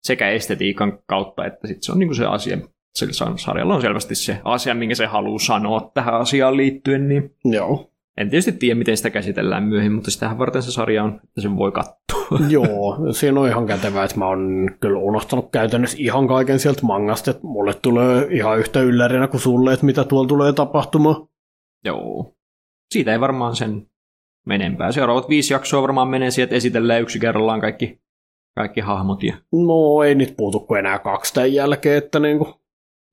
sekä 0.04 0.30
estetiikan 0.30 1.00
kautta, 1.06 1.46
että 1.46 1.68
sitten 1.68 1.84
se 1.84 1.92
on 1.92 2.00
niin 2.00 2.08
kuin 2.08 2.16
se 2.16 2.26
asia, 2.26 2.58
sillä 2.96 3.36
sarjalla 3.38 3.76
on 3.76 3.82
selvästi 3.82 4.16
se 4.16 4.42
asia, 4.44 4.76
minkä 4.76 4.96
se 4.96 5.06
haluaa 5.06 5.40
sanoa 5.40 5.92
tähän 5.94 6.14
asiaan 6.14 6.58
liittyen, 6.58 7.08
niin 7.08 7.36
joo. 7.46 7.92
en 8.18 8.30
tietysti 8.30 8.52
tiedä, 8.52 8.76
miten 8.76 8.98
sitä 8.98 9.10
käsitellään 9.10 9.64
myöhemmin, 9.64 9.96
mutta 9.96 10.12
sitähän 10.12 10.38
varten 10.38 10.64
se 10.64 10.72
sarja 10.72 11.04
on, 11.04 11.20
että 11.24 11.42
sen 11.42 11.58
voi 11.58 11.72
katsoa. 11.72 11.96
Joo, 12.50 12.98
siinä 13.12 13.40
on 13.40 13.48
ihan 13.48 13.66
kätevää, 13.66 14.04
että 14.04 14.18
mä 14.18 14.28
oon 14.28 14.70
kyllä 14.80 15.00
unohtanut 15.00 15.52
käytännössä 15.52 15.98
ihan 16.00 16.28
kaiken 16.28 16.60
sieltä 16.60 16.86
mangasta, 16.86 17.32
että 17.32 17.48
mulle 17.48 17.74
tulee 17.74 18.28
ihan 18.30 18.60
yhtä 18.60 18.82
yllärinä 18.82 19.28
kuin 19.28 19.42
sulle, 19.42 19.74
että 19.74 19.86
mitä 19.86 20.04
tuolla 20.04 20.28
tulee 20.28 20.54
tapahtumaan. 20.54 21.28
Joo. 21.86 22.34
Siitä 22.94 23.12
ei 23.12 23.20
varmaan 23.20 23.56
sen 23.56 23.88
menempää. 24.46 24.92
Seuraavat 24.92 25.30
viisi 25.30 25.54
jaksoa 25.54 25.82
varmaan 25.82 26.08
menee 26.08 26.32
sieltä, 26.32 26.56
esitellään 26.56 27.02
yksi 27.02 27.20
kerrallaan 27.20 27.62
kaikki, 27.62 28.02
kaikki 28.56 28.82
hahmot. 28.82 29.24
Ja... 29.24 29.38
No 29.52 30.04
ei 30.04 30.16
nyt 30.16 30.34
puutu 30.38 30.60
kuin 30.60 30.80
enää 30.80 31.00
kaksi 31.00 31.34
tämän 31.34 31.54
jälkeen, 31.54 31.98
että 31.98 32.20
niinku... 32.20 32.62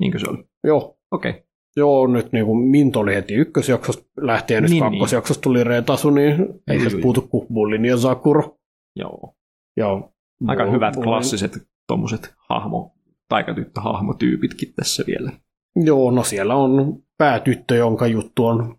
Niinkö 0.00 0.18
se 0.18 0.30
oli? 0.30 0.44
Joo. 0.64 0.98
Okei. 1.10 1.30
Okay. 1.30 1.42
Joo, 1.76 2.06
nyt 2.06 2.32
niin 2.32 2.46
kuin 2.46 2.58
Mint 2.68 2.96
oli 2.96 3.14
heti 3.14 3.34
ykkösjaksosta 3.34 4.04
lähtien, 4.20 4.62
nyt 4.62 4.70
niin, 4.70 4.82
kakkosjaksosta 4.82 5.42
tuli 5.42 5.64
Retasu, 5.64 6.10
niin 6.10 6.48
ei 6.68 6.78
tässä 6.78 6.98
puutu 7.02 7.20
kuin 7.20 7.46
Bullin 7.52 7.84
ja 7.84 7.96
Sakuro. 7.96 8.58
Joo. 8.96 9.34
Ja 9.76 10.08
Aika 10.46 10.64
Bull, 10.64 10.74
hyvät 10.74 10.94
Bullin. 10.94 11.08
klassiset 11.08 11.68
tuommoiset 11.88 12.34
hahmo, 12.48 12.94
taikatyttö-hahmotyypitkin 13.28 14.74
tässä 14.76 15.04
vielä. 15.06 15.32
Joo, 15.76 16.10
no 16.10 16.24
siellä 16.24 16.54
on 16.54 17.02
päätyttö, 17.22 17.76
jonka 17.76 18.06
juttu 18.06 18.46
on 18.46 18.76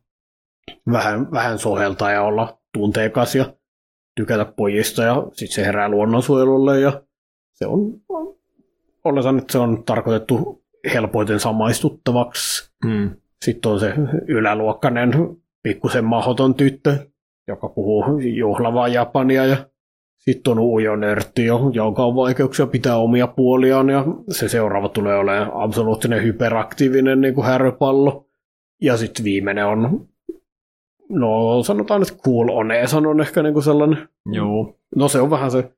vähän, 0.91 1.31
vähän 1.31 1.59
soheltaa 1.59 2.11
ja 2.11 2.21
olla 2.21 2.59
tunteikas 2.73 3.35
ja 3.35 3.53
tykätä 4.15 4.45
pojista 4.45 5.03
ja 5.03 5.27
sitten 5.33 5.55
se 5.55 5.65
herää 5.65 5.89
luonnonsuojelulle 5.89 6.79
ja 6.79 7.01
se 7.53 7.65
on, 7.67 7.93
oletan, 9.03 9.37
että 9.37 9.51
se 9.51 9.57
on 9.57 9.83
tarkoitettu 9.83 10.63
helpoiten 10.93 11.39
samaistuttavaksi. 11.39 12.71
Mm. 12.85 13.09
Sitten 13.41 13.71
on 13.71 13.79
se 13.79 13.93
yläluokkainen 14.27 15.11
pikkusen 15.63 16.05
mahoton 16.05 16.55
tyttö, 16.55 16.97
joka 17.47 17.69
puhuu 17.69 18.19
juhlavaa 18.19 18.87
japania 18.87 19.45
ja 19.45 19.57
sitten 20.17 20.51
on 20.51 20.59
ujo 20.59 20.95
nörtti, 20.95 21.45
jonka 21.73 22.05
on 22.05 22.15
vaikeuksia 22.15 22.67
pitää 22.67 22.97
omia 22.97 23.27
puoliaan 23.27 23.89
ja 23.89 24.05
se 24.29 24.49
seuraava 24.49 24.89
tulee 24.89 25.17
olemaan 25.17 25.51
absoluuttinen 25.53 26.23
hyperaktiivinen 26.23 27.21
niin 27.21 27.33
kuin 27.33 27.47
härrypallo. 27.47 28.29
Ja 28.83 28.97
sitten 28.97 29.25
viimeinen 29.25 29.65
on, 29.65 30.07
no 31.09 31.63
sanotaan, 31.63 32.01
että 32.01 32.15
cool 32.15 32.49
oneesan 32.49 33.05
on 33.05 33.21
ehkä 33.21 33.43
niin 33.43 33.53
kuin 33.53 33.63
sellainen. 33.63 34.09
Joo. 34.25 34.75
No 34.95 35.07
se 35.07 35.21
on 35.21 35.29
vähän 35.29 35.51
se 35.51 35.71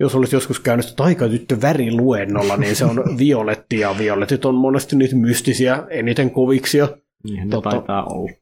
jos 0.00 0.14
olisi 0.14 0.36
joskus 0.36 0.60
käynyt 0.60 0.94
taikatyttö 0.96 1.60
väriluennolla, 1.62 2.56
niin 2.56 2.76
se 2.76 2.84
on 2.84 3.04
violetti, 3.18 3.78
ja 3.78 3.94
violetit 3.98 4.44
on 4.44 4.54
monesti 4.54 4.96
niitä 4.96 5.16
mystisiä, 5.16 5.86
eniten 5.90 6.30
koviksia. 6.30 6.88
Niin, 7.24 7.50
ne 7.50 7.60
taitaa 7.62 8.04
olla. 8.04 8.32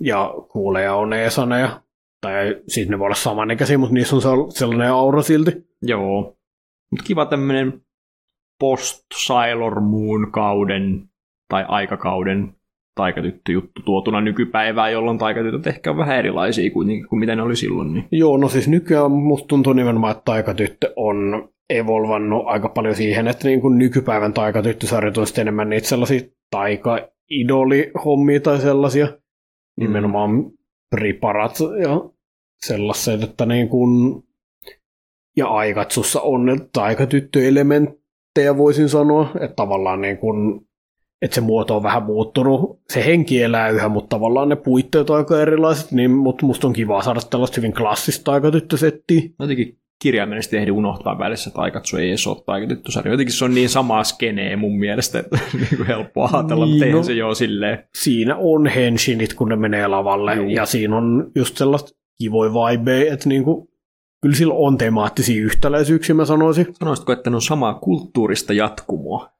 Ja 0.00 0.34
kuuleja 0.52 0.94
on 0.94 1.12
eesaneja, 1.12 1.80
tai 2.20 2.56
siis 2.68 2.88
ne 2.88 2.98
voi 2.98 3.04
olla 3.04 3.14
samanikäisiä, 3.14 3.78
mutta 3.78 3.94
niissä 3.94 4.16
on 4.16 4.52
sellainen 4.52 4.92
aura 4.92 5.22
silti. 5.22 5.66
Joo. 5.82 6.36
Mutta 6.90 7.04
kiva 7.04 7.26
tämmöinen 7.26 7.82
post-Sailor 8.60 9.80
Moon-kauden 9.80 11.08
tai 11.48 11.64
aikakauden 11.68 12.54
taikatyttö-juttu 12.94 13.82
tuotuna 13.84 14.20
nykypäivään, 14.20 14.92
jolloin 14.92 15.18
taikatytöt 15.18 15.66
ehkä 15.66 15.90
on 15.90 15.96
vähän 15.96 16.18
erilaisia 16.18 16.70
kuin, 16.70 17.08
kuin 17.08 17.20
mitä 17.20 17.36
ne 17.36 17.42
oli 17.42 17.56
silloin. 17.56 17.92
Niin. 17.92 18.08
Joo, 18.12 18.36
no 18.36 18.48
siis 18.48 18.68
nykyään 18.68 19.12
musta 19.12 19.46
tuntuu 19.46 19.72
nimenomaan, 19.72 20.10
että 20.10 20.22
taikatyttö 20.24 20.92
on 20.96 21.48
evolvannut 21.70 22.42
aika 22.46 22.68
paljon 22.68 22.94
siihen, 22.94 23.28
että 23.28 23.48
niin 23.48 23.60
kuin 23.60 23.78
nykypäivän 23.78 24.32
taikatyttösarjat 24.32 25.18
on 25.18 25.26
enemmän 25.40 25.68
niitä 25.68 25.88
sellaisia 25.88 26.20
taika-idoli-hommia 26.50 28.40
tai 28.40 28.60
sellaisia, 28.60 29.06
mm. 29.06 29.12
nimenomaan 29.76 30.50
priparat 30.90 31.58
ja 31.82 32.10
sellaiset, 32.66 33.22
että 33.22 33.46
niin 33.46 33.68
kuin, 33.68 34.22
ja 35.36 35.48
Aikatsussa 35.48 36.20
on 36.20 36.68
taikatyttöelementtejä 36.72 38.56
voisin 38.56 38.88
sanoa, 38.88 39.30
että 39.40 39.56
tavallaan 39.56 40.00
niin 40.00 40.18
kuin 40.18 40.66
että 41.24 41.34
se 41.34 41.40
muoto 41.40 41.76
on 41.76 41.82
vähän 41.82 42.02
muuttunut. 42.02 42.80
Se 42.92 43.04
henki 43.04 43.42
elää 43.42 43.68
yhä, 43.68 43.88
mutta 43.88 44.16
tavallaan 44.16 44.48
ne 44.48 44.56
puitteet 44.56 45.10
on 45.10 45.16
aika 45.16 45.40
erilaiset, 45.40 45.92
niin 45.92 46.10
mutta 46.10 46.46
musta 46.46 46.66
on 46.66 46.72
kiva 46.72 47.02
saada 47.02 47.20
tällaista 47.30 47.56
hyvin 47.56 47.74
klassista 47.74 48.32
aikatyttösettiä. 48.32 49.22
Jotenkin 49.40 49.78
kirjaimellisesti 50.02 50.56
ehdi 50.56 50.70
unohtaa 50.70 51.18
välissä, 51.18 51.50
että 51.50 51.60
Aikatsu 51.60 51.96
ei 51.96 52.08
edes 52.08 52.26
ole 52.26 52.36
taikatyttösarja. 52.46 53.12
Jotenkin 53.12 53.34
se 53.34 53.44
on 53.44 53.54
niin 53.54 53.68
sama 53.68 54.04
skenee 54.04 54.56
mun 54.56 54.78
mielestä, 54.78 55.18
että 55.18 55.38
niin 55.54 55.76
kuin 55.76 55.86
helppo 55.86 56.28
ajatella, 56.32 56.66
niin, 56.66 56.78
mutta 56.78 56.96
no, 56.96 57.02
se 57.02 57.12
jo 57.12 57.34
silleen. 57.34 57.84
Siinä 57.94 58.36
on 58.36 58.66
henshinit, 58.66 59.34
kun 59.34 59.48
ne 59.48 59.56
menee 59.56 59.86
lavalle, 59.86 60.34
Juu. 60.34 60.48
ja 60.48 60.66
siinä 60.66 60.96
on 60.96 61.30
just 61.34 61.56
sellaista 61.56 61.90
kivoi 62.18 62.52
vibe, 62.52 63.08
että 63.08 63.28
niin 63.28 63.44
kuin, 63.44 63.68
kyllä 64.22 64.36
sillä 64.36 64.54
on 64.54 64.78
temaattisia 64.78 65.42
yhtäläisyyksiä, 65.42 66.14
mä 66.14 66.24
sanoisin. 66.24 66.66
Sanoisitko, 66.72 67.12
että 67.12 67.30
ne 67.30 67.36
on 67.36 67.42
samaa 67.42 67.74
kulttuurista 67.74 68.52
jatkumoa? 68.52 69.34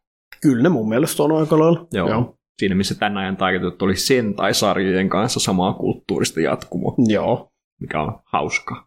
Kyllä 0.44 0.62
ne 0.62 0.68
mun 0.68 0.88
mielestä 0.88 1.22
on 1.22 1.32
aika 1.32 1.58
lailla. 1.58 1.86
Joo. 1.92 2.08
Joo. 2.08 2.36
Siinä 2.58 2.74
missä 2.74 2.94
tämän 2.94 3.18
ajan 3.18 3.36
taiketut 3.36 3.82
oli 3.82 3.96
sen 3.96 4.34
tai 4.34 4.54
sarjojen 4.54 5.08
kanssa 5.08 5.40
samaa 5.40 5.72
kulttuurista 5.72 6.40
jatkumo. 6.40 6.94
Joo. 7.08 7.52
Mikä 7.80 8.02
on 8.02 8.18
hauska. 8.24 8.86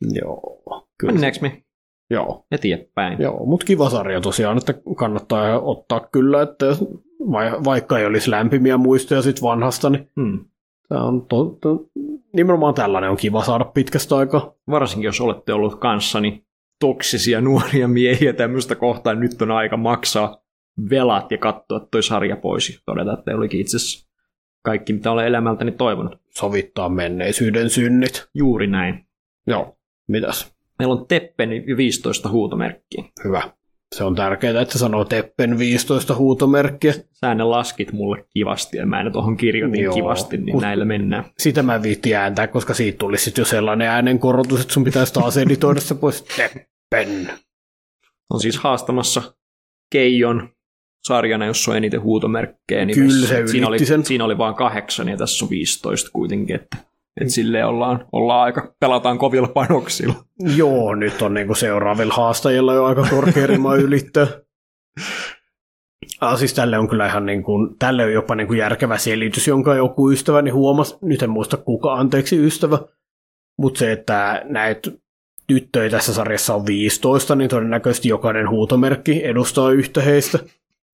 Joo. 0.00 0.62
Kyllä. 0.98 1.12
Mennäänkö 1.12 1.38
me? 1.42 1.62
Joo. 2.10 2.46
Eteenpäin. 2.50 3.22
Joo, 3.22 3.46
mutta 3.46 3.66
kiva 3.66 3.90
sarja 3.90 4.20
tosiaan, 4.20 4.58
että 4.58 4.74
kannattaa 4.96 5.60
ottaa 5.60 6.00
kyllä, 6.00 6.42
että 6.42 6.66
vaikka 7.64 7.98
ei 7.98 8.06
olisi 8.06 8.30
lämpimiä 8.30 8.76
muistoja 8.76 9.22
sit 9.22 9.42
vanhasta, 9.42 9.90
niin 9.90 10.10
hmm. 10.20 10.44
tämä 10.88 11.02
on 11.02 11.26
to, 11.26 11.44
to, 11.44 11.84
nimenomaan 12.32 12.74
tällainen 12.74 13.10
on 13.10 13.16
kiva 13.16 13.44
saada 13.44 13.64
pitkästä 13.64 14.16
aikaa. 14.16 14.54
Varsinkin 14.70 15.06
jos 15.06 15.20
olette 15.20 15.52
ollut 15.52 15.80
kanssani 15.80 16.44
toksisia 16.80 17.40
nuoria 17.40 17.88
miehiä 17.88 18.32
tämmöistä 18.32 18.74
kohtaa, 18.74 19.14
nyt 19.14 19.42
on 19.42 19.50
aika 19.50 19.76
maksaa 19.76 20.41
velat 20.90 21.30
ja 21.30 21.38
katsoa 21.38 21.88
toi 21.90 22.02
sarja 22.02 22.36
pois 22.36 22.70
ja 22.70 22.78
todeta, 22.86 23.12
että 23.12 23.36
olikin 23.36 23.60
itse 23.60 23.76
asiassa 23.76 24.08
kaikki, 24.62 24.92
mitä 24.92 25.10
olen 25.10 25.26
elämältäni 25.26 25.72
toivonut. 25.72 26.20
Sovittaa 26.30 26.88
menneisyyden 26.88 27.70
synnit. 27.70 28.28
Juuri 28.34 28.66
näin. 28.66 29.06
Joo, 29.46 29.78
mitäs? 30.08 30.54
Meillä 30.78 30.94
on 30.94 31.06
Teppen 31.06 31.50
15 31.76 32.28
huutomerkkiä. 32.28 33.04
Hyvä. 33.24 33.42
Se 33.92 34.04
on 34.04 34.14
tärkeää, 34.14 34.60
että 34.60 34.78
sanoo 34.78 35.04
Teppen 35.04 35.58
15 35.58 36.14
huutomerkkiä. 36.14 36.94
Sä 37.12 37.34
ne 37.34 37.44
laskit 37.44 37.92
mulle 37.92 38.24
kivasti 38.34 38.76
ja 38.76 38.86
mä 38.86 39.02
ne 39.02 39.10
tuohon 39.10 39.36
kirjoitin 39.36 39.82
Joo, 39.82 39.94
kivasti, 39.94 40.38
niin 40.38 40.58
näillä 40.58 40.84
mennään. 40.84 41.24
Sitä 41.38 41.62
mä 41.62 41.82
viitti 41.82 42.14
ääntää, 42.14 42.46
koska 42.46 42.74
siitä 42.74 42.98
tulisi 42.98 43.32
jo 43.38 43.44
sellainen 43.44 43.88
äänenkorotus, 43.88 44.60
että 44.60 44.72
sun 44.72 44.84
pitäisi 44.84 45.14
taas 45.14 45.36
editoida 45.36 45.80
se 45.80 45.94
pois. 45.94 46.22
Teppen. 46.22 47.30
On 48.30 48.40
siis 48.40 48.58
haastamassa 48.58 49.22
Keijon 49.90 50.48
sarjana, 51.04 51.46
jossa 51.46 51.70
on 51.70 51.76
eniten 51.76 52.02
huutomerkkejä. 52.02 52.84
Niin 52.84 52.94
Kyllä 52.94 53.26
se 53.26 53.46
siinä 53.46 53.66
oli, 53.68 53.84
sen. 53.84 54.04
siinä 54.04 54.24
oli 54.24 54.38
vain 54.38 54.54
kahdeksan 54.54 55.08
ja 55.08 55.16
tässä 55.16 55.44
on 55.44 55.50
15 55.50 56.10
kuitenkin, 56.12 56.56
että 56.56 56.76
et 57.20 57.30
silleen 57.30 57.66
ollaan, 57.66 58.06
ollaan 58.12 58.42
aika, 58.42 58.74
pelataan 58.80 59.18
kovilla 59.18 59.48
panoksilla. 59.48 60.14
Joo, 60.56 60.94
nyt 60.94 61.22
on 61.22 61.34
niinku 61.34 61.54
seuraavilla 61.54 62.14
haastajilla 62.14 62.74
jo 62.74 62.84
aika 62.84 63.06
korkea 63.10 63.46
rima 63.46 63.74
ylittää. 63.86 64.26
Ah, 66.20 66.38
siis 66.38 66.54
tälle 66.54 66.78
on 66.78 66.88
kyllä 66.88 67.06
ihan 67.06 67.26
niin 67.26 67.42
kuin, 67.42 67.78
tälle 67.78 68.04
on 68.04 68.12
jopa 68.12 68.34
niin 68.34 68.46
kuin 68.46 68.58
järkevä 68.58 68.98
selitys, 68.98 69.48
jonka 69.48 69.74
joku 69.74 70.10
ystäväni 70.10 70.50
huomasi, 70.50 70.96
nyt 71.02 71.22
en 71.22 71.30
muista 71.30 71.56
kuka, 71.56 71.94
anteeksi 71.94 72.46
ystävä, 72.46 72.78
mutta 73.58 73.78
se, 73.78 73.92
että 73.92 74.42
näitä 74.44 74.90
tyttöjä 75.46 75.90
tässä 75.90 76.14
sarjassa 76.14 76.54
on 76.54 76.66
15, 76.66 77.34
niin 77.34 77.50
todennäköisesti 77.50 78.08
jokainen 78.08 78.50
huutomerkki 78.50 79.24
edustaa 79.24 79.70
yhtä 79.70 80.02
heistä 80.02 80.38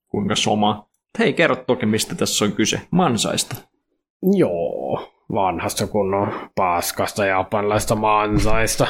kuinka 0.08 0.36
soma. 0.36 0.88
Hei, 1.18 1.32
kerro 1.32 1.56
toki, 1.56 1.86
mistä 1.86 2.14
tässä 2.14 2.44
on 2.44 2.52
kyse. 2.52 2.80
Mansaista. 2.90 3.56
Joo, 4.36 5.12
vanhasta 5.32 5.86
kunnon 5.86 6.32
paskasta 6.54 7.24
japanlaista 7.24 7.94
mansaista. 7.94 8.86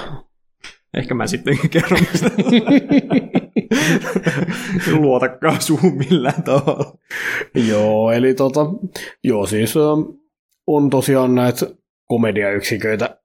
Ehkä 0.97 1.15
mä 1.15 1.27
sitten 1.27 1.59
kerron, 1.70 2.01
mistä 2.12 2.31
luotakaan 5.01 5.62
suhun 5.62 5.97
millään 5.97 6.43
tavalla. 6.43 6.95
joo, 7.55 8.12
eli 8.12 8.35
tota, 8.35 8.61
joo 9.24 9.47
siis 9.47 9.74
on 10.66 10.90
tosiaan 10.90 11.35
näitä 11.35 11.66
komediayksiköitä 12.05 13.20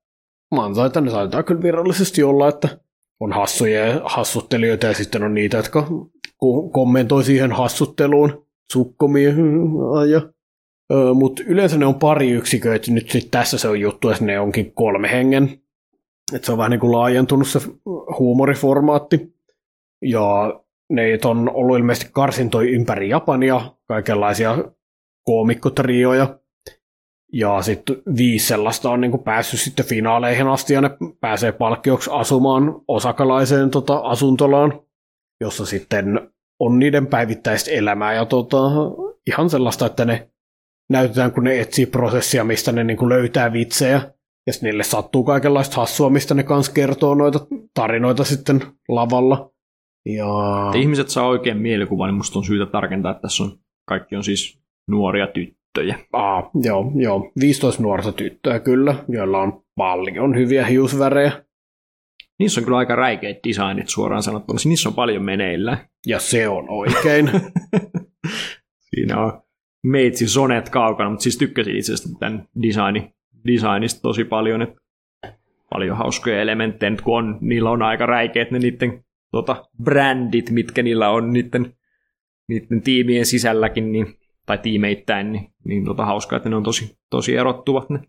mansaita, 0.52 1.02
ne 1.02 1.12
saattaa 1.12 1.44
kyllä 1.44 1.62
virallisesti 1.62 2.24
olla, 2.24 2.50
että 2.50 2.80
on 3.20 3.34
hassuja 3.34 3.86
ja 3.88 4.02
hassuttelijoita 4.06 4.88
ja 4.88 4.94
sitten 4.94 5.24
on 5.24 5.34
niitä, 5.34 5.58
jotka 5.58 5.88
kommentoi 6.72 7.24
siihen 7.24 7.52
hassutteluun 7.52 8.48
sukkomia. 8.72 9.30
Ja, 10.10 10.22
mutta 11.14 11.44
yleensä 11.48 11.78
ne 11.78 11.86
on 11.86 11.96
pari 11.96 12.32
yksiköitä, 12.32 12.92
nyt 12.92 13.10
sit 13.10 13.32
tässä 13.32 13.58
se 13.58 13.68
on 13.68 13.80
juttu, 13.80 14.10
että 14.10 14.26
ne 14.26 14.40
onkin 14.40 14.74
kolme 14.74 15.12
hengen. 15.12 15.62
Et 16.34 16.44
se 16.44 16.52
on 16.52 16.58
vähän 16.58 16.72
niin 16.72 16.80
kuin 16.80 16.92
laajentunut 16.92 17.48
se 17.48 17.60
huumoriformaatti. 18.20 19.34
Ja 20.02 20.60
ne 20.90 21.20
on 21.26 21.52
ollut 21.54 21.78
ilmeisesti 21.78 22.10
karsintoi 22.14 22.72
ympäri 22.72 23.10
Japania, 23.10 23.62
kaikenlaisia 23.88 24.58
koomikkotrioja. 25.24 26.40
Ja 27.34 27.62
sitten 27.62 27.96
viisi 28.18 28.48
sellaista 28.48 28.90
on 28.90 29.02
niinku 29.02 29.18
päässyt 29.18 29.60
sitten 29.60 29.86
finaaleihin 29.86 30.48
asti 30.48 30.74
ja 30.74 30.82
ne 30.82 30.90
pääsee 31.20 31.52
palkkioksi 31.52 32.10
asumaan 32.14 32.82
osakalaiseen 32.88 33.70
tota, 33.70 33.98
asuntolaan, 33.98 34.82
jossa 35.42 35.66
sitten 35.66 36.33
on 36.60 36.80
niiden 36.80 37.08
päivittäistä 37.08 37.72
elämää 37.72 38.14
ja 38.14 38.26
tota, 38.26 38.58
ihan 39.28 39.50
sellaista, 39.50 39.86
että 39.86 40.06
ne 40.06 40.30
näytetään, 40.90 41.32
kun 41.32 41.44
ne 41.44 41.60
etsii 41.60 41.86
prosessia, 41.86 42.44
mistä 42.44 42.72
ne 42.72 42.84
niin 42.84 42.98
kuin 42.98 43.10
löytää 43.10 43.54
vitsejä. 43.54 44.14
Ja 44.48 44.54
sitten 44.54 44.68
niille 44.68 44.84
sattuu 44.84 45.24
kaikenlaista 45.24 45.76
hassua, 45.76 46.10
mistä 46.10 46.34
ne 46.34 46.44
kanssa 46.44 46.74
kertoo 46.74 47.16
noita 47.16 47.40
tarinoita 47.74 48.24
sitten 48.24 48.62
lavalla. 48.90 49.52
Ja... 50.06 50.28
Että 50.66 50.78
ihmiset 50.78 51.10
saa 51.10 51.28
oikein 51.28 51.58
mielikuvan, 51.58 52.08
niin 52.08 52.18
musta 52.18 52.40
on 52.40 52.46
syytä 52.46 52.66
tarkentaa, 52.66 53.12
että 53.12 53.22
tässä 53.22 53.44
on, 53.44 53.52
kaikki 53.86 54.16
on 54.16 54.24
siis 54.24 54.60
nuoria 54.88 55.28
tyttöjä. 55.28 56.00
Aa, 56.14 56.52
joo, 56.64 56.92
joo, 56.96 57.32
15 57.40 57.84
nuorta 57.84 58.12
tyttöä 58.12 58.60
kyllä, 58.60 58.96
joilla 59.08 59.42
on 59.42 59.64
paljon 59.76 60.36
hyviä 60.36 60.66
hiusvärejä. 60.66 61.32
Niissä 62.40 62.62
on 62.62 62.66
kyllä 62.66 62.78
aika 62.78 62.96
räikeät 62.96 63.38
designit 63.48 63.90
suoraan 63.90 64.24
sanottuna. 64.24 64.60
Niissä 64.66 64.90
on 64.90 64.96
paljon 64.96 65.24
meneillä. 65.24 65.88
Ja 66.08 66.20
se 66.20 66.48
on 66.48 66.70
oikein. 66.70 67.32
Siinä 68.90 69.20
on 69.20 69.42
meitsi 69.84 70.28
sonet 70.28 70.70
kaukana, 70.70 71.10
mutta 71.10 71.24
siis 71.24 71.38
tykkäsin 71.38 71.76
itse 71.76 71.94
asiassa 71.94 72.20
tämän 72.20 72.48
designi, 72.62 73.14
designista 73.48 74.02
tosi 74.02 74.24
paljon. 74.24 74.62
Että 74.62 74.84
paljon 75.70 75.98
hauskoja 75.98 76.42
elementtejä, 76.42 76.90
nyt 76.90 77.02
kun 77.02 77.18
on, 77.18 77.38
niillä 77.42 77.70
on 77.70 77.82
aika 77.82 78.06
räikeät 78.06 78.52
ne 78.52 78.60
niiden 78.60 79.04
tota, 79.32 79.66
brändit, 79.84 80.50
mitkä 80.50 80.84
niillä 80.84 81.10
on 81.10 81.34
niiden, 81.34 81.74
niiden 82.48 82.82
tiimien 82.82 83.26
sisälläkin, 83.26 83.92
niin, 83.92 84.16
tai 84.46 84.58
tiimeittäin, 84.58 85.32
niin, 85.32 85.54
niin 85.66 85.86
tota, 85.86 86.06
hauskaa, 86.06 86.38
että 86.38 86.50
ne 86.50 86.56
on 86.56 86.64
tosi, 86.64 86.98
tosi 87.10 87.36
erottuvat 87.36 87.90
ne 87.90 88.00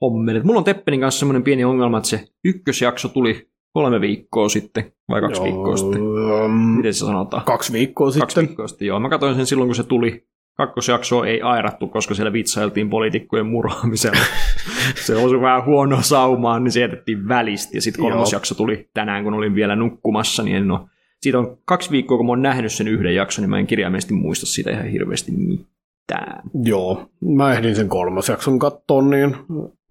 hommelit. 0.00 0.44
Mulla 0.44 0.58
on 0.58 0.64
Teppenin 0.64 1.00
kanssa 1.00 1.18
semmoinen 1.18 1.42
pieni 1.42 1.64
ongelma, 1.64 1.98
että 1.98 2.08
se 2.08 2.24
ykkösjakso 2.44 3.08
tuli 3.08 3.48
kolme 3.72 4.00
viikkoa 4.00 4.48
sitten, 4.48 4.92
vai 5.08 5.20
kaksi 5.20 5.40
joo, 5.40 5.44
viikkoa 5.44 5.76
sitten? 5.76 6.02
Um, 6.02 6.50
Miten 6.50 6.94
se 6.94 6.98
sanotaan? 6.98 7.44
Kaksi 7.44 7.72
viikkoa 7.72 8.10
sitten. 8.10 8.20
Kaksi 8.20 8.40
viikkoa 8.40 8.68
sitten, 8.68 8.88
joo. 8.88 9.00
Mä 9.00 9.08
katsoin 9.08 9.34
sen 9.34 9.46
silloin, 9.46 9.68
kun 9.68 9.74
se 9.74 9.82
tuli. 9.82 10.28
Kakkosjaksoa 10.56 11.26
ei 11.26 11.40
airattu, 11.40 11.88
koska 11.88 12.14
siellä 12.14 12.32
vitsailtiin 12.32 12.90
poliitikkojen 12.90 13.46
murhaamisella. 13.46 14.20
se 15.06 15.16
osui 15.16 15.40
vähän 15.40 15.64
huonoa 15.64 16.02
saumaan, 16.02 16.64
niin 16.64 16.72
se 16.72 16.80
jätettiin 16.80 17.28
välistä. 17.28 17.76
Ja 17.76 17.82
sitten 17.82 18.04
kolmas 18.04 18.32
jakso 18.32 18.54
tuli 18.54 18.90
tänään, 18.94 19.24
kun 19.24 19.34
olin 19.34 19.54
vielä 19.54 19.76
nukkumassa, 19.76 20.42
niin 20.42 20.56
en 20.56 20.70
ole. 20.70 20.80
Siitä 21.20 21.38
on 21.38 21.58
kaksi 21.64 21.90
viikkoa, 21.90 22.16
kun 22.16 22.26
mä 22.26 22.32
oon 22.32 22.42
nähnyt 22.42 22.72
sen 22.72 22.88
yhden 22.88 23.14
jakson, 23.14 23.42
niin 23.42 23.50
mä 23.50 23.58
en 23.58 23.66
kirjaimellisesti 23.66 24.14
muista 24.14 24.46
sitä 24.46 24.70
ihan 24.70 24.86
hirveästi 24.86 25.32
mitään. 25.32 26.42
Joo, 26.62 27.10
mä 27.36 27.52
ehdin 27.52 27.76
sen 27.76 27.88
kolmas 27.88 28.28
jakson 28.28 28.58
katsoa, 28.58 29.02
niin 29.02 29.36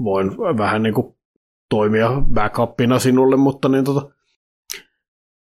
voin 0.04 0.38
vähän 0.38 0.84
niin 0.84 0.94
kuin 0.94 1.17
toimia 1.70 2.10
backupina 2.34 3.00
sinulle, 3.00 3.36
mutta 3.38 3.70
niin 3.70 3.84
tota, 3.84 4.10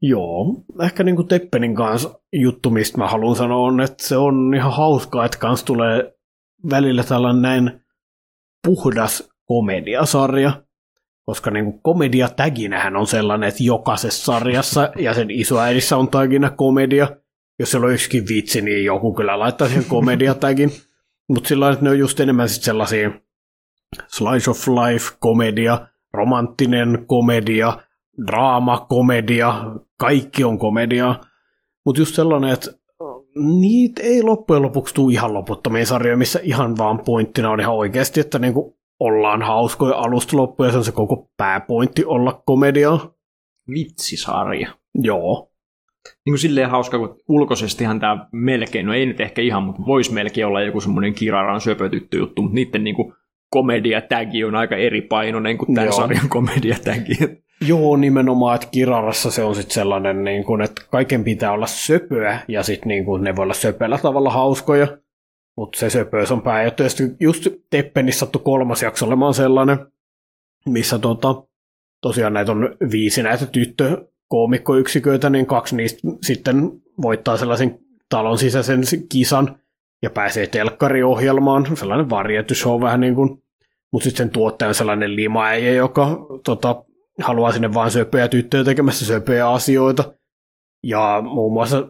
joo, 0.03 0.65
ehkä 0.83 1.05
niin 1.05 1.17
kuin 1.17 1.29
Teppenin 1.29 1.75
kanssa 1.75 2.21
juttu, 2.33 2.71
mistä 2.71 2.99
mä 2.99 3.09
haluan 3.09 3.37
sanoa, 3.37 3.67
on, 3.67 3.81
että 3.81 4.05
se 4.07 4.17
on 4.17 4.55
ihan 4.55 4.73
hauskaa, 4.73 5.25
että 5.25 5.39
kans 5.39 5.65
tulee 5.65 6.15
välillä 6.71 7.05
tällainen 7.05 7.43
näin 7.43 7.81
puhdas 8.67 9.31
komediasarja, 9.45 10.63
koska 11.27 11.51
niin 11.51 11.65
kuin 11.65 11.83
komediatäginähän 11.83 12.97
on 12.97 13.07
sellainen, 13.07 13.49
että 13.49 13.63
jokaisessa 13.63 14.25
sarjassa 14.25 14.91
ja 14.99 15.15
sen 15.15 15.31
isoäidissä 15.31 15.97
on 15.97 16.09
tagina 16.09 16.51
komedia. 16.51 17.09
Jos 17.59 17.71
siellä 17.71 17.87
on 17.87 17.93
yksikin 17.93 18.29
vitsi, 18.29 18.61
niin 18.61 18.85
joku 18.85 19.15
kyllä 19.15 19.39
laittaa 19.39 19.69
siihen 19.69 19.85
komediatägin. 19.85 20.71
Mutta 21.29 21.49
sillä 21.49 21.71
että 21.73 21.85
ne 21.85 21.91
on 21.91 21.99
just 21.99 22.21
enemmän 22.21 22.49
sit 22.49 22.63
sellaisia 22.63 23.11
slice 24.07 24.51
of 24.51 24.69
life 24.69 25.17
komedia, 25.19 25.87
romanttinen 26.15 27.05
komedia, 27.07 27.79
draama, 28.27 28.87
komedia, 28.89 29.65
kaikki 29.99 30.45
on 30.45 30.59
komedia. 30.59 31.15
Mutta 31.87 32.01
just 32.01 32.15
sellainen, 32.15 32.51
että 32.51 32.71
niitä 33.37 34.03
ei 34.03 34.23
loppujen 34.23 34.63
lopuksi 34.63 34.95
tule 34.95 35.13
ihan 35.13 35.35
loputtomia 35.35 35.87
sarjoja, 35.87 36.17
missä 36.17 36.41
ihan 36.43 36.77
vaan 36.79 36.99
pointtina 36.99 37.51
on 37.51 37.61
ihan 37.61 37.75
oikeasti, 37.75 38.21
että 38.21 38.39
niinku 38.39 38.79
ollaan 39.01 39.43
hauskoja 39.43 39.97
alusta 39.97 40.37
loppuun 40.37 40.67
ja 40.67 40.73
se 40.73 40.79
on 40.79 40.85
se 40.85 40.93
koko 40.93 41.31
pääpointti 41.37 42.05
olla 42.05 42.43
komedia. 42.47 42.99
Vitsisarja. 43.71 44.69
Joo. 44.95 45.51
Niin 46.27 46.33
kuin 46.33 46.39
silleen 46.39 46.71
hauska, 46.71 46.99
kun 46.99 47.17
ulkoisestihan 47.29 48.01
tämä 48.01 48.27
melkein, 48.33 48.87
no 48.87 48.95
ei 48.95 49.07
nyt 49.07 49.21
ehkä 49.21 49.43
ihan, 49.43 49.63
mutta 49.63 49.83
voisi 49.87 50.13
melkein 50.13 50.47
olla 50.47 50.63
joku 50.63 50.81
semmoinen 50.81 51.15
kiraran 51.15 51.61
söpötytty 51.61 52.19
juttu, 52.19 52.43
mutta 52.43 52.55
niiden 52.55 52.85
niin 52.85 52.97
kuin 52.97 53.15
komediatägi 53.55 54.45
on 54.45 54.55
aika 54.55 54.77
eri 54.77 55.01
painoinen 55.01 55.59
kuin 55.59 55.75
tämän 55.75 55.87
Joo. 55.87 55.97
sarjan 55.97 56.29
komediatägi. 56.29 57.19
Joo, 57.67 57.97
nimenomaan, 57.97 58.55
että 58.55 58.67
Kirarassa 58.71 59.31
se 59.31 59.45
on 59.45 59.55
sitten 59.55 59.75
sellainen, 59.75 60.25
niin 60.25 60.45
kuin, 60.45 60.61
että 60.61 60.83
kaiken 60.91 61.25
pitää 61.25 61.53
olla 61.53 61.67
söpöä, 61.67 62.41
ja 62.49 62.63
sitten 62.63 62.89
niin 62.89 63.05
kuin, 63.05 63.25
ne 63.25 63.37
voi 63.37 63.43
olla 63.43 63.55
söpöllä 63.55 63.99
tavalla 63.99 64.31
hauskoja, 64.31 64.87
mutta 65.57 65.79
se 65.79 65.91
söpöys 65.91 66.33
on 66.33 66.43
pääjuttu. 66.43 66.83
Ja 66.83 66.89
just 67.21 67.47
Teppenissä 67.71 68.19
sattui 68.19 68.43
kolmas 68.45 68.83
jakso 68.83 69.07
olemaan 69.07 69.35
sellainen, 69.35 69.79
missä 70.67 70.99
tota, 70.99 71.43
tosiaan 72.01 72.33
näitä 72.33 72.53
on 72.53 72.77
viisi 72.91 73.23
näitä 73.23 73.47
tyttökoomikkoyksiköitä, 73.47 75.31
niin 75.31 75.47
kaksi 75.47 75.77
niistä 75.77 76.01
sitten 76.23 76.71
voittaa 77.03 77.37
sellaisen 77.37 77.79
talon 78.09 78.39
sisäisen 78.39 78.83
kisan 79.09 79.59
ja 80.03 80.11
pääsee 80.11 80.47
telkkariohjelmaan, 80.47 81.77
sellainen 81.77 82.11
varjetty 82.11 82.55
show 82.55 82.83
vähän 82.83 83.01
niin 83.01 83.15
kuin 83.15 83.44
mutta 83.95 84.05
sitten 84.05 84.27
sen 84.27 84.33
tuottaja 84.33 84.69
on 84.69 84.75
sellainen 84.75 85.17
limaäijä, 85.17 85.73
joka 85.73 86.27
tota, 86.45 86.85
haluaa 87.23 87.53
sinne 87.53 87.75
vain 87.75 87.91
söpöjä 87.91 88.29
tyttöjä 88.29 88.65
tekemässä 88.65 89.07
söpöjä 89.07 89.51
asioita. 89.51 90.15
Ja 90.83 91.23
muun 91.25 91.53
muassa 91.53 91.89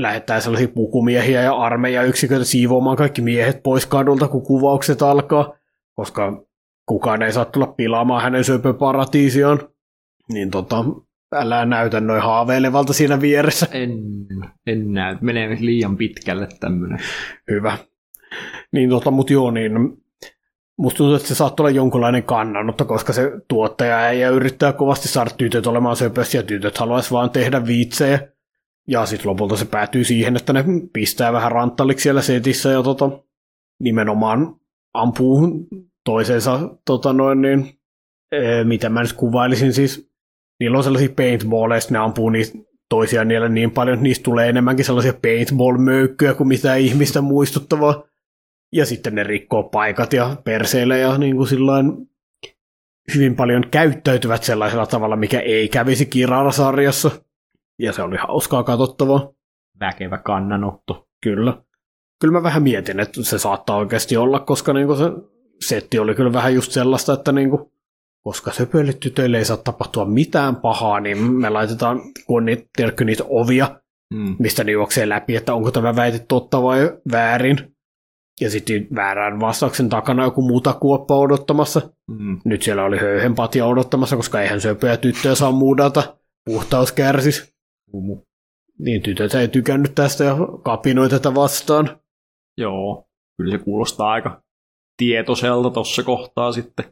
lähettää 0.00 0.40
sellaisia 0.40 0.68
pukumiehiä 0.68 1.42
ja 1.42 1.56
armeija 1.56 2.02
yksiköitä 2.02 2.44
siivoamaan 2.44 2.96
kaikki 2.96 3.22
miehet 3.22 3.62
pois 3.62 3.86
kadulta, 3.86 4.28
kun 4.28 4.42
kuvaukset 4.42 5.02
alkaa, 5.02 5.54
koska 5.94 6.44
kukaan 6.86 7.22
ei 7.22 7.32
saa 7.32 7.44
tulla 7.44 7.66
pilaamaan 7.66 8.22
hänen 8.22 8.44
söpöparatiisiaan. 8.44 9.58
Niin 10.32 10.50
tota, 10.50 10.84
älä 11.34 11.64
näytä 11.64 12.00
noin 12.00 12.22
haaveilevalta 12.22 12.92
siinä 12.92 13.20
vieressä. 13.20 13.66
En, 13.72 13.90
en 14.66 14.92
näy. 14.92 15.16
Menee 15.20 15.56
liian 15.60 15.96
pitkälle 15.96 16.48
tämmöinen. 16.60 16.98
Hyvä. 17.50 17.78
Niin 18.72 18.90
tota, 18.90 19.10
mut 19.10 19.30
joo, 19.30 19.50
niin 19.50 19.72
Musta 20.78 20.98
tuntuu, 20.98 21.16
että 21.16 21.28
se 21.28 21.34
saattaa 21.34 21.64
olla 21.64 21.76
jonkunlainen 21.76 22.22
kannanotto, 22.22 22.84
koska 22.84 23.12
se 23.12 23.32
tuottaja 23.48 24.08
ei 24.08 24.22
yrittää 24.22 24.72
kovasti 24.72 25.08
saada 25.08 25.30
tytöt 25.30 25.66
olemaan 25.66 25.96
söpössä 25.96 26.38
ja 26.38 26.42
tytöt 26.42 26.78
haluaisi 26.78 27.10
vaan 27.10 27.30
tehdä 27.30 27.66
viitsejä. 27.66 28.28
Ja 28.88 29.06
sitten 29.06 29.30
lopulta 29.30 29.56
se 29.56 29.64
päätyy 29.64 30.04
siihen, 30.04 30.36
että 30.36 30.52
ne 30.52 30.64
pistää 30.92 31.32
vähän 31.32 31.52
ranttaliksi 31.52 32.02
siellä 32.02 32.22
setissä 32.22 32.68
ja 32.68 32.82
tota, 32.82 33.10
nimenomaan 33.80 34.56
ampuu 34.94 35.66
toisensa, 36.04 36.60
tota 36.84 37.12
noin, 37.12 37.42
niin, 37.42 37.78
ee, 38.32 38.64
mitä 38.64 38.88
mä 38.88 39.02
nyt 39.02 39.12
kuvailisin 39.12 39.72
siis, 39.72 40.10
niillä 40.60 40.78
on 40.78 40.84
sellaisia 40.84 41.14
paintballeja, 41.16 41.80
ne 41.90 41.98
ampuu 41.98 42.30
niistä 42.30 42.58
toisiaan 42.88 43.28
niillä 43.28 43.48
niin 43.48 43.70
paljon, 43.70 43.94
että 43.94 44.02
niistä 44.02 44.24
tulee 44.24 44.48
enemmänkin 44.48 44.84
sellaisia 44.84 45.12
paintball-möykkyjä 45.12 46.34
kuin 46.34 46.48
mitään 46.48 46.80
ihmistä 46.80 47.20
muistuttavaa 47.20 48.02
ja 48.72 48.86
sitten 48.86 49.14
ne 49.14 49.22
rikkoo 49.22 49.62
paikat 49.62 50.12
ja 50.12 50.36
perseille 50.44 50.98
ja 50.98 51.18
niin 51.18 51.36
kuin 51.36 51.48
sillain 51.48 51.92
hyvin 53.14 53.36
paljon 53.36 53.64
käyttäytyvät 53.70 54.44
sellaisella 54.44 54.86
tavalla, 54.86 55.16
mikä 55.16 55.40
ei 55.40 55.68
kävisi 55.68 56.06
Kirara-sarjassa. 56.06 57.10
Ja 57.78 57.92
se 57.92 58.02
oli 58.02 58.16
hauskaa 58.16 58.62
katsottavaa. 58.62 59.32
Väkevä 59.80 60.18
kannanotto. 60.18 61.08
Kyllä. 61.22 61.62
Kyllä 62.20 62.32
mä 62.32 62.42
vähän 62.42 62.62
mietin, 62.62 63.00
että 63.00 63.22
se 63.22 63.38
saattaa 63.38 63.76
oikeasti 63.76 64.16
olla, 64.16 64.40
koska 64.40 64.72
niin 64.72 64.96
se 64.96 65.04
setti 65.60 65.98
oli 65.98 66.14
kyllä 66.14 66.32
vähän 66.32 66.54
just 66.54 66.72
sellaista, 66.72 67.12
että 67.12 67.32
niin 67.32 67.50
kuin, 67.50 67.72
koska 68.24 68.52
söpöille 68.52 68.92
tytöille 68.92 69.38
ei 69.38 69.44
saa 69.44 69.56
tapahtua 69.56 70.04
mitään 70.04 70.56
pahaa, 70.56 71.00
niin 71.00 71.32
me 71.32 71.50
laitetaan, 71.50 72.00
kun 72.26 72.44
niitä, 72.44 72.64
niitä 73.04 73.24
ovia, 73.28 73.80
mm. 74.14 74.36
mistä 74.38 74.64
ne 74.64 74.72
juoksee 74.72 75.08
läpi, 75.08 75.36
että 75.36 75.54
onko 75.54 75.70
tämä 75.70 75.96
väite 75.96 76.18
totta 76.18 76.62
vai 76.62 76.98
väärin. 77.12 77.77
Ja 78.40 78.50
sitten 78.50 78.86
väärän 78.94 79.40
vastauksen 79.40 79.88
takana 79.88 80.24
joku 80.24 80.42
muuta 80.42 80.72
kuoppa 80.72 81.16
odottamassa. 81.16 81.90
Mm. 82.06 82.40
Nyt 82.44 82.62
siellä 82.62 82.84
oli 82.84 82.98
höyhenpatja 82.98 83.66
odottamassa, 83.66 84.16
koska 84.16 84.42
eihän 84.42 84.60
söpöjä 84.60 84.96
tyttöjä 84.96 85.34
saa 85.34 85.52
muudata. 85.52 86.18
Puhtaus 86.44 86.92
kärsis. 86.92 87.54
Mm. 87.92 88.22
Niin 88.78 89.02
tytöt 89.02 89.34
ei 89.34 89.48
tykännyt 89.48 89.94
tästä 89.94 90.24
ja 90.24 90.36
kapinoi 90.62 91.08
tätä 91.08 91.34
vastaan. 91.34 92.00
Joo, 92.56 93.08
kyllä 93.36 93.50
se 93.50 93.64
kuulostaa 93.64 94.10
aika 94.10 94.42
tietoiselta 94.96 95.70
tuossa 95.70 96.02
kohtaa 96.02 96.52
sitten. 96.52 96.84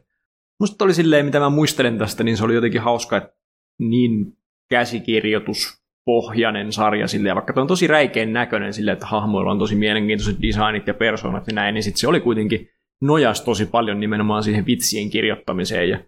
Musta 0.59 0.85
oli 0.85 0.93
silleen, 0.93 1.25
mitä 1.25 1.39
mä 1.39 1.49
muistelen 1.49 1.97
tästä, 1.97 2.23
niin 2.23 2.37
se 2.37 2.43
oli 2.43 2.55
jotenkin 2.55 2.81
hauska, 2.81 3.17
että 3.17 3.37
niin 3.79 4.37
käsikirjoitus 4.69 5.83
pohjainen 6.07 6.71
sarja 6.71 7.07
silleen, 7.07 7.35
vaikka 7.35 7.53
tämä 7.53 7.61
on 7.61 7.67
tosi 7.67 7.87
räikeän 7.87 8.33
näköinen 8.33 8.73
silleen, 8.73 8.93
että 8.93 9.05
hahmoilla 9.05 9.51
on 9.51 9.59
tosi 9.59 9.75
mielenkiintoiset 9.75 10.41
designit 10.41 10.87
ja 10.87 10.93
persoonat 10.93 11.47
ja 11.47 11.53
näin, 11.53 11.73
niin 11.73 11.83
sitten 11.83 11.99
se 11.99 12.07
oli 12.07 12.19
kuitenkin 12.19 12.69
nojas 13.01 13.41
tosi 13.41 13.65
paljon 13.65 13.99
nimenomaan 13.99 14.43
siihen 14.43 14.65
vitsien 14.65 15.09
kirjoittamiseen 15.09 15.89
ja, 15.89 15.99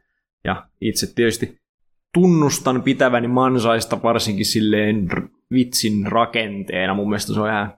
ja 0.43 0.65
itse 0.81 1.13
tietysti 1.15 1.57
tunnustan 2.13 2.81
pitäväni 2.81 3.27
mansaista 3.27 4.03
varsinkin 4.03 4.45
silleen 4.45 5.07
vitsin 5.53 6.07
rakenteena. 6.07 6.93
Mun 6.93 7.09
mielestä 7.09 7.33
se 7.33 7.39
on 7.39 7.49
ihan 7.49 7.73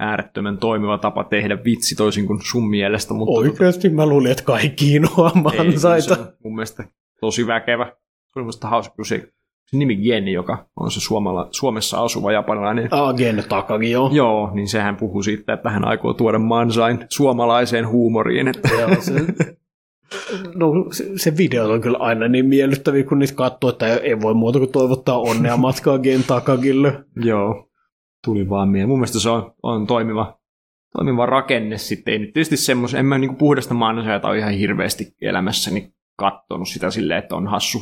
äärettömän 0.00 0.58
toimiva 0.58 0.98
tapa 0.98 1.24
tehdä 1.24 1.64
vitsi 1.64 1.94
toisin 1.94 2.26
kuin 2.26 2.40
sun 2.50 2.70
mielestä. 2.70 3.14
Mutta 3.14 3.40
Oikeasti 3.40 3.88
mä 3.88 4.06
luulin, 4.06 4.32
että 4.32 4.44
kaikki 4.44 4.94
inhoa 4.94 5.32
mansaita. 5.34 5.94
Ei, 5.94 6.02
se 6.16 6.20
on 6.20 6.32
mun 6.44 6.54
mielestä 6.54 6.84
tosi 7.20 7.46
väkevä. 7.46 7.92
Se 8.32 8.38
on 8.38 8.44
musta 8.44 8.68
hauska, 8.68 8.94
kun 8.94 9.06
se 9.06 9.32
nimi 9.72 9.96
Gen, 9.96 10.28
joka 10.28 10.66
on 10.76 10.90
se 10.90 11.00
Suomella, 11.00 11.48
Suomessa 11.50 12.04
asuva 12.04 12.32
japanilainen. 12.32 12.88
Ah, 12.90 13.14
Gen 13.14 13.44
Takagi, 13.48 13.90
joo. 13.90 14.10
Joo, 14.12 14.50
niin 14.54 14.68
sehän 14.68 14.96
puhuu 14.96 15.22
siitä, 15.22 15.52
että 15.52 15.70
hän 15.70 15.88
aikoo 15.88 16.14
tuoda 16.14 16.38
mansain 16.38 17.06
suomalaiseen 17.10 17.88
huumoriin. 17.88 18.48
Että... 18.48 18.68
Joo, 18.80 19.00
se, 19.00 19.12
no, 20.54 20.72
se, 20.92 21.04
se 21.16 21.36
video 21.36 21.70
on 21.70 21.80
kyllä 21.80 21.98
aina 21.98 22.28
niin 22.28 22.46
miellyttäviä, 22.46 23.04
kun 23.04 23.18
niitä 23.18 23.34
katsoo, 23.34 23.70
että 23.70 23.96
ei 23.96 24.20
voi 24.20 24.34
muuta 24.34 24.58
kuin 24.58 24.72
toivottaa 24.72 25.18
onnea 25.18 25.56
matkaa 25.66 25.98
Gen 25.98 26.24
Takagille. 26.26 27.04
Joo, 27.16 27.68
tuli 28.24 28.48
vaan 28.48 28.68
mieleen. 28.68 28.88
Mun 28.88 28.98
mielestä 28.98 29.20
se 29.20 29.30
on, 29.30 29.54
on 29.62 29.86
toimiva, 29.86 30.38
toimiva 30.96 31.26
rakenne 31.26 31.78
sitten. 31.78 32.12
Ei 32.12 32.18
nyt 32.18 32.32
tietysti 32.32 32.56
semmoisen, 32.56 33.00
en 33.00 33.06
mä 33.06 33.18
niinku 33.18 33.36
puhdasta 33.36 33.74
mansaita 33.74 34.28
ole 34.28 34.38
ihan 34.38 34.52
hirveästi 34.52 35.14
elämässäni 35.22 35.92
kattonut 36.16 36.68
sitä 36.68 36.90
silleen, 36.90 37.18
että 37.18 37.36
on 37.36 37.46
hassu, 37.46 37.78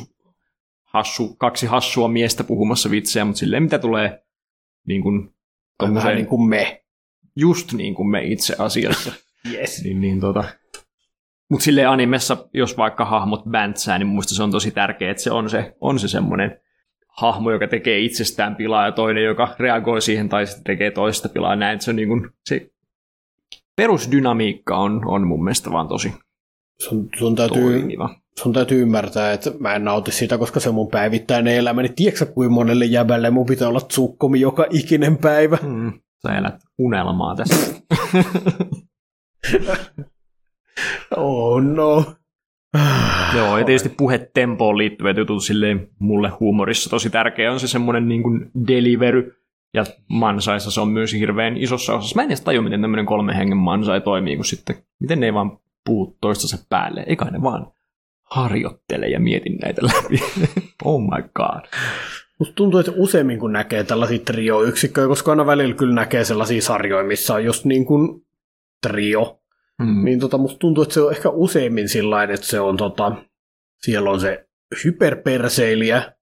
hassu, 0.87 1.35
kaksi 1.35 1.65
hassua 1.65 2.07
miestä 2.07 2.43
puhumassa 2.43 2.91
vitsejä, 2.91 3.25
mutta 3.25 3.39
silleen 3.39 3.63
mitä 3.63 3.79
tulee 3.79 4.23
niin 4.87 5.01
kuin, 5.01 5.33
Vähän 5.93 6.15
niin 6.15 6.27
kuin 6.27 6.49
me. 6.49 6.83
just 7.35 7.73
niin 7.73 7.95
kuin 7.95 8.09
me 8.09 8.23
itse 8.23 8.55
asiassa. 8.59 9.11
Yes. 9.53 9.83
niin, 9.83 10.01
niin 10.01 10.19
tota. 10.19 10.43
Mutta 11.49 11.63
silleen 11.63 11.89
animessa, 11.89 12.37
jos 12.53 12.77
vaikka 12.77 13.05
hahmot 13.05 13.43
bäntsää, 13.49 13.97
niin 13.97 14.07
mielestä 14.07 14.35
se 14.35 14.43
on 14.43 14.51
tosi 14.51 14.71
tärkeää, 14.71 15.11
että 15.11 15.23
se 15.23 15.31
on 15.31 15.49
se, 15.49 15.75
on 15.81 15.99
se 15.99 16.07
semmoinen 16.07 16.61
hahmo, 17.07 17.51
joka 17.51 17.67
tekee 17.67 17.99
itsestään 17.99 18.55
pilaa 18.55 18.85
ja 18.85 18.91
toinen, 18.91 19.23
joka 19.23 19.55
reagoi 19.59 20.01
siihen 20.01 20.29
tai 20.29 20.47
sitten 20.47 20.63
tekee 20.63 20.91
toista 20.91 21.29
pilaa. 21.29 21.55
Näin, 21.55 21.81
se, 21.81 21.91
on 21.91 21.95
niin 21.95 22.07
kuin, 22.07 22.29
se 22.45 22.71
perusdynamiikka 23.75 24.77
on, 24.77 25.01
on 25.05 25.27
mun 25.27 25.43
mielestä 25.43 25.71
vaan 25.71 25.87
tosi 25.87 26.13
Sun, 26.81 27.09
sun, 27.19 27.35
täytyy, 27.35 27.61
toimiva. 27.61 28.09
sun 28.39 28.53
täytyy 28.53 28.81
ymmärtää, 28.81 29.33
että 29.33 29.51
mä 29.59 29.75
en 29.75 29.83
nauti 29.83 30.11
sitä, 30.11 30.37
koska 30.37 30.59
se 30.59 30.69
on 30.69 30.75
mun 30.75 30.91
päivittäinen 30.91 31.55
elämäni. 31.55 31.89
Tiedätkö 31.89 32.25
kuin 32.25 32.51
monelle 32.51 32.85
jäbälle 32.85 33.29
mun 33.29 33.45
pitää 33.45 33.67
olla 33.67 33.81
tsukkomi 33.81 34.39
joka 34.39 34.65
ikinen 34.69 35.17
päivä? 35.17 35.57
Mm, 35.63 35.93
sä 36.27 36.37
elät 36.37 36.55
unelmaa 36.77 37.35
tässä. 37.35 37.75
Oh 41.17 41.61
no. 41.61 42.05
Joo, 43.35 43.57
ja 43.57 43.65
tietysti 43.65 43.89
puhetempoon 43.89 44.77
liittyvät 44.77 45.17
jutut 45.17 45.43
silleen 45.43 45.89
mulle 45.99 46.29
huumorissa 46.29 46.89
tosi 46.89 47.09
tärkeä 47.09 47.51
on 47.51 47.59
se 47.59 47.67
semmoinen 47.67 48.07
niin 48.07 48.23
kuin 48.23 48.51
delivery, 48.67 49.37
ja 49.73 49.85
mansaissa 50.09 50.71
se 50.71 50.81
on 50.81 50.87
myös 50.87 51.13
hirveän 51.13 51.57
isossa 51.57 51.95
osassa. 51.95 52.15
Mä 52.15 52.21
en 52.21 52.29
edes 52.29 52.41
tajua, 52.41 52.63
miten 52.63 52.81
tämmöinen 52.81 53.05
kolmen 53.05 53.35
hengen 53.35 53.57
mansai 53.57 54.01
toimii, 54.01 54.35
kun 54.35 54.45
sitten, 54.45 54.75
miten 54.99 55.19
ne 55.19 55.25
ei 55.25 55.33
vaan 55.33 55.59
puhu 55.87 56.17
toistensa 56.21 56.57
päälle. 56.69 57.03
Eikä 57.07 57.25
ne 57.25 57.41
vaan 57.41 57.71
harjoittele 58.23 59.07
ja 59.07 59.19
mietin 59.19 59.57
näitä 59.57 59.81
läpi. 59.83 60.19
oh 60.85 61.01
my 61.01 61.29
god. 61.35 61.65
Musta 62.39 62.55
tuntuu, 62.55 62.79
että 62.79 62.91
useimmin 62.95 63.39
kun 63.39 63.53
näkee 63.53 63.83
tällaisia 63.83 64.19
trio-yksikköjä, 64.19 65.07
koska 65.07 65.31
aina 65.31 65.45
välillä 65.45 65.75
kyllä 65.75 65.93
näkee 65.93 66.23
sellaisia 66.23 66.61
sarjoja, 66.61 67.03
missä 67.03 67.33
on 67.33 67.45
just 67.45 67.65
niin 67.65 67.85
kuin 67.85 68.25
trio, 68.87 69.41
Mm. 69.81 70.03
niin 70.05 70.19
tota, 70.19 70.37
musta 70.37 70.59
tuntuu, 70.59 70.83
että 70.83 70.93
se 70.93 71.01
on 71.01 71.11
ehkä 71.11 71.29
useimmin 71.29 71.89
sillä 71.89 72.23
että 72.23 72.45
se 72.45 72.59
on 72.59 72.77
tota, 72.77 73.15
siellä 73.81 74.09
on 74.09 74.19
se 74.19 74.47
hyperperseilijä, 74.83 76.13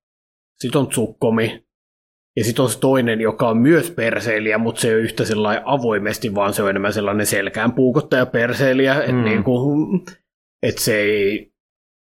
sit 0.59 0.75
on 0.75 0.87
tsukkomi, 0.87 1.64
ja 2.37 2.43
sitten 2.43 2.63
on 2.63 2.69
se 2.69 2.79
toinen, 2.79 3.21
joka 3.21 3.49
on 3.49 3.57
myös 3.57 3.91
perseilijä, 3.91 4.57
mutta 4.57 4.81
se 4.81 4.87
ei 4.87 4.93
ole 4.93 5.01
yhtä 5.03 5.25
sellainen 5.25 5.63
avoimesti, 5.65 6.35
vaan 6.35 6.53
se 6.53 6.63
on 6.63 6.69
enemmän 6.69 6.93
sellainen 6.93 7.25
selkään 7.25 7.73
puukottaja 7.73 8.25
perseilijä, 8.25 8.93
että 8.99 9.11
Mm. 9.11 9.23
niinku, 9.23 9.59
et 10.63 10.77
se 10.77 10.97
ei 10.99 11.51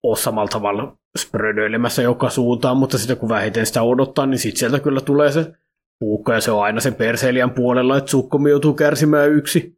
ole 0.03 0.17
samalla 0.17 0.49
tavalla 0.49 0.97
sprödöilemässä 1.19 2.03
joka 2.03 2.31
suuntaan, 2.31 2.77
mutta 2.77 2.99
sitten 2.99 3.17
kun 3.17 3.29
vähiten 3.29 3.67
sitä 3.67 3.83
odottaa, 3.83 4.27
niin 4.27 4.39
sitten 4.39 4.59
sieltä 4.59 4.81
kyllä 4.81 5.01
tulee 5.01 5.33
se 5.33 5.53
puukko, 6.01 6.33
ja 6.33 6.41
se 6.41 6.51
on 6.51 6.63
aina 6.65 6.81
sen 6.81 6.95
perseilijän 6.95 7.51
puolella, 7.51 7.97
että 7.97 8.07
tsukkomi 8.07 8.51
joutuu 8.51 8.75
kärsimään 8.75 9.31
yksi. 9.33 9.77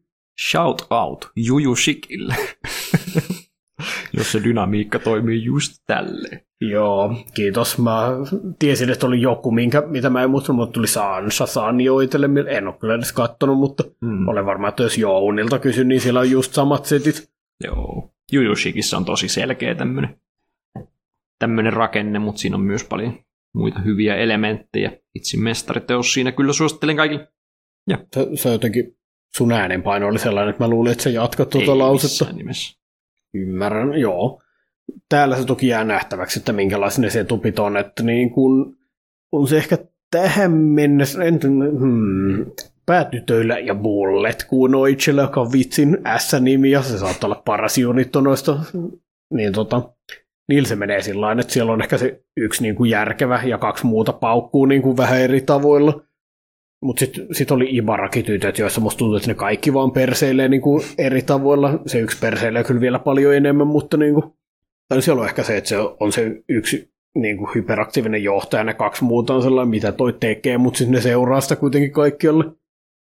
Shout 0.50 0.86
out 0.90 1.30
Juju 1.36 1.76
Shikille. 1.76 2.34
Jos 4.16 4.32
se 4.32 4.44
dynamiikka 4.44 4.98
toimii 4.98 5.44
just 5.44 5.82
tälleen. 5.86 6.40
Joo, 6.60 7.16
kiitos. 7.34 7.78
Mä 7.78 8.08
tiesin, 8.58 8.90
että 8.90 9.06
oli 9.06 9.20
joku, 9.20 9.50
minkä, 9.50 9.82
mitä 9.86 10.10
mä 10.10 10.22
en 10.22 10.30
muista, 10.30 10.52
mutta 10.52 10.72
tuli 10.72 10.86
Sansa 10.86 11.46
Sanjoitelle. 11.46 12.28
En 12.48 12.66
ole 12.68 12.76
kyllä 12.80 12.94
edes 12.94 13.12
kattonut, 13.12 13.58
mutta 13.58 13.84
Mm. 14.00 14.28
olen 14.28 14.46
varma, 14.46 14.68
että 14.68 14.82
jos 14.82 14.98
Jounilta 14.98 15.58
kysyn, 15.58 15.88
niin 15.88 16.00
siellä 16.00 16.20
on 16.20 16.30
just 16.30 16.52
samat 16.52 16.84
setit. 16.84 17.30
Joo. 17.64 18.10
Juju 18.32 18.56
Shikissä 18.56 18.96
on 18.96 19.04
tosi 19.04 19.28
selkeä 19.28 19.74
tämmönen, 19.74 20.16
tämmönen 21.38 21.72
rakenne, 21.72 22.18
mutta 22.18 22.40
siinä 22.40 22.56
on 22.56 22.62
myös 22.62 22.84
paljon 22.84 23.18
muita 23.54 23.80
hyviä 23.80 24.16
elementtejä. 24.16 24.92
Itse 25.14 25.36
mestariteos 25.40 26.12
siinä 26.12 26.32
kyllä 26.32 26.52
suosittelen 26.52 26.96
kaikille. 26.96 27.28
Se, 28.14 28.26
se 28.34 28.52
jotenkin, 28.52 28.96
sun 29.36 29.52
äänenpaino 29.52 30.08
oli 30.08 30.18
sellainen, 30.18 30.50
että 30.50 30.64
mä 30.64 30.68
luulin, 30.68 30.92
että 30.92 31.04
sä 31.04 31.10
jatkat 31.10 31.50
tuota 31.50 31.72
Ei 31.72 31.76
lausetta. 31.78 32.32
nimessä. 32.32 32.78
Ymmärrän, 33.34 33.94
joo. 33.94 34.42
Täällä 35.08 35.36
se 35.36 35.44
toki 35.44 35.68
jää 35.68 35.84
nähtäväksi, 35.84 36.38
että 36.38 36.52
minkälaisia 36.52 37.02
ne 37.02 37.10
setupit 37.10 37.58
on, 37.58 37.76
että 37.76 38.02
niin 38.02 38.30
kun, 38.30 38.76
on 39.32 39.48
se 39.48 39.56
ehkä 39.56 39.78
tähän 40.10 40.52
mennessä, 40.52 41.24
en, 41.24 41.40
hmm, 41.78 42.46
päätytöillä 42.86 43.58
ja 43.58 43.74
bullet, 43.74 44.46
itsellä, 44.90 45.22
joka 45.22 45.40
on 45.40 45.52
vitsin 45.52 45.98
S-nimi, 46.18 46.70
ja 46.70 46.82
se 46.82 46.98
saattaa 46.98 47.28
olla 47.28 47.42
paras 47.44 47.78
unitto 47.78 48.20
noista, 48.20 48.58
niin 49.34 49.52
tota, 49.52 49.82
niillä 50.48 50.68
se 50.68 50.76
menee 50.76 51.02
sillä 51.02 51.32
että 51.32 51.52
siellä 51.52 51.72
on 51.72 51.82
ehkä 51.82 51.98
se 51.98 52.24
yksi 52.36 52.62
niin 52.62 52.74
kuin 52.74 52.90
järkevä 52.90 53.40
ja 53.44 53.58
kaksi 53.58 53.86
muuta 53.86 54.12
paukkuu 54.12 54.66
niin 54.66 54.82
kuin 54.82 54.96
vähän 54.96 55.20
eri 55.20 55.40
tavoilla. 55.40 56.02
Mutta 56.84 57.00
sitten 57.00 57.26
sit 57.32 57.50
oli 57.50 57.76
Ibaraki-tytöt, 57.76 58.58
joissa 58.58 58.80
musta 58.80 58.98
tuntuu, 58.98 59.16
että 59.16 59.28
ne 59.28 59.34
kaikki 59.34 59.74
vaan 59.74 59.92
perseilee 59.92 60.48
niin 60.48 60.60
kuin 60.60 60.82
eri 60.98 61.22
tavoilla. 61.22 61.78
Se 61.86 61.98
yksi 61.98 62.18
perseilee 62.20 62.64
kyllä 62.64 62.80
vielä 62.80 62.98
paljon 62.98 63.34
enemmän, 63.34 63.66
mutta 63.66 63.96
niin 63.96 64.14
kuin, 64.14 64.24
tai 64.88 65.02
siellä 65.02 65.20
on 65.22 65.28
ehkä 65.28 65.42
se, 65.42 65.56
että 65.56 65.68
se 65.68 65.76
on 66.00 66.12
se 66.12 66.42
yksi 66.48 66.90
niin 67.14 67.36
kuin 67.36 67.50
hyperaktiivinen 67.54 68.22
johtaja, 68.22 68.60
ja 68.60 68.64
ne 68.64 68.74
kaksi 68.74 69.04
muuta 69.04 69.34
on 69.34 69.42
sellainen, 69.42 69.70
mitä 69.70 69.92
toi 69.92 70.12
tekee, 70.12 70.58
mutta 70.58 70.78
sitten 70.78 70.94
ne 70.94 71.00
seuraa 71.00 71.40
sitä 71.40 71.56
kuitenkin 71.56 71.92
kaikkialle. 71.92 72.44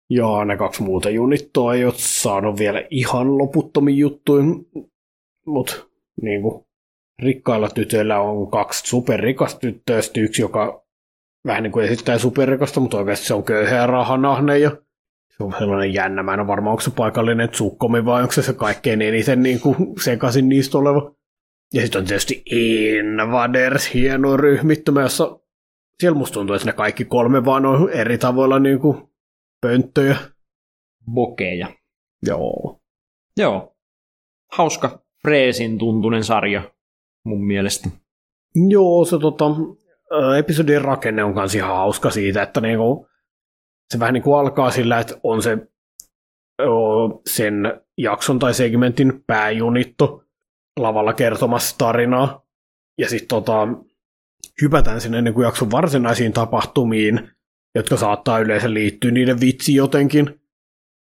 Ja 0.09 0.45
ne 0.45 0.57
kaksi 0.57 0.83
muuta 0.83 1.09
junittoa 1.09 1.73
ei 1.73 1.85
ole 1.85 1.93
saanut 1.95 2.59
vielä 2.59 2.83
ihan 2.89 3.37
loputtomin 3.37 3.97
juttuja, 3.97 4.43
mutta 5.45 5.75
niin 6.21 6.41
kuin, 6.41 6.65
rikkailla 7.23 7.69
tytöillä 7.69 8.19
on 8.19 8.51
kaksi 8.51 8.87
superrikasta 8.87 9.59
tyttöä, 9.59 9.99
yksi, 10.17 10.41
joka 10.41 10.83
vähän 11.45 11.63
niin 11.63 11.71
kuin 11.71 11.85
esittää 11.85 12.17
superrikasta, 12.17 12.79
mutta 12.79 12.97
oikeasti 12.97 13.25
se 13.25 13.33
on 13.33 13.43
köyhä 13.43 13.87
rahanahne 13.87 14.59
ja 14.59 14.71
se 15.37 15.43
on 15.43 15.53
sellainen 15.59 15.93
jännä. 15.93 16.23
Mä 16.23 16.33
en 16.33 16.39
ole 16.39 16.47
varma, 16.47 16.69
onko 16.69 16.81
se 16.81 16.91
paikallinen 16.91 17.49
tsukkomi 17.49 18.05
vai 18.05 18.21
onko 18.21 18.31
se 18.31 18.41
se 18.41 18.53
kaikkein 18.53 19.01
eniten 19.01 19.43
niin 19.43 19.59
kuin 19.59 19.75
sekaisin 20.03 20.49
niistä 20.49 20.77
oleva. 20.77 21.15
Ja 21.73 21.81
sitten 21.81 21.99
on 21.99 22.07
tietysti 22.07 22.43
Invaders, 22.45 23.93
hieno 23.93 24.37
ryhmittymä, 24.37 25.01
jossa 25.01 25.39
siellä 25.99 26.17
musta 26.17 26.33
tuntuu, 26.33 26.55
että 26.55 26.65
ne 26.65 26.73
kaikki 26.73 27.05
kolme 27.05 27.45
vaan 27.45 27.65
on 27.65 27.89
eri 27.89 28.17
tavoilla 28.17 28.59
niin 28.59 28.79
kuin 28.79 28.97
pönttöjä. 29.61 30.17
Bokeja. 31.11 31.67
Joo. 32.27 32.81
Joo. 33.37 33.75
Hauska 34.51 35.03
freesin 35.21 35.77
tuntunen 35.77 36.23
sarja 36.23 36.71
mun 37.25 37.47
mielestä. 37.47 37.89
Joo, 38.55 39.05
se 39.05 39.19
tota, 39.19 39.45
ö, 40.13 40.37
episodien 40.37 40.81
rakenne 40.81 41.23
on 41.23 41.33
kans 41.33 41.55
ihan 41.55 41.75
hauska 41.75 42.09
siitä, 42.09 42.43
että 42.43 42.61
niinku, 42.61 43.07
se 43.93 43.99
vähän 43.99 44.13
niinku 44.13 44.33
alkaa 44.33 44.71
sillä, 44.71 44.99
että 44.99 45.15
on 45.23 45.41
se 45.41 45.57
sen 47.29 47.81
jakson 47.97 48.39
tai 48.39 48.53
segmentin 48.53 49.23
pääjunitto 49.27 50.23
lavalla 50.79 51.13
kertomassa 51.13 51.77
tarinaa. 51.77 52.45
Ja 52.97 53.09
sitten 53.09 53.27
tota, 53.27 53.67
hypätään 54.61 55.01
sinne 55.01 55.21
niin 55.21 55.33
kuin 55.33 55.45
jakson 55.45 55.71
varsinaisiin 55.71 56.33
tapahtumiin, 56.33 57.29
jotka 57.75 57.97
saattaa 57.97 58.39
yleensä 58.39 58.73
liittyä 58.73 59.11
niiden 59.11 59.41
vitsi 59.41 59.75
jotenkin. 59.75 60.41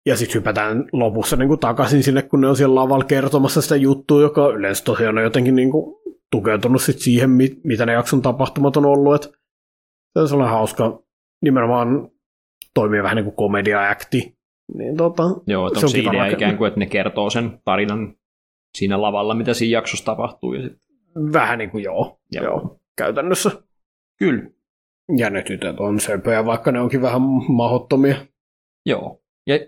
Ja 0.06 0.16
sitten 0.16 0.34
hypätään 0.34 0.84
lopussa 0.92 1.36
niin 1.36 1.48
kuin 1.48 1.60
takaisin 1.60 2.02
sinne, 2.02 2.22
kun 2.22 2.40
ne 2.40 2.48
on 2.48 2.56
siellä 2.56 2.74
lavalla 2.74 3.04
kertomassa 3.04 3.62
sitä 3.62 3.76
juttua, 3.76 4.22
joka 4.22 4.48
yleensä 4.48 4.84
tosiaan 4.84 5.18
on 5.18 5.24
jotenkin 5.24 5.56
niin 5.56 5.70
kuin 5.70 5.99
tukeutunut 6.30 6.82
sit 6.82 6.98
siihen, 6.98 7.30
mit- 7.30 7.64
mitä 7.64 7.86
ne 7.86 7.92
jakson 7.92 8.22
tapahtumat 8.22 8.76
on 8.76 8.86
ollut. 8.86 9.14
Et 9.24 9.32
se 10.12 10.20
on 10.20 10.28
sellainen 10.28 10.54
hauska, 10.56 11.02
nimenomaan 11.42 12.08
toimii 12.74 13.02
vähän 13.02 13.16
niin 13.16 13.24
kuin 13.24 13.36
komedia-akti. 13.36 14.36
Niin 14.74 14.96
tota, 14.96 15.22
Joo, 15.46 15.66
että 15.66 15.80
se 15.80 15.86
on 15.86 15.92
idea 15.96 16.12
rakenne. 16.12 16.32
ikään 16.32 16.56
kuin, 16.58 16.68
että 16.68 16.80
ne 16.80 16.86
kertoo 16.86 17.30
sen 17.30 17.60
tarinan 17.64 18.14
siinä 18.78 19.02
lavalla, 19.02 19.34
mitä 19.34 19.54
siinä 19.54 19.78
jaksossa 19.78 20.04
tapahtuu. 20.04 20.54
Ja 20.54 20.62
sit... 20.62 20.72
Vähän 21.32 21.58
niin 21.58 21.70
kuin 21.70 21.84
joo, 21.84 22.20
Joo. 22.32 22.44
joo. 22.44 22.52
joo 22.60 22.80
käytännössä. 22.96 23.50
Kyllä. 24.18 24.42
Ja 25.16 25.30
ne 25.30 25.42
tytöt 25.42 25.80
on 25.80 26.00
söpöjä, 26.00 26.44
vaikka 26.44 26.72
ne 26.72 26.80
onkin 26.80 27.02
vähän 27.02 27.22
mahottomia. 27.48 28.16
Joo. 28.86 29.22
Ja 29.46 29.58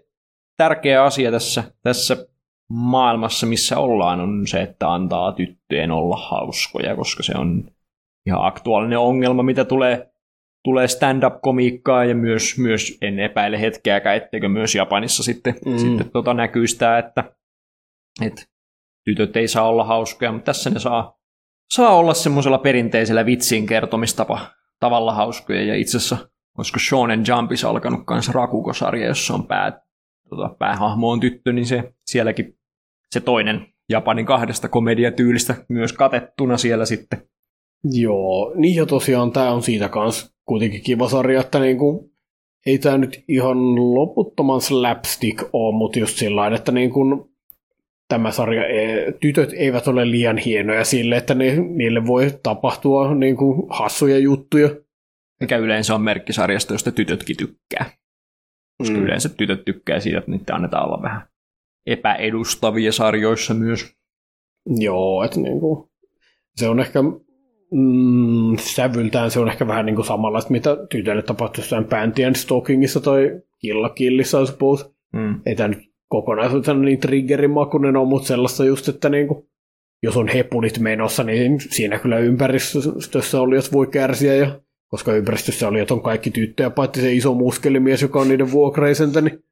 tärkeä 0.56 1.04
asia 1.04 1.30
tässä, 1.30 1.64
tässä 1.82 2.26
maailmassa, 2.72 3.46
missä 3.46 3.78
ollaan, 3.78 4.20
on 4.20 4.46
se, 4.46 4.62
että 4.62 4.92
antaa 4.92 5.32
tyttöjen 5.32 5.90
olla 5.90 6.16
hauskoja, 6.16 6.96
koska 6.96 7.22
se 7.22 7.32
on 7.36 7.64
ihan 8.26 8.44
aktuaalinen 8.46 8.98
ongelma, 8.98 9.42
mitä 9.42 9.64
tulee, 9.64 10.12
tulee 10.64 10.88
stand-up-komiikkaa 10.88 12.04
ja 12.04 12.14
myös, 12.14 12.58
myös 12.58 12.98
en 13.02 13.18
epäile 13.18 13.60
hetkeäkään, 13.60 14.16
etteikö 14.16 14.48
myös 14.48 14.74
Japanissa 14.74 15.22
sitten, 15.22 15.54
mm. 15.66 15.78
sitten 15.78 16.10
tota 16.10 16.34
näkyy 16.34 16.66
sitä, 16.66 16.98
että, 16.98 17.24
että 18.22 18.42
tytöt 19.04 19.36
ei 19.36 19.48
saa 19.48 19.68
olla 19.68 19.84
hauskoja, 19.84 20.32
mutta 20.32 20.44
tässä 20.44 20.70
ne 20.70 20.78
saa, 20.78 21.18
saa 21.72 21.96
olla 21.96 22.14
semmoisella 22.14 22.58
perinteisellä 22.58 23.26
vitsin 23.26 23.66
kertomistapa 23.66 24.40
tavalla 24.80 25.14
hauskoja 25.14 25.62
ja 25.62 25.74
itse 25.74 25.96
asiassa 25.96 26.28
olisiko 26.58 26.78
Shonen 26.78 27.24
Jumpissa 27.28 27.68
alkanut 27.68 28.00
kanssa 28.06 28.32
Rakuko-sarja, 28.32 29.06
jossa 29.06 29.34
on 29.34 29.46
pää, 29.46 29.82
tota, 30.28 30.54
päähahmo 30.58 31.10
on 31.10 31.20
tyttö, 31.20 31.52
niin 31.52 31.66
se 31.66 31.94
sielläkin 32.06 32.58
se 33.12 33.20
toinen 33.20 33.66
Japanin 33.88 34.26
kahdesta 34.26 34.68
komediatyylistä 34.68 35.54
myös 35.68 35.92
katettuna 35.92 36.56
siellä 36.56 36.84
sitten. 36.84 37.22
Joo, 37.84 38.52
niin 38.56 38.74
ja 38.74 38.86
tosiaan 38.86 39.32
tämä 39.32 39.50
on 39.50 39.62
siitä 39.62 39.88
kanssa 39.88 40.32
kuitenkin 40.44 40.82
kiva 40.82 41.08
sarja, 41.08 41.40
että 41.40 41.58
niinku, 41.58 42.12
ei 42.66 42.78
tämä 42.78 42.98
nyt 42.98 43.24
ihan 43.28 43.74
loputtoman 43.94 44.60
slapstick 44.60 45.42
ole, 45.52 45.78
mutta 45.78 45.98
just 45.98 46.16
sillä 46.16 46.46
että 46.46 46.72
niinku, 46.72 47.30
tämä 48.08 48.30
sarja, 48.30 48.66
e, 48.66 49.12
tytöt 49.12 49.52
eivät 49.52 49.88
ole 49.88 50.10
liian 50.10 50.38
hienoja 50.38 50.84
sille, 50.84 51.16
että 51.16 51.34
ne, 51.34 51.56
niille 51.56 52.06
voi 52.06 52.30
tapahtua 52.42 53.14
niinku, 53.14 53.66
hassuja 53.70 54.18
juttuja. 54.18 54.68
Mikä 55.40 55.56
yleensä 55.56 55.94
on 55.94 56.02
merkkisarjasta, 56.02 56.74
josta 56.74 56.92
tytötkin 56.92 57.36
tykkää. 57.36 57.90
Koska 58.78 58.96
mm. 58.96 59.04
yleensä 59.04 59.28
tytöt 59.28 59.64
tykkää 59.64 60.00
siitä, 60.00 60.18
että 60.18 60.30
niitä 60.30 60.54
annetaan 60.54 60.84
olla 60.84 61.02
vähän 61.02 61.31
epäedustavia 61.86 62.92
sarjoissa 62.92 63.54
myös. 63.54 63.96
Joo, 64.66 65.24
että 65.24 65.40
niinku, 65.40 65.90
se 66.56 66.68
on 66.68 66.80
ehkä 66.80 67.02
mm, 67.72 68.56
sävyltään 68.58 69.30
se 69.30 69.40
on 69.40 69.48
ehkä 69.48 69.66
vähän 69.66 69.86
niin 69.86 69.96
kuin 69.96 70.06
samanlaista, 70.06 70.50
mitä 70.50 70.76
tytöille 70.90 71.22
tapahtui 71.22 71.62
jossain 71.62 71.84
Panty 71.84 72.24
and 72.24 72.34
Stalkingissa 72.34 73.00
tai 73.00 73.40
Killakillissa, 73.58 74.40
I 74.40 74.46
suppose. 74.46 74.84
Mm. 75.12 75.40
Ei 75.46 75.56
tämä 75.56 75.68
nyt 75.68 75.92
kokonaisuudessaan 76.08 76.82
niin 76.82 77.00
triggerimakuinen 77.00 77.96
on, 77.96 78.08
mutta 78.08 78.28
sellaista 78.28 78.64
just, 78.64 78.88
että 78.88 79.08
niin 79.08 79.28
kuin, 79.28 79.44
jos 80.02 80.16
on 80.16 80.28
hepulit 80.28 80.78
menossa, 80.78 81.24
niin 81.24 81.60
siinä 81.60 81.98
kyllä 81.98 82.18
ympäristössä 82.18 83.40
oli, 83.40 83.56
jos 83.56 83.72
voi 83.72 83.86
kärsiä, 83.86 84.34
ja 84.34 84.60
koska 84.88 85.12
ympäristössä 85.12 85.68
oli, 85.68 85.80
että 85.80 85.94
on 85.94 86.02
kaikki 86.02 86.30
tyttöjä, 86.30 86.70
paitsi 86.70 87.00
se 87.00 87.12
iso 87.12 87.34
muskelimies, 87.34 88.02
joka 88.02 88.20
on 88.20 88.28
niiden 88.28 88.52
vuokraisentä, 88.52 89.20
niin 89.20 89.44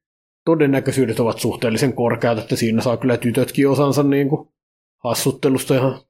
todennäköisyydet 0.44 1.20
ovat 1.20 1.38
suhteellisen 1.38 1.92
korkeat, 1.92 2.38
että 2.38 2.56
siinä 2.56 2.82
saa 2.82 2.96
kyllä 2.96 3.16
tytötkin 3.16 3.68
osansa 3.68 4.02
niin 4.02 4.28
kuin 4.28 4.48
hassuttelusta 5.04 5.74
ihan. 5.74 6.00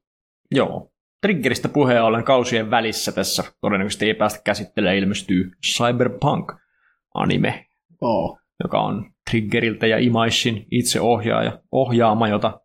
Joo. 0.50 0.90
Triggeristä 1.22 1.68
puheen 1.68 2.02
ollen 2.02 2.24
kausien 2.24 2.70
välissä 2.70 3.12
tässä 3.12 3.44
todennäköisesti 3.60 4.06
ei 4.06 4.14
päästä 4.14 4.40
käsittelemään 4.44 4.96
ilmestyy 4.96 5.50
Cyberpunk-anime, 5.66 7.66
oh. 8.00 8.38
joka 8.64 8.80
on 8.80 9.12
Triggeriltä 9.30 9.86
ja 9.86 9.98
Imaishin 9.98 10.66
itse 10.70 11.00
ohjaaja, 11.00 11.62
ohjaama, 11.72 12.28
jota 12.28 12.60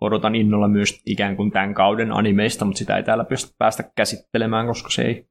odotan 0.00 0.34
innolla 0.34 0.68
myös 0.68 1.02
ikään 1.06 1.36
kuin 1.36 1.50
tämän 1.50 1.74
kauden 1.74 2.12
animeista, 2.12 2.64
mutta 2.64 2.78
sitä 2.78 2.96
ei 2.96 3.02
täällä 3.02 3.24
päästä 3.58 3.90
käsittelemään, 3.96 4.66
koska 4.66 4.90
se 4.90 5.02
ei 5.02 5.30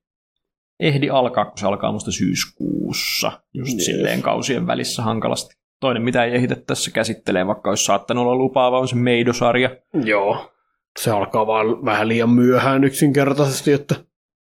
ehdi 0.79 1.09
alkaa, 1.09 1.45
kun 1.45 1.57
se 1.57 1.67
alkaa 1.67 1.91
musta 1.91 2.11
syyskuussa, 2.11 3.41
just 3.53 3.73
yes. 3.73 3.85
silleen 3.85 4.21
kausien 4.21 4.67
välissä 4.67 5.03
hankalasti. 5.03 5.58
Toinen, 5.79 6.03
mitä 6.03 6.23
ei 6.23 6.35
ehditä 6.35 6.55
tässä 6.67 6.91
käsittelee, 6.91 7.47
vaikka 7.47 7.69
olisi 7.69 7.85
saattanut 7.85 8.21
olla 8.21 8.35
lupaava, 8.35 8.79
on 8.79 8.87
se 8.87 8.95
Meidosarja. 8.95 9.69
Joo, 10.03 10.51
se 10.99 11.11
alkaa 11.11 11.47
vaan 11.47 11.85
vähän 11.85 12.07
liian 12.07 12.29
myöhään 12.29 12.83
yksinkertaisesti, 12.83 13.73
että 13.73 13.95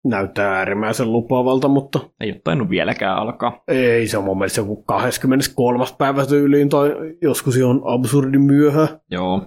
näyttää 0.05 0.55
äärimmäisen 0.57 1.13
lupaavalta, 1.13 1.69
mutta... 1.69 2.01
Ei 2.21 2.31
ole 2.31 2.41
tainnut 2.45 2.71
vieläkään 2.71 3.17
alkaa. 3.17 3.63
Ei, 3.69 4.09
se 4.09 4.19
on 4.19 4.25
mun 4.25 4.39
mielestä 4.39 4.61
joku 4.61 4.83
23. 4.83 5.85
päivä 5.99 6.27
tyyliin 6.27 6.69
tai 6.69 6.91
joskus 7.23 7.55
se 7.55 7.65
on 7.65 7.83
absurdi 7.85 8.39
myöhä. 8.39 8.89
Joo, 9.11 9.47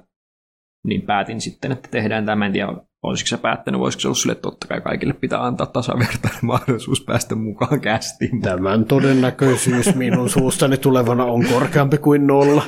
niin 0.84 1.02
päätin 1.02 1.42
sitten, 1.42 1.72
että 1.72 1.90
tehdään 1.92 2.26
tämä. 2.26 2.46
En 2.46 2.52
tiedä, 2.52 2.74
olisiko 3.04 3.28
se 3.28 3.38
päättänyt, 3.38 3.82
voisiko 3.82 4.02
se 4.02 4.08
olla 4.08 4.16
sille, 4.16 4.32
että 4.32 4.42
totta 4.42 4.68
kai 4.68 4.82
kaikille 4.82 5.14
pitää 5.14 5.46
antaa 5.46 5.68
tasavertainen 5.68 6.46
mahdollisuus 6.52 7.02
päästä 7.02 7.36
mukaan 7.36 7.82
kästiin. 7.82 8.42
Tämän 8.42 8.86
todennäköisyys 8.86 9.96
minun 9.96 10.30
suustani 10.30 10.78
tulevana 10.78 11.26
on 11.26 11.46
korkeampi 11.54 11.98
kuin 11.98 12.28
nolla. 12.28 12.64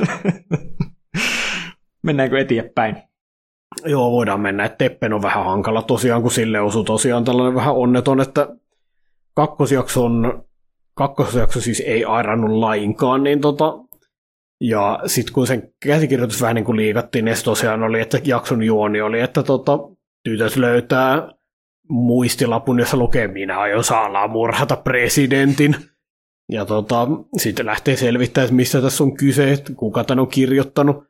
Mennäänkö 2.03 2.40
eteenpäin? 2.40 2.98
Joo, 3.86 4.12
voidaan 4.12 4.41
mennä. 4.41 4.70
Teppen 4.70 5.14
on 5.14 5.22
vähän 5.22 5.45
hankala 5.45 5.82
tosiaan, 5.82 6.22
kun 6.22 6.32
sille 6.32 6.60
osuu 6.60 6.84
tosiaan 6.84 7.24
tällainen 7.24 7.56
vähän 7.56 7.76
onneton, 7.76 8.22
että 8.22 8.48
kakkosjakso 9.34 10.06
on 10.06 10.44
kakkosjakso 10.94 11.62
siis 11.62 11.84
ei 11.86 12.06
airannut 12.06 12.52
lainkaan, 12.52 13.24
niin 13.24 13.41
tota, 13.41 13.74
ja 14.62 14.99
sitten 15.06 15.34
kun 15.34 15.48
sen 15.48 15.74
käsikirjoitus 15.86 16.41
vähän 16.41 16.56
niin 16.56 16.66
kuin 16.66 16.78
liikattiin, 16.78 17.26
niin 17.26 17.38
se 17.38 17.44
tosiaan 17.44 17.84
oli, 17.84 17.99
että 17.99 18.20
jakson 18.24 18.64
juoni 18.64 19.02
oli, 19.02 19.20
että 19.20 19.44
tota, 19.44 19.80
tytöt 20.26 20.56
löytää 20.56 21.31
muistilapun, 21.89 22.80
jossa 22.80 22.97
lukee, 22.97 23.27
minä 23.27 23.60
aion 23.60 23.84
salaa 23.84 24.27
murhata 24.27 24.76
presidentin. 24.76 25.76
Ja 26.52 26.65
tota, 26.65 27.07
sitten 27.38 27.65
lähtee 27.65 27.95
selvittämään, 27.95 28.56
missä 28.56 28.81
tässä 28.81 29.03
on 29.03 29.18
kyse, 29.18 29.64
kuka 29.76 30.03
tämän 30.03 30.19
on 30.19 30.27
kirjoittanut. 30.27 31.03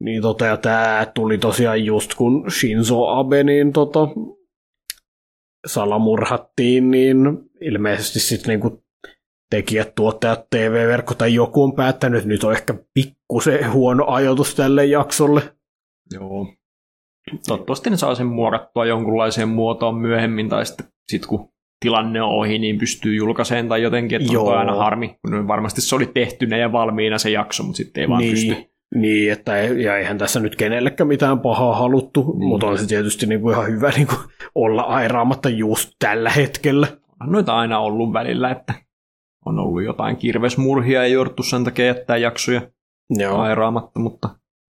Niin 0.00 0.22
tota, 0.22 0.44
ja 0.44 0.56
tämä 0.56 1.06
tuli 1.14 1.38
tosiaan 1.38 1.84
just 1.84 2.14
kun 2.14 2.50
Shinzo 2.50 3.06
Abe 3.06 3.44
niin 3.44 3.72
tota, 3.72 3.98
salamurhattiin, 5.66 6.90
niin 6.90 7.16
ilmeisesti 7.60 8.20
sitten 8.20 8.48
niinku 8.48 8.84
tekijät, 9.50 9.94
tuottajat, 9.94 10.50
TV-verkko 10.50 11.14
tai 11.14 11.34
joku 11.34 11.62
on 11.62 11.74
päättänyt, 11.74 12.18
että 12.18 12.28
nyt 12.28 12.44
on 12.44 12.52
ehkä 12.52 12.74
pikkusen 12.94 13.72
huono 13.72 14.04
ajoitus 14.06 14.54
tälle 14.54 14.84
jaksolle. 14.84 15.42
Joo. 16.12 16.46
Toivottavasti 17.46 17.90
ne 17.90 17.96
saa 17.96 18.14
sen 18.14 18.26
muokattua 18.26 18.86
jonkunlaiseen 18.86 19.48
muotoon 19.48 19.94
myöhemmin, 19.94 20.48
tai 20.48 20.66
sitten 20.66 20.86
sit 21.10 21.26
kun 21.26 21.48
tilanne 21.80 22.22
on 22.22 22.30
ohi, 22.30 22.58
niin 22.58 22.78
pystyy 22.78 23.14
julkaiseen 23.14 23.68
tai 23.68 23.82
jotenkin, 23.82 24.20
että 24.20 24.32
Joo. 24.32 24.48
on 24.48 24.58
aina 24.58 24.74
harmi. 24.74 25.18
Varmasti 25.48 25.80
se 25.80 25.96
oli 25.96 26.06
tehtynä 26.06 26.56
ja 26.56 26.72
valmiina 26.72 27.18
se 27.18 27.30
jakso, 27.30 27.62
mutta 27.62 27.76
sitten 27.76 28.00
ei 28.00 28.08
vaan 28.08 28.20
niin. 28.20 28.30
pysty. 28.32 28.70
Niin, 28.94 29.32
että 29.32 29.60
ei, 29.60 29.82
ja 29.82 29.96
eihän 29.96 30.18
tässä 30.18 30.40
nyt 30.40 30.56
kenellekään 30.56 31.08
mitään 31.08 31.40
pahaa 31.40 31.76
haluttu, 31.76 32.34
niin. 32.38 32.48
mutta 32.48 32.66
on 32.66 32.78
se 32.78 32.86
tietysti 32.86 33.26
niin 33.26 33.40
kuin 33.40 33.52
ihan 33.52 33.66
hyvä 33.66 33.90
niin 33.90 34.06
kuin 34.06 34.18
olla 34.54 34.82
airaamatta 34.82 35.48
just 35.48 35.90
tällä 35.98 36.30
hetkellä. 36.30 36.86
Noita 37.26 37.56
aina 37.56 37.78
ollut 37.78 38.12
välillä, 38.12 38.50
että 38.50 38.74
on 39.46 39.58
ollut 39.58 39.82
jotain 39.82 40.16
kirvesmurhia 40.16 41.02
ja 41.02 41.08
jouduttu 41.08 41.42
sen 41.42 41.64
takia 41.64 41.86
jättää 41.86 42.16
jaksoja 42.16 42.62
Joo. 43.10 43.38
airaamatta, 43.38 44.00
mutta 44.00 44.28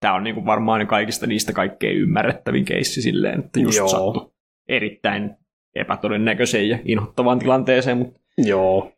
tämä 0.01 0.15
on 0.15 0.25
niinku 0.25 0.47
varmaan 0.47 0.87
kaikista 0.87 1.27
niistä 1.27 1.53
kaikkein 1.53 1.97
ymmärrettävin 1.97 2.65
keissi 2.65 3.03
silleen, 3.03 3.41
että 3.41 3.61
just 3.61 3.79
Joo. 3.79 3.89
sattu 3.89 4.35
erittäin 4.69 5.37
epätodennäköiseen 5.75 6.69
ja 6.69 6.79
inhottavaan 6.85 7.39
tilanteeseen. 7.39 7.99
Mutta... 7.99 8.21
Joo. 8.39 8.93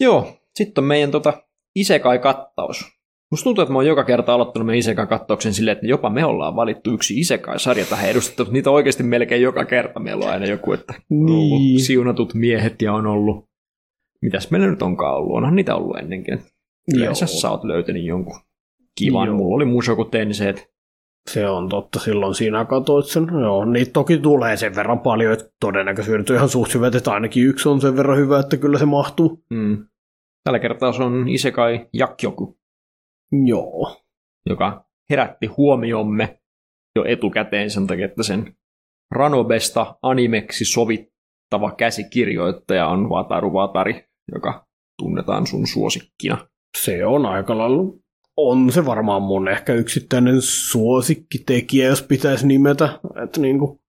Joo, 0.00 0.36
sitten 0.54 0.82
on 0.82 0.88
meidän 0.88 1.10
tota 1.10 1.42
Isekai-kattaus. 1.76 2.84
Musta 3.30 3.44
tuntuu, 3.44 3.62
että 3.62 3.72
mä 3.72 3.78
oon 3.78 3.86
joka 3.86 4.04
kerta 4.04 4.34
aloittanut 4.34 4.66
meidän 4.66 4.78
Isekai-kattauksen 4.78 5.54
silleen, 5.54 5.74
että 5.74 5.86
jopa 5.86 6.10
me 6.10 6.24
ollaan 6.24 6.56
valittu 6.56 6.94
yksi 6.94 7.20
Isekai-sarja 7.20 7.84
tähän 7.84 8.10
edustettu. 8.10 8.52
Niitä 8.52 8.70
oikeasti 8.70 9.02
melkein 9.02 9.42
joka 9.42 9.64
kerta 9.64 10.00
meillä 10.00 10.24
on 10.24 10.32
aina 10.32 10.46
joku, 10.46 10.72
että 10.72 10.94
niin. 11.10 11.80
siunatut 11.80 12.34
miehet 12.34 12.82
ja 12.82 12.92
on 12.92 13.06
ollut 13.06 13.50
mitäs 14.22 14.50
meillä 14.50 14.66
nyt 14.66 14.82
onkaan 14.82 15.16
ollut? 15.16 15.36
Onhan 15.36 15.56
niitä 15.56 15.76
ollut 15.76 15.98
ennenkin. 15.98 16.42
Yleensä 16.94 17.26
sä 17.26 17.50
oot 17.50 17.64
löytänyt 17.64 18.04
jonkun 18.04 18.40
kivan. 18.98 19.26
Joo. 19.26 19.36
Mulla 19.36 19.56
oli 19.56 19.64
Mushoku 19.64 20.04
Tenseet. 20.04 20.70
Se 21.30 21.48
on 21.48 21.68
totta, 21.68 21.98
silloin 21.98 22.34
siinä 22.34 22.64
katsoit 22.64 23.06
sen. 23.06 23.26
Joo, 23.40 23.64
niitä 23.64 23.92
toki 23.92 24.18
tulee 24.18 24.56
sen 24.56 24.74
verran 24.74 25.00
paljon, 25.00 25.32
että 25.32 25.44
todennäköisyydet 25.60 26.30
on 26.30 26.36
ihan 26.36 26.48
suht 26.48 26.74
hyvät, 26.74 26.94
että 26.94 27.12
ainakin 27.12 27.46
yksi 27.46 27.68
on 27.68 27.80
sen 27.80 27.96
verran 27.96 28.18
hyvä, 28.18 28.38
että 28.40 28.56
kyllä 28.56 28.78
se 28.78 28.86
mahtuu. 28.86 29.44
Mm. 29.50 29.86
Tällä 30.44 30.58
kertaa 30.58 30.92
se 30.92 31.02
on 31.02 31.28
Isekai 31.28 31.86
Jakjoku. 31.92 32.58
Joo. 33.46 33.96
Joka 34.46 34.84
herätti 35.10 35.46
huomiomme 35.46 36.40
jo 36.96 37.04
etukäteen 37.04 37.70
sen 37.70 37.86
takia, 37.86 38.04
että 38.04 38.22
sen 38.22 38.56
Ranobesta 39.10 39.98
animeksi 40.02 40.64
sovittava 40.64 41.70
käsikirjoittaja 41.76 42.88
on 42.88 43.10
Wataru 43.10 43.52
Watari, 43.52 44.04
joka 44.32 44.66
tunnetaan 44.98 45.46
sun 45.46 45.66
suosikkina. 45.66 46.48
Se 46.78 47.06
on 47.06 47.26
aika 47.26 47.58
lailla, 47.58 47.82
on 48.48 48.72
se 48.72 48.86
varmaan 48.86 49.22
mun 49.22 49.48
ehkä 49.48 49.72
yksittäinen 49.72 50.36
suosikkitekijä, 50.42 51.88
jos 51.88 52.02
pitäisi 52.02 52.46
nimetä. 52.46 52.88
Että 53.24 53.40
niin 53.40 53.58
kuin, 53.58 53.80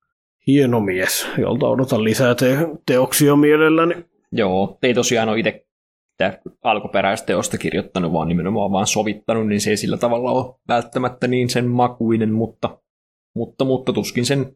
hieno 0.48 0.80
mies, 0.80 1.28
jolta 1.38 1.68
odotan 1.68 2.04
lisää 2.04 2.36
te- 2.36 2.68
teoksia 2.86 3.36
mielelläni. 3.36 3.96
Joo, 4.32 4.78
ei 4.84 4.94
tosiaan 4.94 5.30
ole 5.30 5.40
itse 5.40 5.66
sitä 6.12 6.40
alkuperäisteosta 6.64 7.58
kirjoittanut, 7.58 8.14
vaan 8.14 8.28
nimenomaan 8.28 8.72
vaan 8.72 8.88
sovittanut, 8.88 9.48
niin 9.48 9.62
se 9.62 9.70
ei 9.70 9.78
sillä 9.78 9.98
tavalla 9.98 10.32
ole 10.32 10.56
välttämättä 10.68 11.28
niin 11.28 11.50
sen 11.50 11.68
makuinen, 11.68 12.34
mutta, 12.34 12.78
mutta, 13.36 13.66
mutta 13.66 13.94
tuskin 13.94 14.26
sen 14.26 14.56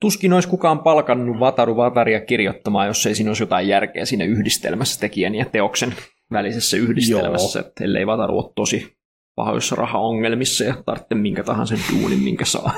Tuskin 0.00 0.32
olisi 0.32 0.48
kukaan 0.48 0.78
palkannut 0.78 1.40
Vataru 1.40 1.76
Vataria 1.76 2.20
kirjoittamaan, 2.20 2.86
jos 2.86 3.06
ei 3.06 3.14
siinä 3.14 3.30
olisi 3.30 3.42
jotain 3.42 3.68
järkeä 3.68 4.04
siinä 4.04 4.24
yhdistelmässä 4.24 5.00
tekijän 5.00 5.34
ja 5.34 5.44
teoksen 5.44 5.94
välisessä 6.32 6.76
yhdistelmässä, 6.76 7.60
että 7.60 7.84
ellei 7.84 8.06
Vataru 8.06 8.38
ole 8.38 8.52
tosi 8.54 8.96
pahoissa 9.40 9.76
rahaongelmissa 9.76 10.64
ja 10.64 10.74
tarvitse 10.86 11.14
minkä 11.14 11.44
tahansa 11.44 11.74
duunin, 11.92 12.18
minkä 12.18 12.44
saa. 12.44 12.72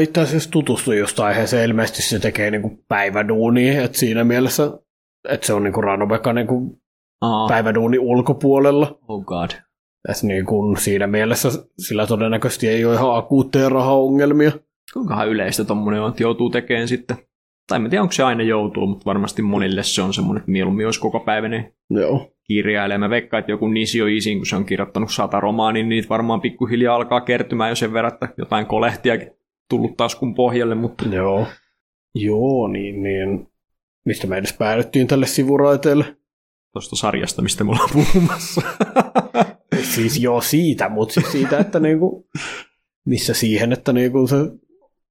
Itse 0.00 0.20
asiassa 0.20 0.50
tutustuin 0.50 0.98
just 0.98 1.20
aiheeseen, 1.20 1.70
ilmeisesti 1.70 2.02
se 2.02 2.18
tekee 2.18 2.50
niinku 2.50 2.84
päiväduunia, 2.88 3.82
että 3.82 3.98
siinä 3.98 4.24
mielessä, 4.24 4.70
että 5.28 5.46
se 5.46 5.52
on 5.52 5.62
niinku 5.62 5.80
Ranobeka 5.80 6.32
niinku 6.32 6.78
päiväduuni 7.48 7.98
ulkopuolella. 7.98 8.98
Oh 9.08 9.24
god. 9.24 9.50
Et 10.08 10.22
niinku 10.22 10.76
siinä 10.78 11.06
mielessä 11.06 11.48
sillä 11.78 12.06
todennäköisesti 12.06 12.68
ei 12.68 12.84
ole 12.84 12.94
ihan 12.94 13.16
akuutteja 13.16 13.68
rahaongelmia. 13.68 14.52
Kuinkahan 14.92 15.28
yleistä 15.28 15.64
tuommoinen 15.64 16.02
on, 16.02 16.10
että 16.10 16.22
joutuu 16.22 16.50
tekemään 16.50 16.88
sitten 16.88 17.16
tai 17.68 17.80
en 17.80 17.90
tiedä, 17.90 18.02
onko 18.02 18.12
se 18.12 18.22
aina 18.22 18.42
joutuu, 18.42 18.86
mutta 18.86 19.04
varmasti 19.04 19.42
monille 19.42 19.82
se 19.82 20.02
on 20.02 20.14
semmoinen, 20.14 20.40
että 20.40 20.50
mieluummin 20.50 20.86
olisi 20.86 21.00
koko 21.00 21.20
päiväinen 21.20 21.72
Joo. 21.90 22.31
Kirjailija. 22.44 22.98
Mä 22.98 23.10
veikkaan, 23.10 23.38
että 23.38 23.52
joku 23.52 23.68
Nisio 23.68 24.06
Isin, 24.06 24.38
kun 24.38 24.46
se 24.46 24.56
on 24.56 24.64
kirjoittanut 24.64 25.12
sata 25.12 25.40
romaanin, 25.40 25.88
niin 25.88 25.96
niitä 25.96 26.08
varmaan 26.08 26.40
pikkuhiljaa 26.40 26.96
alkaa 26.96 27.20
kertymään 27.20 27.70
jo 27.70 27.76
sen 27.76 27.92
verran, 27.92 28.12
että 28.12 28.28
jotain 28.38 28.66
kolehtia 28.66 29.14
tullut 29.68 29.96
taskun 29.96 30.34
pohjalle. 30.34 30.74
Mutta... 30.74 31.04
Joo. 31.04 31.46
Joo, 32.14 32.68
niin, 32.68 33.02
niin. 33.02 33.46
Mistä 34.04 34.26
me 34.26 34.36
edes 34.36 34.52
päädyttiin 34.52 35.06
tälle 35.06 35.26
sivuraiteelle? 35.26 36.16
Tuosta 36.72 36.96
sarjasta, 36.96 37.42
mistä 37.42 37.64
me 37.64 37.70
ollaan 37.70 37.90
puhumassa. 37.92 38.62
siis 39.94 40.18
joo 40.18 40.40
siitä, 40.40 40.88
mutta 40.88 41.14
siis 41.14 41.32
siitä, 41.32 41.58
että 41.58 41.80
niinku, 41.80 42.28
missä 43.06 43.34
siihen, 43.34 43.72
että 43.72 43.92
niinku 43.92 44.26
se 44.26 44.36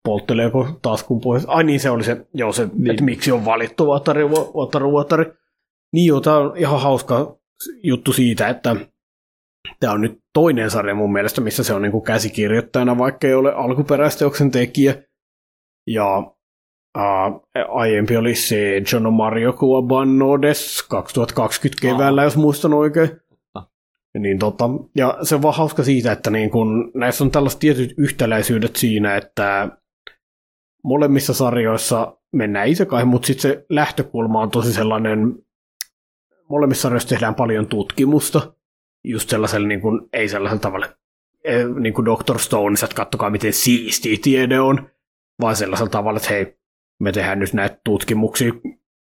poltteleeko 0.03 0.80
taskun 0.82 1.22
pois. 1.22 1.44
Ai 1.48 1.64
niin, 1.64 1.80
se 1.80 1.90
oli 1.90 2.03
se, 2.03 2.26
joo, 2.34 2.52
se 2.52 2.70
niin. 2.74 2.91
että 2.91 3.03
miksi 3.03 3.32
on 3.32 3.45
valittu 3.45 3.88
Vatari, 3.88 4.30
Vatari, 4.30 4.91
Vatari. 4.91 5.26
Niin 5.94 6.06
joo, 6.06 6.22
tämä 6.22 6.38
on 6.38 6.58
ihan 6.58 6.82
hauska 6.82 7.38
juttu 7.84 8.14
siitä, 8.14 8.48
että 8.48 8.76
tämä 9.80 9.94
on 9.94 10.02
nyt 10.02 10.20
toinen 10.34 10.72
sarja 10.72 10.96
mun 10.96 11.14
mielestä, 11.14 11.42
missä 11.42 11.64
se 11.64 11.74
on 11.74 11.82
niin 11.82 11.92
kuin 11.92 12.04
käsikirjoittajana, 12.04 12.98
vaikka 12.98 13.28
ei 13.28 13.34
ole 13.34 13.54
alkuperäisteoksen 13.54 14.52
tekijä. 14.52 15.04
Ja 15.88 16.18
uh, 16.98 17.48
aiempi 17.70 18.18
oli 18.18 18.36
se 18.36 18.82
John 18.94 19.14
Mario 19.14 19.54
Kuabannodes 19.54 20.84
2020 20.84 21.82
keväällä, 21.82 22.22
Aa. 22.22 22.26
jos 22.26 22.38
muistan 22.38 22.74
oikein. 22.74 23.10
Niin 24.20 24.40
tota, 24.40 24.70
ja 24.96 25.18
se 25.22 25.36
on 25.36 25.42
vaan 25.42 25.56
hauska 25.56 25.84
siitä, 25.84 26.12
että 26.12 26.30
niin 26.30 26.50
kun, 26.50 26.92
näissä 26.96 27.24
on 27.24 27.32
tällaiset 27.32 27.60
tietyt 27.60 27.94
yhtäläisyydet 27.98 28.76
siinä, 28.76 29.18
että 29.18 29.70
molemmissa 30.84 31.34
sarjoissa 31.34 32.18
mennään 32.34 32.68
isekai, 32.68 33.06
mutta 33.06 33.26
sitten 33.26 33.42
se 33.42 33.66
lähtökulma 33.70 34.42
on 34.42 34.52
tosi 34.52 34.74
sellainen, 34.74 35.36
molemmissa 36.52 36.82
sarjoissa 36.82 37.10
tehdään 37.10 37.36
paljon 37.36 37.68
tutkimusta, 37.68 38.53
just 39.03 39.30
sellaisella, 39.30 39.68
niin 39.68 39.82
kuin, 39.82 40.02
ei 40.14 40.30
sellaisella 40.30 40.61
tavalla, 40.61 40.88
e, 41.44 41.64
niin 41.80 41.94
kuin 41.94 42.06
Dr. 42.06 42.40
Stone, 42.40 42.76
että 42.84 42.95
kattokaa 42.95 43.30
miten 43.30 43.53
siisti 43.53 44.18
tiede 44.18 44.60
on, 44.60 44.90
vaan 45.41 45.56
sellaisella 45.56 45.90
tavalla, 45.90 46.18
että 46.18 46.30
hei, 46.30 46.57
me 46.99 47.11
tehdään 47.11 47.40
nyt 47.40 47.53
näitä 47.53 47.80
tutkimuksia, 47.86 48.53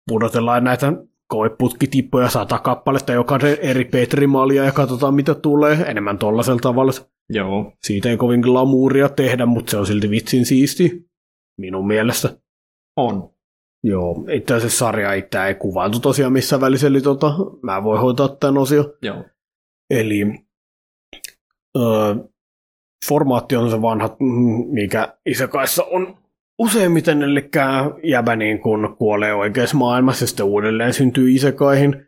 pudotellaan 0.09 0.65
näitä 0.65 0.93
koeputkitippoja 1.29 2.29
sata 2.29 2.59
kappaletta 2.59 3.13
jokaisen 3.13 3.59
eri 3.61 3.85
Petrimalia 3.85 4.65
ja 4.65 4.73
katsotaan 4.73 5.15
mitä 5.15 5.35
tulee 5.35 5.85
enemmän 5.87 6.19
tollaisella 6.19 6.61
tavalla. 6.61 6.93
Joo. 7.29 7.73
Siitä 7.83 8.09
ei 8.09 8.17
kovin 8.17 8.41
glamuuria 8.41 9.09
tehdä, 9.09 9.47
mutta 9.47 9.71
se 9.71 9.77
on 9.77 9.87
silti 9.87 10.11
vitsin 10.11 10.47
siisti 10.47 11.11
minun 11.59 11.87
mielestä. 11.87 12.37
On. 12.97 13.31
Joo, 13.85 14.25
itse 14.33 14.55
asiassa 14.55 14.79
sarja 14.79 15.13
itse 15.13 15.45
ei 15.45 15.55
kuvailtu 15.55 16.01
tosiaan 16.01 16.33
missä 16.33 16.61
välissä, 16.61 16.87
eli 16.87 17.01
tota, 17.01 17.33
mä 17.63 17.85
voin 17.85 18.01
hoitaa 18.01 18.29
tämän 18.29 18.59
osio. 18.59 18.95
Joo. 19.03 19.25
Eli 19.91 20.27
ö, 21.77 21.81
formaatti 23.09 23.57
on 23.57 23.71
se 23.71 23.83
vanha, 23.83 24.17
mikä 24.71 25.17
Isakaissa 25.27 25.85
on 25.85 26.17
useimmiten, 26.59 27.23
eli 27.23 27.51
jäbä 28.03 28.37
niin 28.37 28.61
kun 28.61 28.97
kuolee 28.99 29.35
oikeassa 29.35 29.77
maailmassa 29.77 30.23
ja 30.23 30.27
sitten 30.27 30.47
uudelleen 30.47 30.95
syntyy 30.95 31.31
Isekaihin. 31.31 32.07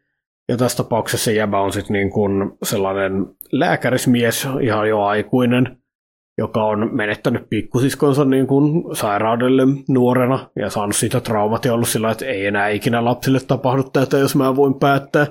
Ja 0.49 0.57
tässä 0.57 0.77
tapauksessa 0.77 1.31
jäbä 1.31 1.61
on 1.61 1.73
sitten 1.73 1.95
niin 1.95 2.11
kun 2.11 2.59
sellainen 2.63 3.27
lääkärismies, 3.53 4.49
ihan 4.61 4.89
jo 4.89 5.03
aikuinen, 5.03 5.82
joka 6.39 6.65
on 6.65 6.91
menettänyt 6.93 7.51
pikkusiskonsa 7.51 8.25
niin 8.25 8.47
kuin 8.47 8.97
sairaudelle 8.97 9.63
nuorena. 9.89 10.51
Ja 10.57 10.71
saanut 10.71 10.97
siitä 10.97 11.21
traumat 11.21 11.65
ja 11.65 11.75
ollut 11.75 11.89
sillä, 11.89 12.11
että 12.11 12.25
ei 12.25 12.47
enää 12.47 12.69
ikinä 12.69 13.05
lapsille 13.05 13.41
tapahdu 13.41 13.83
tätä, 13.83 14.19
jos 14.19 14.37
mä 14.37 14.57
voin 14.57 14.75
päättää. 14.75 15.27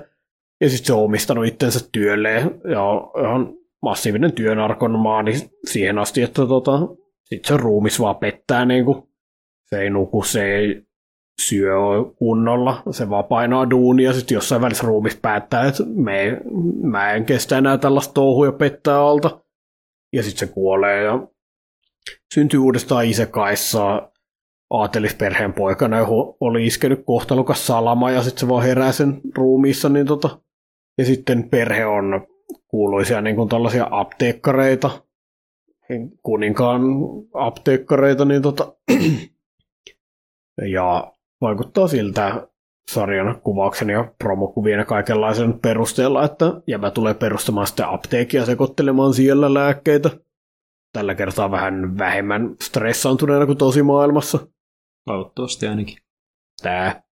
Ja 0.61 0.69
sitten 0.69 0.86
se 0.86 0.94
on 0.94 1.03
omistanut 1.03 1.45
itsensä 1.45 1.90
työlleen 1.91 2.61
ja 2.72 2.84
on 2.84 3.53
massiivinen 3.82 4.34
työnarkonomaani 4.34 5.34
siihen 5.65 5.98
asti, 5.98 6.22
että 6.22 6.45
tota, 6.45 6.80
sitten 7.23 7.48
se 7.48 7.57
ruumis 7.64 7.99
vaan 7.99 8.15
pettää, 8.15 8.65
niin 8.65 8.86
kuin, 8.86 9.03
se 9.65 9.82
ei 9.82 9.90
nuku, 9.90 10.23
se 10.23 10.56
ei 10.56 10.82
syö 11.41 11.73
kunnolla, 12.15 12.84
se 12.91 13.10
vaan 13.10 13.23
painaa 13.23 13.69
duunia, 13.69 14.14
sitten 14.14 14.36
jossain 14.36 14.61
välissä 14.61 14.88
ruumis 14.88 15.19
päättää, 15.22 15.65
että 15.65 15.84
me, 15.95 16.41
mä 16.82 17.14
en 17.14 17.26
kestä 17.26 17.57
enää 17.57 17.78
tällaista 17.78 18.14
touhuja 18.14 18.52
pettää 18.52 19.02
alta 19.02 19.40
ja 20.13 20.23
sitten 20.23 20.47
se 20.47 20.53
kuolee 20.53 21.03
ja 21.03 21.27
syntyy 22.33 22.59
uudestaan 22.59 23.05
isekaissa 23.05 24.11
aatelisperheen 24.69 25.53
poikana, 25.53 25.97
johon 25.97 26.35
oli 26.39 26.65
iskenyt 26.65 27.03
kohtalokas 27.05 27.67
salama 27.67 28.11
ja 28.11 28.23
sitten 28.23 28.39
se 28.39 28.47
vaan 28.47 28.63
herää 28.63 28.91
sen 28.91 29.21
ruumiissa. 29.35 29.89
Niin 29.89 30.05
tota, 30.05 30.39
ja 30.97 31.05
sitten 31.05 31.49
perhe 31.49 31.85
on 31.85 32.27
kuuluisia 32.67 33.21
niin 33.21 33.35
kuin 33.35 33.49
tällaisia 33.49 33.88
apteekkareita, 33.91 35.03
kuninkaan 36.23 36.81
apteekkareita, 37.33 38.25
niin 38.25 38.41
tota, 38.41 38.75
ja 40.75 41.13
vaikuttaa 41.41 41.88
siltä 41.88 42.47
sarjan 42.89 43.41
kuvauksen 43.41 43.89
ja 43.89 44.13
promokuvien 44.17 44.79
ja 44.79 44.85
kaikenlaisen 44.85 45.59
perusteella, 45.59 46.25
että 46.25 46.45
jäbä 46.67 46.91
tulee 46.91 47.13
perustamaan 47.13 47.67
sitten 47.67 47.87
apteekia 47.89 48.45
sekoittelemaan 48.45 49.13
siellä 49.13 49.53
lääkkeitä. 49.53 50.09
Tällä 50.93 51.15
kertaa 51.15 51.51
vähän 51.51 51.97
vähemmän 51.97 52.55
stressaantuneena 52.61 53.45
kuin 53.45 53.57
tosi 53.57 53.83
maailmassa. 53.83 54.47
Toivottavasti 55.05 55.67
ainakin. 55.67 55.97
Tää. 56.61 57.03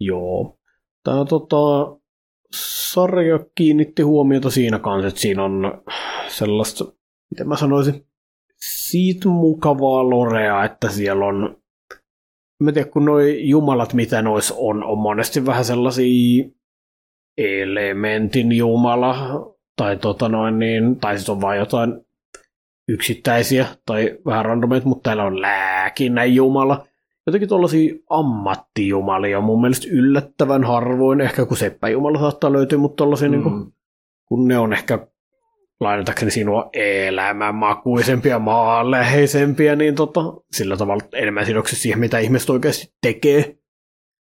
Joo. 0.00 0.58
Tää 1.04 1.24
tota, 1.28 1.56
sarja 2.54 3.38
kiinnitti 3.54 4.02
huomiota 4.02 4.50
siinä 4.50 4.78
kanssa, 4.78 5.08
että 5.08 5.20
siinä 5.20 5.44
on 5.44 5.82
sellaista, 6.28 6.84
miten 7.30 7.48
mä 7.48 7.56
sanoisin, 7.56 8.06
siitä 8.56 9.28
mukavaa 9.28 10.10
lorea, 10.10 10.64
että 10.64 10.88
siellä 10.88 11.26
on 11.26 11.59
mä 12.60 12.72
tiedän, 12.72 12.90
kun 12.90 13.04
noi 13.04 13.48
jumalat, 13.48 13.94
mitä 13.94 14.22
nois 14.22 14.54
on, 14.56 14.84
on 14.84 14.98
monesti 14.98 15.46
vähän 15.46 15.64
sellaisia 15.64 16.44
elementin 17.38 18.52
jumala, 18.52 19.16
tai 19.76 19.96
tota 19.96 20.28
noin 20.28 20.58
niin, 20.58 20.96
tai 20.96 21.16
siis 21.16 21.30
on 21.30 21.40
vain 21.40 21.58
jotain 21.58 21.94
yksittäisiä 22.88 23.66
tai 23.86 24.18
vähän 24.26 24.44
randomeita, 24.44 24.88
mutta 24.88 25.08
täällä 25.08 25.24
on 25.24 25.40
lääkinnän 25.40 26.34
jumala. 26.34 26.86
Jotenkin 27.26 27.48
tuollaisia 27.48 27.94
ammattijumalia 28.10 29.40
mun 29.40 29.60
mielestä 29.60 29.86
yllättävän 29.90 30.64
harvoin, 30.64 31.20
ehkä 31.20 31.46
kun 31.46 31.56
seppäjumala 31.56 32.18
saattaa 32.18 32.52
löytyä, 32.52 32.78
mutta 32.78 32.96
tuollaisia 32.96 33.28
mm. 33.28 33.32
niin 33.32 33.42
kuin, 33.42 33.72
kun 34.24 34.48
ne 34.48 34.58
on 34.58 34.72
ehkä 34.72 35.06
lainatakseni 35.80 36.30
sinua 36.30 36.70
elämänmakuisempia, 36.72 38.38
maanläheisempiä, 38.38 39.76
niin 39.76 39.94
tota, 39.94 40.20
sillä 40.52 40.76
tavalla 40.76 41.04
enemmän 41.14 41.46
sidoksissa 41.46 41.82
siihen, 41.82 41.98
mitä 42.00 42.18
ihmiset 42.18 42.50
oikeasti 42.50 42.94
tekee. 43.02 43.42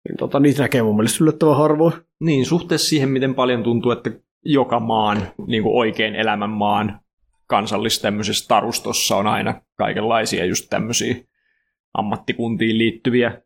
Niin 0.09 0.17
tota, 0.19 0.41
niitä 0.41 0.63
näkee 0.63 0.83
mun 0.83 0.97
mielestä 0.97 1.25
yllättävän 1.25 1.57
harvoin. 1.57 1.93
Niin, 2.21 2.47
suhteessa 2.47 2.89
siihen, 2.89 3.09
miten 3.09 3.35
paljon 3.35 3.63
tuntuu, 3.63 3.91
että 3.91 4.11
joka 4.45 4.81
maan, 4.81 5.29
niin 5.47 5.63
kuin 5.63 5.77
oikein 5.77 6.15
elämän 6.15 6.51
maan 6.51 7.01
kansallisessa 7.47 8.03
tämmöisessä 8.03 8.49
tarustossa 8.49 9.17
on 9.17 9.27
aina 9.27 9.63
kaikenlaisia 9.77 10.45
just 10.45 10.67
tämmöisiä 10.71 11.15
ammattikuntiin 11.95 12.79
liittyviä 12.79 13.43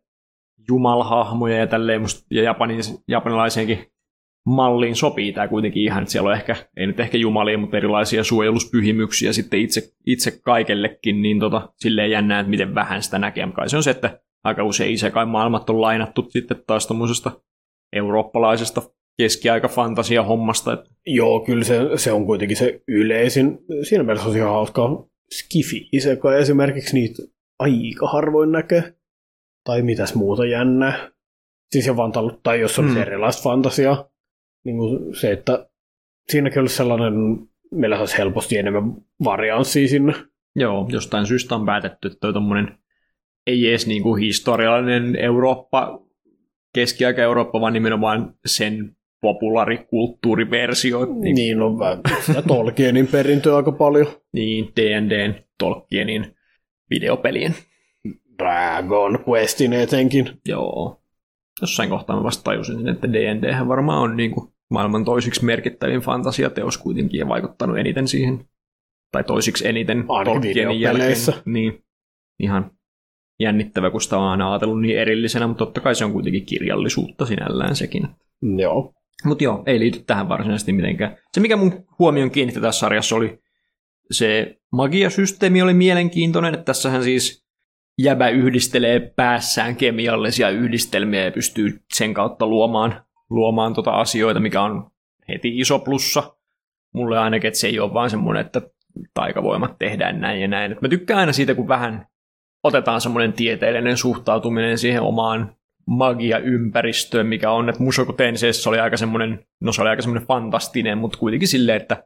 jumalhahmoja 0.69 1.57
ja 1.57 1.67
tälleen 1.67 2.01
musta, 2.01 2.27
ja 2.31 2.43
japanin, 2.43 2.81
japanilaiseenkin 3.09 3.87
malliin 4.47 4.97
sopii 4.97 5.33
tämä 5.33 5.49
kuitenkin 5.49 5.83
ihan, 5.83 6.03
että 6.03 6.13
siellä 6.13 6.29
on 6.29 6.35
ehkä, 6.35 6.57
ei 6.77 6.87
nyt 6.87 7.01
ehkä 7.01 7.19
jumalia, 7.19 7.59
mutta 7.59 7.77
erilaisia 7.77 8.25
suojeluspyhimyksiä 8.25 9.33
sitten 9.33 9.61
itse, 9.61 9.83
itse 10.07 10.41
kaikellekin, 10.45 11.23
niin 11.23 11.41
tota, 11.41 11.73
silleen 11.77 12.11
jännää, 12.11 12.41
että 12.41 12.51
miten 12.51 12.75
vähän 12.75 13.03
sitä 13.03 13.19
näkee. 13.19 13.49
Kai 13.55 13.69
se 13.69 13.77
on 13.77 13.83
se, 13.83 13.91
että 13.91 14.21
aika 14.45 14.65
usein 14.65 14.97
kai 15.13 15.27
maailmat 15.27 15.71
on 15.71 15.81
lainattu 15.81 16.27
sitten 16.31 16.63
taas 16.67 16.87
tuommoisesta 16.87 17.41
eurooppalaisesta 17.93 18.83
keskiaikafantasia 19.19 20.23
hommasta. 20.23 20.73
Että... 20.73 20.91
Joo, 21.07 21.41
kyllä 21.41 21.65
se, 21.65 21.81
se 21.97 22.13
on 22.13 22.27
kuitenkin 22.27 22.57
se 22.57 22.81
yleisin. 22.89 23.59
Siinä 23.83 24.05
mielessä 24.05 24.29
on 24.29 24.37
ihan 24.37 24.53
hauskaa. 24.53 25.07
Skifi 25.35 25.89
Isekai 25.93 26.41
esimerkiksi 26.41 26.95
niitä 26.95 27.23
aika 27.59 28.09
harvoin 28.09 28.53
näkee. 28.53 28.95
Tai 29.65 29.83
mitäs 29.83 30.15
muuta 30.15 30.47
jännää. 30.47 31.11
Siis 31.73 31.87
jo 31.87 31.97
vaan 31.97 32.13
tai 32.43 32.61
jos 32.61 32.79
on 32.79 32.89
hmm. 32.89 33.03
erilaista 33.03 33.43
fantasiaa. 33.43 34.16
Niin 34.67 34.77
kuin 34.77 35.17
se, 35.17 35.33
että 35.33 35.69
siinäkin 36.29 36.61
olisi 36.61 36.77
sellainen, 36.77 37.15
meillä 37.71 37.99
olisi 37.99 38.19
helposti 38.19 38.57
enemmän 38.57 38.95
varianssia 39.25 39.89
sinne. 39.89 40.15
Joo, 40.57 40.89
jostain 40.93 41.27
syystä 41.27 41.55
on 41.55 41.67
päätetty, 41.67 42.09
että 42.09 42.33
tuommoinen 42.33 42.79
ei 43.47 43.69
edes 43.69 43.87
niin 43.87 44.03
kuin 44.03 44.23
historiallinen 44.23 45.17
Eurooppa, 45.17 46.03
keskiaika-Eurooppa, 46.75 47.61
vaan 47.61 47.73
nimenomaan 47.73 48.35
sen 48.47 48.97
populaarikulttuuriversio. 49.21 51.05
Niin, 51.05 51.35
niin 51.35 51.63
on 51.63 51.79
ja 52.35 52.43
Tolkienin 52.43 53.07
perintö 53.07 53.57
aika 53.57 53.73
paljon. 53.73 54.07
Niin, 54.33 54.73
D&Dn, 54.77 55.35
Tolkienin 55.59 56.37
videopelien. 56.91 57.55
Dragon 58.39 59.25
Questin 59.29 59.73
etenkin. 59.73 60.31
Joo. 60.47 61.03
Jossain 61.61 61.91
kohtaa 61.91 62.17
mä 62.17 62.23
vasta 62.23 62.43
tajusin, 62.43 62.89
että 62.89 63.13
D&D 63.13 63.69
varmaan 63.69 64.03
on 64.03 64.17
niin 64.17 64.31
kuin 64.31 64.53
maailman 64.71 65.05
toisiksi 65.05 65.45
merkittävin 65.45 66.01
fantasiateos 66.01 66.79
kuitenkin 66.79 67.19
ja 67.19 67.29
vaikuttanut 67.29 67.79
eniten 67.79 68.09
siihen. 68.09 68.45
Tai 69.13 69.25
toisiksi 69.25 69.69
eniten 69.69 70.05
Tolkienin 70.25 70.81
jälkeen. 70.81 71.17
Niin, 71.45 71.85
ihan 72.41 72.71
jännittävä, 73.41 73.91
kun 73.91 74.01
sitä 74.01 74.19
on 74.19 74.29
aina 74.29 74.51
ajatellut 74.51 74.81
niin 74.81 74.99
erillisenä, 74.99 75.47
mutta 75.47 75.65
totta 75.65 75.81
kai 75.81 75.95
se 75.95 76.05
on 76.05 76.13
kuitenkin 76.13 76.47
kirjallisuutta 76.47 77.27
sinällään 77.27 77.77
sekin. 77.77 78.09
Joo. 78.59 78.93
Mutta 79.25 79.45
joo, 79.45 79.63
ei 79.67 79.81
liity 79.81 80.03
tähän 80.07 80.29
varsinaisesti 80.29 80.73
mitenkään. 80.73 81.17
Se, 81.33 81.41
mikä 81.41 81.57
mun 81.57 81.85
huomion 81.99 82.31
kiinnitti 82.31 82.61
tässä 82.61 82.79
sarjassa, 82.79 83.17
oli 83.17 83.39
se 84.11 84.57
magiasysteemi 84.73 85.63
oli 85.63 85.75
mielenkiintoinen, 85.75 86.55
että 86.55 86.65
tässähän 86.65 87.03
siis 87.03 87.47
jäbä 87.99 88.29
yhdistelee 88.29 89.01
päässään 89.01 89.77
kemiallisia 89.77 90.51
yhdistelmiä 90.51 91.25
ja 91.25 91.33
pystyy 91.33 91.81
sen 91.95 92.15
kautta 92.15 92.47
luomaan, 92.47 93.06
luomaan 93.31 93.75
tota 93.75 93.91
asioita, 93.91 94.41
mikä 94.41 94.63
on 94.63 94.91
heti 95.29 95.59
iso 95.59 95.79
plussa. 95.79 96.37
Mulle 96.95 97.19
ainakin, 97.19 97.49
että 97.49 97.61
se 97.61 97.67
ei 97.67 97.81
ole 97.81 97.95
vaan 97.95 98.11
semmoinen, 98.11 98.47
että 98.47 98.63
taikavoimat 99.15 99.79
tehdään 99.79 100.21
näin 100.21 100.41
ja 100.41 100.49
näin. 100.49 100.73
Et 100.73 100.83
mä 100.83 100.89
tykkään 100.89 101.21
aina 101.21 101.33
siitä, 101.33 101.55
kun 101.55 101.69
vähän 101.69 102.07
otetaan 102.65 103.01
semmoinen 103.01 103.33
tieteellinen 103.33 103.97
suhtautuminen 103.97 104.79
siihen 104.79 105.03
omaan 105.03 105.57
magia-ympäristöön, 105.87 107.27
mikä 107.27 107.51
on, 107.51 107.69
että 107.69 107.83
Mushoku 107.83 108.13
Tenseessä 108.13 108.71
oli 108.71 108.79
aika 108.79 108.97
semmoinen, 108.97 109.47
no 109.61 109.73
se 109.73 109.83
oli 109.83 109.91
aika 109.91 110.03
semmoinen 110.03 110.29
fantastinen, 110.29 110.99
mutta 110.99 111.19
kuitenkin 111.19 111.49
silleen, 111.49 111.83
että, 111.83 112.05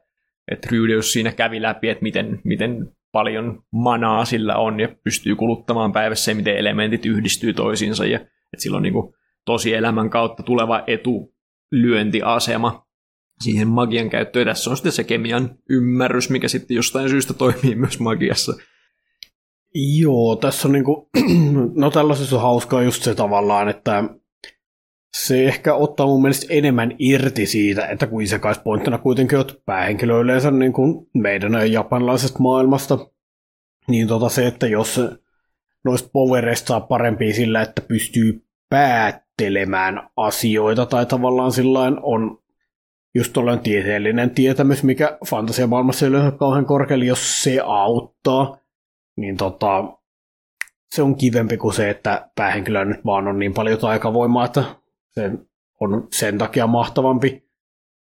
että 0.51 0.67
Ryydeus 0.71 1.13
siinä 1.13 1.31
kävi 1.31 1.61
läpi, 1.61 1.89
että 1.89 2.03
miten, 2.03 2.41
miten 2.43 2.91
paljon 3.11 3.63
manaa 3.71 4.25
sillä 4.25 4.55
on 4.55 4.79
ja 4.79 4.89
pystyy 5.03 5.35
kuluttamaan 5.35 5.91
päivässä 5.91 6.31
ja 6.31 6.35
miten 6.35 6.57
elementit 6.57 7.05
yhdistyy 7.05 7.53
toisiinsa 7.53 8.05
ja 8.05 8.17
että 8.17 8.63
sillä 8.63 8.77
on 8.77 8.83
niin 8.83 8.93
kuin 8.93 9.13
tosi 9.45 9.73
elämän 9.73 10.09
kautta 10.09 10.43
tuleva 10.43 10.83
etulyöntiasema 10.87 12.87
siihen 13.43 13.67
magian 13.67 14.09
käyttöön. 14.09 14.47
Tässä 14.47 14.69
on 14.69 14.77
sitten 14.77 14.91
se 14.91 15.03
kemian 15.03 15.55
ymmärrys, 15.69 16.29
mikä 16.29 16.47
sitten 16.47 16.75
jostain 16.75 17.09
syystä 17.09 17.33
toimii 17.33 17.75
myös 17.75 17.99
magiassa. 17.99 18.53
Joo, 19.99 20.35
tässä 20.35 20.67
on 20.67 20.71
niinku, 20.71 21.09
no 21.75 21.91
tällaisessa 21.91 22.35
on 22.35 22.41
hauskaa 22.41 22.81
just 22.81 23.03
se 23.03 23.15
tavallaan, 23.15 23.69
että 23.69 24.03
se 25.17 25.45
ehkä 25.45 25.73
ottaa 25.73 26.05
mun 26.05 26.21
mielestä 26.21 26.45
enemmän 26.49 26.95
irti 26.99 27.45
siitä, 27.45 27.85
että 27.85 28.07
kuin 28.07 28.27
se 28.27 28.39
pointtina 28.63 28.97
kuitenkin 28.97 29.37
on 29.37 29.45
päähenkilö 29.65 30.19
yleensä 30.19 30.51
niin 30.51 30.73
kuin 30.73 31.07
meidän 31.13 31.71
japanlaisesta 31.71 32.39
maailmasta, 32.39 33.09
niin 33.87 34.07
tota 34.07 34.29
se, 34.29 34.47
että 34.47 34.67
jos 34.67 35.01
noista 35.85 36.09
powereista 36.13 36.67
saa 36.67 36.81
parempia 36.81 37.33
sillä, 37.33 37.61
että 37.61 37.81
pystyy 37.81 38.45
päättelemään 39.41 40.09
asioita 40.17 40.85
tai 40.85 41.05
tavallaan 41.05 41.51
sillain 41.51 41.97
on 42.01 42.37
just 43.15 43.33
tuollainen 43.33 43.63
tieteellinen 43.63 44.29
tietämys, 44.29 44.83
mikä 44.83 45.17
fantasiamaailmassa 45.29 46.05
ei 46.05 46.11
ole 46.15 46.31
kauhean 46.31 46.65
korkealla, 46.65 47.05
jos 47.05 47.43
se 47.43 47.59
auttaa, 47.65 48.57
niin 49.17 49.37
tota, 49.37 49.83
se 50.89 51.01
on 51.01 51.15
kivempi 51.15 51.57
kuin 51.57 51.73
se, 51.73 51.89
että 51.89 52.29
päähenkilö 52.35 52.85
nyt 52.85 53.05
vaan 53.05 53.27
on 53.27 53.39
niin 53.39 53.53
paljon 53.53 53.79
taikavoimaa, 53.79 54.45
että 54.45 54.63
se 55.11 55.31
on 55.79 56.07
sen 56.11 56.37
takia 56.37 56.67
mahtavampi. 56.67 57.43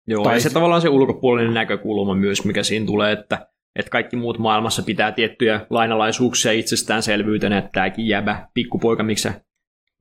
Joo, 0.08 0.24
tai 0.24 0.36
ja 0.36 0.40
se 0.40 0.50
tavallaan 0.50 0.82
se 0.82 0.90
ulkopuolinen 0.90 1.54
näkökulma 1.54 2.16
myös, 2.16 2.46
mikä 2.46 2.64
siinä 2.64 2.86
tulee, 2.86 3.12
että, 3.12 3.48
että 3.76 3.90
kaikki 3.90 4.16
muut 4.16 4.40
maailmassa 4.40 4.84
pitää 4.84 5.12
tiettyjä 5.12 5.66
lainalaisuuksia 5.70 6.52
itsestäänselvyytenä, 6.52 7.58
että 7.58 7.70
tämäkin 7.74 8.08
jäbä, 8.08 8.48
pikkupoika, 8.54 9.04
miksi 9.04 9.30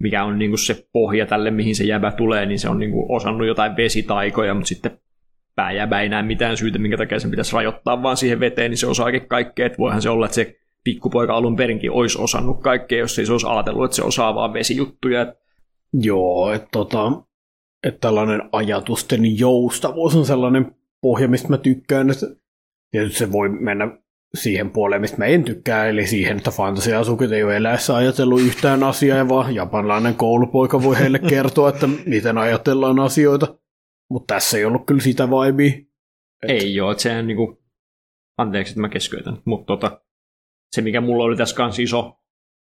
mikä 0.03 0.25
on 0.25 0.39
niin 0.39 0.59
se 0.59 0.87
pohja 0.93 1.27
tälle, 1.27 1.51
mihin 1.51 1.77
se 1.77 1.85
jäbä 1.85 2.13
tulee, 2.13 2.47
niin 2.47 2.59
se 2.59 2.69
on 2.69 2.79
niin 2.79 2.93
osannut 3.09 3.47
jotain 3.47 3.77
vesitaikoja, 3.77 4.55
mutta 4.55 4.69
sitten 4.69 4.99
pääjäbä 5.55 6.01
ei 6.01 6.09
näe 6.09 6.23
mitään 6.23 6.57
syytä, 6.57 6.79
minkä 6.79 6.97
takia 6.97 7.21
sen 7.21 7.31
pitäisi 7.31 7.57
rajoittaa 7.57 8.03
vaan 8.03 8.17
siihen 8.17 8.41
veteen, 8.41 8.71
niin 8.71 8.79
se 8.79 8.87
osaakin 8.87 9.29
kaikkea, 9.29 9.67
että 9.67 9.79
voihan 9.79 10.03
se 10.03 10.11
olla, 10.11 10.27
että 10.27 10.35
se 10.35 10.57
pikkupoika 10.85 11.35
alun 11.35 11.57
perinkin 11.57 11.91
olisi 11.91 12.19
osannut 12.21 12.63
kaikkea, 12.63 12.99
jos 12.99 13.19
ei 13.19 13.27
se 13.27 13.33
olisi 13.33 13.47
ajatellut, 13.47 13.85
että 13.85 13.97
se 13.97 14.03
osaa 14.03 14.35
vaan 14.35 14.53
vesijuttuja. 14.53 15.35
Joo, 15.93 16.53
että 16.53 16.69
tota, 16.73 17.13
et 17.83 18.01
tällainen 18.01 18.43
ajatusten 18.53 19.39
joustavuus 19.39 20.17
on 20.17 20.27
sellainen 20.27 20.75
pohja, 21.01 21.29
mistä 21.29 21.49
mä 21.49 21.59
tykkään. 21.59 22.11
Että 22.11 22.27
tietysti 22.91 23.19
se 23.19 23.33
voi 23.33 23.49
mennä 23.49 23.89
siihen 24.35 24.71
puoleen, 24.71 25.01
mistä 25.01 25.19
mä 25.19 25.25
en 25.25 25.45
tykkää, 25.45 25.87
eli 25.87 26.07
siihen, 26.07 26.37
että 26.37 26.51
fantasiasukit 26.51 27.33
ei 27.33 27.43
ole 27.43 27.57
eläessä 27.57 27.97
ajatellut 27.97 28.41
yhtään 28.41 28.83
asiaa, 28.83 29.29
vaan 29.29 29.55
japanlainen 29.55 30.15
koulupoika 30.15 30.83
voi 30.83 30.99
heille 30.99 31.19
kertoa, 31.29 31.69
että 31.69 31.89
miten 32.07 32.39
ajatellaan 32.39 32.99
asioita. 32.99 33.59
Mutta 34.11 34.35
tässä 34.35 34.59
ei 34.59 34.65
ollut 34.65 34.87
kyllä 34.87 35.01
sitä 35.01 35.29
vibea. 35.29 35.67
Et... 36.43 36.51
Ei 36.51 36.75
joo, 36.75 36.91
että 36.91 37.03
sehän 37.03 37.27
niinku, 37.27 37.63
anteeksi, 38.39 38.71
että 38.71 38.81
mä 38.81 38.89
keskeytän, 38.89 39.39
mutta 39.45 39.67
tota, 39.67 40.03
se 40.71 40.83
mikä 40.83 41.01
mulla 41.01 41.25
oli 41.25 41.37
tässä 41.37 41.57
kanssa 41.57 41.83
iso 41.83 42.19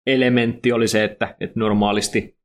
elementti 0.08 0.72
oli 0.72 0.88
se, 0.88 1.04
että, 1.04 1.36
että 1.40 1.60
normaalisti 1.60 2.38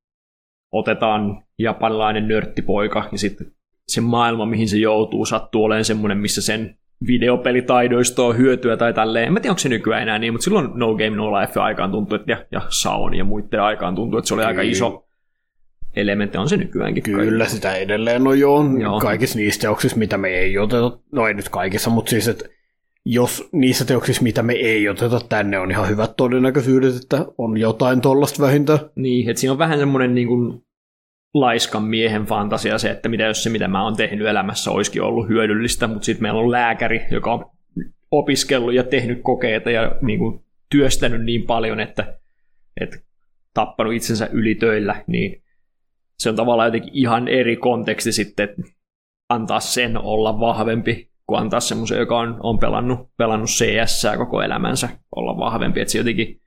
otetaan 0.73 1.45
japanilainen 1.59 2.29
nörttipoika 2.29 3.09
ja 3.13 3.19
sitten 3.19 3.53
se 3.89 4.01
maailma, 4.01 4.47
mihin 4.47 4.69
se 4.69 4.77
joutuu, 4.77 5.27
sattuu 5.27 5.65
olemaan 5.65 5.85
semmoinen, 5.85 6.19
missä 6.19 6.43
sen 6.43 6.79
videopelitaidoista 7.07 8.23
on 8.23 8.37
hyötyä 8.37 8.77
tai 8.77 8.95
tälleen. 8.95 9.27
En 9.27 9.33
mä 9.33 9.41
tiedä, 9.41 9.53
onko 9.53 9.59
se 9.59 9.69
nykyään 9.69 10.03
enää 10.03 10.19
niin, 10.19 10.33
mutta 10.33 10.45
silloin 10.45 10.71
No 10.75 10.95
Game 10.95 11.11
No 11.11 11.41
Life 11.41 11.61
aikaan 11.61 11.91
tuntui, 11.91 12.17
että, 12.17 12.33
ja, 12.33 12.45
ja 12.53 12.61
Saon 12.69 13.15
ja 13.15 13.25
muiden 13.25 13.63
aikaan 13.63 13.95
tuntui, 13.95 14.19
että 14.19 14.29
se 14.29 14.35
oli 14.35 14.41
Kyllä. 14.41 14.49
aika 14.49 14.63
iso 14.63 15.07
elementti. 15.97 16.39
On 16.39 16.49
se 16.49 16.57
nykyäänkin. 16.57 17.03
Kyllä, 17.03 17.19
kaikilla. 17.19 17.45
sitä 17.45 17.75
edelleen 17.75 18.25
no 18.25 18.33
joo, 18.33 18.65
joo. 18.81 19.01
kaikissa 19.01 19.39
niistä 19.39 19.61
teoksissa, 19.61 19.99
mitä 19.99 20.19
me 20.19 20.29
ei 20.29 20.59
oteta, 20.59 20.99
no 21.13 21.27
ei 21.27 21.35
nyt 21.35 21.49
kaikissa, 21.49 21.91
mutta 21.91 22.11
siis, 22.11 22.29
että 22.29 22.45
jos 23.05 23.49
niissä 23.53 23.85
teoksissa, 23.85 24.23
mitä 24.23 24.43
me 24.43 24.53
ei 24.53 24.89
oteta 24.89 25.21
tänne, 25.29 25.59
on 25.59 25.71
ihan 25.71 25.89
hyvät 25.89 26.17
todennäköisyydet, 26.17 26.97
että 26.97 27.27
on 27.39 27.59
jotain 27.59 28.01
tollasta 28.01 28.43
vähintään. 28.43 28.79
Niin, 28.97 29.31
että 29.31 29.41
siinä 29.41 29.53
on 29.53 29.59
vähän 29.59 29.79
semmoinen 29.79 30.15
niin 30.15 30.29
kuin 30.29 30.63
laiskan 31.35 31.85
miehen 31.85 32.25
fantasia 32.25 32.79
se, 32.79 32.91
että 32.91 33.09
mitä 33.09 33.25
jos 33.25 33.43
se, 33.43 33.51
mitä 33.51 33.69
mä 33.69 33.85
oon 33.85 33.97
tehnyt 33.97 34.27
elämässä, 34.27 34.71
olisikin 34.71 35.03
ollut 35.03 35.29
hyödyllistä, 35.29 35.87
mutta 35.87 36.05
sitten 36.05 36.23
meillä 36.23 36.41
on 36.41 36.51
lääkäri, 36.51 37.07
joka 37.11 37.33
on 37.33 37.51
opiskellut 38.11 38.75
ja 38.75 38.85
tehnyt 38.85 39.21
kokeita 39.23 39.71
ja 39.71 39.97
niin 40.03 40.19
kuin, 40.19 40.45
työstänyt 40.71 41.25
niin 41.25 41.43
paljon, 41.43 41.81
että, 41.81 42.19
että 42.81 42.97
tappanut 43.55 43.93
itsensä 43.93 44.29
ylitöillä, 44.33 45.05
niin 45.07 45.43
se 46.19 46.29
on 46.29 46.37
tavallaan 46.37 46.67
jotenkin 46.67 46.95
ihan 46.95 47.29
eri 47.29 47.57
konteksti 47.57 48.13
sitten, 48.13 48.49
että 48.49 48.63
antaa 49.29 49.61
sen 49.61 49.99
olla 49.99 50.41
vahvempi 50.41 51.11
kuin 51.27 51.41
antaa 51.41 51.61
semmoisen, 51.61 51.99
joka 51.99 52.19
on, 52.19 52.37
on 52.43 52.59
pelannut, 52.59 53.09
pelannut 53.17 53.49
CS 53.49 54.07
koko 54.17 54.43
elämänsä 54.43 54.89
olla 55.17 55.39
vahvempi. 55.39 55.81
Että 55.81 55.93
se 55.93 55.99
jotenkin 55.99 56.41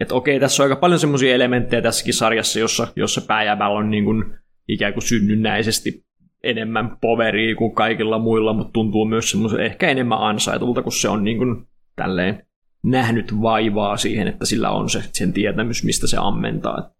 että 0.00 0.14
okei, 0.14 0.40
tässä 0.40 0.62
on 0.62 0.64
aika 0.64 0.80
paljon 0.80 1.00
semmoisia 1.00 1.34
elementtejä 1.34 1.82
tässäkin 1.82 2.14
sarjassa, 2.14 2.58
jossa, 2.58 2.88
jossa 2.96 3.20
pääjävällä 3.20 3.78
on 3.78 3.90
niin 3.90 4.04
kuin 4.04 4.24
ikään 4.68 4.92
kuin 4.92 5.02
synnynnäisesti 5.02 6.04
enemmän 6.44 6.96
poveria 7.00 7.56
kuin 7.56 7.74
kaikilla 7.74 8.18
muilla, 8.18 8.52
mutta 8.52 8.72
tuntuu 8.72 9.04
myös 9.04 9.30
semmoisen 9.30 9.60
ehkä 9.60 9.88
enemmän 9.88 10.18
ansaitulta, 10.18 10.82
kun 10.82 10.92
se 10.92 11.08
on 11.08 11.24
niin 11.24 11.38
kuin 11.38 11.66
tälleen 11.96 12.46
nähnyt 12.82 13.40
vaivaa 13.42 13.96
siihen, 13.96 14.28
että 14.28 14.46
sillä 14.46 14.70
on 14.70 14.90
se 14.90 15.02
sen 15.12 15.32
tietämys, 15.32 15.84
mistä 15.84 16.06
se 16.06 16.16
ammentaa, 16.20 16.90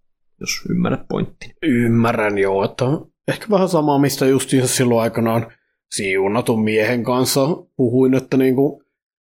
jos 0.41 0.51
ymmärrät 0.71 1.03
pointti. 1.09 1.55
Ymmärrän 1.63 2.39
joo, 2.39 2.65
että 2.65 2.85
ehkä 3.29 3.47
vähän 3.51 3.69
samaa, 3.69 3.99
mistä 3.99 4.27
justiinsa 4.27 4.69
silloin 4.69 5.03
aikanaan 5.03 5.53
siunatun 5.95 6.65
miehen 6.65 7.05
kanssa 7.05 7.41
puhuin, 7.77 8.15
että 8.15 8.37
niin 8.37 8.55
kuin 8.55 8.83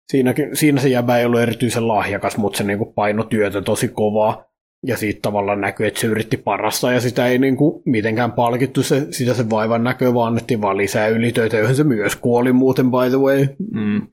Siinäkin, 0.09 0.55
siinä 0.57 0.81
se 0.81 0.89
jäbä 0.89 1.17
ei 1.17 1.25
ollut 1.25 1.39
erityisen 1.39 1.87
lahjakas, 1.87 2.37
mutta 2.37 2.57
se 2.57 2.63
niin 2.63 2.93
paino 2.95 3.23
työtä 3.23 3.61
tosi 3.61 3.87
kovaa. 3.87 4.45
ja 4.85 4.97
siitä 4.97 5.19
tavallaan 5.21 5.61
näkyy, 5.61 5.87
että 5.87 5.99
se 5.99 6.07
yritti 6.07 6.37
parasta 6.37 6.91
ja 6.91 7.01
sitä 7.01 7.27
ei 7.27 7.39
niin 7.39 7.57
kuin 7.57 7.81
mitenkään 7.85 8.31
palkittu 8.31 8.83
se, 8.83 9.07
sitä 9.11 9.33
se 9.33 9.49
vaivan 9.49 9.83
näköä, 9.83 10.13
vaan 10.13 10.27
annettiin 10.27 10.61
vaan 10.61 10.77
lisää 10.77 11.07
ylitöitä, 11.07 11.57
joihin 11.57 11.75
se 11.75 11.83
myös 11.83 12.15
kuoli 12.15 12.53
muuten 12.53 12.91
by 12.91 13.09
the 13.09 13.17
way. 13.17 13.47
Mm. 13.73 14.07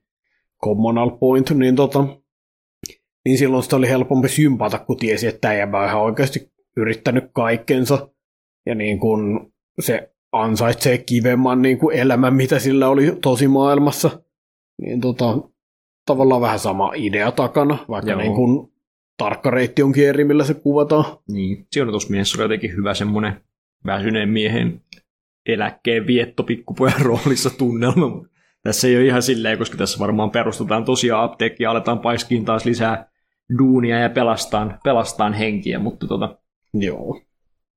Commonal 0.65 1.11
point, 1.11 1.51
niin 1.51 1.77
tota, 1.77 2.05
niin 3.25 3.39
silloin 3.39 3.63
sitä 3.63 3.77
oli 3.77 3.89
helpompi 3.89 4.29
sympata, 4.29 4.79
kun 4.79 4.97
tiesi, 4.97 5.27
että 5.27 5.41
tämä 5.41 5.79
on 5.79 5.89
ihan 5.89 6.03
oikeasti 6.03 6.53
yrittänyt 6.77 7.25
kaikkensa. 7.33 8.09
Ja 8.67 8.75
niin 8.75 8.99
kuin 8.99 9.53
se 9.81 10.15
ansaitsee 10.33 10.99
kivemman 10.99 11.63
niin 11.63 11.79
kuin 11.79 11.97
elämän, 11.97 12.35
mitä 12.35 12.59
sillä 12.59 12.89
oli 12.89 13.17
tosi 13.23 13.49
maailmassa. 13.49 14.23
Niin 14.83 15.01
tota, 15.01 15.39
tavallaan 16.07 16.41
vähän 16.41 16.59
sama 16.59 16.93
idea 16.95 17.33
takana, 17.33 17.79
vaikka 17.89 18.17
niin 18.17 18.35
kuin 18.35 18.73
tarkka 19.17 19.51
reitti 19.51 19.83
onkin 19.83 20.09
eri, 20.09 20.25
millä 20.25 20.45
se 20.45 20.55
kuvataan. 20.55 21.05
Niin, 21.29 21.67
sijoitusmies 21.73 22.35
oli 22.35 22.45
jotenkin 22.45 22.77
hyvä 22.77 22.95
semmoinen 22.95 23.41
väsyneen 23.87 24.29
miehen 24.29 24.83
eläkkeen 25.47 26.07
vietto 26.07 26.43
pikkupojan 26.43 27.01
roolissa 27.07 27.51
tunnelma. 27.59 28.27
Tässä 28.63 28.89
ei 28.89 28.97
ole 28.97 29.05
ihan 29.05 29.23
silleen, 29.23 29.59
koska 29.59 29.77
tässä 29.77 29.99
varmaan 29.99 30.31
perustetaan 30.31 30.85
tosiaan 30.85 31.25
apteekki 31.25 31.63
ja 31.63 31.71
aletaan 31.71 31.99
paiskiin 31.99 32.45
taas 32.45 32.65
lisää 32.65 33.11
duunia 33.59 33.99
ja 33.99 34.11
pelastaan, 34.11 34.79
pelastaan 34.85 35.33
henkiä, 35.33 35.79
mutta 35.79 36.07
tota, 36.07 36.39
Joo. 36.75 37.21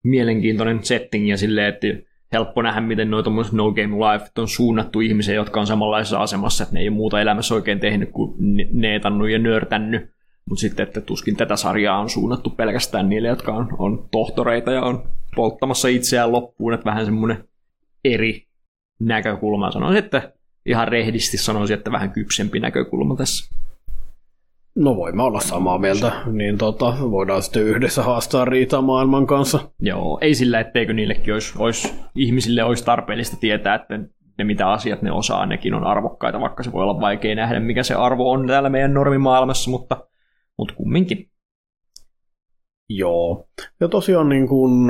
mielenkiintoinen 0.03 0.84
setting 0.84 1.30
ja 1.30 1.38
silleen, 1.38 1.73
että 1.73 1.88
helppo 2.34 2.61
nähdä, 2.61 2.81
miten 2.81 3.11
noita 3.11 3.30
No 3.51 3.72
Game 3.72 3.95
Life 3.95 4.31
on 4.38 4.47
suunnattu 4.47 5.01
ihmisiä, 5.01 5.35
jotka 5.35 5.60
on 5.60 5.68
samanlaisessa 5.68 6.19
asemassa, 6.19 6.64
että 6.64 6.73
ne 6.73 6.80
ei 6.80 6.88
ole 6.88 6.95
muuta 6.95 7.22
elämässä 7.22 7.56
oikein 7.56 7.80
tehnyt 7.80 8.10
kuin 8.11 8.35
neetannut 8.73 9.30
ja 9.30 9.39
nörtännyt. 9.39 10.11
Mutta 10.45 10.61
sitten, 10.61 10.84
että 10.84 11.01
tuskin 11.01 11.35
tätä 11.35 11.56
sarjaa 11.56 11.99
on 11.99 12.10
suunnattu 12.10 12.49
pelkästään 12.49 13.10
niille, 13.10 13.27
jotka 13.27 13.53
on, 13.53 13.68
on 13.77 14.07
tohtoreita 14.11 14.72
ja 14.72 14.81
on 14.81 15.03
polttamassa 15.35 15.88
itseään 15.88 16.31
loppuun, 16.31 16.73
että 16.73 16.85
vähän 16.85 17.06
semmoinen 17.06 17.43
eri 18.06 18.47
näkökulma. 18.99 19.72
Sanoisin, 19.72 20.03
että 20.03 20.34
ihan 20.65 20.88
rehdisti 20.88 21.38
sanoisin, 21.38 21.77
että 21.77 21.91
vähän 21.91 22.11
kypsempi 22.11 22.60
näkökulma 22.60 23.15
tässä. 23.15 23.56
No 24.80 24.95
voimme 24.95 25.23
olla 25.23 25.39
samaa 25.39 25.77
mieltä, 25.77 26.11
niin 26.31 26.57
tota, 26.57 26.97
voidaan 27.11 27.41
sitten 27.41 27.64
yhdessä 27.64 28.03
haastaa 28.03 28.45
riitaa 28.45 28.81
maailman 28.81 29.27
kanssa. 29.27 29.60
Joo, 29.80 30.19
ei 30.22 30.35
sillä, 30.35 30.60
etteikö 30.60 30.93
niillekin 30.93 31.34
olisi, 31.34 31.53
olisi, 31.57 31.93
ihmisille 32.15 32.64
olisi 32.64 32.85
tarpeellista 32.85 33.38
tietää, 33.38 33.76
että 33.76 33.99
ne 34.38 34.43
mitä 34.43 34.72
asiat 34.72 35.01
ne 35.01 35.11
osaa, 35.11 35.45
nekin 35.45 35.73
on 35.73 35.84
arvokkaita, 35.84 36.39
vaikka 36.39 36.64
se 36.64 36.72
voi 36.72 36.84
olla 36.84 37.01
vaikea 37.01 37.35
nähdä, 37.35 37.60
mikä 37.60 37.84
se 37.84 37.93
arvo 37.93 38.31
on 38.31 38.47
täällä 38.47 38.69
meidän 38.69 38.93
normimaailmassa, 38.93 39.72
mutta, 39.72 40.07
mutta 40.57 40.73
kumminkin. 40.73 41.30
Joo, 42.89 43.47
ja 43.80 43.88
tosiaan 43.88 44.30
niin 44.30 44.47
kuin, 44.47 44.88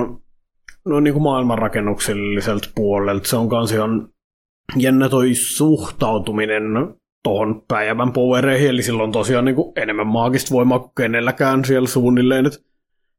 no 0.85 0.99
niin 0.99 1.13
kuin 1.13 1.23
maailmanrakennukselliselta 1.23 2.69
puolelta 2.75 3.29
se 3.29 3.37
on 3.37 3.49
kans 3.49 3.71
ihan 3.71 4.09
jännä 4.77 5.09
toi 5.09 5.35
suhtautuminen 5.35 6.63
tuohon 7.23 7.63
päivän 7.67 8.13
powereihin, 8.13 8.69
eli 8.69 8.81
silloin 8.81 9.11
tosiaan 9.11 9.45
niin 9.45 9.55
kuin 9.55 9.73
enemmän 9.75 10.07
maagista 10.07 10.55
voimaa 10.55 10.79
kuin 10.79 10.91
kenelläkään 10.97 11.65
siellä 11.65 11.87
suunnilleen, 11.87 12.45
että 12.45 12.59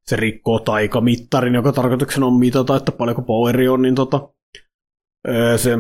se 0.06 0.16
rikkoo 0.16 0.59
taikamittarin, 0.59 1.55
joka 1.55 1.72
tarkoituksena 1.72 2.27
on 2.27 2.39
mitata, 2.39 2.77
että 2.77 2.93
paljonko 2.93 3.22
poweri 3.22 3.68
on, 3.68 3.82
niin 3.82 3.94
tota, 3.94 4.28
se 5.56 5.78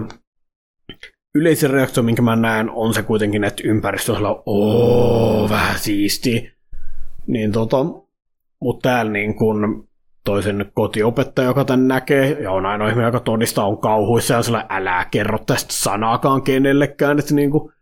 yleisin 1.34 1.70
reaktio, 1.70 2.02
minkä 2.02 2.22
mä 2.22 2.36
näen, 2.36 2.70
on 2.70 2.94
se 2.94 3.02
kuitenkin, 3.02 3.44
että 3.44 3.62
ympäristö 3.66 4.12
on 4.12 4.42
ooo, 4.46 5.48
vähän 5.50 5.78
siisti. 5.78 6.52
Niin 7.26 7.52
tota, 7.52 7.76
mutta 8.60 8.88
täällä 8.88 9.12
niin 9.12 9.34
kun 9.34 9.88
toisen 10.24 10.70
kotiopettaja, 10.74 11.48
joka 11.48 11.64
tän 11.64 11.88
näkee, 11.88 12.42
ja 12.42 12.52
on 12.52 12.66
ainoa 12.66 12.88
ihminen, 12.88 13.06
joka 13.08 13.20
todistaa, 13.20 13.66
on 13.66 13.78
kauhuissa, 13.78 14.34
ja 14.34 14.42
sillä 14.42 14.66
älä 14.68 15.06
kerro 15.10 15.38
tästä 15.38 15.72
sanaakaan 15.72 16.42
kenellekään, 16.42 17.18
että 17.18 17.34
niin 17.34 17.50
kuin, 17.50 17.72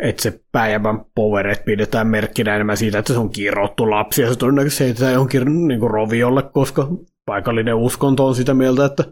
että 0.00 0.22
se 0.22 0.40
päivän 0.52 1.04
powerit 1.14 1.64
pidetään 1.64 2.06
merkkinä 2.06 2.54
enemmän 2.54 2.76
siitä, 2.76 2.98
että 2.98 3.12
se 3.12 3.18
on 3.18 3.30
kirottu 3.30 3.90
lapsi, 3.90 4.22
ja 4.22 4.28
se 4.28 4.38
todennäköisesti 4.38 4.84
heitetään 4.84 5.12
johonkin 5.12 5.68
niin 5.68 5.80
kuin 5.80 5.90
roviolle, 5.90 6.42
koska 6.42 6.88
paikallinen 7.26 7.74
uskonto 7.74 8.26
on 8.26 8.34
sitä 8.34 8.54
mieltä, 8.54 8.84
että 8.84 9.04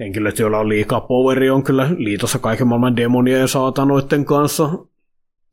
henkilöt, 0.00 0.38
joilla 0.38 0.58
on 0.58 0.68
liikaa 0.68 1.00
poweri, 1.00 1.50
on 1.50 1.62
kyllä 1.62 1.88
liitossa 1.96 2.38
kaiken 2.38 2.66
maailman 2.66 2.96
demonia 2.96 3.38
ja 3.38 3.46
saatanoiden 3.46 4.24
kanssa. 4.24 4.70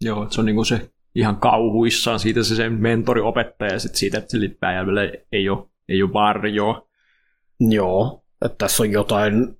Joo, 0.02 0.23
että 0.23 0.35
se 0.35 0.41
on 0.41 0.45
niin 0.45 0.56
kuin 0.56 0.65
se 0.65 0.89
ihan 1.15 1.38
kauhuissaan 1.38 2.19
siitä 2.19 2.44
se 2.44 2.56
sen 2.56 2.73
mentoriopettaja 2.73 3.73
ja 3.73 3.80
sitten 3.80 3.99
siitä, 3.99 4.18
että 4.18 4.31
sille 4.31 4.49
päivällä 4.60 5.02
ei 5.31 5.49
ole, 5.49 5.64
ei 5.89 6.03
ole 6.03 6.14
varjoa. 6.14 6.88
Joo, 7.60 8.23
että 8.45 8.56
tässä 8.57 8.84
on 8.84 8.91
jotain 8.91 9.57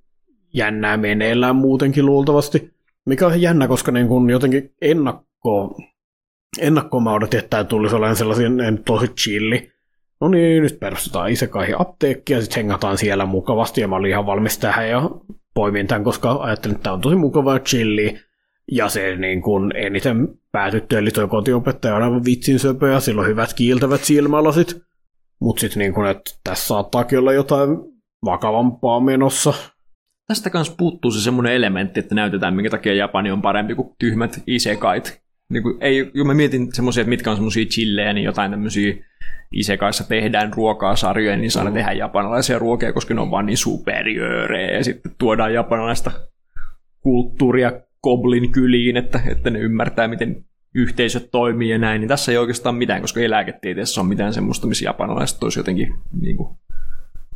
jännää 0.54 0.96
meneillään 0.96 1.56
muutenkin 1.56 2.06
luultavasti. 2.06 2.77
Mikä 3.08 3.26
on 3.26 3.40
jännä, 3.40 3.68
koska 3.68 3.92
niin 3.92 4.08
kun 4.08 4.30
jotenkin 4.30 4.74
ennakko, 4.82 5.76
ennakkoon 6.58 7.02
mä 7.02 7.12
odotin, 7.12 7.38
että 7.38 7.50
tämä 7.50 7.64
tulisi 7.64 7.96
olemaan 7.96 8.16
sellaisen 8.16 8.82
tosi 8.86 9.08
chilli. 9.08 9.70
No 10.20 10.28
niin, 10.28 10.62
nyt 10.62 10.80
perustetaan 10.80 11.30
isekaihin 11.30 11.80
apteekki 11.80 12.32
ja 12.32 12.40
sitten 12.40 12.56
hengataan 12.56 12.98
siellä 12.98 13.26
mukavasti 13.26 13.80
ja 13.80 13.88
mä 13.88 13.96
olin 13.96 14.10
ihan 14.10 14.26
valmis 14.26 14.58
tähän 14.58 14.88
ja 14.88 15.10
poimin 15.54 15.86
tämän, 15.86 16.04
koska 16.04 16.32
ajattelin, 16.32 16.74
että 16.74 16.82
tämä 16.82 16.94
on 16.94 17.00
tosi 17.00 17.16
mukava 17.16 17.52
ja 17.52 17.58
chilli. 17.58 18.18
Ja 18.72 18.88
se 18.88 19.16
niin 19.16 19.42
kun 19.42 19.76
eniten 19.76 20.28
päätytty, 20.52 20.98
eli 20.98 21.10
tuo 21.10 21.28
kotiopettaja 21.28 21.96
on 21.96 22.02
aivan 22.02 22.24
vitsin 22.24 22.58
söpö 22.58 22.88
ja 22.88 23.00
sillä 23.00 23.20
on 23.20 23.28
hyvät 23.28 23.54
kiiltävät 23.54 24.04
silmälasit. 24.04 24.76
Mutta 25.40 25.60
sitten 25.60 25.78
niin 25.78 25.94
kun, 25.94 26.06
että 26.06 26.30
tässä 26.44 26.66
saattaakin 26.66 27.18
olla 27.18 27.32
jotain 27.32 27.70
vakavampaa 28.24 29.00
menossa. 29.00 29.54
Tästä 30.28 30.50
kanssa 30.50 30.74
puuttuu 30.78 31.10
se 31.10 31.20
semmoinen 31.20 31.52
elementti, 31.52 32.00
että 32.00 32.14
näytetään, 32.14 32.54
minkä 32.54 32.70
takia 32.70 32.94
Japani 32.94 33.30
on 33.30 33.42
parempi 33.42 33.74
kuin 33.74 33.94
tyhmät 33.98 34.42
isekait. 34.46 35.22
Niin 35.50 35.62
kuin, 35.62 35.76
ei, 35.80 36.10
kun 36.16 36.26
mä 36.26 36.34
mietin 36.34 36.72
semmoisia, 36.72 37.00
että 37.00 37.08
mitkä 37.08 37.30
on 37.30 37.36
semmoisia 37.36 37.64
chillejä, 37.64 38.12
niin 38.12 38.24
jotain 38.24 38.50
tämmöisiä 38.50 38.94
isekaissa 39.52 40.04
tehdään 40.08 40.52
ruokaa 40.52 40.96
sarjoja, 40.96 41.36
niin 41.36 41.50
saa 41.50 41.64
mm. 41.64 41.72
tehdä 41.72 41.92
japanilaisia 41.92 42.58
ruokia, 42.58 42.92
koska 42.92 43.14
ne 43.14 43.20
on 43.20 43.30
vaan 43.30 43.46
niin 43.46 43.56
superiöörejä, 43.56 44.76
ja 44.76 44.84
sitten 44.84 45.12
tuodaan 45.18 45.54
japanilaista 45.54 46.10
kulttuuria 47.00 47.72
Goblin 48.02 48.52
kyliin, 48.52 48.96
että, 48.96 49.20
että 49.26 49.50
ne 49.50 49.58
ymmärtää, 49.58 50.08
miten 50.08 50.44
yhteisöt 50.74 51.30
toimii 51.30 51.70
ja 51.70 51.78
näin, 51.78 52.00
niin 52.00 52.08
tässä 52.08 52.32
ei 52.32 52.38
oikeastaan 52.38 52.74
mitään, 52.74 53.00
koska 53.00 53.20
ei 53.20 53.30
lääketieteessä 53.30 54.00
ole 54.00 54.08
mitään 54.08 54.32
semmoista, 54.32 54.66
missä 54.66 54.84
japanilaiset 54.84 55.42
olisi 55.42 55.60
jotenkin 55.60 55.94
niin 56.20 56.36
kuin, 56.36 56.58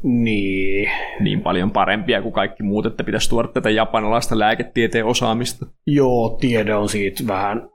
niin. 0.02 0.90
niin 1.20 1.40
paljon 1.40 1.70
parempia 1.70 2.22
kuin 2.22 2.32
kaikki 2.32 2.62
muut, 2.62 2.86
että 2.86 3.04
pitäisi 3.04 3.30
tuoda 3.30 3.48
tätä 3.48 3.70
japanilaista 3.70 4.38
lääketieteen 4.38 5.04
osaamista. 5.04 5.66
Joo, 5.86 6.36
tiede 6.40 6.74
on 6.74 6.88
siitä 6.88 7.22
vähän 7.26 7.72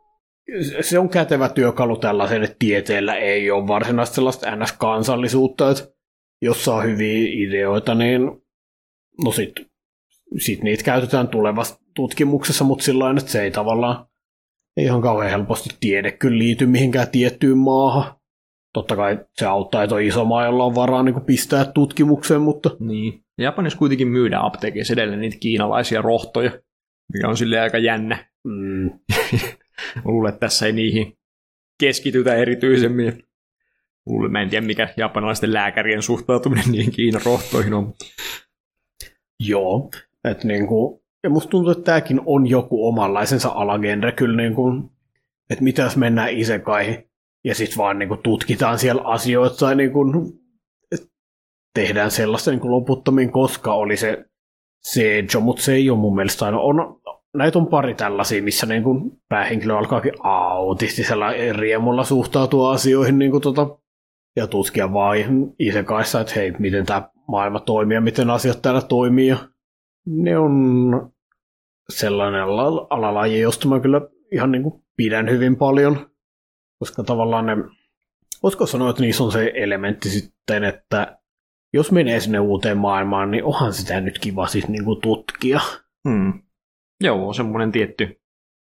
se 0.82 1.00
on 1.00 1.10
kätevä 1.10 1.50
työkalu 1.50 1.98
tällaisen, 1.98 2.44
että 2.44 2.56
tieteellä 2.60 3.16
ei 3.16 3.52
ole 3.52 3.68
varsinaisesti 3.68 4.16
sellaista 4.16 4.56
NS-kansallisuutta, 4.56 5.72
että 5.72 5.84
jos 6.42 6.66
saa 6.66 6.82
hyviä 6.82 7.30
ideoita, 7.32 7.96
niin 7.96 8.22
no 9.24 9.32
sit, 9.32 9.52
sit 10.38 10.64
niitä 10.64 10.84
käytetään 10.84 11.28
tulevassa 11.28 11.80
tutkimuksessa, 11.96 12.64
mutta 12.64 12.84
sillä 12.84 13.12
että 13.18 13.32
se 13.32 13.42
ei 13.42 13.52
tavallaan 13.52 14.08
ei 14.78 14.86
ihan 14.86 15.02
kauhean 15.02 15.32
helposti 15.32 15.70
tiede 15.80 16.12
kyllä 16.12 16.38
liity 16.38 16.66
mihinkään 16.66 17.08
tiettyyn 17.12 17.58
maahan. 17.58 18.17
Totta 18.74 18.96
kai 18.96 19.20
se 19.34 19.46
auttaa, 19.46 19.84
että 19.84 19.96
on 19.96 20.02
iso 20.02 20.26
maa, 20.26 20.46
jolla 20.46 20.64
on 20.64 20.76
varaa 20.76 21.04
niin 21.04 21.22
pistää 21.22 21.66
tutkimukseen, 21.66 22.42
mutta... 22.42 22.70
Niin. 22.80 23.24
Japanissa 23.38 23.80
kuitenkin 23.80 24.08
myydään 24.08 24.46
apteekissa 24.46 24.94
edelleen 24.94 25.22
niitä 25.22 25.38
kiinalaisia 25.40 26.02
rohtoja, 26.02 26.52
mikä 27.14 27.28
on 27.28 27.38
sille 27.38 27.60
aika 27.60 27.78
jännä. 27.78 28.26
Mm. 28.48 29.00
luulen, 30.06 30.30
että 30.30 30.40
tässä 30.40 30.66
ei 30.66 30.72
niihin 30.72 31.18
keskitytä 31.80 32.36
erityisemmin. 32.36 33.24
Luulen, 34.06 34.32
mä 34.32 34.42
en 34.42 34.50
tiedä, 34.50 34.66
mikä 34.66 34.90
japanilaisten 34.98 35.54
lääkärien 35.54 36.02
suhtautuminen 36.02 36.72
niihin 36.72 36.92
Kiinan 36.92 37.22
rohtoihin 37.26 37.74
on. 37.74 37.94
Joo, 39.40 39.90
että 40.24 40.48
niinku, 40.48 41.04
ja 41.24 41.30
musta 41.30 41.50
tuntuu, 41.50 41.72
että 41.72 41.84
tämäkin 41.84 42.22
on 42.26 42.48
joku 42.48 42.88
omanlaisensa 42.88 43.50
alagenre 43.50 44.12
kyllä, 44.12 44.38
niinku, 44.38 44.92
että 45.50 45.64
mitä 45.64 45.82
jos 45.82 45.98
mennään 45.98 46.30
isekaihin 46.30 47.07
ja 47.48 47.56
sitten 47.56 47.78
vaan 47.78 48.00
niinku 48.00 48.18
tutkitaan 48.18 48.80
siellä 48.80 49.02
asioita 49.02 49.56
tai 49.56 49.76
niinku, 49.76 50.00
tehdään 51.74 52.12
sellaista 52.12 52.52
niinku 52.52 52.72
loputtomiin, 52.72 53.32
koska 53.32 53.74
oli 53.74 53.98
se 53.98 54.26
Seijo, 54.84 55.40
mutta 55.42 55.62
se 55.62 55.74
ei 55.74 55.90
ole 55.90 56.00
mun 56.00 56.16
mielestä 56.16 56.46
aina. 56.46 56.60
On, 56.60 57.02
näitä 57.34 57.60
on 57.60 57.68
pari 57.68 57.94
tällaisia, 57.94 58.44
missä 58.44 58.66
niin 58.66 58.84
kuin 58.84 59.12
päähenkilö 59.30 59.78
alkaakin 59.78 60.14
autistisella 60.24 61.28
riemulla 61.52 62.04
suhtautua 62.04 62.72
asioihin 62.72 63.20
niin 63.20 63.32
kuin 63.32 63.42
tota, 63.42 63.78
ja 64.36 64.48
tutkia 64.48 64.94
vaan 64.94 65.18
isekaissa, 65.60 66.22
että 66.22 66.34
hei, 66.36 66.52
miten 66.60 66.86
tämä 66.86 67.10
maailma 67.28 67.60
toimii 67.60 67.96
ja 67.96 68.02
miten 68.02 68.30
asiat 68.30 68.62
täällä 68.62 68.82
toimii. 68.82 69.28
Ja 69.28 69.38
ne 70.06 70.38
on 70.38 71.12
sellainen 71.90 72.42
alalaji, 72.90 73.40
josta 73.40 73.68
mä 73.68 73.80
kyllä 73.80 74.02
ihan 74.32 74.52
niin 74.52 74.64
kuin 74.64 74.84
pidän 74.98 75.30
hyvin 75.30 75.56
paljon, 75.56 76.10
koska 76.80 77.04
tavallaan 77.04 77.46
ne 77.46 77.56
Voisiko 78.44 78.66
sanoa, 78.66 78.90
että 78.90 79.02
niissä 79.02 79.24
on 79.24 79.32
se 79.32 79.52
elementti 79.56 80.10
sitten, 80.10 80.64
että 80.64 81.20
jos 81.74 81.92
menee 81.92 82.20
sinne 82.20 82.40
uuteen 82.40 82.78
maailmaan, 82.78 83.32
niin 83.32 83.44
onhan 83.44 83.74
sitä 83.74 84.02
nyt 84.02 84.20
kiva 84.20 84.48
siis 84.48 84.68
niin 84.68 84.86
kuin 84.86 85.02
tutkia. 85.02 85.60
Hmm. 86.10 86.42
Joo, 87.04 87.34
semmoinen 87.34 87.72
tietty, 87.72 88.22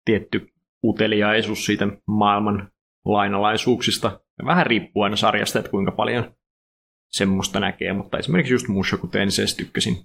tietty 0.04 0.52
uteliaisuus 0.84 1.66
siitä 1.66 1.88
maailman 2.06 2.70
lainalaisuuksista. 3.04 4.20
Vähän 4.44 4.66
riippuu 4.66 5.02
aina 5.02 5.16
sarjasta, 5.16 5.58
että 5.58 5.70
kuinka 5.70 5.92
paljon 5.92 6.34
semmoista 7.08 7.60
näkee, 7.60 7.92
mutta 7.92 8.18
esimerkiksi 8.18 8.54
just 8.54 8.68
Mushoku 8.68 9.06
Tenseissä 9.06 9.56
tykkäsin, 9.56 9.96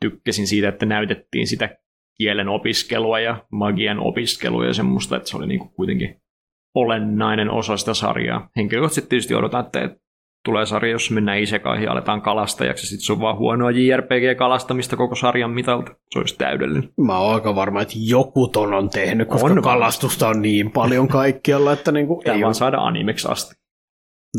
tykkäsin 0.00 0.46
siitä, 0.46 0.68
että 0.68 0.86
näytettiin 0.86 1.46
sitä 1.46 1.78
kielen 2.18 2.48
opiskelua 2.48 3.20
ja 3.20 3.46
magian 3.52 3.98
opiskelua 4.00 4.66
ja 4.66 4.74
semmoista, 4.74 5.16
että 5.16 5.28
se 5.28 5.36
oli 5.36 5.46
niinku 5.46 5.68
kuitenkin 5.68 6.22
olennainen 6.74 7.50
osa 7.50 7.76
sitä 7.76 7.94
sarjaa. 7.94 8.48
Henkilökohtaisesti 8.56 9.08
tietysti 9.08 9.34
odotan, 9.34 9.64
että 9.66 9.96
tulee 10.44 10.66
sarja, 10.66 10.92
jos 10.92 11.10
mennään 11.10 11.38
isekaihin 11.38 11.84
ja 11.84 11.92
aletaan 11.92 12.22
kalastajaksi, 12.22 12.86
sitten 12.86 13.06
se 13.06 13.12
on 13.12 13.20
vaan 13.20 13.38
huonoa 13.38 13.70
JRPG-kalastamista 13.70 14.96
koko 14.96 15.14
sarjan 15.14 15.50
mitalta. 15.50 15.92
Se 16.10 16.18
olisi 16.18 16.36
täydellinen. 16.38 16.88
Mä 17.00 17.18
oon 17.18 17.34
aika 17.34 17.54
varma, 17.54 17.82
että 17.82 17.94
joku 17.96 18.48
ton 18.48 18.74
on 18.74 18.90
tehnyt, 18.90 19.28
koska 19.28 19.46
on 19.46 19.62
kalastusta 19.62 20.28
on 20.28 20.42
niin 20.42 20.70
paljon 20.70 21.08
kaikkialla, 21.08 21.72
että 21.72 21.92
niinku 21.92 22.20
Tämä 22.24 22.34
ei 22.34 22.40
vaan 22.40 22.48
ole... 22.48 22.54
saada 22.54 22.78
animeksi 22.78 23.28
asti. 23.30 23.54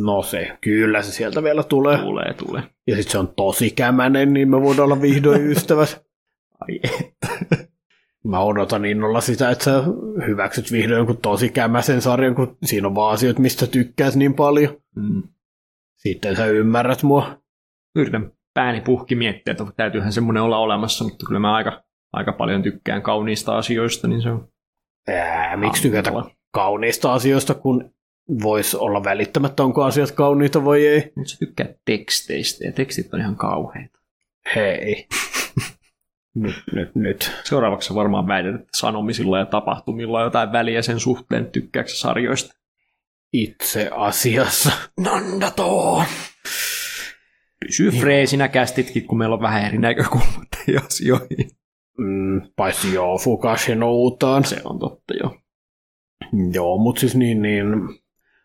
No 0.04 0.22
se, 0.22 0.58
kyllä 0.62 1.02
se 1.02 1.12
sieltä 1.12 1.44
vielä 1.44 1.64
tulee. 1.64 1.98
Tulee, 1.98 2.34
tulee. 2.34 2.64
Ja 2.88 2.96
sitten 2.96 3.12
se 3.12 3.18
on 3.18 3.34
tosi 3.36 3.72
kämänen, 3.72 4.34
niin 4.34 4.50
me 4.50 4.62
voidaan 4.62 4.86
olla 4.86 5.02
vihdoin 5.02 5.48
ystävät. 5.52 6.06
Ai 6.60 6.80
että. 6.84 7.28
Mä 8.24 8.40
odotan 8.40 8.86
innolla 8.86 9.22
sitä, 9.22 9.50
että 9.50 9.64
sä 9.64 9.84
hyväksyt 10.28 10.72
vihdoin 10.72 10.98
jonkun 10.98 11.18
tosi 11.18 11.50
kämäsen 11.50 12.02
sarjan, 12.02 12.36
kun 12.36 12.58
siinä 12.64 12.88
on 12.88 12.96
vaan 12.96 13.14
asioita, 13.14 13.42
mistä 13.42 13.68
tykkäis 13.68 14.16
niin 14.16 14.34
paljon. 14.34 14.82
Mm. 14.96 15.24
Sitten 15.96 16.36
sä 16.36 16.46
ymmärrät 16.46 17.04
mua. 17.04 17.42
Yritän 17.96 18.32
pääni 18.54 18.82
puhki 18.82 19.16
miettiä, 19.16 19.52
että 19.52 19.66
täytyyhän 19.78 20.14
semmoinen 20.14 20.44
olla 20.44 20.58
olemassa, 20.58 21.04
mutta 21.04 21.26
kyllä 21.26 21.40
mä 21.40 21.56
aika, 21.56 21.84
aika 22.14 22.32
paljon 22.32 22.64
tykkään 22.64 23.02
kauniista 23.02 23.58
asioista, 23.58 24.08
niin 24.08 24.22
se 24.22 24.30
on... 24.30 24.48
Ää, 25.08 25.58
miksi 25.58 25.82
tykätä 25.82 26.12
kauniista 26.52 27.14
asioista, 27.14 27.54
kun 27.54 27.92
voisi 28.44 28.78
olla 28.78 29.04
välittämättä, 29.04 29.64
onko 29.64 29.84
asiat 29.84 30.12
kauniita 30.12 30.66
vai 30.66 30.88
ei. 30.88 31.12
Mutta 31.16 31.32
sä 31.32 31.38
tykkää 31.40 31.68
teksteistä, 31.86 32.66
ja 32.66 32.72
tekstit 32.72 33.14
on 33.14 33.20
ihan 33.20 33.36
kauheita. 33.36 34.00
Hei. 34.56 35.08
Nyt, 36.42 36.56
nyt, 36.74 36.96
nyt. 36.96 37.32
Seuraavaksi 37.44 37.96
varmaan 37.96 38.28
väität, 38.28 38.56
että 38.56 38.68
sanomisilla 38.76 39.40
ja 39.40 39.46
tapahtumilla 39.46 40.18
on 40.18 40.24
jotain 40.24 40.52
väliä 40.52 40.82
sen 40.82 41.00
suhteen, 41.00 41.46
tykkääkö 41.46 41.90
sarjoista. 41.90 42.54
Itse 43.34 43.90
asiassa. 43.96 44.72
Nandato! 45.00 46.04
Pysy 47.60 47.92
freesinä 47.92 48.48
kästitkin, 48.48 49.08
kun 49.08 49.18
meillä 49.18 49.36
on 49.36 49.42
vähän 49.42 49.66
eri 49.66 49.78
näkökulmat 49.78 50.50
asioihin. 50.86 51.50
Mm, 51.98 52.42
paitsi 52.56 52.94
joo, 52.94 53.18
Fukashin 53.18 53.84
outaan. 53.84 54.46
Se 54.46 54.62
on 54.64 54.80
totta, 54.80 55.14
joo. 55.14 55.38
Joo, 56.54 56.78
mutta 56.78 57.00
siis 57.00 57.16
niin, 57.16 57.42
niin 57.42 57.66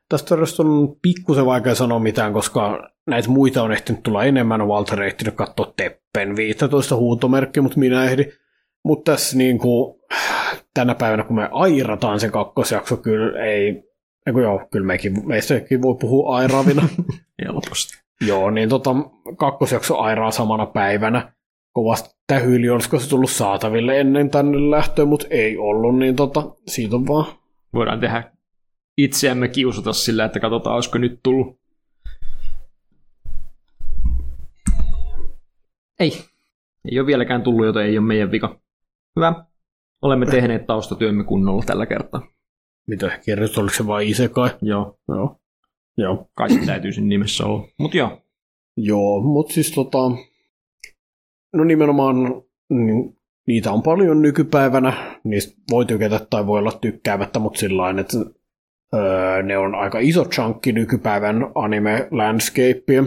Tästä 0.09 0.35
on 0.59 0.97
pikkusen 1.03 1.47
vaikea 1.47 1.75
sanoa 1.75 1.99
mitään, 1.99 2.33
koska 2.33 2.91
näitä 3.07 3.29
muita 3.29 3.63
on 3.63 3.73
ehtinyt 3.73 4.03
tulla 4.03 4.25
enemmän. 4.25 4.69
Walter 4.69 5.03
ehtinyt 5.03 5.35
katsoa 5.35 5.73
Teppen 5.77 6.37
15 6.37 6.97
huutomerkki, 6.97 7.61
mutta 7.61 7.79
minä 7.79 8.05
ehdin. 8.05 8.33
Mutta 8.85 9.13
tässä 9.13 9.37
niin 9.37 9.59
kuin, 9.59 10.01
tänä 10.75 10.95
päivänä, 10.95 11.25
kun 11.25 11.37
me 11.37 11.49
airataan 11.53 12.21
se 12.21 12.29
kakkosjakso, 12.29 12.97
kyllä 12.97 13.45
ei... 13.45 13.95
Eiku 14.27 14.41
joo, 14.41 14.69
kyllä 14.73 14.87
mekin, 14.87 15.29
meistäkin 15.29 15.83
voi 15.83 15.95
puhua 16.01 16.37
airavina. 16.37 16.89
Helposti. 17.45 17.99
joo, 18.27 18.51
niin 18.51 18.69
tota, 18.69 18.91
kakkosjakso 19.37 19.99
airaa 19.99 20.31
samana 20.31 20.67
päivänä. 20.67 21.33
Kovasti 21.73 22.15
tähyyli 22.27 22.71
olisiko 22.71 22.99
se 22.99 23.09
tullut 23.09 23.31
saataville 23.31 24.01
ennen 24.01 24.31
tänne 24.31 24.71
lähtöä, 24.71 25.05
mutta 25.05 25.27
ei 25.31 25.59
ollut, 25.59 25.99
niin 25.99 26.17
tota, 26.17 26.43
siitä 26.69 26.97
on 26.97 27.07
vaan 27.07 27.27
voidaan 27.75 28.01
tehdä 28.01 28.33
itseämme 28.99 29.49
kiusata 29.49 29.93
sillä, 29.93 30.25
että 30.25 30.41
katsotaan, 30.41 30.75
olisiko 30.75 30.99
nyt 30.99 31.21
tullut. 31.23 31.64
Ei. 36.01 36.13
Ei 36.91 36.99
ole 36.99 37.07
vieläkään 37.07 37.43
tullut, 37.43 37.67
joten 37.67 37.87
ei 37.87 37.99
ole 37.99 38.07
meidän 38.07 38.31
vika. 38.31 38.61
Hyvä. 39.17 39.45
Olemme 40.03 40.27
tehneet 40.27 40.67
taustatyömme 40.67 41.25
kunnolla 41.25 41.63
tällä 41.67 41.87
kertaa. 41.87 42.27
Mitä 42.87 43.19
kerrot, 43.25 43.59
oliko 43.59 43.75
se 43.75 43.87
vain 43.87 44.09
Isekai? 44.09 44.51
Joo. 44.63 44.99
Joo. 45.09 45.41
Joo. 45.97 46.31
Kai 46.35 46.51
se 46.51 46.67
täytyy 46.67 46.93
sen 46.93 47.09
nimessä 47.09 47.47
olla. 47.47 47.69
Mut 47.79 47.95
joo. 47.95 48.23
Joo, 48.77 49.21
mutta 49.21 49.55
siis 49.55 49.73
tota... 49.73 49.99
No 51.53 51.65
nimenomaan 51.65 52.17
niin, 52.69 53.17
niitä 53.47 53.73
on 53.73 53.83
paljon 53.83 54.23
nykypäivänä. 54.23 55.21
Niistä 55.25 55.63
voi 55.71 55.87
tykätä 55.87 56.27
tai 56.31 56.47
voi 56.47 56.59
olla 56.59 56.73
tykkäämättä, 56.73 57.39
mutta 57.39 57.61
sillä 57.61 57.91
että 57.91 58.19
Öö, 58.95 59.43
ne 59.43 59.59
on 59.59 59.75
aika 59.75 59.99
iso 59.99 60.25
chunki 60.25 60.73
nykypäivän 60.73 61.37
anime-landscapea, 61.55 63.05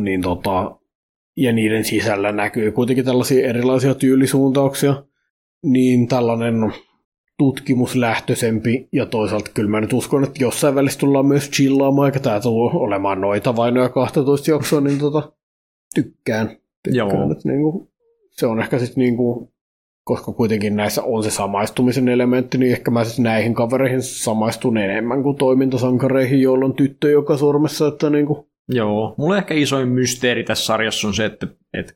niin 0.00 0.22
tota, 0.22 0.79
ja 1.36 1.52
niiden 1.52 1.84
sisällä 1.84 2.32
näkyy 2.32 2.72
kuitenkin 2.72 3.04
tällaisia 3.04 3.48
erilaisia 3.48 3.94
tyylisuuntauksia, 3.94 5.04
niin 5.62 6.08
tällainen 6.08 6.72
tutkimuslähtöisempi, 7.38 8.88
ja 8.92 9.06
toisaalta 9.06 9.50
kyllä 9.54 9.70
mä 9.70 9.80
nyt 9.80 9.92
uskon, 9.92 10.24
että 10.24 10.44
jossain 10.44 10.74
välissä 10.74 10.98
tullaan 10.98 11.26
myös 11.26 11.50
chillaamaan, 11.50 12.08
eikä 12.08 12.20
tämä 12.20 12.40
tule 12.40 12.70
olemaan 12.74 13.20
noita 13.20 13.56
vain 13.56 13.74
noja 13.74 13.88
12 13.88 14.50
jaksoa, 14.50 14.80
niin 14.80 14.98
tota, 14.98 15.32
tykkään. 15.94 16.48
tykkään 16.82 17.08
Joo. 17.08 17.32
Että 17.32 17.48
niinku, 17.48 17.92
se 18.30 18.46
on 18.46 18.60
ehkä 18.60 18.78
sitten 18.78 19.04
niinku 19.04 19.52
koska 20.04 20.32
kuitenkin 20.32 20.76
näissä 20.76 21.02
on 21.02 21.24
se 21.24 21.30
samaistumisen 21.30 22.08
elementti, 22.08 22.58
niin 22.58 22.72
ehkä 22.72 22.90
mä 22.90 23.04
siis 23.04 23.18
näihin 23.18 23.54
kavereihin 23.54 24.02
samaistun 24.02 24.78
enemmän 24.78 25.22
kuin 25.22 25.36
toimintasankareihin, 25.36 26.40
joilla 26.40 26.64
on 26.64 26.74
tyttö 26.74 27.10
joka 27.10 27.36
sormessa. 27.36 27.86
Että 27.86 28.10
niin 28.10 28.26
kuin... 28.26 28.49
Joo, 28.70 29.14
mulle 29.18 29.38
ehkä 29.38 29.54
isoin 29.54 29.88
mysteeri 29.88 30.44
tässä 30.44 30.64
sarjassa 30.64 31.08
on 31.08 31.14
se, 31.14 31.24
että, 31.24 31.46
että 31.74 31.92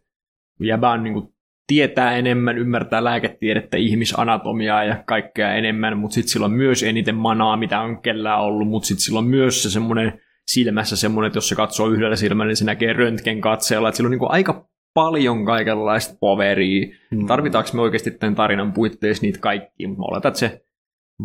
jäbä 0.60 0.90
on 0.90 1.02
niin 1.02 1.14
kuin 1.14 1.34
tietää 1.66 2.16
enemmän, 2.16 2.58
ymmärtää 2.58 3.04
lääketiedettä, 3.04 3.76
ihmisanatomiaa 3.76 4.84
ja 4.84 5.02
kaikkea 5.06 5.54
enemmän, 5.54 5.98
mutta 5.98 6.14
sitten 6.14 6.32
sillä 6.32 6.46
on 6.46 6.52
myös 6.52 6.82
eniten 6.82 7.14
manaa, 7.14 7.56
mitä 7.56 7.80
on 7.80 8.02
kellään 8.02 8.40
ollut, 8.40 8.68
mutta 8.68 8.86
sitten 8.86 9.02
sillä 9.02 9.18
on 9.18 9.26
myös 9.26 9.62
se 9.62 9.70
semmoinen 9.70 10.20
silmässä 10.46 10.96
semmoinen, 10.96 11.26
että 11.26 11.36
jos 11.36 11.48
se 11.48 11.54
katsoo 11.54 11.88
yhdellä 11.88 12.16
silmällä, 12.16 12.50
niin 12.50 12.56
se 12.56 12.64
näkee 12.64 12.92
röntgen 12.92 13.40
katseella, 13.40 13.88
että 13.88 13.96
sillä 13.96 14.06
on 14.06 14.10
niin 14.10 14.18
kuin 14.18 14.30
aika 14.30 14.68
paljon 14.94 15.44
kaikenlaista 15.44 16.16
poveria. 16.20 16.86
Mm. 17.10 17.26
Tarvitaanko 17.26 17.70
me 17.74 17.82
oikeasti 17.82 18.10
tämän 18.10 18.34
tarinan 18.34 18.72
puitteissa 18.72 19.22
niitä 19.22 19.38
kaikki? 19.38 19.86
Mä 19.86 19.94
oletan, 19.98 20.28
että 20.28 20.38
se 20.38 20.64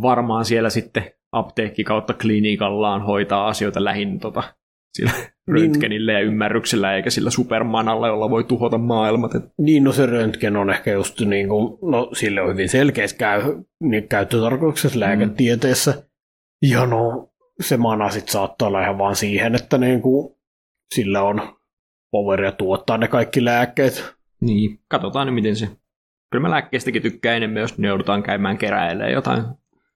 varmaan 0.02 0.46
siellä 0.46 0.70
sitten 0.70 1.12
apteekki 1.32 1.84
kautta 1.84 2.14
klinikallaan 2.14 3.02
hoitaa 3.02 3.48
asioita 3.48 3.84
lähinnä 3.84 4.20
tota, 4.20 4.44
sillä 4.94 5.11
niin. 5.11 5.32
röntgenillä 5.48 6.11
ja 6.11 6.20
ymmärryksellä, 6.20 6.95
eikä 6.95 7.10
sillä 7.10 7.30
supermanalla, 7.30 8.07
jolla 8.07 8.30
voi 8.30 8.44
tuhota 8.44 8.78
maailmat. 8.78 9.32
Niin, 9.57 9.84
no 9.84 9.91
se 9.91 10.06
röntgen 10.06 10.56
on 10.56 10.70
ehkä 10.70 10.91
just 10.91 11.22
niin 11.22 11.49
kuin, 11.49 11.78
no 11.82 12.10
sille 12.14 12.41
on 12.41 12.52
hyvin 12.52 12.70
selkeästi 12.70 13.18
käy, 13.20 13.41
niin 13.80 14.07
käyttötarkoituksessa 14.07 14.98
mm. 14.98 14.99
lääketieteessä. 14.99 16.03
Ja 16.61 16.86
no, 16.86 17.30
se 17.61 17.78
mana 17.78 18.10
sitten 18.10 18.32
saattaa 18.32 18.68
olla 18.68 18.82
ihan 18.82 18.98
vaan 18.98 19.16
siihen, 19.16 19.56
että 19.56 19.78
niin 19.78 20.02
kuin, 20.02 20.36
sillä 20.95 21.22
on 21.22 21.60
poweria 22.11 22.52
tuottaa 22.52 22.98
ne 22.98 23.07
kaikki 23.07 23.45
lääkkeet. 23.45 24.16
Niin, 24.41 24.80
katsotaan 24.88 25.28
nyt 25.28 25.36
miten 25.36 25.56
se... 25.56 25.68
Kyllä 26.32 26.41
mä 26.41 26.49
lääkkeistäkin 26.49 27.02
tykkään 27.02 27.38
enemmän, 27.38 27.61
jos 27.61 27.78
ne 27.78 27.88
joudutaan 27.88 28.24
käymään 28.24 28.57
keräilemään 28.57 29.11
jotain 29.11 29.44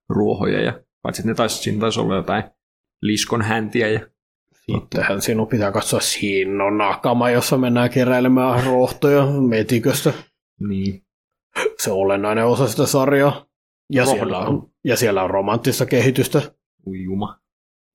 ruohoja. 0.10 0.62
Ja, 0.62 0.80
paitsi 1.02 1.22
että 1.22 1.32
ne 1.32 1.36
taisi, 1.36 1.64
siinä 1.64 1.80
taisi 1.80 2.00
olla 2.00 2.16
jotain 2.16 2.44
liskon 3.02 3.42
häntiä. 3.42 3.90
Ja... 3.90 4.00
Sittenhän 4.72 5.22
sinun 5.22 5.48
pitää 5.48 5.72
katsoa 5.72 6.00
siinä 6.00 6.64
on 6.64 6.78
nakama, 6.78 7.30
jossa 7.30 7.58
mennään 7.58 7.90
keräilemään 7.90 8.64
rohtoja 8.64 9.26
metiköstä. 9.26 10.14
Niin. 10.60 11.04
Se 11.80 11.92
on 11.92 11.98
olennainen 11.98 12.46
osa 12.46 12.68
sitä 12.68 12.86
sarjaa. 12.86 13.46
Ja, 13.94 14.06
siellä 14.06 14.40
on, 14.40 14.70
ja 14.84 14.98
siellä 14.98 15.24
on 15.24 15.30
romanttista 15.30 15.86
kehitystä. 15.86 16.42
Ui 16.88 17.04
juma. 17.04 17.40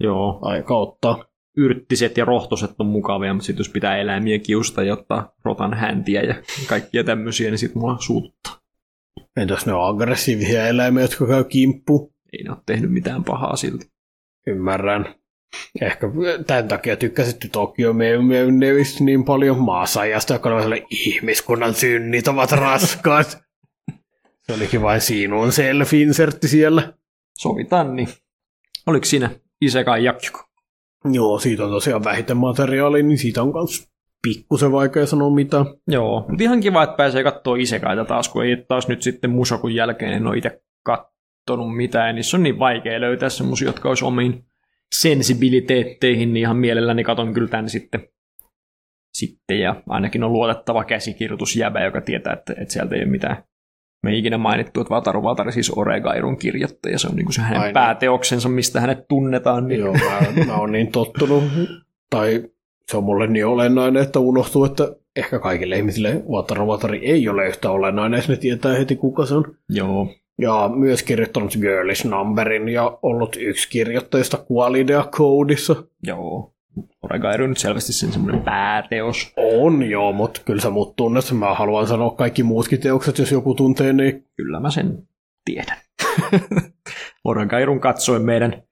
Joo. 0.01 0.39
Aika 0.43 0.77
ottaa 0.77 1.25
yrttiset 1.57 2.17
ja 2.17 2.25
rohtoset 2.25 2.71
on 2.79 2.87
mukavia, 2.87 3.35
mutta 3.35 3.47
sitten 3.47 3.61
jos 3.61 3.69
pitää 3.69 3.97
eläimiä 3.97 4.39
kiusta 4.39 4.83
ja 4.83 4.93
ottaa 4.93 5.33
rotan 5.45 5.75
häntiä 5.75 6.23
ja 6.23 6.35
kaikkia 6.69 7.05
tämmöisiä, 7.05 7.51
niin 7.51 7.59
sitten 7.59 7.83
mulla 7.83 7.97
suuttaa. 7.99 8.59
Entäs 9.37 9.67
ne 9.67 9.73
on 9.73 9.89
aggressiivisia 9.89 10.67
eläimiä, 10.67 11.03
jotka 11.03 11.27
käy 11.27 11.45
kimppu? 11.45 12.15
Ei 12.33 12.45
ne 12.45 12.51
ole 12.51 12.59
tehnyt 12.67 12.93
mitään 12.93 13.25
pahaa 13.25 13.57
silti. 13.57 13.91
Ymmärrän. 14.47 15.15
Ehkä 15.81 16.07
tämän 16.47 16.69
takia 16.69 16.97
tykkäsit 16.97 17.37
Tokio 17.53 17.95
Nevistä 18.51 19.05
niin 19.05 19.25
paljon 19.25 19.59
maasajasta, 19.59 20.33
joka 20.33 20.55
on 20.55 20.73
ihmiskunnan 20.91 21.75
synnit 21.75 22.29
ovat 22.29 22.53
raskaat. 22.63 23.39
Se 24.43 24.55
olikin 24.55 24.83
vain 24.83 25.01
sinun 25.01 25.53
self-insertti 25.53 26.49
siellä. 26.49 26.93
Sovitaan 27.39 27.97
niin. 27.97 28.09
Oliko 28.87 29.05
siinä 29.05 29.31
Isekai 29.61 30.05
Jakko? 30.05 30.45
Joo, 31.13 31.39
siitä 31.39 31.65
on 31.65 31.71
tosiaan 31.71 32.05
vähiten 32.05 32.37
materiaalia, 32.37 33.03
niin 33.03 33.19
siitä 33.19 33.43
on 33.43 33.53
myös 33.53 33.89
pikkusen 34.23 34.73
vaikea 34.73 35.07
sanoa 35.07 35.35
mitä. 35.35 35.65
Joo, 35.87 36.27
mutta 36.29 36.45
ihan 36.45 36.61
kiva, 36.61 36.83
että 36.83 36.97
pääsee 36.97 37.23
katsoa 37.23 37.57
isekaita 37.57 38.05
taas, 38.05 38.29
kun 38.29 38.45
ei 38.45 38.57
taas 38.69 38.89
nyt 38.89 39.03
sitten 39.03 39.31
Musokun 39.31 39.75
jälkeen 39.75 40.13
en 40.13 40.27
ole 40.27 40.37
itse 40.37 40.63
kattonut 40.83 41.77
mitään, 41.77 42.15
niin 42.15 42.25
se 42.25 42.37
on 42.37 42.43
niin 42.43 42.59
vaikea 42.59 43.01
löytää 43.01 43.29
semmoisia, 43.29 43.69
jotka 43.69 43.89
olisi 43.89 44.05
omiin 44.05 44.48
sensibiliteetteihin, 44.95 46.33
niin 46.33 46.43
ihan 46.43 46.57
mielelläni 46.57 47.05
katon 47.05 47.35
kyllä 47.35 47.49
tämän 47.49 47.69
sitten. 47.69 48.09
sitten 49.13 49.61
ja 49.61 49.83
ainakin 49.89 50.25
on 50.25 50.33
luotettava 50.33 50.85
käsikirjoitusjäbä, 50.85 51.85
joka 51.85 52.01
tietää, 52.01 52.33
että, 52.33 52.55
että 52.59 52.73
sieltä 52.73 52.95
ei 52.95 53.03
ole 53.03 53.11
mitään 53.11 53.49
me 54.03 54.11
ei 54.11 54.19
ikinä 54.19 54.39
mainittu, 54.39 54.81
että 54.81 54.95
Vataru 54.95 55.23
Vatari 55.23 55.53
siis 55.53 55.71
Oregairun 55.77 56.37
kirjoittaja, 56.37 56.99
se 56.99 57.09
on 57.09 57.17
niin 57.17 57.33
se 57.33 57.41
hänen 57.41 57.61
Aina. 57.61 57.73
pääteoksensa, 57.73 58.49
mistä 58.49 58.81
hänet 58.81 59.09
tunnetaan. 59.09 59.69
Niin... 59.69 59.81
Joo, 59.81 59.93
mä, 59.93 60.45
mä 60.47 60.57
oon 60.57 60.73
niin 60.73 60.93
tottunut, 60.93 61.45
tai 62.11 62.45
se 62.91 62.97
on 62.97 63.05
mulle 63.05 63.27
niin 63.27 63.47
olennainen, 63.47 64.03
että 64.03 64.19
unohtuu, 64.19 64.65
että 64.65 64.93
ehkä 65.17 65.39
kaikille 65.39 65.77
ihmisille 65.77 66.23
Wataru 66.29 66.67
Vatari 66.67 67.07
ei 67.07 67.29
ole 67.29 67.47
yhtä 67.47 67.71
olennainen, 67.71 68.19
jos 68.19 68.29
ne 68.29 68.37
tietää 68.37 68.77
heti 68.77 68.97
kuka 68.97 69.27
se 69.27 69.35
on. 69.35 69.45
Joo. 69.69 70.15
Ja 70.39 70.71
myös 70.75 71.03
kirjoittanut 71.03 71.53
Girlish 71.61 72.07
Numberin 72.07 72.69
ja 72.69 72.99
ollut 73.03 73.37
yksi 73.41 73.71
kirjoittajista 73.71 74.45
Qualidea 74.53 75.05
Codeissa. 75.05 75.77
Joo. 76.03 76.55
Oregairu 77.03 77.47
nyt 77.47 77.59
selvästi 77.59 77.93
sen 77.93 78.13
semmoinen 78.13 78.43
pääteos. 78.43 79.33
On 79.37 79.83
joo, 79.83 80.13
mutta 80.13 80.41
kyllä 80.45 80.61
sä 80.61 80.71
mut 80.71 80.97
tunnet. 80.97 81.33
Mä 81.33 81.55
haluan 81.55 81.87
sanoa 81.87 82.11
kaikki 82.11 82.43
muutkin 82.43 82.81
teokset, 82.81 83.19
jos 83.19 83.33
joku 83.33 83.55
tuntee, 83.55 83.93
niin... 83.93 84.25
Kyllä 84.37 84.61
mä 84.61 84.71
sen 84.71 85.09
tiedän. 85.45 85.77
Oregairun 87.25 87.81
katsoin 87.81 88.23
meidän 88.23 88.63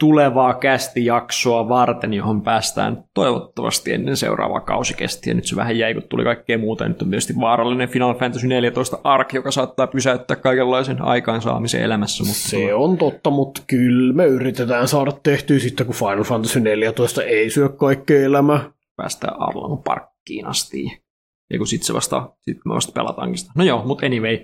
tulevaa 0.00 0.54
kästijaksoa 0.54 1.68
varten, 1.68 2.14
johon 2.14 2.42
päästään 2.42 3.04
toivottavasti 3.14 3.92
ennen 3.92 4.16
seuraavaa 4.16 4.60
kausikestiä. 4.60 5.34
Nyt 5.34 5.44
se 5.44 5.56
vähän 5.56 5.78
jäi, 5.78 5.94
kun 5.94 6.02
tuli 6.02 6.24
kaikkea 6.24 6.58
muuta. 6.58 6.88
Nyt 6.88 7.02
on 7.02 7.10
tietysti 7.10 7.34
vaarallinen 7.40 7.88
Final 7.88 8.14
Fantasy 8.14 8.46
14 8.46 8.98
Ark, 9.04 9.32
joka 9.32 9.50
saattaa 9.50 9.86
pysäyttää 9.86 10.36
kaikenlaisen 10.36 11.02
aikaansaamisen 11.02 11.82
elämässä. 11.82 12.24
Mutta 12.24 12.40
se 12.40 12.74
on 12.74 12.98
totta, 12.98 13.30
mutta 13.30 13.62
kyllä 13.66 14.14
me 14.14 14.24
yritetään 14.24 14.88
saada 14.88 15.12
tehtyä 15.22 15.58
sitten, 15.58 15.86
kun 15.86 15.94
Final 15.94 16.24
Fantasy 16.24 16.60
14 16.60 17.22
ei 17.22 17.50
syö 17.50 17.68
kaikkea 17.68 18.24
elämää. 18.24 18.70
Päästään 18.96 19.40
Arlon 19.40 19.82
parkkiin 19.82 20.46
asti. 20.46 21.02
Ja 21.50 21.58
kun 21.58 21.66
sitten 21.66 21.86
se 21.86 21.94
vasta, 21.94 22.30
sit 22.40 22.58
me 22.64 22.74
vasta 22.74 22.92
pelataankin 22.92 23.38
sitä. 23.38 23.52
No 23.54 23.64
joo, 23.64 23.84
mutta 23.84 24.06
anyway. 24.06 24.38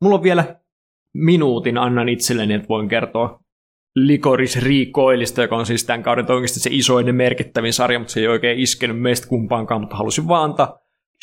Mulla 0.00 0.16
on 0.16 0.22
vielä 0.22 0.60
minuutin 1.14 1.78
annan 1.78 2.08
itselleni, 2.08 2.54
että 2.54 2.68
voin 2.68 2.88
kertoa 2.88 3.43
Likoris 3.96 4.62
Recoilista, 4.64 5.42
joka 5.42 5.56
on 5.56 5.66
siis 5.66 5.84
tämän 5.84 6.02
kauden 6.02 6.32
oikeasti 6.32 6.60
se 6.60 6.70
isoin 6.72 7.06
ja 7.06 7.12
merkittävin 7.12 7.72
sarja, 7.72 7.98
mutta 7.98 8.12
se 8.12 8.20
ei 8.20 8.28
oikein 8.28 8.58
iskenyt 8.58 9.00
meistä 9.00 9.28
kumpaankaan, 9.28 9.80
mutta 9.80 9.96
halusin 9.96 10.28
vaan 10.28 10.50
antaa 10.50 10.78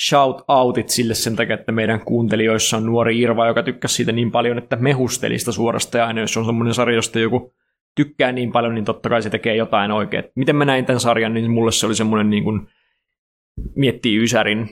shout-outit 0.10 0.89
sille 0.89 1.14
sen 1.14 1.35
takia, 1.35 1.53
että 1.56 1.72
meidän 1.72 2.02
kuuntelijoissa 2.06 2.77
on 2.77 2.85
nuori 2.85 3.19
Irva, 3.19 3.48
joka 3.48 3.64
tykkäsi 3.64 3.95
siitä 3.95 4.11
niin 4.11 4.31
paljon, 4.31 4.57
että 4.57 4.76
mehusteli 4.76 5.39
sitä 5.39 5.52
suorasta, 5.52 5.98
ja 5.98 6.07
aina 6.07 6.22
jos 6.22 6.38
on 6.38 6.45
semmoinen 6.45 6.73
sarja, 6.73 6.95
josta 6.95 7.19
joku 7.19 7.53
tykkää 7.95 8.31
niin 8.31 8.52
paljon, 8.52 8.76
niin 8.76 8.85
totta 8.85 9.10
kai 9.10 9.22
se 9.22 9.30
tekee 9.30 9.56
jotain 9.56 9.91
oikein. 9.91 10.23
Miten 10.35 10.56
mä 10.56 10.65
näin 10.65 10.85
tämän 10.85 10.99
sarjan, 10.99 11.34
niin 11.34 11.52
mulle 11.52 11.72
se 11.72 11.85
oli 11.85 11.95
semmoinen 11.95 12.30
niin 12.30 12.43
kuin, 12.43 12.68
miettii 13.76 14.23
Ysärin 14.23 14.69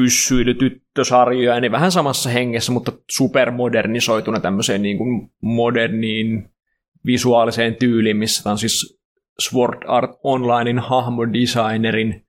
pyssyilytyttösarjoja, 0.00 1.60
niin 1.60 1.72
vähän 1.72 1.92
samassa 1.92 2.30
hengessä, 2.30 2.72
mutta 2.72 2.92
supermodernisoituna 3.10 4.40
tämmöiseen 4.40 4.82
niin 4.82 4.98
kuin 4.98 5.30
moderniin 5.42 6.50
visuaaliseen 7.06 7.74
tyyliin, 7.74 8.16
missä 8.16 8.50
on 8.50 8.58
siis 8.58 9.00
Sword 9.40 9.82
Art 9.86 10.10
Onlinein 10.24 10.78
hahmodesignerin 10.78 12.26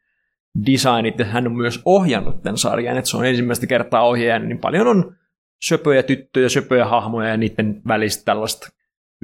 designit, 0.66 1.20
ja 1.20 1.26
hän 1.26 1.48
on 1.48 1.58
myös 1.58 1.82
ohjannut 1.86 2.42
tämän 2.44 2.58
sarjan, 2.58 2.98
että 2.98 3.10
se 3.10 3.18
on 3.18 3.26
ensimmäistä 3.26 3.68
kertaa 3.68 4.08
ohjaaja, 4.08 4.40
niin 4.40 4.60
paljon 4.60 4.88
on 4.88 5.16
söpöjä 5.64 6.04
tyttöjä, 6.04 6.50
söpöjä 6.50 6.86
hahmoja 6.86 7.30
ja 7.30 7.38
niiden 7.38 7.82
välistä 7.88 8.26
tällaista 8.26 8.68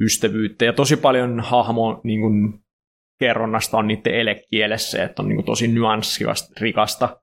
ystävyyttä, 0.02 0.66
ja 0.66 0.74
tosi 0.74 0.98
paljon 0.98 1.40
hahmo 1.40 2.02
niin 2.04 2.22
kuin, 2.22 2.60
kerronnasta 3.20 3.78
on 3.78 3.88
niiden 3.88 4.16
elekielessä, 4.16 5.04
että 5.04 5.22
on 5.22 5.30
niin 5.30 5.36
kuin, 5.36 5.46
tosi 5.46 5.68
nyanssivasta, 5.68 6.54
rikasta 6.60 7.23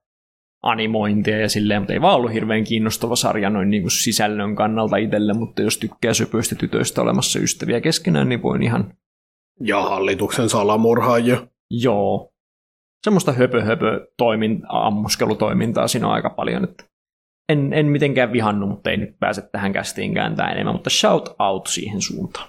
animointia 0.63 1.39
ja 1.39 1.49
silleen, 1.49 1.83
mutta 1.83 1.93
ei 1.93 2.01
vaan 2.01 2.17
ollut 2.17 2.33
hirveän 2.33 2.65
kiinnostava 2.65 3.17
sarja 3.17 3.51
noin 3.51 3.71
niin 3.71 3.83
kuin 3.83 3.91
sisällön 3.91 4.57
kannalta 4.57 4.97
itselle, 4.97 5.33
mutta 5.33 5.63
jos 5.63 5.79
tykkää 5.79 6.15
söpöistä 6.15 6.55
tytöistä 6.55 7.03
olemassa 7.03 7.39
ystäviä 7.39 7.81
keskenään, 7.81 8.29
niin 8.29 8.43
voin 8.43 8.63
ihan... 8.63 8.95
Ja 9.61 9.83
hallituksen 9.83 10.49
salamurhaajia. 10.49 11.47
Joo. 11.71 12.33
Semmoista 13.05 13.33
höpö, 13.33 13.63
höpö 13.63 14.07
toiminta, 14.17 14.67
ammuskelutoimintaa 14.71 15.89
siinä 15.89 16.07
on 16.07 16.13
aika 16.13 16.31
paljon, 16.31 16.65
että 16.65 16.85
en, 17.49 17.73
en 17.73 17.87
mitenkään 17.87 18.33
vihannut, 18.33 18.69
mutta 18.69 18.91
ei 18.91 18.97
nyt 18.97 19.19
pääse 19.19 19.43
tähän 19.53 19.73
kästiin 19.73 20.15
kääntää 20.15 20.51
enemmän, 20.51 20.75
mutta 20.75 20.91
shout 20.91 21.29
out 21.39 21.67
siihen 21.67 22.01
suuntaan. 22.01 22.49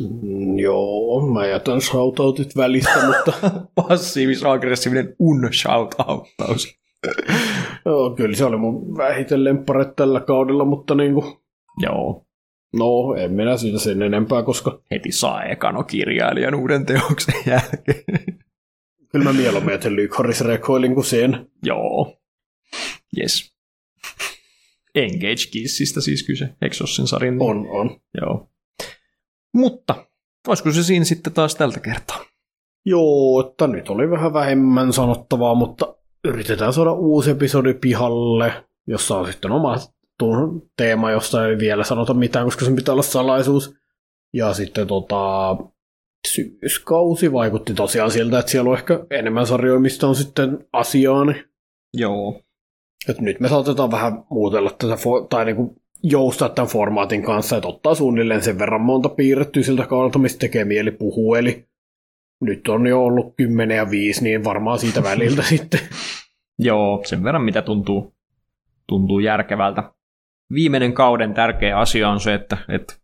Mm, 0.00 0.58
joo, 0.58 1.26
mä 1.32 1.46
jätän 1.46 1.80
shoutoutit 1.80 2.56
välistä, 2.56 3.06
mutta... 3.06 3.32
Passiivis-aggressiivinen 3.82 5.16
un-shoutouttaus. 5.18 6.78
Joo, 7.84 8.10
kyllä 8.10 8.36
se 8.36 8.44
oli 8.44 8.56
mun 8.56 8.96
vähiten 8.96 9.44
lemppare 9.44 9.84
tällä 9.96 10.20
kaudella, 10.20 10.64
mutta 10.64 10.94
niinku... 10.94 11.42
Joo. 11.78 12.26
No, 12.74 13.14
en 13.14 13.32
minä 13.32 13.56
siitä 13.56 13.78
sen 13.78 14.02
enempää, 14.02 14.42
koska... 14.42 14.80
Heti 14.90 15.12
saa 15.12 15.44
ekano 15.44 15.82
kirjailijan 15.82 16.54
uuden 16.54 16.86
teoksen 16.86 17.34
jälkeen. 17.46 18.38
Kyllä 19.08 19.24
mä 19.24 19.32
mieluummin 19.32 19.72
jätän 19.72 19.96
Lykoris 19.96 20.40
Recoilin 20.40 20.94
kuin 20.94 21.04
sen. 21.04 21.50
Joo. 21.62 22.18
Yes. 23.18 23.56
Engage 24.94 25.50
Kissistä 25.50 26.00
siis 26.00 26.26
kyse, 26.26 26.48
sen 26.94 27.06
sarjan? 27.06 27.36
On, 27.40 27.66
on. 27.70 28.00
Joo. 28.20 28.48
Mutta, 29.54 30.06
olisiko 30.48 30.72
se 30.72 30.82
siinä 30.82 31.04
sitten 31.04 31.32
taas 31.32 31.54
tältä 31.54 31.80
kertaa? 31.80 32.24
Joo, 32.84 33.46
että 33.48 33.66
nyt 33.66 33.88
oli 33.88 34.10
vähän 34.10 34.32
vähemmän 34.32 34.92
sanottavaa, 34.92 35.54
mutta 35.54 35.95
yritetään 36.28 36.72
saada 36.72 36.92
uusi 36.92 37.30
episodi 37.30 37.74
pihalle, 37.74 38.52
jossa 38.86 39.18
on 39.18 39.26
sitten 39.26 39.50
oma 39.52 39.76
teema, 40.76 41.10
josta 41.10 41.48
ei 41.48 41.58
vielä 41.58 41.84
sanota 41.84 42.14
mitään, 42.14 42.44
koska 42.44 42.64
sen 42.64 42.76
pitää 42.76 42.92
olla 42.92 43.02
salaisuus. 43.02 43.74
Ja 44.32 44.54
sitten 44.54 44.86
tota, 44.86 45.56
syyskausi 46.28 47.32
vaikutti 47.32 47.74
tosiaan 47.74 48.10
siltä, 48.10 48.38
että 48.38 48.52
siellä 48.52 48.70
on 48.70 48.76
ehkä 48.76 49.06
enemmän 49.10 49.46
sarjoja, 49.46 49.80
mistä 49.80 50.06
on 50.06 50.14
sitten 50.14 50.66
asiaani. 50.72 51.44
Joo. 51.94 52.40
Et 53.08 53.20
nyt 53.20 53.40
me 53.40 53.48
saatetaan 53.48 53.90
vähän 53.90 54.24
muutella 54.30 54.70
tätä, 54.70 54.94
fo- 54.94 55.26
tai 55.28 55.44
niinku 55.44 55.76
joustaa 56.02 56.48
tämän 56.48 56.68
formaatin 56.68 57.22
kanssa, 57.22 57.56
että 57.56 57.68
ottaa 57.68 57.94
suunnilleen 57.94 58.42
sen 58.42 58.58
verran 58.58 58.80
monta 58.80 59.08
piirrettyä 59.08 59.62
siltä 59.62 59.86
kaudelta, 59.86 60.18
mistä 60.18 60.38
tekee 60.38 60.64
mieli 60.64 60.90
puhua, 60.90 61.38
eli 61.38 61.68
nyt 62.40 62.68
on 62.68 62.86
jo 62.86 63.04
ollut 63.04 63.34
10 63.36 63.76
ja 63.76 63.90
5, 63.90 64.24
niin 64.24 64.44
varmaan 64.44 64.78
siitä 64.78 65.02
väliltä 65.02 65.42
sitten. 65.56 65.80
Joo, 66.58 67.02
sen 67.04 67.24
verran 67.24 67.42
mitä 67.42 67.62
tuntuu, 67.62 68.14
tuntuu 68.86 69.20
järkevältä. 69.20 69.92
Viimeinen 70.54 70.92
kauden 70.92 71.34
tärkeä 71.34 71.78
asia 71.78 72.08
on 72.08 72.20
se, 72.20 72.34
että, 72.34 72.58
että 72.68 72.94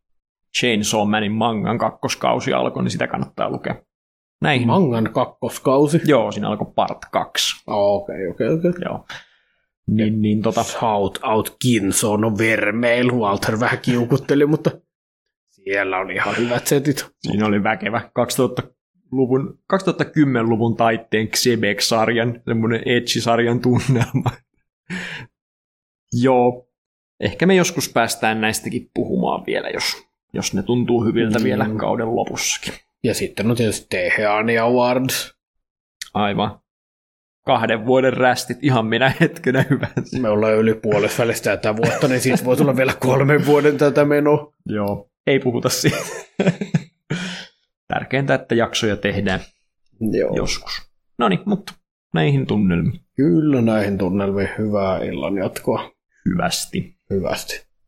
Chainsaw 0.59 1.11
Manin 1.11 1.33
mangan 1.33 1.79
kakkoskausi 1.79 2.53
alkoi, 2.53 2.83
niin 2.83 2.91
sitä 2.91 3.07
kannattaa 3.07 3.51
lukea. 3.51 3.75
Näihin. 4.41 4.67
Mangan 4.67 5.11
kakkoskausi? 5.13 6.01
Joo, 6.05 6.33
siinä 6.33 6.49
alkoi 6.49 6.73
part 6.75 6.99
2. 7.13 7.63
Okei, 7.67 8.27
okei, 8.27 8.49
okei. 8.49 8.73
Joo. 8.85 9.07
Niin, 9.87 10.23
niin 10.23 10.43
tota... 10.43 10.63
Shout 10.63 11.19
out 11.23 11.57
Kinso, 11.63 12.17
no 12.17 12.39
vermeil, 12.39 13.13
Walter 13.13 13.61
vähän 13.61 13.79
kiukutteli, 13.79 14.47
mutta 14.47 14.71
siellä 15.49 15.99
on 15.99 16.11
ihan 16.11 16.37
hyvät 16.37 16.67
setit. 16.67 17.07
Siinä 17.21 17.47
oli 17.47 17.63
väkevä 17.63 18.11
2000 18.15 18.63
luvun, 19.13 19.59
2010-luvun 19.73 20.77
taitteen 20.77 21.29
Xebec-sarjan, 21.29 22.43
semmoinen 22.45 22.83
Edge-sarjan 22.87 23.61
tunnelma. 23.61 24.31
Joo, 26.13 26.69
ehkä 27.21 27.47
me 27.47 27.55
joskus 27.55 27.93
päästään 27.93 28.41
näistäkin 28.41 28.91
puhumaan 28.95 29.47
vielä, 29.47 29.69
jos, 29.69 30.07
jos 30.33 30.55
ne 30.55 30.63
tuntuu 30.63 31.05
hyviltä 31.05 31.39
mm. 31.39 31.45
vielä 31.45 31.69
kauden 31.77 32.17
lopussakin. 32.17 32.75
Ja 33.05 33.15
sitten 33.15 33.51
on 33.51 33.57
tietysti 33.57 33.87
Teheani 33.91 34.59
Awards. 34.59 35.35
Aivan. 36.15 36.59
Kahden 37.47 37.87
vuoden 37.87 38.13
rästit 38.13 38.59
ihan 38.63 38.87
minä 38.87 39.13
hetkenä 39.21 39.65
hyvänsä. 39.71 40.19
Me 40.19 40.29
ollaan 40.29 40.57
yli 40.57 40.75
puolessa 40.75 41.23
välistä 41.23 41.57
tätä 41.57 41.77
vuotta, 41.77 42.09
niin 42.09 42.21
siitä 42.21 42.45
voi 42.45 42.57
tulla 42.57 42.77
vielä 42.77 42.95
kolmen 42.95 43.47
vuoden 43.47 43.79
tätä 43.79 44.05
menoa. 44.05 44.53
Joo, 44.67 45.11
ei 45.27 45.39
puhuta 45.39 45.69
siitä 45.69 45.97
tärkeintä, 47.95 48.35
että 48.35 48.55
jaksoja 48.55 48.97
tehdään 48.97 49.41
Joo. 50.01 50.37
joskus. 50.37 50.73
No 51.19 51.29
niin, 51.29 51.41
mutta 51.47 51.73
näihin 52.15 52.47
tunnelmiin. 52.47 53.01
Kyllä 53.17 53.63
näihin 53.63 53.99
tunnelmiin. 53.99 54.49
Hyvää 54.59 54.99
illan 54.99 55.37
jatkoa. 55.37 55.91
Hyvästi. 56.27 56.97
Hyvästi. 57.11 57.72